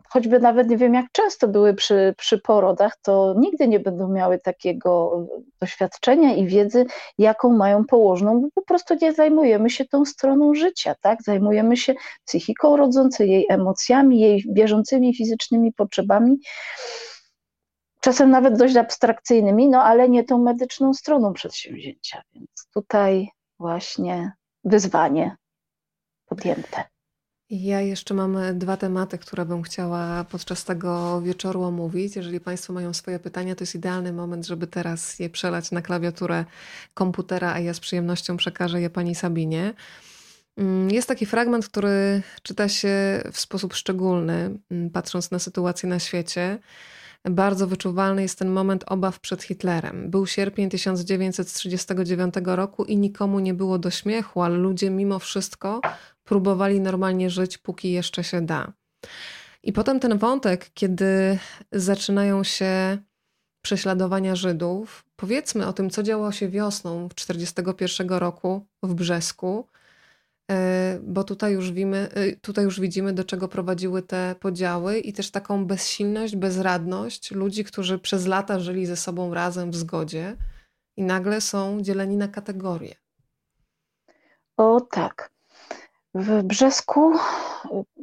choćby 0.10 0.40
nawet 0.40 0.70
nie 0.70 0.78
wiem 0.78 0.94
jak 0.94 1.06
często 1.12 1.48
były 1.48 1.74
przy, 1.74 2.14
przy 2.18 2.38
porodach, 2.38 2.98
to 3.02 3.36
nigdy 3.38 3.68
nie 3.68 3.80
będą 3.80 4.10
miały 4.10 4.40
takiego 4.40 5.24
doświadczenia 5.62 6.34
i 6.36 6.48
wiedzy, 6.48 6.86
jaką 7.18 7.50
mają 7.50 7.86
położną, 7.86 8.42
bo 8.42 8.48
po 8.56 8.62
prostu 8.62 8.96
nie 9.02 9.14
zajmujemy 9.14 9.70
się 9.70 9.86
tą 9.86 10.06
stroną 10.06 10.54
życia, 10.54 10.96
tak? 11.02 11.24
Zajmujemy 11.24 11.78
się 11.78 11.94
psychiką 12.26 12.78
rodzącej, 12.78 13.30
jej 13.30 13.46
emocjami, 13.50 14.20
jej 14.20 14.44
bieżącymi 14.48 15.16
fizycznymi 15.16 15.74
potrzebami, 15.74 16.40
czasem 18.00 18.30
nawet 18.30 18.58
dość 18.58 18.76
abstrakcyjnymi, 18.76 19.70
no 19.70 19.84
ale 19.84 20.10
nie 20.10 20.24
tą 20.24 20.38
medyczną 20.38 20.94
stroną 20.94 21.34
przedsięwzięcia, 21.34 22.22
więc 22.34 22.68
tutaj 22.74 23.30
właśnie 23.60 24.32
wyzwanie 24.64 25.36
podjęte. 26.26 26.84
Ja 27.50 27.82
jeszcze 27.82 28.14
mam 28.14 28.38
dwa 28.54 28.78
tematy, 28.78 29.18
które 29.18 29.46
bym 29.46 29.62
chciała 29.62 30.24
podczas 30.24 30.64
tego 30.64 31.22
wieczoru 31.22 31.64
omówić. 31.64 32.16
Jeżeli 32.16 32.40
Państwo 32.40 32.74
mają 32.74 32.94
swoje 32.94 33.20
pytania, 33.20 33.56
to 33.56 33.64
jest 33.64 33.76
idealny 33.76 34.14
moment, 34.14 34.48
żeby 34.48 34.68
teraz 34.68 35.20
je 35.20 35.30
przelać 35.30 35.72
na 35.72 35.82
klawiaturę 35.82 36.46
komputera, 36.94 37.54
a 37.54 37.60
ja 37.60 37.74
z 37.74 37.80
przyjemnością 37.80 38.38
przekażę 38.38 38.82
je 38.82 38.90
Pani 38.90 39.16
Sabinie. 39.16 39.74
Mm, 40.58 40.92
jest 40.92 41.08
taki 41.08 41.26
fragment, 41.26 41.68
który 41.68 42.22
czyta 42.44 42.70
się 42.70 43.22
w 43.32 43.40
sposób 43.40 43.74
szczególny, 43.74 44.60
mm, 44.72 44.90
patrząc 44.90 45.32
na 45.32 45.40
sytuację 45.40 45.90
na 45.90 46.00
świecie. 46.00 46.60
Bardzo 47.26 47.68
wyczuwalny 47.68 48.22
jest 48.22 48.40
ten 48.40 48.50
moment 48.50 48.84
obaw 48.88 49.20
przed 49.20 49.44
Hitlerem. 49.44 50.10
Był 50.10 50.28
sierpień 50.28 50.70
1939 50.70 52.34
roku 52.46 52.86
i 52.86 52.98
nikomu 52.98 53.40
nie 53.40 53.54
było 53.54 53.80
do 53.80 53.90
śmiechu, 53.90 54.42
ale 54.42 54.58
ludzie 54.58 54.90
mimo 54.90 55.20
wszystko 55.20 55.82
próbowali 56.24 56.80
normalnie 56.82 57.30
żyć, 57.30 57.58
póki 57.58 57.92
jeszcze 57.92 58.24
się 58.24 58.42
da. 58.42 58.74
I 59.64 59.74
potem 59.74 60.00
ten 60.00 60.18
wątek, 60.18 60.70
kiedy 60.74 61.40
zaczynają 61.72 62.44
się 62.44 62.98
prześladowania 63.62 64.36
Żydów, 64.36 65.06
powiedzmy 65.16 65.68
o 65.68 65.74
tym, 65.74 65.90
co 65.90 66.04
działo 66.04 66.32
się 66.32 66.50
wiosną 66.50 67.10
1941 67.10 68.10
roku 68.10 68.66
w 68.84 68.94
Brzesku, 68.94 69.68
bo 71.02 71.24
tutaj 71.24 71.54
już, 71.54 71.72
widzimy, 71.72 72.10
e, 72.14 72.36
tutaj 72.36 72.66
już 72.66 72.80
widzimy, 72.80 73.14
do 73.14 73.24
czego 73.24 73.48
prowadziły 73.48 74.02
te 74.02 74.36
podziały 74.40 75.00
i 75.00 75.14
też 75.14 75.32
taką 75.32 75.66
bezsilność, 75.66 76.36
bezradność 76.36 77.32
ludzi, 77.32 77.64
którzy 77.64 78.00
przez 78.00 78.28
lata 78.28 78.60
żyli 78.60 78.86
ze 78.86 78.96
sobą 78.96 79.34
razem 79.34 79.72
w 79.72 79.76
zgodzie 79.76 80.36
i 80.98 81.04
nagle 81.04 81.42
są 81.42 81.82
dzieleni 81.82 82.18
na 82.18 82.28
kategorie. 82.28 82.96
O 84.58 84.82
tak. 84.82 85.32
W 86.14 86.44
Brzesku, 86.44 87.14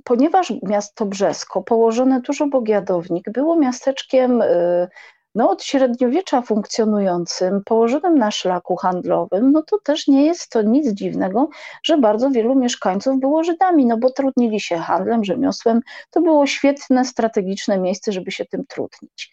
ponieważ 0.05 0.53
miasto 0.63 1.07
Brzesko, 1.07 1.63
położone 1.63 2.23
tuż 2.23 2.41
obok 2.41 2.69
Jadownik, 2.69 3.31
było 3.31 3.57
miasteczkiem 3.57 4.43
y, 4.43 4.89
no, 5.37 5.51
od 5.51 5.65
średniowiecza 5.65 6.43
funkcjonującym, 6.43 7.63
położonym 7.65 8.19
na 8.19 8.31
szlaku 8.31 8.77
handlowym, 8.77 9.53
no 9.53 9.63
to 9.63 9.79
też 9.85 10.09
nie 10.09 10.27
jest 10.27 10.51
to 10.51 10.63
nic 10.63 10.93
dziwnego, 10.93 11.49
że 11.83 11.99
bardzo 11.99 12.31
wielu 12.31 12.55
mieszkańców 12.55 13.21
było 13.21 13.45
Żydami, 13.45 13.87
no 13.87 13.99
bo 13.99 14.11
trudnili 14.11 14.61
się 14.61 14.77
handlem, 14.77 15.25
rzemiosłem. 15.25 15.81
To 16.11 16.21
było 16.21 16.47
świetne, 16.47 17.05
strategiczne 17.05 17.79
miejsce, 17.79 18.13
żeby 18.13 18.31
się 18.31 18.45
tym 18.45 18.67
trudnić. 18.67 19.33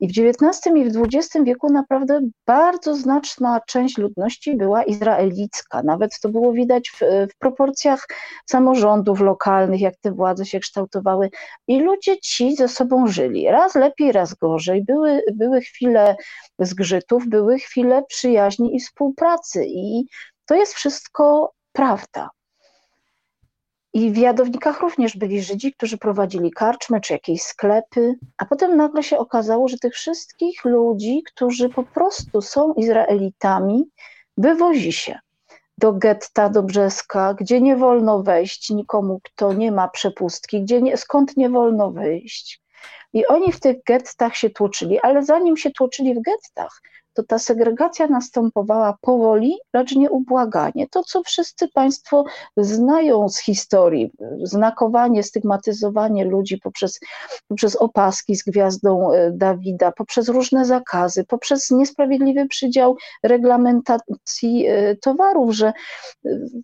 I 0.00 0.08
w 0.08 0.10
XIX 0.10 0.76
i 0.76 0.90
w 0.90 0.96
XX 0.96 1.44
wieku 1.44 1.72
naprawdę 1.72 2.20
bardzo 2.46 2.96
znaczna 2.96 3.60
część 3.66 3.98
ludności 3.98 4.56
była 4.56 4.82
izraelicka. 4.82 5.82
Nawet 5.82 6.20
to 6.20 6.28
było 6.28 6.52
widać 6.52 6.90
w, 6.90 7.00
w 7.32 7.38
proporcjach 7.38 8.06
samorządów 8.46 9.20
lokalnych, 9.20 9.80
jak 9.80 9.96
te 9.96 10.12
władze 10.12 10.46
się 10.46 10.60
kształtowały. 10.60 11.30
I 11.68 11.80
ludzie 11.80 12.20
ci 12.20 12.56
ze 12.56 12.68
sobą 12.68 13.06
żyli. 13.06 13.48
Raz 13.48 13.74
lepiej, 13.74 14.12
raz 14.12 14.34
gorzej. 14.34 14.84
Były, 14.84 15.17
były 15.32 15.60
chwile 15.60 16.16
zgrzytów, 16.58 17.28
były 17.28 17.58
chwile 17.58 18.02
przyjaźni 18.08 18.76
i 18.76 18.80
współpracy. 18.80 19.64
I 19.66 20.04
to 20.46 20.54
jest 20.54 20.74
wszystko 20.74 21.52
prawda. 21.72 22.30
I 23.94 24.10
w 24.10 24.16
Jadownikach 24.16 24.80
również 24.80 25.16
byli 25.16 25.42
Żydzi, 25.42 25.72
którzy 25.72 25.98
prowadzili 25.98 26.50
karczmy 26.50 27.00
czy 27.00 27.12
jakieś 27.12 27.42
sklepy, 27.42 28.14
a 28.36 28.46
potem 28.46 28.76
nagle 28.76 29.02
się 29.02 29.18
okazało, 29.18 29.68
że 29.68 29.78
tych 29.78 29.94
wszystkich 29.94 30.64
ludzi, 30.64 31.22
którzy 31.26 31.68
po 31.68 31.82
prostu 31.82 32.42
są 32.42 32.74
Izraelitami, 32.74 33.84
wywozi 34.36 34.92
się 34.92 35.18
do 35.78 35.92
getta, 35.92 36.48
do 36.48 36.62
Brzeska, 36.62 37.34
gdzie 37.34 37.60
nie 37.60 37.76
wolno 37.76 38.22
wejść 38.22 38.70
nikomu, 38.70 39.20
kto 39.24 39.52
nie 39.52 39.72
ma 39.72 39.88
przepustki, 39.88 40.62
gdzie 40.62 40.82
nie, 40.82 40.96
skąd 40.96 41.36
nie 41.36 41.50
wolno 41.50 41.90
wyjść. 41.90 42.62
I 43.12 43.26
oni 43.26 43.52
w 43.52 43.60
tych 43.60 43.76
gettach 43.86 44.36
się 44.36 44.50
tłoczyli, 44.50 45.00
ale 45.00 45.24
zanim 45.24 45.56
się 45.56 45.70
tłoczyli 45.70 46.14
w 46.14 46.22
gettach, 46.22 46.80
to 47.18 47.22
ta 47.22 47.38
segregacja 47.38 48.06
następowała 48.06 48.96
powoli, 49.00 49.58
lecz 49.74 49.96
nieubłaganie. 49.96 50.88
To, 50.90 51.02
co 51.02 51.22
wszyscy 51.22 51.68
Państwo 51.68 52.24
znają 52.56 53.28
z 53.28 53.38
historii, 53.38 54.10
znakowanie, 54.42 55.22
stygmatyzowanie 55.22 56.24
ludzi 56.24 56.58
poprzez, 56.58 57.00
poprzez 57.48 57.76
opaski 57.76 58.36
z 58.36 58.42
gwiazdą 58.42 59.12
e, 59.12 59.30
Dawida, 59.30 59.92
poprzez 59.92 60.28
różne 60.28 60.64
zakazy, 60.64 61.24
poprzez 61.24 61.70
niesprawiedliwy 61.70 62.46
przydział 62.46 62.96
reglamentacji 63.22 64.66
e, 64.66 64.96
towarów, 64.96 65.54
że 65.54 65.66
e, 65.66 65.72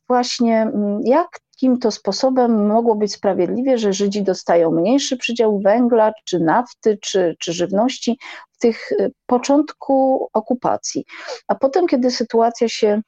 właśnie 0.08 0.62
mm, 0.62 1.00
jak 1.04 1.28
jakim 1.64 1.78
to 1.78 1.90
sposobem 1.90 2.66
mogło 2.66 2.94
być 2.94 3.12
sprawiedliwie, 3.12 3.78
że 3.78 3.92
Żydzi 3.92 4.22
dostają 4.22 4.70
mniejszy 4.70 5.16
przydział 5.16 5.60
węgla, 5.60 6.12
czy 6.24 6.40
nafty, 6.40 6.98
czy, 7.02 7.36
czy 7.38 7.52
żywności 7.52 8.18
w 8.52 8.58
tych 8.58 8.92
y, 8.92 9.12
początku 9.26 10.28
okupacji. 10.32 11.04
A 11.48 11.54
potem, 11.54 11.86
kiedy 11.86 12.10
sytuacja 12.10 12.68
się 12.68 13.02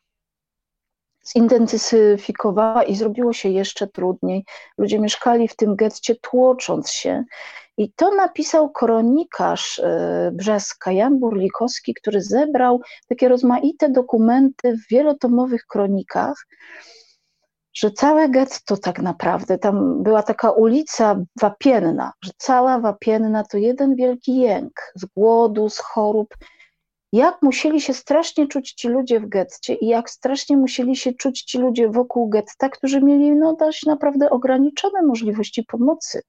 zintensyfikowała 1.32 2.84
i 2.84 2.96
zrobiło 2.96 3.32
się 3.32 3.48
jeszcze 3.48 3.86
trudniej, 3.86 4.44
ludzie 4.78 4.98
mieszkali 4.98 5.48
w 5.48 5.56
tym 5.56 5.76
getcie 5.76 6.14
tłocząc 6.14 6.90
się. 6.90 7.24
I 7.76 7.92
to 7.92 8.14
napisał 8.14 8.70
kronikarz 8.70 9.78
y, 9.78 9.82
Brzeska, 10.32 10.92
Jan 10.92 11.18
Burlikowski, 11.18 11.94
który 11.94 12.22
zebrał 12.22 12.80
takie 13.08 13.28
rozmaite 13.28 13.88
dokumenty 13.88 14.76
w 14.76 14.88
wielotomowych 14.90 15.66
kronikach, 15.66 16.46
że 17.76 17.90
całe 17.90 18.28
getto 18.28 18.76
tak 18.76 19.02
naprawdę, 19.02 19.58
tam 19.58 20.02
była 20.02 20.22
taka 20.22 20.50
ulica 20.50 21.16
Wapienna, 21.40 22.12
że 22.24 22.30
cała 22.36 22.80
Wapienna 22.80 23.44
to 23.44 23.58
jeden 23.58 23.96
wielki 23.96 24.36
jęk 24.36 24.92
z 24.94 25.04
głodu, 25.04 25.68
z 25.68 25.78
chorób. 25.78 26.34
Jak 27.12 27.42
musieli 27.42 27.80
się 27.80 27.94
strasznie 27.94 28.48
czuć 28.48 28.72
ci 28.72 28.88
ludzie 28.88 29.20
w 29.20 29.28
getcie 29.28 29.74
i 29.74 29.86
jak 29.86 30.10
strasznie 30.10 30.56
musieli 30.56 30.96
się 30.96 31.12
czuć 31.12 31.42
ci 31.42 31.58
ludzie 31.58 31.88
wokół 31.88 32.28
getta, 32.28 32.68
którzy 32.68 33.02
mieli 33.02 33.32
no, 33.32 33.56
dość 33.56 33.86
naprawdę 33.86 34.30
ograniczone 34.30 35.02
możliwości 35.02 35.64
pomocy 35.64 36.22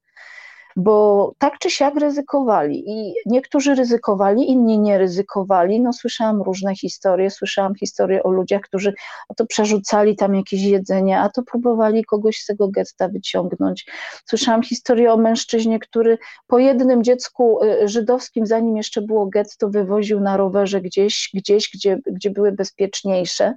bo 0.78 1.34
tak 1.38 1.60
czy 1.60 1.72
siak 1.72 1.96
ryzykowali 1.96 2.84
i 2.88 3.14
niektórzy 3.26 3.76
ryzykowali, 3.76 4.52
inni 4.52 4.80
nie 4.80 4.98
ryzykowali. 4.98 5.82
No, 5.82 5.94
słyszałam 5.94 6.42
różne 6.42 6.76
historie, 6.76 7.30
słyszałam 7.30 7.76
historie 7.76 8.24
o 8.24 8.32
ludziach, 8.32 8.62
którzy 8.62 8.94
to 9.38 9.46
przerzucali 9.46 10.16
tam 10.16 10.36
jakieś 10.36 10.64
jedzenie, 10.64 11.20
a 11.20 11.30
to 11.30 11.44
próbowali 11.44 12.06
kogoś 12.06 12.38
z 12.38 12.46
tego 12.46 12.68
getta 12.68 13.08
wyciągnąć. 13.08 13.86
Słyszałam 14.26 14.64
historię 14.64 15.14
o 15.14 15.18
mężczyźnie, 15.18 15.80
który 15.80 16.18
po 16.48 16.60
jednym 16.60 17.04
dziecku 17.04 17.64
y, 17.64 17.88
żydowskim, 17.88 18.46
zanim 18.46 18.78
jeszcze 18.78 19.02
było 19.02 19.26
getto, 19.26 19.70
wywoził 19.70 20.20
na 20.20 20.38
rowerze 20.38 20.82
gdzieś, 20.82 21.30
gdzieś 21.34 21.70
gdzie, 21.74 22.00
gdzie 22.12 22.30
były 22.30 22.52
bezpieczniejsze. 22.52 23.56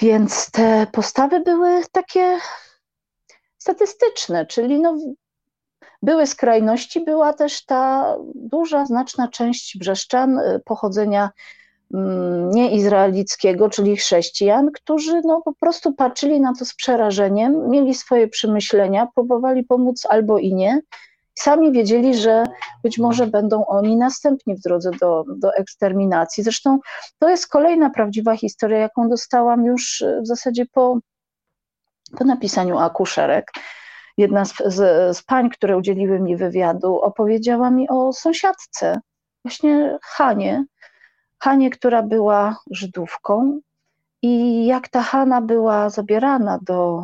Więc 0.00 0.50
te 0.50 0.86
postawy 0.92 1.40
były 1.40 1.82
takie 1.92 2.38
statystyczne, 3.58 4.46
czyli 4.46 4.80
no, 4.80 4.98
były 6.02 6.26
skrajności, 6.26 7.00
była 7.00 7.32
też 7.32 7.64
ta 7.64 8.14
duża, 8.34 8.86
znaczna 8.86 9.28
część 9.28 9.78
brzeszczan 9.78 10.38
y, 10.38 10.60
pochodzenia 10.64 11.30
mm, 11.94 12.50
nieizraelickiego, 12.50 13.70
czyli 13.70 13.96
chrześcijan, 13.96 14.70
którzy 14.72 15.20
no, 15.24 15.42
po 15.44 15.54
prostu 15.54 15.92
patrzyli 15.92 16.40
na 16.40 16.52
to 16.58 16.64
z 16.64 16.74
przerażeniem, 16.74 17.70
mieli 17.70 17.94
swoje 17.94 18.28
przemyślenia, 18.28 19.08
próbowali 19.14 19.64
pomóc 19.64 20.06
albo 20.10 20.38
i 20.38 20.54
nie. 20.54 20.80
Sami 21.34 21.72
wiedzieli, 21.72 22.16
że 22.16 22.44
być 22.82 22.98
może 22.98 23.26
będą 23.26 23.66
oni 23.66 23.96
następni 23.96 24.56
w 24.56 24.60
drodze 24.60 24.90
do, 25.00 25.24
do 25.36 25.54
eksterminacji. 25.54 26.44
Zresztą 26.44 26.78
to 27.18 27.28
jest 27.28 27.48
kolejna 27.48 27.90
prawdziwa 27.90 28.36
historia, 28.36 28.78
jaką 28.78 29.08
dostałam 29.08 29.64
już 29.64 30.04
w 30.22 30.26
zasadzie 30.26 30.66
po, 30.66 30.98
po 32.18 32.24
napisaniu 32.24 32.78
akuszerek 32.78 33.52
jedna 34.18 34.44
z, 34.44 34.54
z, 34.66 35.16
z 35.16 35.22
pań, 35.22 35.50
które 35.50 35.76
udzieliły 35.76 36.20
mi 36.20 36.36
wywiadu, 36.36 37.00
opowiedziała 37.00 37.70
mi 37.70 37.88
o 37.88 38.12
sąsiadce, 38.12 39.00
właśnie 39.44 39.98
Hanie. 40.02 40.64
Hanie, 41.38 41.70
która 41.70 42.02
była 42.02 42.56
Żydówką 42.70 43.60
i 44.22 44.66
jak 44.66 44.88
ta 44.88 45.02
Hana 45.02 45.40
była 45.40 45.90
zabierana 45.90 46.58
do, 46.62 47.02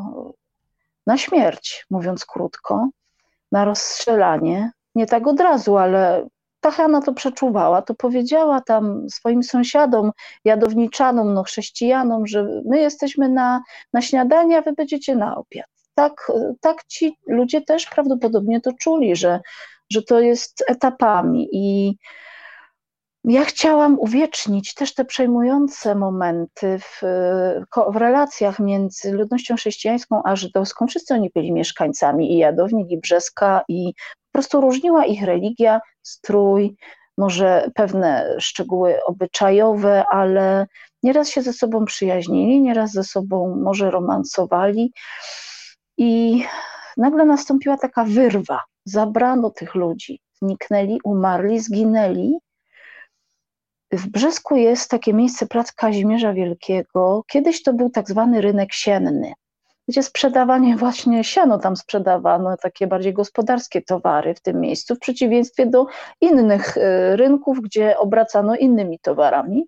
na 1.07 1.17
śmierć, 1.17 1.87
mówiąc 1.91 2.27
krótko, 2.27 2.89
na 3.53 3.65
rozstrzelanie, 3.65 4.73
nie 4.95 5.07
tak 5.07 5.27
od 5.27 5.41
razu, 5.41 5.77
ale 5.77 6.27
ta 6.61 6.71
Hanna 6.71 7.03
to 7.03 7.13
przeczuwała, 7.13 7.83
to 7.83 7.95
powiedziała 7.95 8.61
tam 8.61 9.11
swoim 9.11 9.43
sąsiadom, 9.43 10.13
jadowniczanom, 10.45 11.35
no 11.35 11.43
chrześcijanom, 11.43 12.27
że 12.27 12.63
my 12.65 12.79
jesteśmy 12.79 13.29
na, 13.29 13.63
na 13.93 14.03
śniadanie, 14.03 14.59
a 14.59 14.63
wy 14.63 14.73
będziecie 14.73 15.17
na 15.17 15.37
obiad 15.37 15.78
tak, 15.99 16.33
tak 16.61 16.85
ci 16.85 17.17
ludzie 17.27 17.61
też 17.61 17.87
prawdopodobnie 17.87 18.61
to 18.61 18.73
czuli, 18.81 19.17
że, 19.17 19.41
że 19.91 20.03
to 20.03 20.21
jest 20.21 20.65
etapami. 20.69 21.49
I 21.53 21.97
ja 23.25 23.45
chciałam 23.45 23.99
uwiecznić 24.01 24.75
też 24.75 24.95
te 24.95 25.05
przejmujące 25.05 25.95
momenty 25.95 26.79
w, 26.79 27.01
w 27.93 27.97
relacjach 27.97 28.59
między 28.59 29.13
ludnością 29.13 29.57
chrześcijańską 29.57 30.23
a 30.25 30.37
żydowską. 30.37 30.87
Wszyscy 30.87 31.15
oni 31.15 31.31
byli 31.35 31.53
mieszkańcami 31.53 32.33
i 32.33 32.39
Jadownik, 32.39 32.91
i 32.91 32.99
Brzeska, 32.99 33.63
i 33.69 33.95
po 33.95 34.33
prostu 34.33 34.61
różniła 34.61 35.05
ich 35.05 35.23
religia, 35.25 35.81
strój, 36.03 36.77
może 37.19 37.71
pewne 37.75 38.37
szczegóły 38.39 39.05
obyczajowe, 39.05 40.05
ale 40.11 40.67
nieraz 41.03 41.29
się 41.29 41.43
ze 41.43 41.53
sobą 41.53 41.85
przyjaźnili, 41.85 42.61
nieraz 42.61 42.93
ze 42.93 43.05
sobą 43.05 43.61
może 43.65 43.91
romansowali. 43.91 44.93
I 45.99 46.45
nagle 46.97 47.25
nastąpiła 47.25 47.77
taka 47.77 48.05
wyrwa. 48.05 48.63
Zabrano 48.85 49.51
tych 49.51 49.75
ludzi. 49.75 50.21
Zniknęli, 50.43 51.01
umarli, 51.05 51.61
zginęli. 51.61 52.39
W 53.93 54.09
Brzesku 54.09 54.57
jest 54.57 54.91
takie 54.91 55.15
miejsce, 55.15 55.47
plac 55.47 55.73
Kazimierza 55.73 56.33
Wielkiego. 56.33 57.25
Kiedyś 57.29 57.63
to 57.63 57.73
był 57.73 57.91
tak 57.91 58.09
zwany 58.09 58.41
rynek 58.41 58.73
sienny, 58.73 59.33
gdzie 59.89 60.03
sprzedawanie 60.03 60.77
właśnie 60.77 61.25
siano 61.25 61.59
tam 61.59 61.77
sprzedawano, 61.77 62.57
takie 62.57 62.87
bardziej 62.87 63.13
gospodarskie 63.13 63.83
towary 63.83 64.35
w 64.35 64.41
tym 64.41 64.61
miejscu, 64.61 64.95
w 64.95 64.99
przeciwieństwie 64.99 65.67
do 65.67 65.87
innych 66.21 66.77
y, 66.77 67.17
rynków, 67.17 67.61
gdzie 67.61 67.99
obracano 67.99 68.57
innymi 68.57 68.99
towarami. 68.99 69.65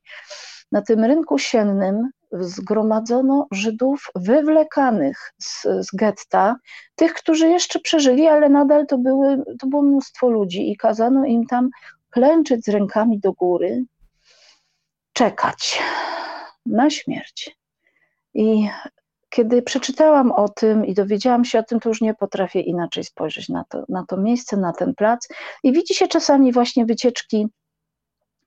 Na 0.72 0.82
tym 0.82 1.04
rynku 1.04 1.38
siennym 1.38 2.10
zgromadzono 2.32 3.46
Żydów 3.52 4.06
wywlekanych 4.14 5.32
z, 5.38 5.62
z 5.62 5.96
getta, 5.96 6.56
tych, 6.94 7.14
którzy 7.14 7.48
jeszcze 7.48 7.80
przeżyli, 7.80 8.26
ale 8.26 8.48
nadal 8.48 8.86
to, 8.86 8.98
były, 8.98 9.42
to 9.58 9.66
było 9.66 9.82
mnóstwo 9.82 10.28
ludzi 10.28 10.70
i 10.70 10.76
kazano 10.76 11.24
im 11.24 11.46
tam 11.46 11.70
klęczyć 12.10 12.64
z 12.64 12.68
rękami 12.68 13.20
do 13.20 13.32
góry, 13.32 13.84
czekać 15.12 15.82
na 16.66 16.90
śmierć. 16.90 17.56
I 18.34 18.68
kiedy 19.28 19.62
przeczytałam 19.62 20.32
o 20.32 20.48
tym 20.48 20.86
i 20.86 20.94
dowiedziałam 20.94 21.44
się 21.44 21.58
o 21.58 21.62
tym, 21.62 21.80
to 21.80 21.88
już 21.88 22.00
nie 22.00 22.14
potrafię 22.14 22.60
inaczej 22.60 23.04
spojrzeć 23.04 23.48
na 23.48 23.64
to, 23.64 23.84
na 23.88 24.04
to 24.08 24.16
miejsce, 24.16 24.56
na 24.56 24.72
ten 24.72 24.94
plac. 24.94 25.28
I 25.62 25.72
widzi 25.72 25.94
się 25.94 26.08
czasami 26.08 26.52
właśnie 26.52 26.86
wycieczki 26.86 27.48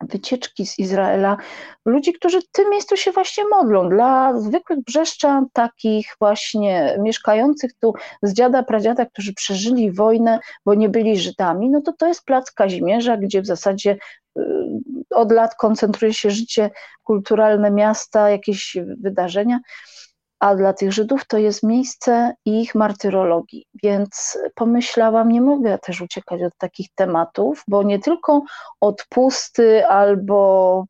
wycieczki 0.09 0.65
z 0.65 0.79
Izraela, 0.79 1.37
ludzi, 1.85 2.13
którzy 2.13 2.41
w 2.41 2.49
tym 2.51 2.69
miejscu 2.69 2.97
się 2.97 3.11
właśnie 3.11 3.43
modlą. 3.47 3.89
Dla 3.89 4.39
zwykłych 4.39 4.79
brzeszczan, 4.83 5.45
takich 5.53 6.15
właśnie 6.19 6.97
mieszkających 6.99 7.71
tu 7.79 7.93
z 8.21 8.33
dziada, 8.33 8.63
pradziada, 8.63 9.05
którzy 9.05 9.33
przeżyli 9.33 9.91
wojnę, 9.91 10.39
bo 10.65 10.73
nie 10.73 10.89
byli 10.89 11.19
Żydami, 11.19 11.69
no 11.69 11.81
to 11.81 11.93
to 11.93 12.07
jest 12.07 12.25
plac 12.25 12.51
Kazimierza, 12.51 13.17
gdzie 13.17 13.41
w 13.41 13.45
zasadzie 13.45 13.97
y, 14.37 14.41
od 15.09 15.31
lat 15.31 15.55
koncentruje 15.55 16.13
się 16.13 16.29
życie 16.29 16.69
kulturalne 17.03 17.71
miasta, 17.71 18.29
jakieś 18.29 18.77
wydarzenia 18.97 19.59
a 20.43 20.55
dla 20.55 20.73
tych 20.73 20.93
Żydów 20.93 21.27
to 21.27 21.37
jest 21.37 21.63
miejsce 21.63 22.33
ich 22.45 22.75
martyrologii. 22.75 23.65
Więc 23.83 24.37
pomyślałam, 24.55 25.29
nie 25.29 25.41
mogę 25.41 25.79
też 25.79 26.01
uciekać 26.01 26.43
od 26.43 26.57
takich 26.57 26.87
tematów, 26.95 27.63
bo 27.67 27.83
nie 27.83 27.99
tylko 27.99 28.41
odpusty 28.81 29.87
albo 29.87 30.85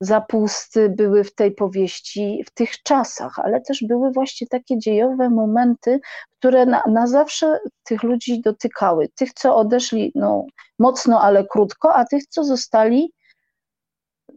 zapusty 0.00 0.88
były 0.88 1.24
w 1.24 1.34
tej 1.34 1.54
powieści 1.54 2.44
w 2.46 2.50
tych 2.50 2.82
czasach, 2.82 3.38
ale 3.38 3.60
też 3.60 3.84
były 3.88 4.12
właśnie 4.12 4.46
takie 4.46 4.78
dziejowe 4.78 5.30
momenty, 5.30 6.00
które 6.38 6.66
na, 6.66 6.82
na 6.90 7.06
zawsze 7.06 7.58
tych 7.84 8.02
ludzi 8.02 8.40
dotykały. 8.40 9.08
Tych, 9.14 9.32
co 9.32 9.56
odeszli 9.56 10.12
no, 10.14 10.44
mocno, 10.78 11.20
ale 11.20 11.44
krótko, 11.44 11.94
a 11.94 12.04
tych, 12.04 12.26
co 12.26 12.44
zostali 12.44 13.12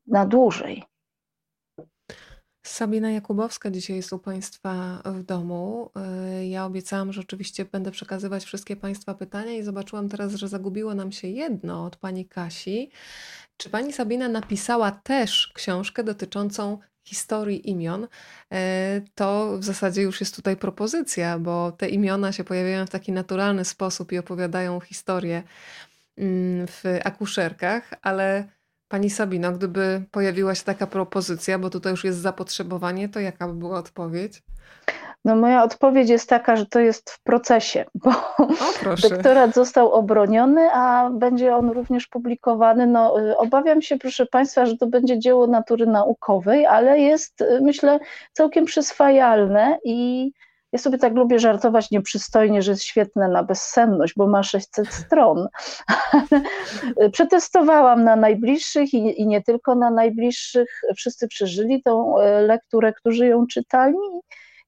na 0.07 0.25
dłużej. 0.25 0.88
Sabina 2.63 3.11
Jakubowska 3.11 3.71
dzisiaj 3.71 3.95
jest 3.95 4.13
u 4.13 4.19
Państwa 4.19 5.01
w 5.05 5.23
domu. 5.23 5.91
Y, 6.39 6.45
ja 6.45 6.65
obiecałam, 6.65 7.13
że 7.13 7.21
oczywiście 7.21 7.65
będę 7.65 7.91
przekazywać 7.91 8.45
wszystkie 8.45 8.75
Państwa 8.75 9.13
pytania 9.13 9.53
i 9.53 9.63
zobaczyłam 9.63 10.09
teraz, 10.09 10.33
że 10.33 10.47
zagubiło 10.47 10.95
nam 10.95 11.11
się 11.11 11.27
jedno 11.27 11.85
od 11.85 11.95
Pani 11.95 12.25
Kasi. 12.25 12.91
Czy 13.57 13.69
Pani 13.69 13.93
Sabina 13.93 14.29
napisała 14.29 14.91
też 14.91 15.51
książkę 15.55 16.03
dotyczącą 16.03 16.77
historii 17.03 17.69
imion? 17.69 18.03
Y, 18.03 18.07
to 19.15 19.57
w 19.57 19.63
zasadzie 19.63 20.01
już 20.01 20.19
jest 20.19 20.35
tutaj 20.35 20.57
propozycja, 20.57 21.39
bo 21.39 21.71
te 21.71 21.89
imiona 21.89 22.31
się 22.31 22.43
pojawiają 22.43 22.85
w 22.85 22.89
taki 22.89 23.11
naturalny 23.11 23.65
sposób 23.65 24.11
i 24.11 24.17
opowiadają 24.17 24.79
historię 24.79 25.43
mm, 26.17 26.67
w 26.67 26.83
akuszerkach, 27.03 27.93
ale 28.01 28.58
Pani 28.89 29.09
Sabino, 29.09 29.51
gdyby 29.51 30.03
pojawiła 30.11 30.55
się 30.55 30.63
taka 30.63 30.87
propozycja, 30.87 31.59
bo 31.59 31.69
tutaj 31.69 31.91
już 31.91 32.03
jest 32.03 32.19
zapotrzebowanie, 32.19 33.09
to 33.09 33.19
jaka 33.19 33.47
by 33.47 33.53
była 33.53 33.77
odpowiedź? 33.77 34.43
No 35.25 35.35
moja 35.35 35.63
odpowiedź 35.63 36.09
jest 36.09 36.29
taka, 36.29 36.55
że 36.55 36.65
to 36.65 36.79
jest 36.79 37.09
w 37.09 37.23
procesie, 37.23 37.85
bo 38.03 38.09
o, 38.37 39.09
doktorat 39.09 39.53
został 39.53 39.91
obroniony, 39.91 40.69
a 40.73 41.09
będzie 41.09 41.55
on 41.55 41.69
również 41.69 42.07
publikowany. 42.07 42.87
No, 42.87 43.21
y, 43.21 43.37
obawiam 43.37 43.81
się, 43.81 43.97
proszę 43.97 44.25
Państwa, 44.25 44.65
że 44.65 44.77
to 44.77 44.87
będzie 44.87 45.19
dzieło 45.19 45.47
natury 45.47 45.85
naukowej, 45.85 46.65
ale 46.65 46.99
jest, 46.99 47.41
y, 47.41 47.59
myślę, 47.61 47.99
całkiem 48.33 48.65
przyswajalne 48.65 49.77
i 49.83 50.31
ja 50.71 50.79
sobie 50.79 50.97
tak 50.97 51.13
lubię 51.13 51.39
żartować 51.39 51.91
nieprzystojnie, 51.91 52.61
że 52.61 52.71
jest 52.71 52.83
świetne 52.83 53.27
na 53.27 53.43
bezsenność, 53.43 54.13
bo 54.17 54.27
ma 54.27 54.43
600 54.43 54.93
stron. 55.05 55.47
Przetestowałam 57.13 58.03
na 58.03 58.15
najbliższych 58.15 58.93
i, 58.93 59.21
i, 59.21 59.27
nie 59.27 59.43
tylko 59.43 59.75
na 59.75 59.89
najbliższych. 59.89 60.81
Wszyscy 60.95 61.27
przeżyli 61.27 61.83
tą 61.83 62.19
e, 62.19 62.41
lekturę, 62.41 62.93
którzy 62.93 63.27
ją 63.27 63.47
czytali 63.47 63.95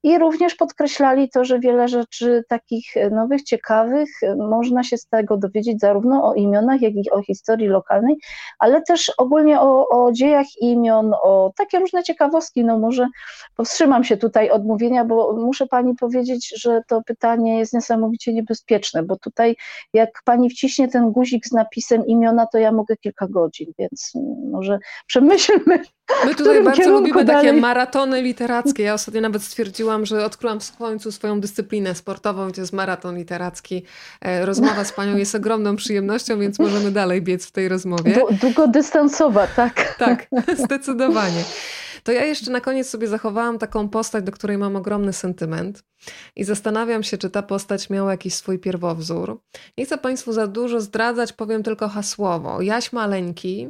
i 0.04 0.20
również 0.20 0.56
podkreślali 0.56 1.30
to, 1.30 1.46
że 1.46 1.60
wiele 1.60 1.88
rzeczy 1.88 2.44
takich 2.50 2.86
nowych, 3.12 3.44
ciekawych 3.44 4.10
można 4.38 4.84
się 4.84 4.98
z 4.98 5.08
tego 5.08 5.38
dowiedzieć 5.38 5.80
zarówno 5.80 6.24
o 6.30 6.34
imionach, 6.34 6.82
jak 6.82 6.94
i 6.94 7.12
o 7.12 7.22
historii 7.22 7.68
lokalnej, 7.68 8.16
ale 8.60 8.82
też 8.82 9.12
ogólnie 9.18 9.62
o, 9.62 9.88
o 9.90 10.12
dziejach 10.12 10.46
imion, 10.62 11.14
o 11.24 11.52
takie 11.58 11.80
różne 11.80 12.04
ciekawostki. 12.04 12.66
No 12.66 12.80
może 12.80 13.08
powstrzymam 13.56 14.04
się 14.04 14.18
tutaj 14.18 14.50
od 14.50 14.66
mówienia, 14.66 15.06
bo 15.06 15.34
muszę 15.34 15.68
pani 15.68 15.96
powiedzieć, 15.96 16.54
że 16.62 16.82
to 16.88 17.02
pytanie 17.06 17.60
jest 17.60 17.74
niesamowicie 17.74 18.34
niebezpieczne, 18.34 19.04
bo 19.04 19.16
tutaj 19.16 19.56
jak 19.94 20.10
pani 20.26 20.50
wciśnie 20.50 20.88
ten 20.88 21.12
guzik 21.12 21.46
z 21.46 21.52
napisem 21.52 22.06
imiona, 22.06 22.46
to 22.46 22.58
ja 22.58 22.72
mogę 22.72 22.98
kilka 22.98 23.28
godzin, 23.28 23.72
więc 23.80 24.14
może 24.52 24.80
przemyślmy 25.08 25.80
My 26.26 26.36
tutaj 26.36 26.64
bardzo 26.64 26.90
lubimy 26.90 27.26
dalej. 27.26 27.46
takie 27.46 27.62
maratony 27.62 28.22
literackie. 28.22 28.84
Ja 28.84 28.94
ostatnio 28.94 29.22
nawet 29.22 29.44
stwierdziłam, 29.44 29.91
że 30.04 30.26
odkryłam 30.26 30.60
w 30.60 30.78
końcu 30.78 31.12
swoją 31.12 31.42
dyscyplinę 31.42 31.96
sportową 31.96 32.50
i 32.50 32.52
to 32.52 32.62
jest 32.62 32.74
maraton 32.74 33.18
literacki. 33.18 33.84
E, 34.22 34.46
rozmowa 34.46 34.84
z 34.84 34.92
panią 34.92 35.18
jest 35.18 35.36
ogromną 35.36 35.76
przyjemnością, 35.76 36.40
więc 36.40 36.60
możemy 36.60 36.92
dalej 36.92 37.22
biec 37.22 37.46
w 37.46 37.52
tej 37.52 37.70
rozmowie. 37.70 38.24
Długodystansowa, 38.42 39.48
tak. 39.48 39.96
Tak, 39.98 40.28
zdecydowanie. 40.66 41.44
To 42.04 42.12
ja 42.12 42.26
jeszcze 42.26 42.52
na 42.52 42.62
koniec 42.62 42.90
sobie 42.90 43.08
zachowałam 43.08 43.60
taką 43.60 43.90
postać, 43.90 44.24
do 44.24 44.32
której 44.32 44.58
mam 44.58 44.76
ogromny 44.76 45.14
sentyment 45.14 45.84
i 46.36 46.44
zastanawiam 46.44 47.04
się, 47.04 47.18
czy 47.18 47.30
ta 47.30 47.44
postać 47.44 47.90
miała 47.90 48.12
jakiś 48.12 48.34
swój 48.34 48.60
pierwowzór. 48.60 49.42
Nie 49.78 49.86
chcę 49.86 49.98
Państwu 49.98 50.34
za 50.34 50.48
dużo 50.48 50.82
zdradzać, 50.82 51.34
powiem 51.34 51.64
tylko 51.64 51.88
hasłowo. 51.88 52.62
Jaś 52.62 52.94
Maleńki 52.94 53.70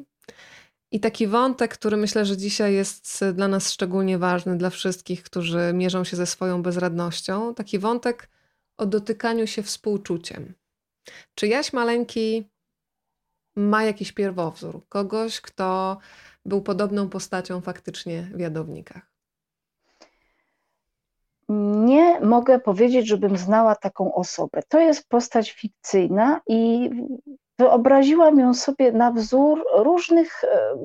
I 0.91 0.99
taki 0.99 1.27
wątek, 1.27 1.73
który 1.73 1.97
myślę, 1.97 2.25
że 2.25 2.37
dzisiaj 2.37 2.73
jest 2.73 3.25
dla 3.33 3.47
nas 3.47 3.71
szczególnie 3.71 4.17
ważny, 4.17 4.57
dla 4.57 4.69
wszystkich, 4.69 5.23
którzy 5.23 5.71
mierzą 5.73 6.03
się 6.03 6.17
ze 6.17 6.25
swoją 6.25 6.63
bezradnością, 6.63 7.53
taki 7.53 7.79
wątek 7.79 8.29
o 8.77 8.85
dotykaniu 8.85 9.47
się 9.47 9.63
współczuciem. 9.63 10.53
Czy 11.35 11.47
Jaś 11.47 11.73
Maleńki 11.73 12.49
ma 13.55 13.83
jakiś 13.83 14.11
pierwowzór, 14.11 14.81
kogoś, 14.89 15.41
kto 15.41 15.97
był 16.45 16.61
podobną 16.61 17.09
postacią 17.09 17.61
faktycznie 17.61 18.29
w 18.33 18.39
jadownikach? 18.39 19.11
Nie 21.85 22.19
mogę 22.19 22.59
powiedzieć, 22.59 23.07
żebym 23.07 23.37
znała 23.37 23.75
taką 23.75 24.15
osobę. 24.15 24.61
To 24.67 24.79
jest 24.79 25.09
postać 25.09 25.51
fikcyjna 25.51 26.41
i 26.47 26.89
wyobraziłam 27.61 28.39
ją 28.39 28.53
sobie 28.53 28.91
na 28.91 29.11
wzór 29.11 29.65
różnych 29.75 30.43
e, 30.43 30.75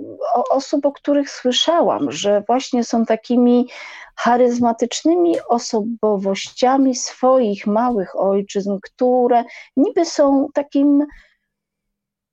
osób, 0.50 0.86
o 0.86 0.92
których 0.92 1.30
słyszałam, 1.30 2.12
że 2.12 2.42
właśnie 2.46 2.84
są 2.84 3.04
takimi 3.04 3.68
charyzmatycznymi 4.16 5.36
osobowościami 5.48 6.94
swoich 6.94 7.66
małych 7.66 8.20
ojczyzn, 8.20 8.78
które 8.82 9.44
niby 9.76 10.04
są 10.04 10.48
takim 10.54 11.06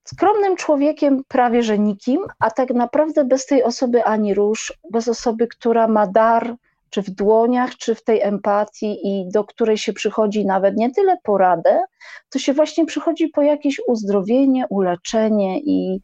skromnym 0.03 0.55
człowiekiem, 0.55 1.23
prawie 1.27 1.63
że 1.63 1.79
nikim, 1.79 2.25
a 2.39 2.51
tak 2.51 2.69
naprawdę 2.69 3.25
bez 3.25 3.45
tej 3.45 3.63
osoby 3.63 4.03
ani 4.03 4.33
róż, 4.33 4.73
bez 4.91 5.07
osoby, 5.07 5.47
która 5.47 5.87
ma 5.87 6.07
dar 6.07 6.55
czy 6.93 7.01
w 7.01 7.09
dłoniach, 7.09 7.75
czy 7.75 7.95
w 7.95 8.03
tej 8.03 8.21
empatii 8.21 9.07
i 9.07 9.31
do 9.31 9.43
której 9.43 9.77
się 9.77 9.93
przychodzi 9.93 10.45
nawet 10.45 10.75
nie 10.75 10.91
tyle 10.91 11.17
poradę, 11.23 11.81
to 12.29 12.39
się 12.39 12.53
właśnie 12.53 12.85
przychodzi 12.85 13.27
po 13.27 13.41
jakieś 13.41 13.81
uzdrowienie, 13.87 14.65
uleczenie 14.69 15.59
i 15.59 16.01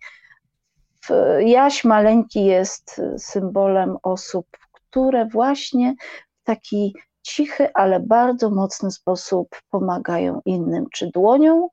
Jaś 1.45 1.83
Maleńki 1.83 2.45
jest 2.45 3.01
symbolem 3.17 3.97
osób, 4.03 4.47
które 4.73 5.25
właśnie 5.25 5.95
w 6.41 6.43
taki 6.43 6.95
cichy, 7.21 7.69
ale 7.73 7.99
bardzo 7.99 8.49
mocny 8.49 8.91
sposób 8.91 9.47
pomagają 9.69 10.41
innym, 10.45 10.85
czy 10.93 11.09
dłonią, 11.13 11.69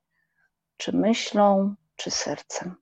czy 0.77 0.97
myślą, 0.97 1.75
czy 1.95 2.11
sercem. 2.11 2.75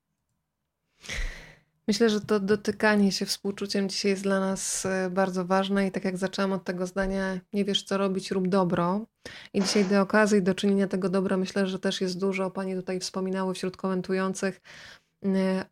Myślę, 1.87 2.09
że 2.09 2.21
to 2.21 2.39
dotykanie 2.39 3.11
się 3.11 3.25
współczuciem 3.25 3.89
dzisiaj 3.89 4.11
jest 4.11 4.23
dla 4.23 4.39
nas 4.39 4.85
e, 4.85 5.09
bardzo 5.09 5.45
ważne 5.45 5.87
i 5.87 5.91
tak 5.91 6.05
jak 6.05 6.17
zaczęłam 6.17 6.53
od 6.53 6.63
tego 6.63 6.87
zdania, 6.87 7.39
nie 7.53 7.65
wiesz 7.65 7.83
co 7.83 7.97
robić, 7.97 8.31
rób 8.31 8.47
dobro. 8.47 9.05
I 9.53 9.61
dzisiaj 9.61 9.85
do 9.85 10.01
okazji 10.01 10.41
do 10.41 10.55
czynienia 10.55 10.87
tego 10.87 11.09
dobra 11.09 11.37
myślę, 11.37 11.67
że 11.67 11.79
też 11.79 12.01
jest 12.01 12.19
dużo. 12.19 12.51
Panie 12.51 12.75
tutaj 12.75 12.99
wspominały 12.99 13.53
wśród 13.53 13.77
komentujących 13.77 14.61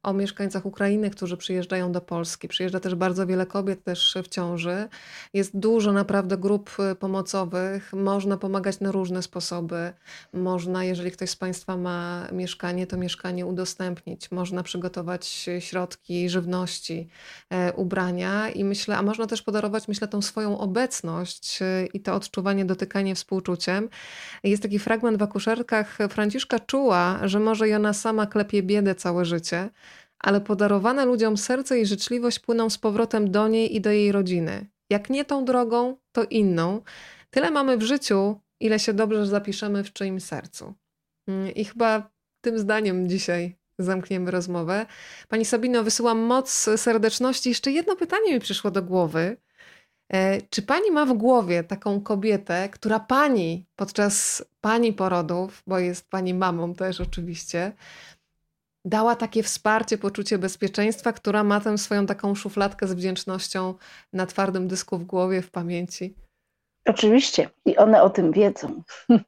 o 0.03 0.13
mieszkańcach 0.13 0.65
Ukrainy, 0.65 1.09
którzy 1.09 1.37
przyjeżdżają 1.37 1.91
do 1.91 2.01
Polski. 2.01 2.47
Przyjeżdża 2.47 2.79
też 2.79 2.95
bardzo 2.95 3.27
wiele 3.27 3.45
kobiet 3.45 3.83
też 3.83 4.17
w 4.23 4.27
ciąży. 4.27 4.87
Jest 5.33 5.57
dużo 5.59 5.93
naprawdę 5.93 6.37
grup 6.37 6.71
y, 6.91 6.95
pomocowych. 6.95 7.93
Można 7.93 8.37
pomagać 8.37 8.79
na 8.79 8.91
różne 8.91 9.21
sposoby. 9.23 9.93
Można, 10.33 10.83
jeżeli 10.83 11.11
ktoś 11.11 11.29
z 11.29 11.35
Państwa 11.35 11.77
ma 11.77 12.27
mieszkanie, 12.31 12.87
to 12.87 12.97
mieszkanie 12.97 13.45
udostępnić. 13.45 14.31
Można 14.31 14.63
przygotować 14.63 15.49
środki 15.59 16.29
żywności, 16.29 17.07
e, 17.49 17.73
ubrania 17.73 18.49
i 18.49 18.63
myślę, 18.63 18.97
a 18.97 19.01
można 19.01 19.27
też 19.27 19.41
podarować, 19.41 19.87
myślę, 19.87 20.07
tą 20.07 20.21
swoją 20.21 20.59
obecność 20.59 21.61
y, 21.61 21.89
i 21.93 21.99
to 21.99 22.15
odczuwanie, 22.15 22.65
dotykanie 22.65 23.15
współczuciem. 23.15 23.89
Jest 24.43 24.63
taki 24.63 24.79
fragment 24.79 25.17
w 25.17 25.23
akuszerkach. 25.23 25.97
Franciszka 26.09 26.59
czuła, 26.59 27.19
że 27.27 27.39
może 27.39 27.69
i 27.69 27.73
ona 27.73 27.93
sama 27.93 28.27
klepie 28.27 28.63
biedę 28.63 28.95
całe 28.95 29.25
życie 29.25 29.42
życie, 29.43 29.69
ale 30.19 30.41
podarowane 30.41 31.05
ludziom 31.05 31.37
serce 31.37 31.79
i 31.79 31.85
życzliwość 31.85 32.39
płyną 32.39 32.69
z 32.69 32.77
powrotem 32.77 33.31
do 33.31 33.47
niej 33.47 33.75
i 33.75 33.81
do 33.81 33.91
jej 33.91 34.11
rodziny. 34.11 34.65
Jak 34.89 35.09
nie 35.09 35.25
tą 35.25 35.45
drogą, 35.45 35.97
to 36.11 36.23
inną. 36.23 36.81
Tyle 37.29 37.51
mamy 37.51 37.77
w 37.77 37.81
życiu, 37.81 38.39
ile 38.59 38.79
się 38.79 38.93
dobrze 38.93 39.25
zapiszemy 39.27 39.83
w 39.83 39.93
czyimś 39.93 40.23
sercu. 40.23 40.73
Mm, 41.27 41.53
I 41.53 41.65
chyba 41.65 42.09
tym 42.41 42.59
zdaniem 42.59 43.09
dzisiaj 43.09 43.55
zamkniemy 43.79 44.31
rozmowę. 44.31 44.85
Pani 45.27 45.45
Sabino, 45.45 45.83
wysyłam 45.83 46.19
moc 46.19 46.49
serdeczności. 46.77 47.49
Jeszcze 47.49 47.71
jedno 47.71 47.95
pytanie 47.95 48.33
mi 48.33 48.39
przyszło 48.39 48.71
do 48.71 48.83
głowy. 48.83 49.37
E, 50.13 50.41
czy 50.41 50.61
pani 50.61 50.91
ma 50.91 51.05
w 51.05 51.13
głowie 51.13 51.63
taką 51.63 52.01
kobietę, 52.01 52.69
która 52.69 52.99
pani 52.99 53.65
podczas 53.75 54.43
pani 54.61 54.93
porodów, 54.93 55.63
bo 55.67 55.79
jest 55.79 56.09
pani 56.09 56.33
mamą 56.33 56.73
też 56.73 57.01
oczywiście, 57.01 57.71
dała 58.85 59.15
takie 59.15 59.43
wsparcie, 59.43 59.97
poczucie 59.97 60.37
bezpieczeństwa, 60.37 61.13
która 61.13 61.43
ma 61.43 61.59
tę 61.59 61.77
swoją 61.77 62.05
taką 62.05 62.35
szufladkę 62.35 62.87
z 62.87 62.93
wdzięcznością 62.93 63.73
na 64.13 64.25
twardym 64.25 64.67
dysku 64.67 64.97
w 64.97 65.03
głowie, 65.03 65.41
w 65.41 65.51
pamięci. 65.51 66.15
Oczywiście 66.85 67.49
i 67.65 67.77
one 67.77 68.01
o 68.01 68.09
tym 68.09 68.31
wiedzą. 68.31 68.83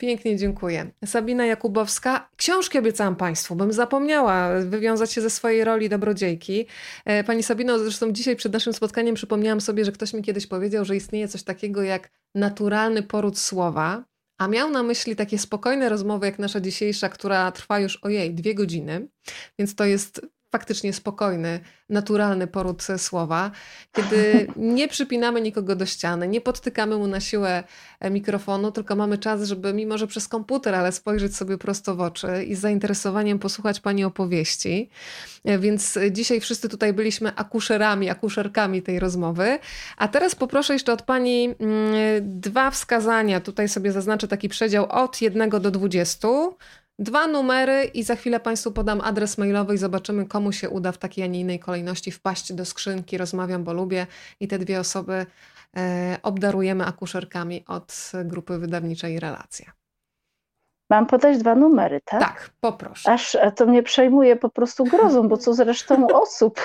Pięknie 0.00 0.36
dziękuję. 0.36 0.90
Sabina 1.04 1.46
Jakubowska. 1.46 2.28
Książki 2.36 2.78
obiecałam 2.78 3.16
Państwu, 3.16 3.54
bym 3.56 3.72
zapomniała 3.72 4.48
wywiązać 4.60 5.12
się 5.12 5.20
ze 5.20 5.30
swojej 5.30 5.64
roli 5.64 5.88
dobrodziejki. 5.88 6.66
E, 7.04 7.24
pani 7.24 7.42
Sabino, 7.42 7.78
zresztą 7.78 8.12
dzisiaj 8.12 8.36
przed 8.36 8.52
naszym 8.52 8.72
spotkaniem 8.72 9.14
przypomniałam 9.14 9.60
sobie, 9.60 9.84
że 9.84 9.92
ktoś 9.92 10.14
mi 10.14 10.22
kiedyś 10.22 10.46
powiedział, 10.46 10.84
że 10.84 10.96
istnieje 10.96 11.28
coś 11.28 11.42
takiego 11.42 11.82
jak 11.82 12.10
naturalny 12.34 13.02
poród 13.02 13.38
słowa 13.38 14.04
a 14.40 14.48
miał 14.48 14.70
na 14.70 14.82
myśli 14.82 15.16
takie 15.16 15.38
spokojne 15.38 15.88
rozmowy 15.88 16.26
jak 16.26 16.38
nasza 16.38 16.60
dzisiejsza, 16.60 17.08
która 17.08 17.52
trwa 17.52 17.80
już 17.80 17.96
ojej 17.96 18.34
dwie 18.34 18.54
godziny, 18.54 19.08
więc 19.58 19.74
to 19.74 19.84
jest 19.84 20.26
faktycznie 20.50 20.92
spokojny, 20.92 21.60
naturalny 21.88 22.46
poród 22.46 22.82
słowa, 22.96 23.50
kiedy 23.92 24.46
nie 24.56 24.88
przypinamy 24.88 25.40
nikogo 25.40 25.76
do 25.76 25.86
ściany, 25.86 26.28
nie 26.28 26.40
podtykamy 26.40 26.96
mu 26.96 27.06
na 27.06 27.20
siłę 27.20 27.64
e, 28.00 28.10
mikrofonu, 28.10 28.72
tylko 28.72 28.96
mamy 28.96 29.18
czas, 29.18 29.42
żeby 29.42 29.72
mimo, 29.72 29.98
że 29.98 30.06
przez 30.06 30.28
komputer, 30.28 30.74
ale 30.74 30.92
spojrzeć 30.92 31.36
sobie 31.36 31.58
prosto 31.58 31.96
w 31.96 32.00
oczy 32.00 32.44
i 32.44 32.54
z 32.54 32.60
zainteresowaniem 32.60 33.38
posłuchać 33.38 33.80
Pani 33.80 34.04
opowieści. 34.04 34.90
E, 35.44 35.58
więc 35.58 35.98
dzisiaj 36.10 36.40
wszyscy 36.40 36.68
tutaj 36.68 36.92
byliśmy 36.92 37.32
akuszerami, 37.36 38.10
akuszerkami 38.10 38.82
tej 38.82 39.00
rozmowy. 39.00 39.58
A 39.96 40.08
teraz 40.08 40.34
poproszę 40.34 40.72
jeszcze 40.72 40.92
od 40.92 41.02
Pani 41.02 41.44
mm, 41.44 41.92
dwa 42.40 42.70
wskazania. 42.70 43.40
Tutaj 43.40 43.68
sobie 43.68 43.92
zaznaczę 43.92 44.28
taki 44.28 44.48
przedział 44.48 44.86
od 44.90 45.20
1 45.20 45.50
do 45.50 45.70
20 45.70 46.28
Dwa 47.00 47.26
numery 47.26 47.84
i 47.84 48.02
za 48.02 48.16
chwilę 48.16 48.40
Państwu 48.40 48.72
podam 48.72 49.00
adres 49.00 49.38
mailowy 49.38 49.74
i 49.74 49.78
zobaczymy, 49.78 50.26
komu 50.26 50.52
się 50.52 50.70
uda 50.70 50.92
w 50.92 50.98
takiej, 50.98 51.24
a 51.24 51.26
nie 51.26 51.40
innej 51.40 51.58
kolejności 51.58 52.10
wpaść 52.10 52.52
do 52.52 52.64
skrzynki 52.64 53.18
Rozmawiam, 53.18 53.64
bo 53.64 53.72
lubię 53.72 54.06
i 54.40 54.48
te 54.48 54.58
dwie 54.58 54.80
osoby 54.80 55.26
e, 55.76 56.16
obdarujemy 56.22 56.84
akuszerkami 56.86 57.64
od 57.68 58.12
grupy 58.24 58.58
wydawniczej 58.58 59.20
Relacja. 59.20 59.72
Mam 60.90 61.06
podać 61.06 61.38
dwa 61.38 61.54
numery, 61.54 62.00
tak? 62.04 62.20
Tak, 62.20 62.50
poproszę. 62.60 63.12
Aż 63.12 63.36
to 63.56 63.66
mnie 63.66 63.82
przejmuje 63.82 64.36
po 64.36 64.50
prostu 64.50 64.84
grozą, 64.84 65.28
bo 65.28 65.36
co 65.36 65.54
z 65.54 65.60
resztą 65.60 66.06
osób? 66.06 66.60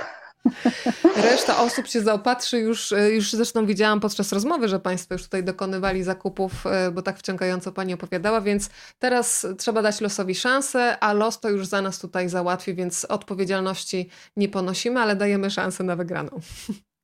Reszta 1.16 1.58
osób 1.58 1.88
się 1.88 2.02
zaopatrzy 2.02 2.60
już, 2.60 2.92
e, 2.92 3.12
już 3.12 3.32
zresztą 3.32 3.66
widziałam 3.66 4.00
podczas 4.00 4.32
rozmowy, 4.32 4.68
że 4.68 4.80
Państwo 4.80 5.14
już 5.14 5.24
tutaj 5.24 5.44
dokonywali 5.44 6.04
zakupów, 6.04 6.66
e, 6.66 6.92
bo 6.92 7.02
tak 7.02 7.18
wciągająco 7.18 7.72
Pani 7.72 7.94
opowiadała, 7.94 8.42
więc 8.42 8.70
teraz 9.00 9.48
trzeba 9.58 9.82
dać 9.82 10.02
losowi 10.02 10.36
szansę, 10.36 10.98
a 11.00 11.14
los 11.14 11.40
to 11.40 11.50
już 11.50 11.66
za 11.66 11.82
nas 11.82 12.00
tutaj 12.00 12.30
załatwi, 12.30 12.76
więc 12.76 13.06
odpowiedzialności 13.06 14.10
nie 14.38 14.50
ponosimy, 14.50 15.00
ale 15.00 15.16
dajemy 15.16 15.52
szansę 15.52 15.84
na 15.84 15.96
wygraną. 15.96 16.40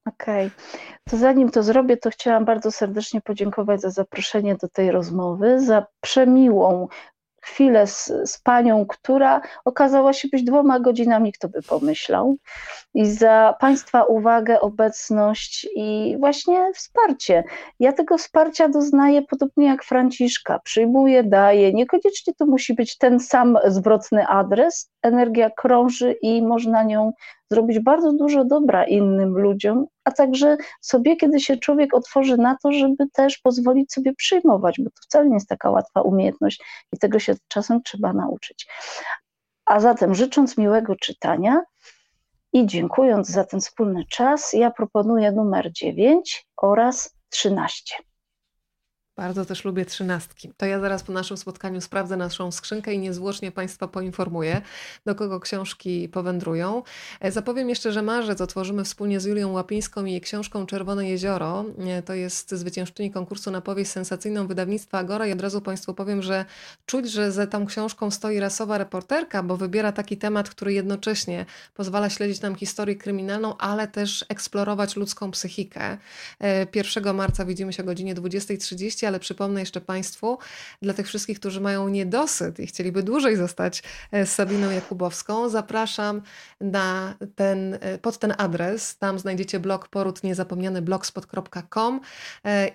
Okej, 0.06 0.48
okay. 0.48 1.00
to 1.10 1.18
zanim 1.18 1.50
to 1.50 1.64
zrobię, 1.64 1.98
to 1.98 2.10
chciałam 2.10 2.46
bardzo 2.46 2.72
serdecznie 2.72 3.22
podziękować 3.22 3.82
za 3.82 3.90
zaproszenie 3.90 4.56
do 4.56 4.70
tej 4.70 4.92
rozmowy, 4.92 5.60
za 5.60 5.86
przemiłą 6.02 6.88
chwilę 7.42 7.88
z, 7.88 8.12
z 8.26 8.38
panią, 8.38 8.86
która 8.86 9.42
okazała 9.66 10.14
się 10.14 10.28
być 10.28 10.44
dwoma 10.44 10.80
godzinami, 10.80 11.34
kto 11.34 11.50
by 11.50 11.62
pomyślał, 11.62 12.36
i 12.94 13.06
za 13.06 13.56
Państwa 13.60 14.04
uwagę, 14.04 14.62
obecność 14.62 15.68
i 15.76 16.16
właśnie 16.20 16.72
wsparcie. 16.74 17.44
Ja 17.80 17.94
tego 17.94 18.18
wsparcia 18.18 18.70
doznaję 18.70 19.22
podobnie 19.22 19.66
jak 19.66 19.84
Franciszka. 19.84 20.60
Przyjmuję, 20.60 21.24
daję. 21.24 21.74
Niekoniecznie 21.74 22.34
to 22.34 22.46
musi 22.46 22.74
być 22.74 22.98
ten 22.98 23.20
sam 23.20 23.58
zwrotny 23.68 24.28
adres. 24.28 24.92
Energia 25.02 25.50
krąży 25.50 26.16
i 26.22 26.42
można 26.42 26.84
nią 26.84 27.12
zrobić 27.52 27.80
bardzo 27.80 28.14
dużo 28.14 28.46
dobra 28.46 28.86
innym 28.86 29.38
ludziom, 29.38 29.86
a 30.04 30.12
także 30.12 30.58
sobie, 30.82 31.16
kiedy 31.16 31.40
się 31.40 31.58
człowiek 31.58 31.94
otworzy 31.94 32.38
na 32.38 32.58
to, 32.64 32.72
żeby 32.72 33.10
też 33.14 33.38
pozwolić 33.38 33.94
sobie 33.94 34.14
przyjmować, 34.14 34.76
bo 34.80 34.90
to 34.90 35.02
wcale 35.02 35.28
nie 35.28 35.34
jest 35.34 35.50
taka 35.50 35.70
łatwa 35.70 36.02
umiejętność 36.02 36.64
i 36.94 36.98
tego 36.98 37.20
się 37.20 37.36
czasem 37.48 37.84
trzeba 37.84 38.14
nauczyć. 38.14 38.68
A 39.66 39.80
zatem 39.80 40.16
życząc 40.16 40.58
miłego 40.58 40.96
czytania 40.96 41.62
i 42.54 42.66
dziękując 42.66 43.28
za 43.28 43.44
ten 43.44 43.60
wspólny 43.60 44.06
czas, 44.06 44.54
ja 44.54 44.72
proponuję 44.72 45.32
numer 45.32 45.72
9 45.72 46.48
oraz 46.58 47.16
13. 47.30 47.96
Bardzo 49.22 49.46
też 49.46 49.66
lubię 49.66 49.86
trzynastki. 49.86 50.52
To 50.58 50.66
ja 50.66 50.80
zaraz 50.80 51.04
po 51.04 51.14
naszym 51.14 51.38
spotkaniu 51.38 51.82
sprawdzę 51.82 52.18
naszą 52.18 52.52
skrzynkę 52.52 52.94
i 52.94 53.00
niezwłocznie 53.00 53.52
Państwa 53.52 53.88
poinformuję, 53.88 54.62
do 55.06 55.16
kogo 55.16 55.40
książki 55.40 56.10
powędrują. 56.10 56.84
E, 57.20 57.32
zapowiem 57.32 57.70
jeszcze, 57.70 57.92
że 57.92 58.02
marzec 58.02 58.42
otworzymy 58.42 58.84
wspólnie 58.84 59.20
z 59.20 59.26
Julią 59.26 59.52
Łapińską 59.52 60.06
i 60.06 60.12
jej 60.12 60.22
książką 60.22 60.66
Czerwone 60.66 61.10
Jezioro. 61.10 61.66
E, 61.88 62.02
to 62.02 62.14
jest 62.14 62.52
zwyciężczyni 62.52 63.12
konkursu 63.12 63.52
na 63.52 63.62
powieść 63.62 63.92
sensacyjną 63.92 64.48
wydawnictwa 64.48 64.98
Agora 64.98 65.28
i 65.28 65.32
od 65.32 65.42
razu 65.42 65.62
Państwu 65.62 65.94
powiem, 65.94 66.22
że 66.22 66.46
czuć, 66.86 67.12
że 67.12 67.32
za 67.32 67.48
tą 67.48 67.66
książką 67.66 68.12
stoi 68.12 68.40
rasowa 68.40 68.78
reporterka, 68.78 69.44
bo 69.44 69.58
wybiera 69.58 69.92
taki 69.92 70.18
temat, 70.18 70.50
który 70.50 70.74
jednocześnie 70.74 71.46
pozwala 71.74 72.10
śledzić 72.10 72.42
nam 72.42 72.56
historię 72.56 72.96
kryminalną, 72.96 73.58
ale 73.58 73.88
też 73.88 74.26
eksplorować 74.30 74.96
ludzką 74.96 75.32
psychikę. 75.32 75.98
1 76.76 77.08
e, 77.08 77.14
marca 77.14 77.46
widzimy 77.46 77.74
się 77.74 77.84
o 77.84 77.86
godzinie 77.86 78.16
20.30, 78.16 79.11
ale 79.12 79.20
przypomnę 79.20 79.60
jeszcze 79.60 79.82
Państwu, 79.82 80.38
dla 80.82 80.94
tych 80.94 81.08
wszystkich, 81.08 81.40
którzy 81.40 81.62
mają 81.62 81.88
niedosyt 81.88 82.60
i 82.60 82.68
chcieliby 82.68 83.04
dłużej 83.04 83.36
zostać 83.36 83.84
e, 84.12 84.26
z 84.26 84.34
Sabiną 84.34 84.72
Jakubowską, 84.72 85.50
zapraszam 85.50 86.22
na 86.62 87.16
ten, 87.36 87.78
e, 87.82 87.98
pod 87.98 88.18
ten 88.18 88.34
adres. 88.38 88.98
Tam 88.98 89.20
znajdziecie 89.20 89.60
blog 89.60 89.88
poród 89.88 90.24
niezapomniany 90.24 90.82
blogspot.com 90.82 92.02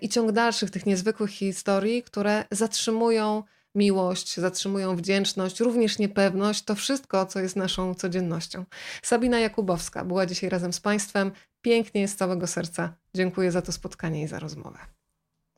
i 0.00 0.08
ciąg 0.08 0.32
dalszych 0.32 0.70
tych 0.70 0.86
niezwykłych 0.86 1.30
historii, 1.30 2.02
które 2.02 2.44
zatrzymują 2.50 3.42
miłość, 3.74 4.36
zatrzymują 4.36 4.96
wdzięczność, 4.96 5.60
również 5.60 5.98
niepewność, 5.98 6.62
to 6.62 6.74
wszystko, 6.74 7.26
co 7.26 7.40
jest 7.40 7.56
naszą 7.56 7.94
codziennością. 7.94 8.64
Sabina 9.02 9.38
Jakubowska 9.38 10.04
była 10.04 10.26
dzisiaj 10.26 10.50
razem 10.50 10.72
z 10.72 10.80
Państwem. 10.80 11.32
Pięknie 11.62 12.08
z 12.08 12.16
całego 12.16 12.46
serca. 12.46 12.94
Dziękuję 13.14 13.52
za 13.52 13.62
to 13.62 13.72
spotkanie 13.72 14.22
i 14.22 14.26
za 14.26 14.38
rozmowę. 14.38 14.95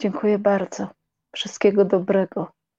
Dziękuję 0.00 0.38
bardzo. 0.38 0.88
Wszystkiego 1.34 1.84
dobrego. 1.84 2.52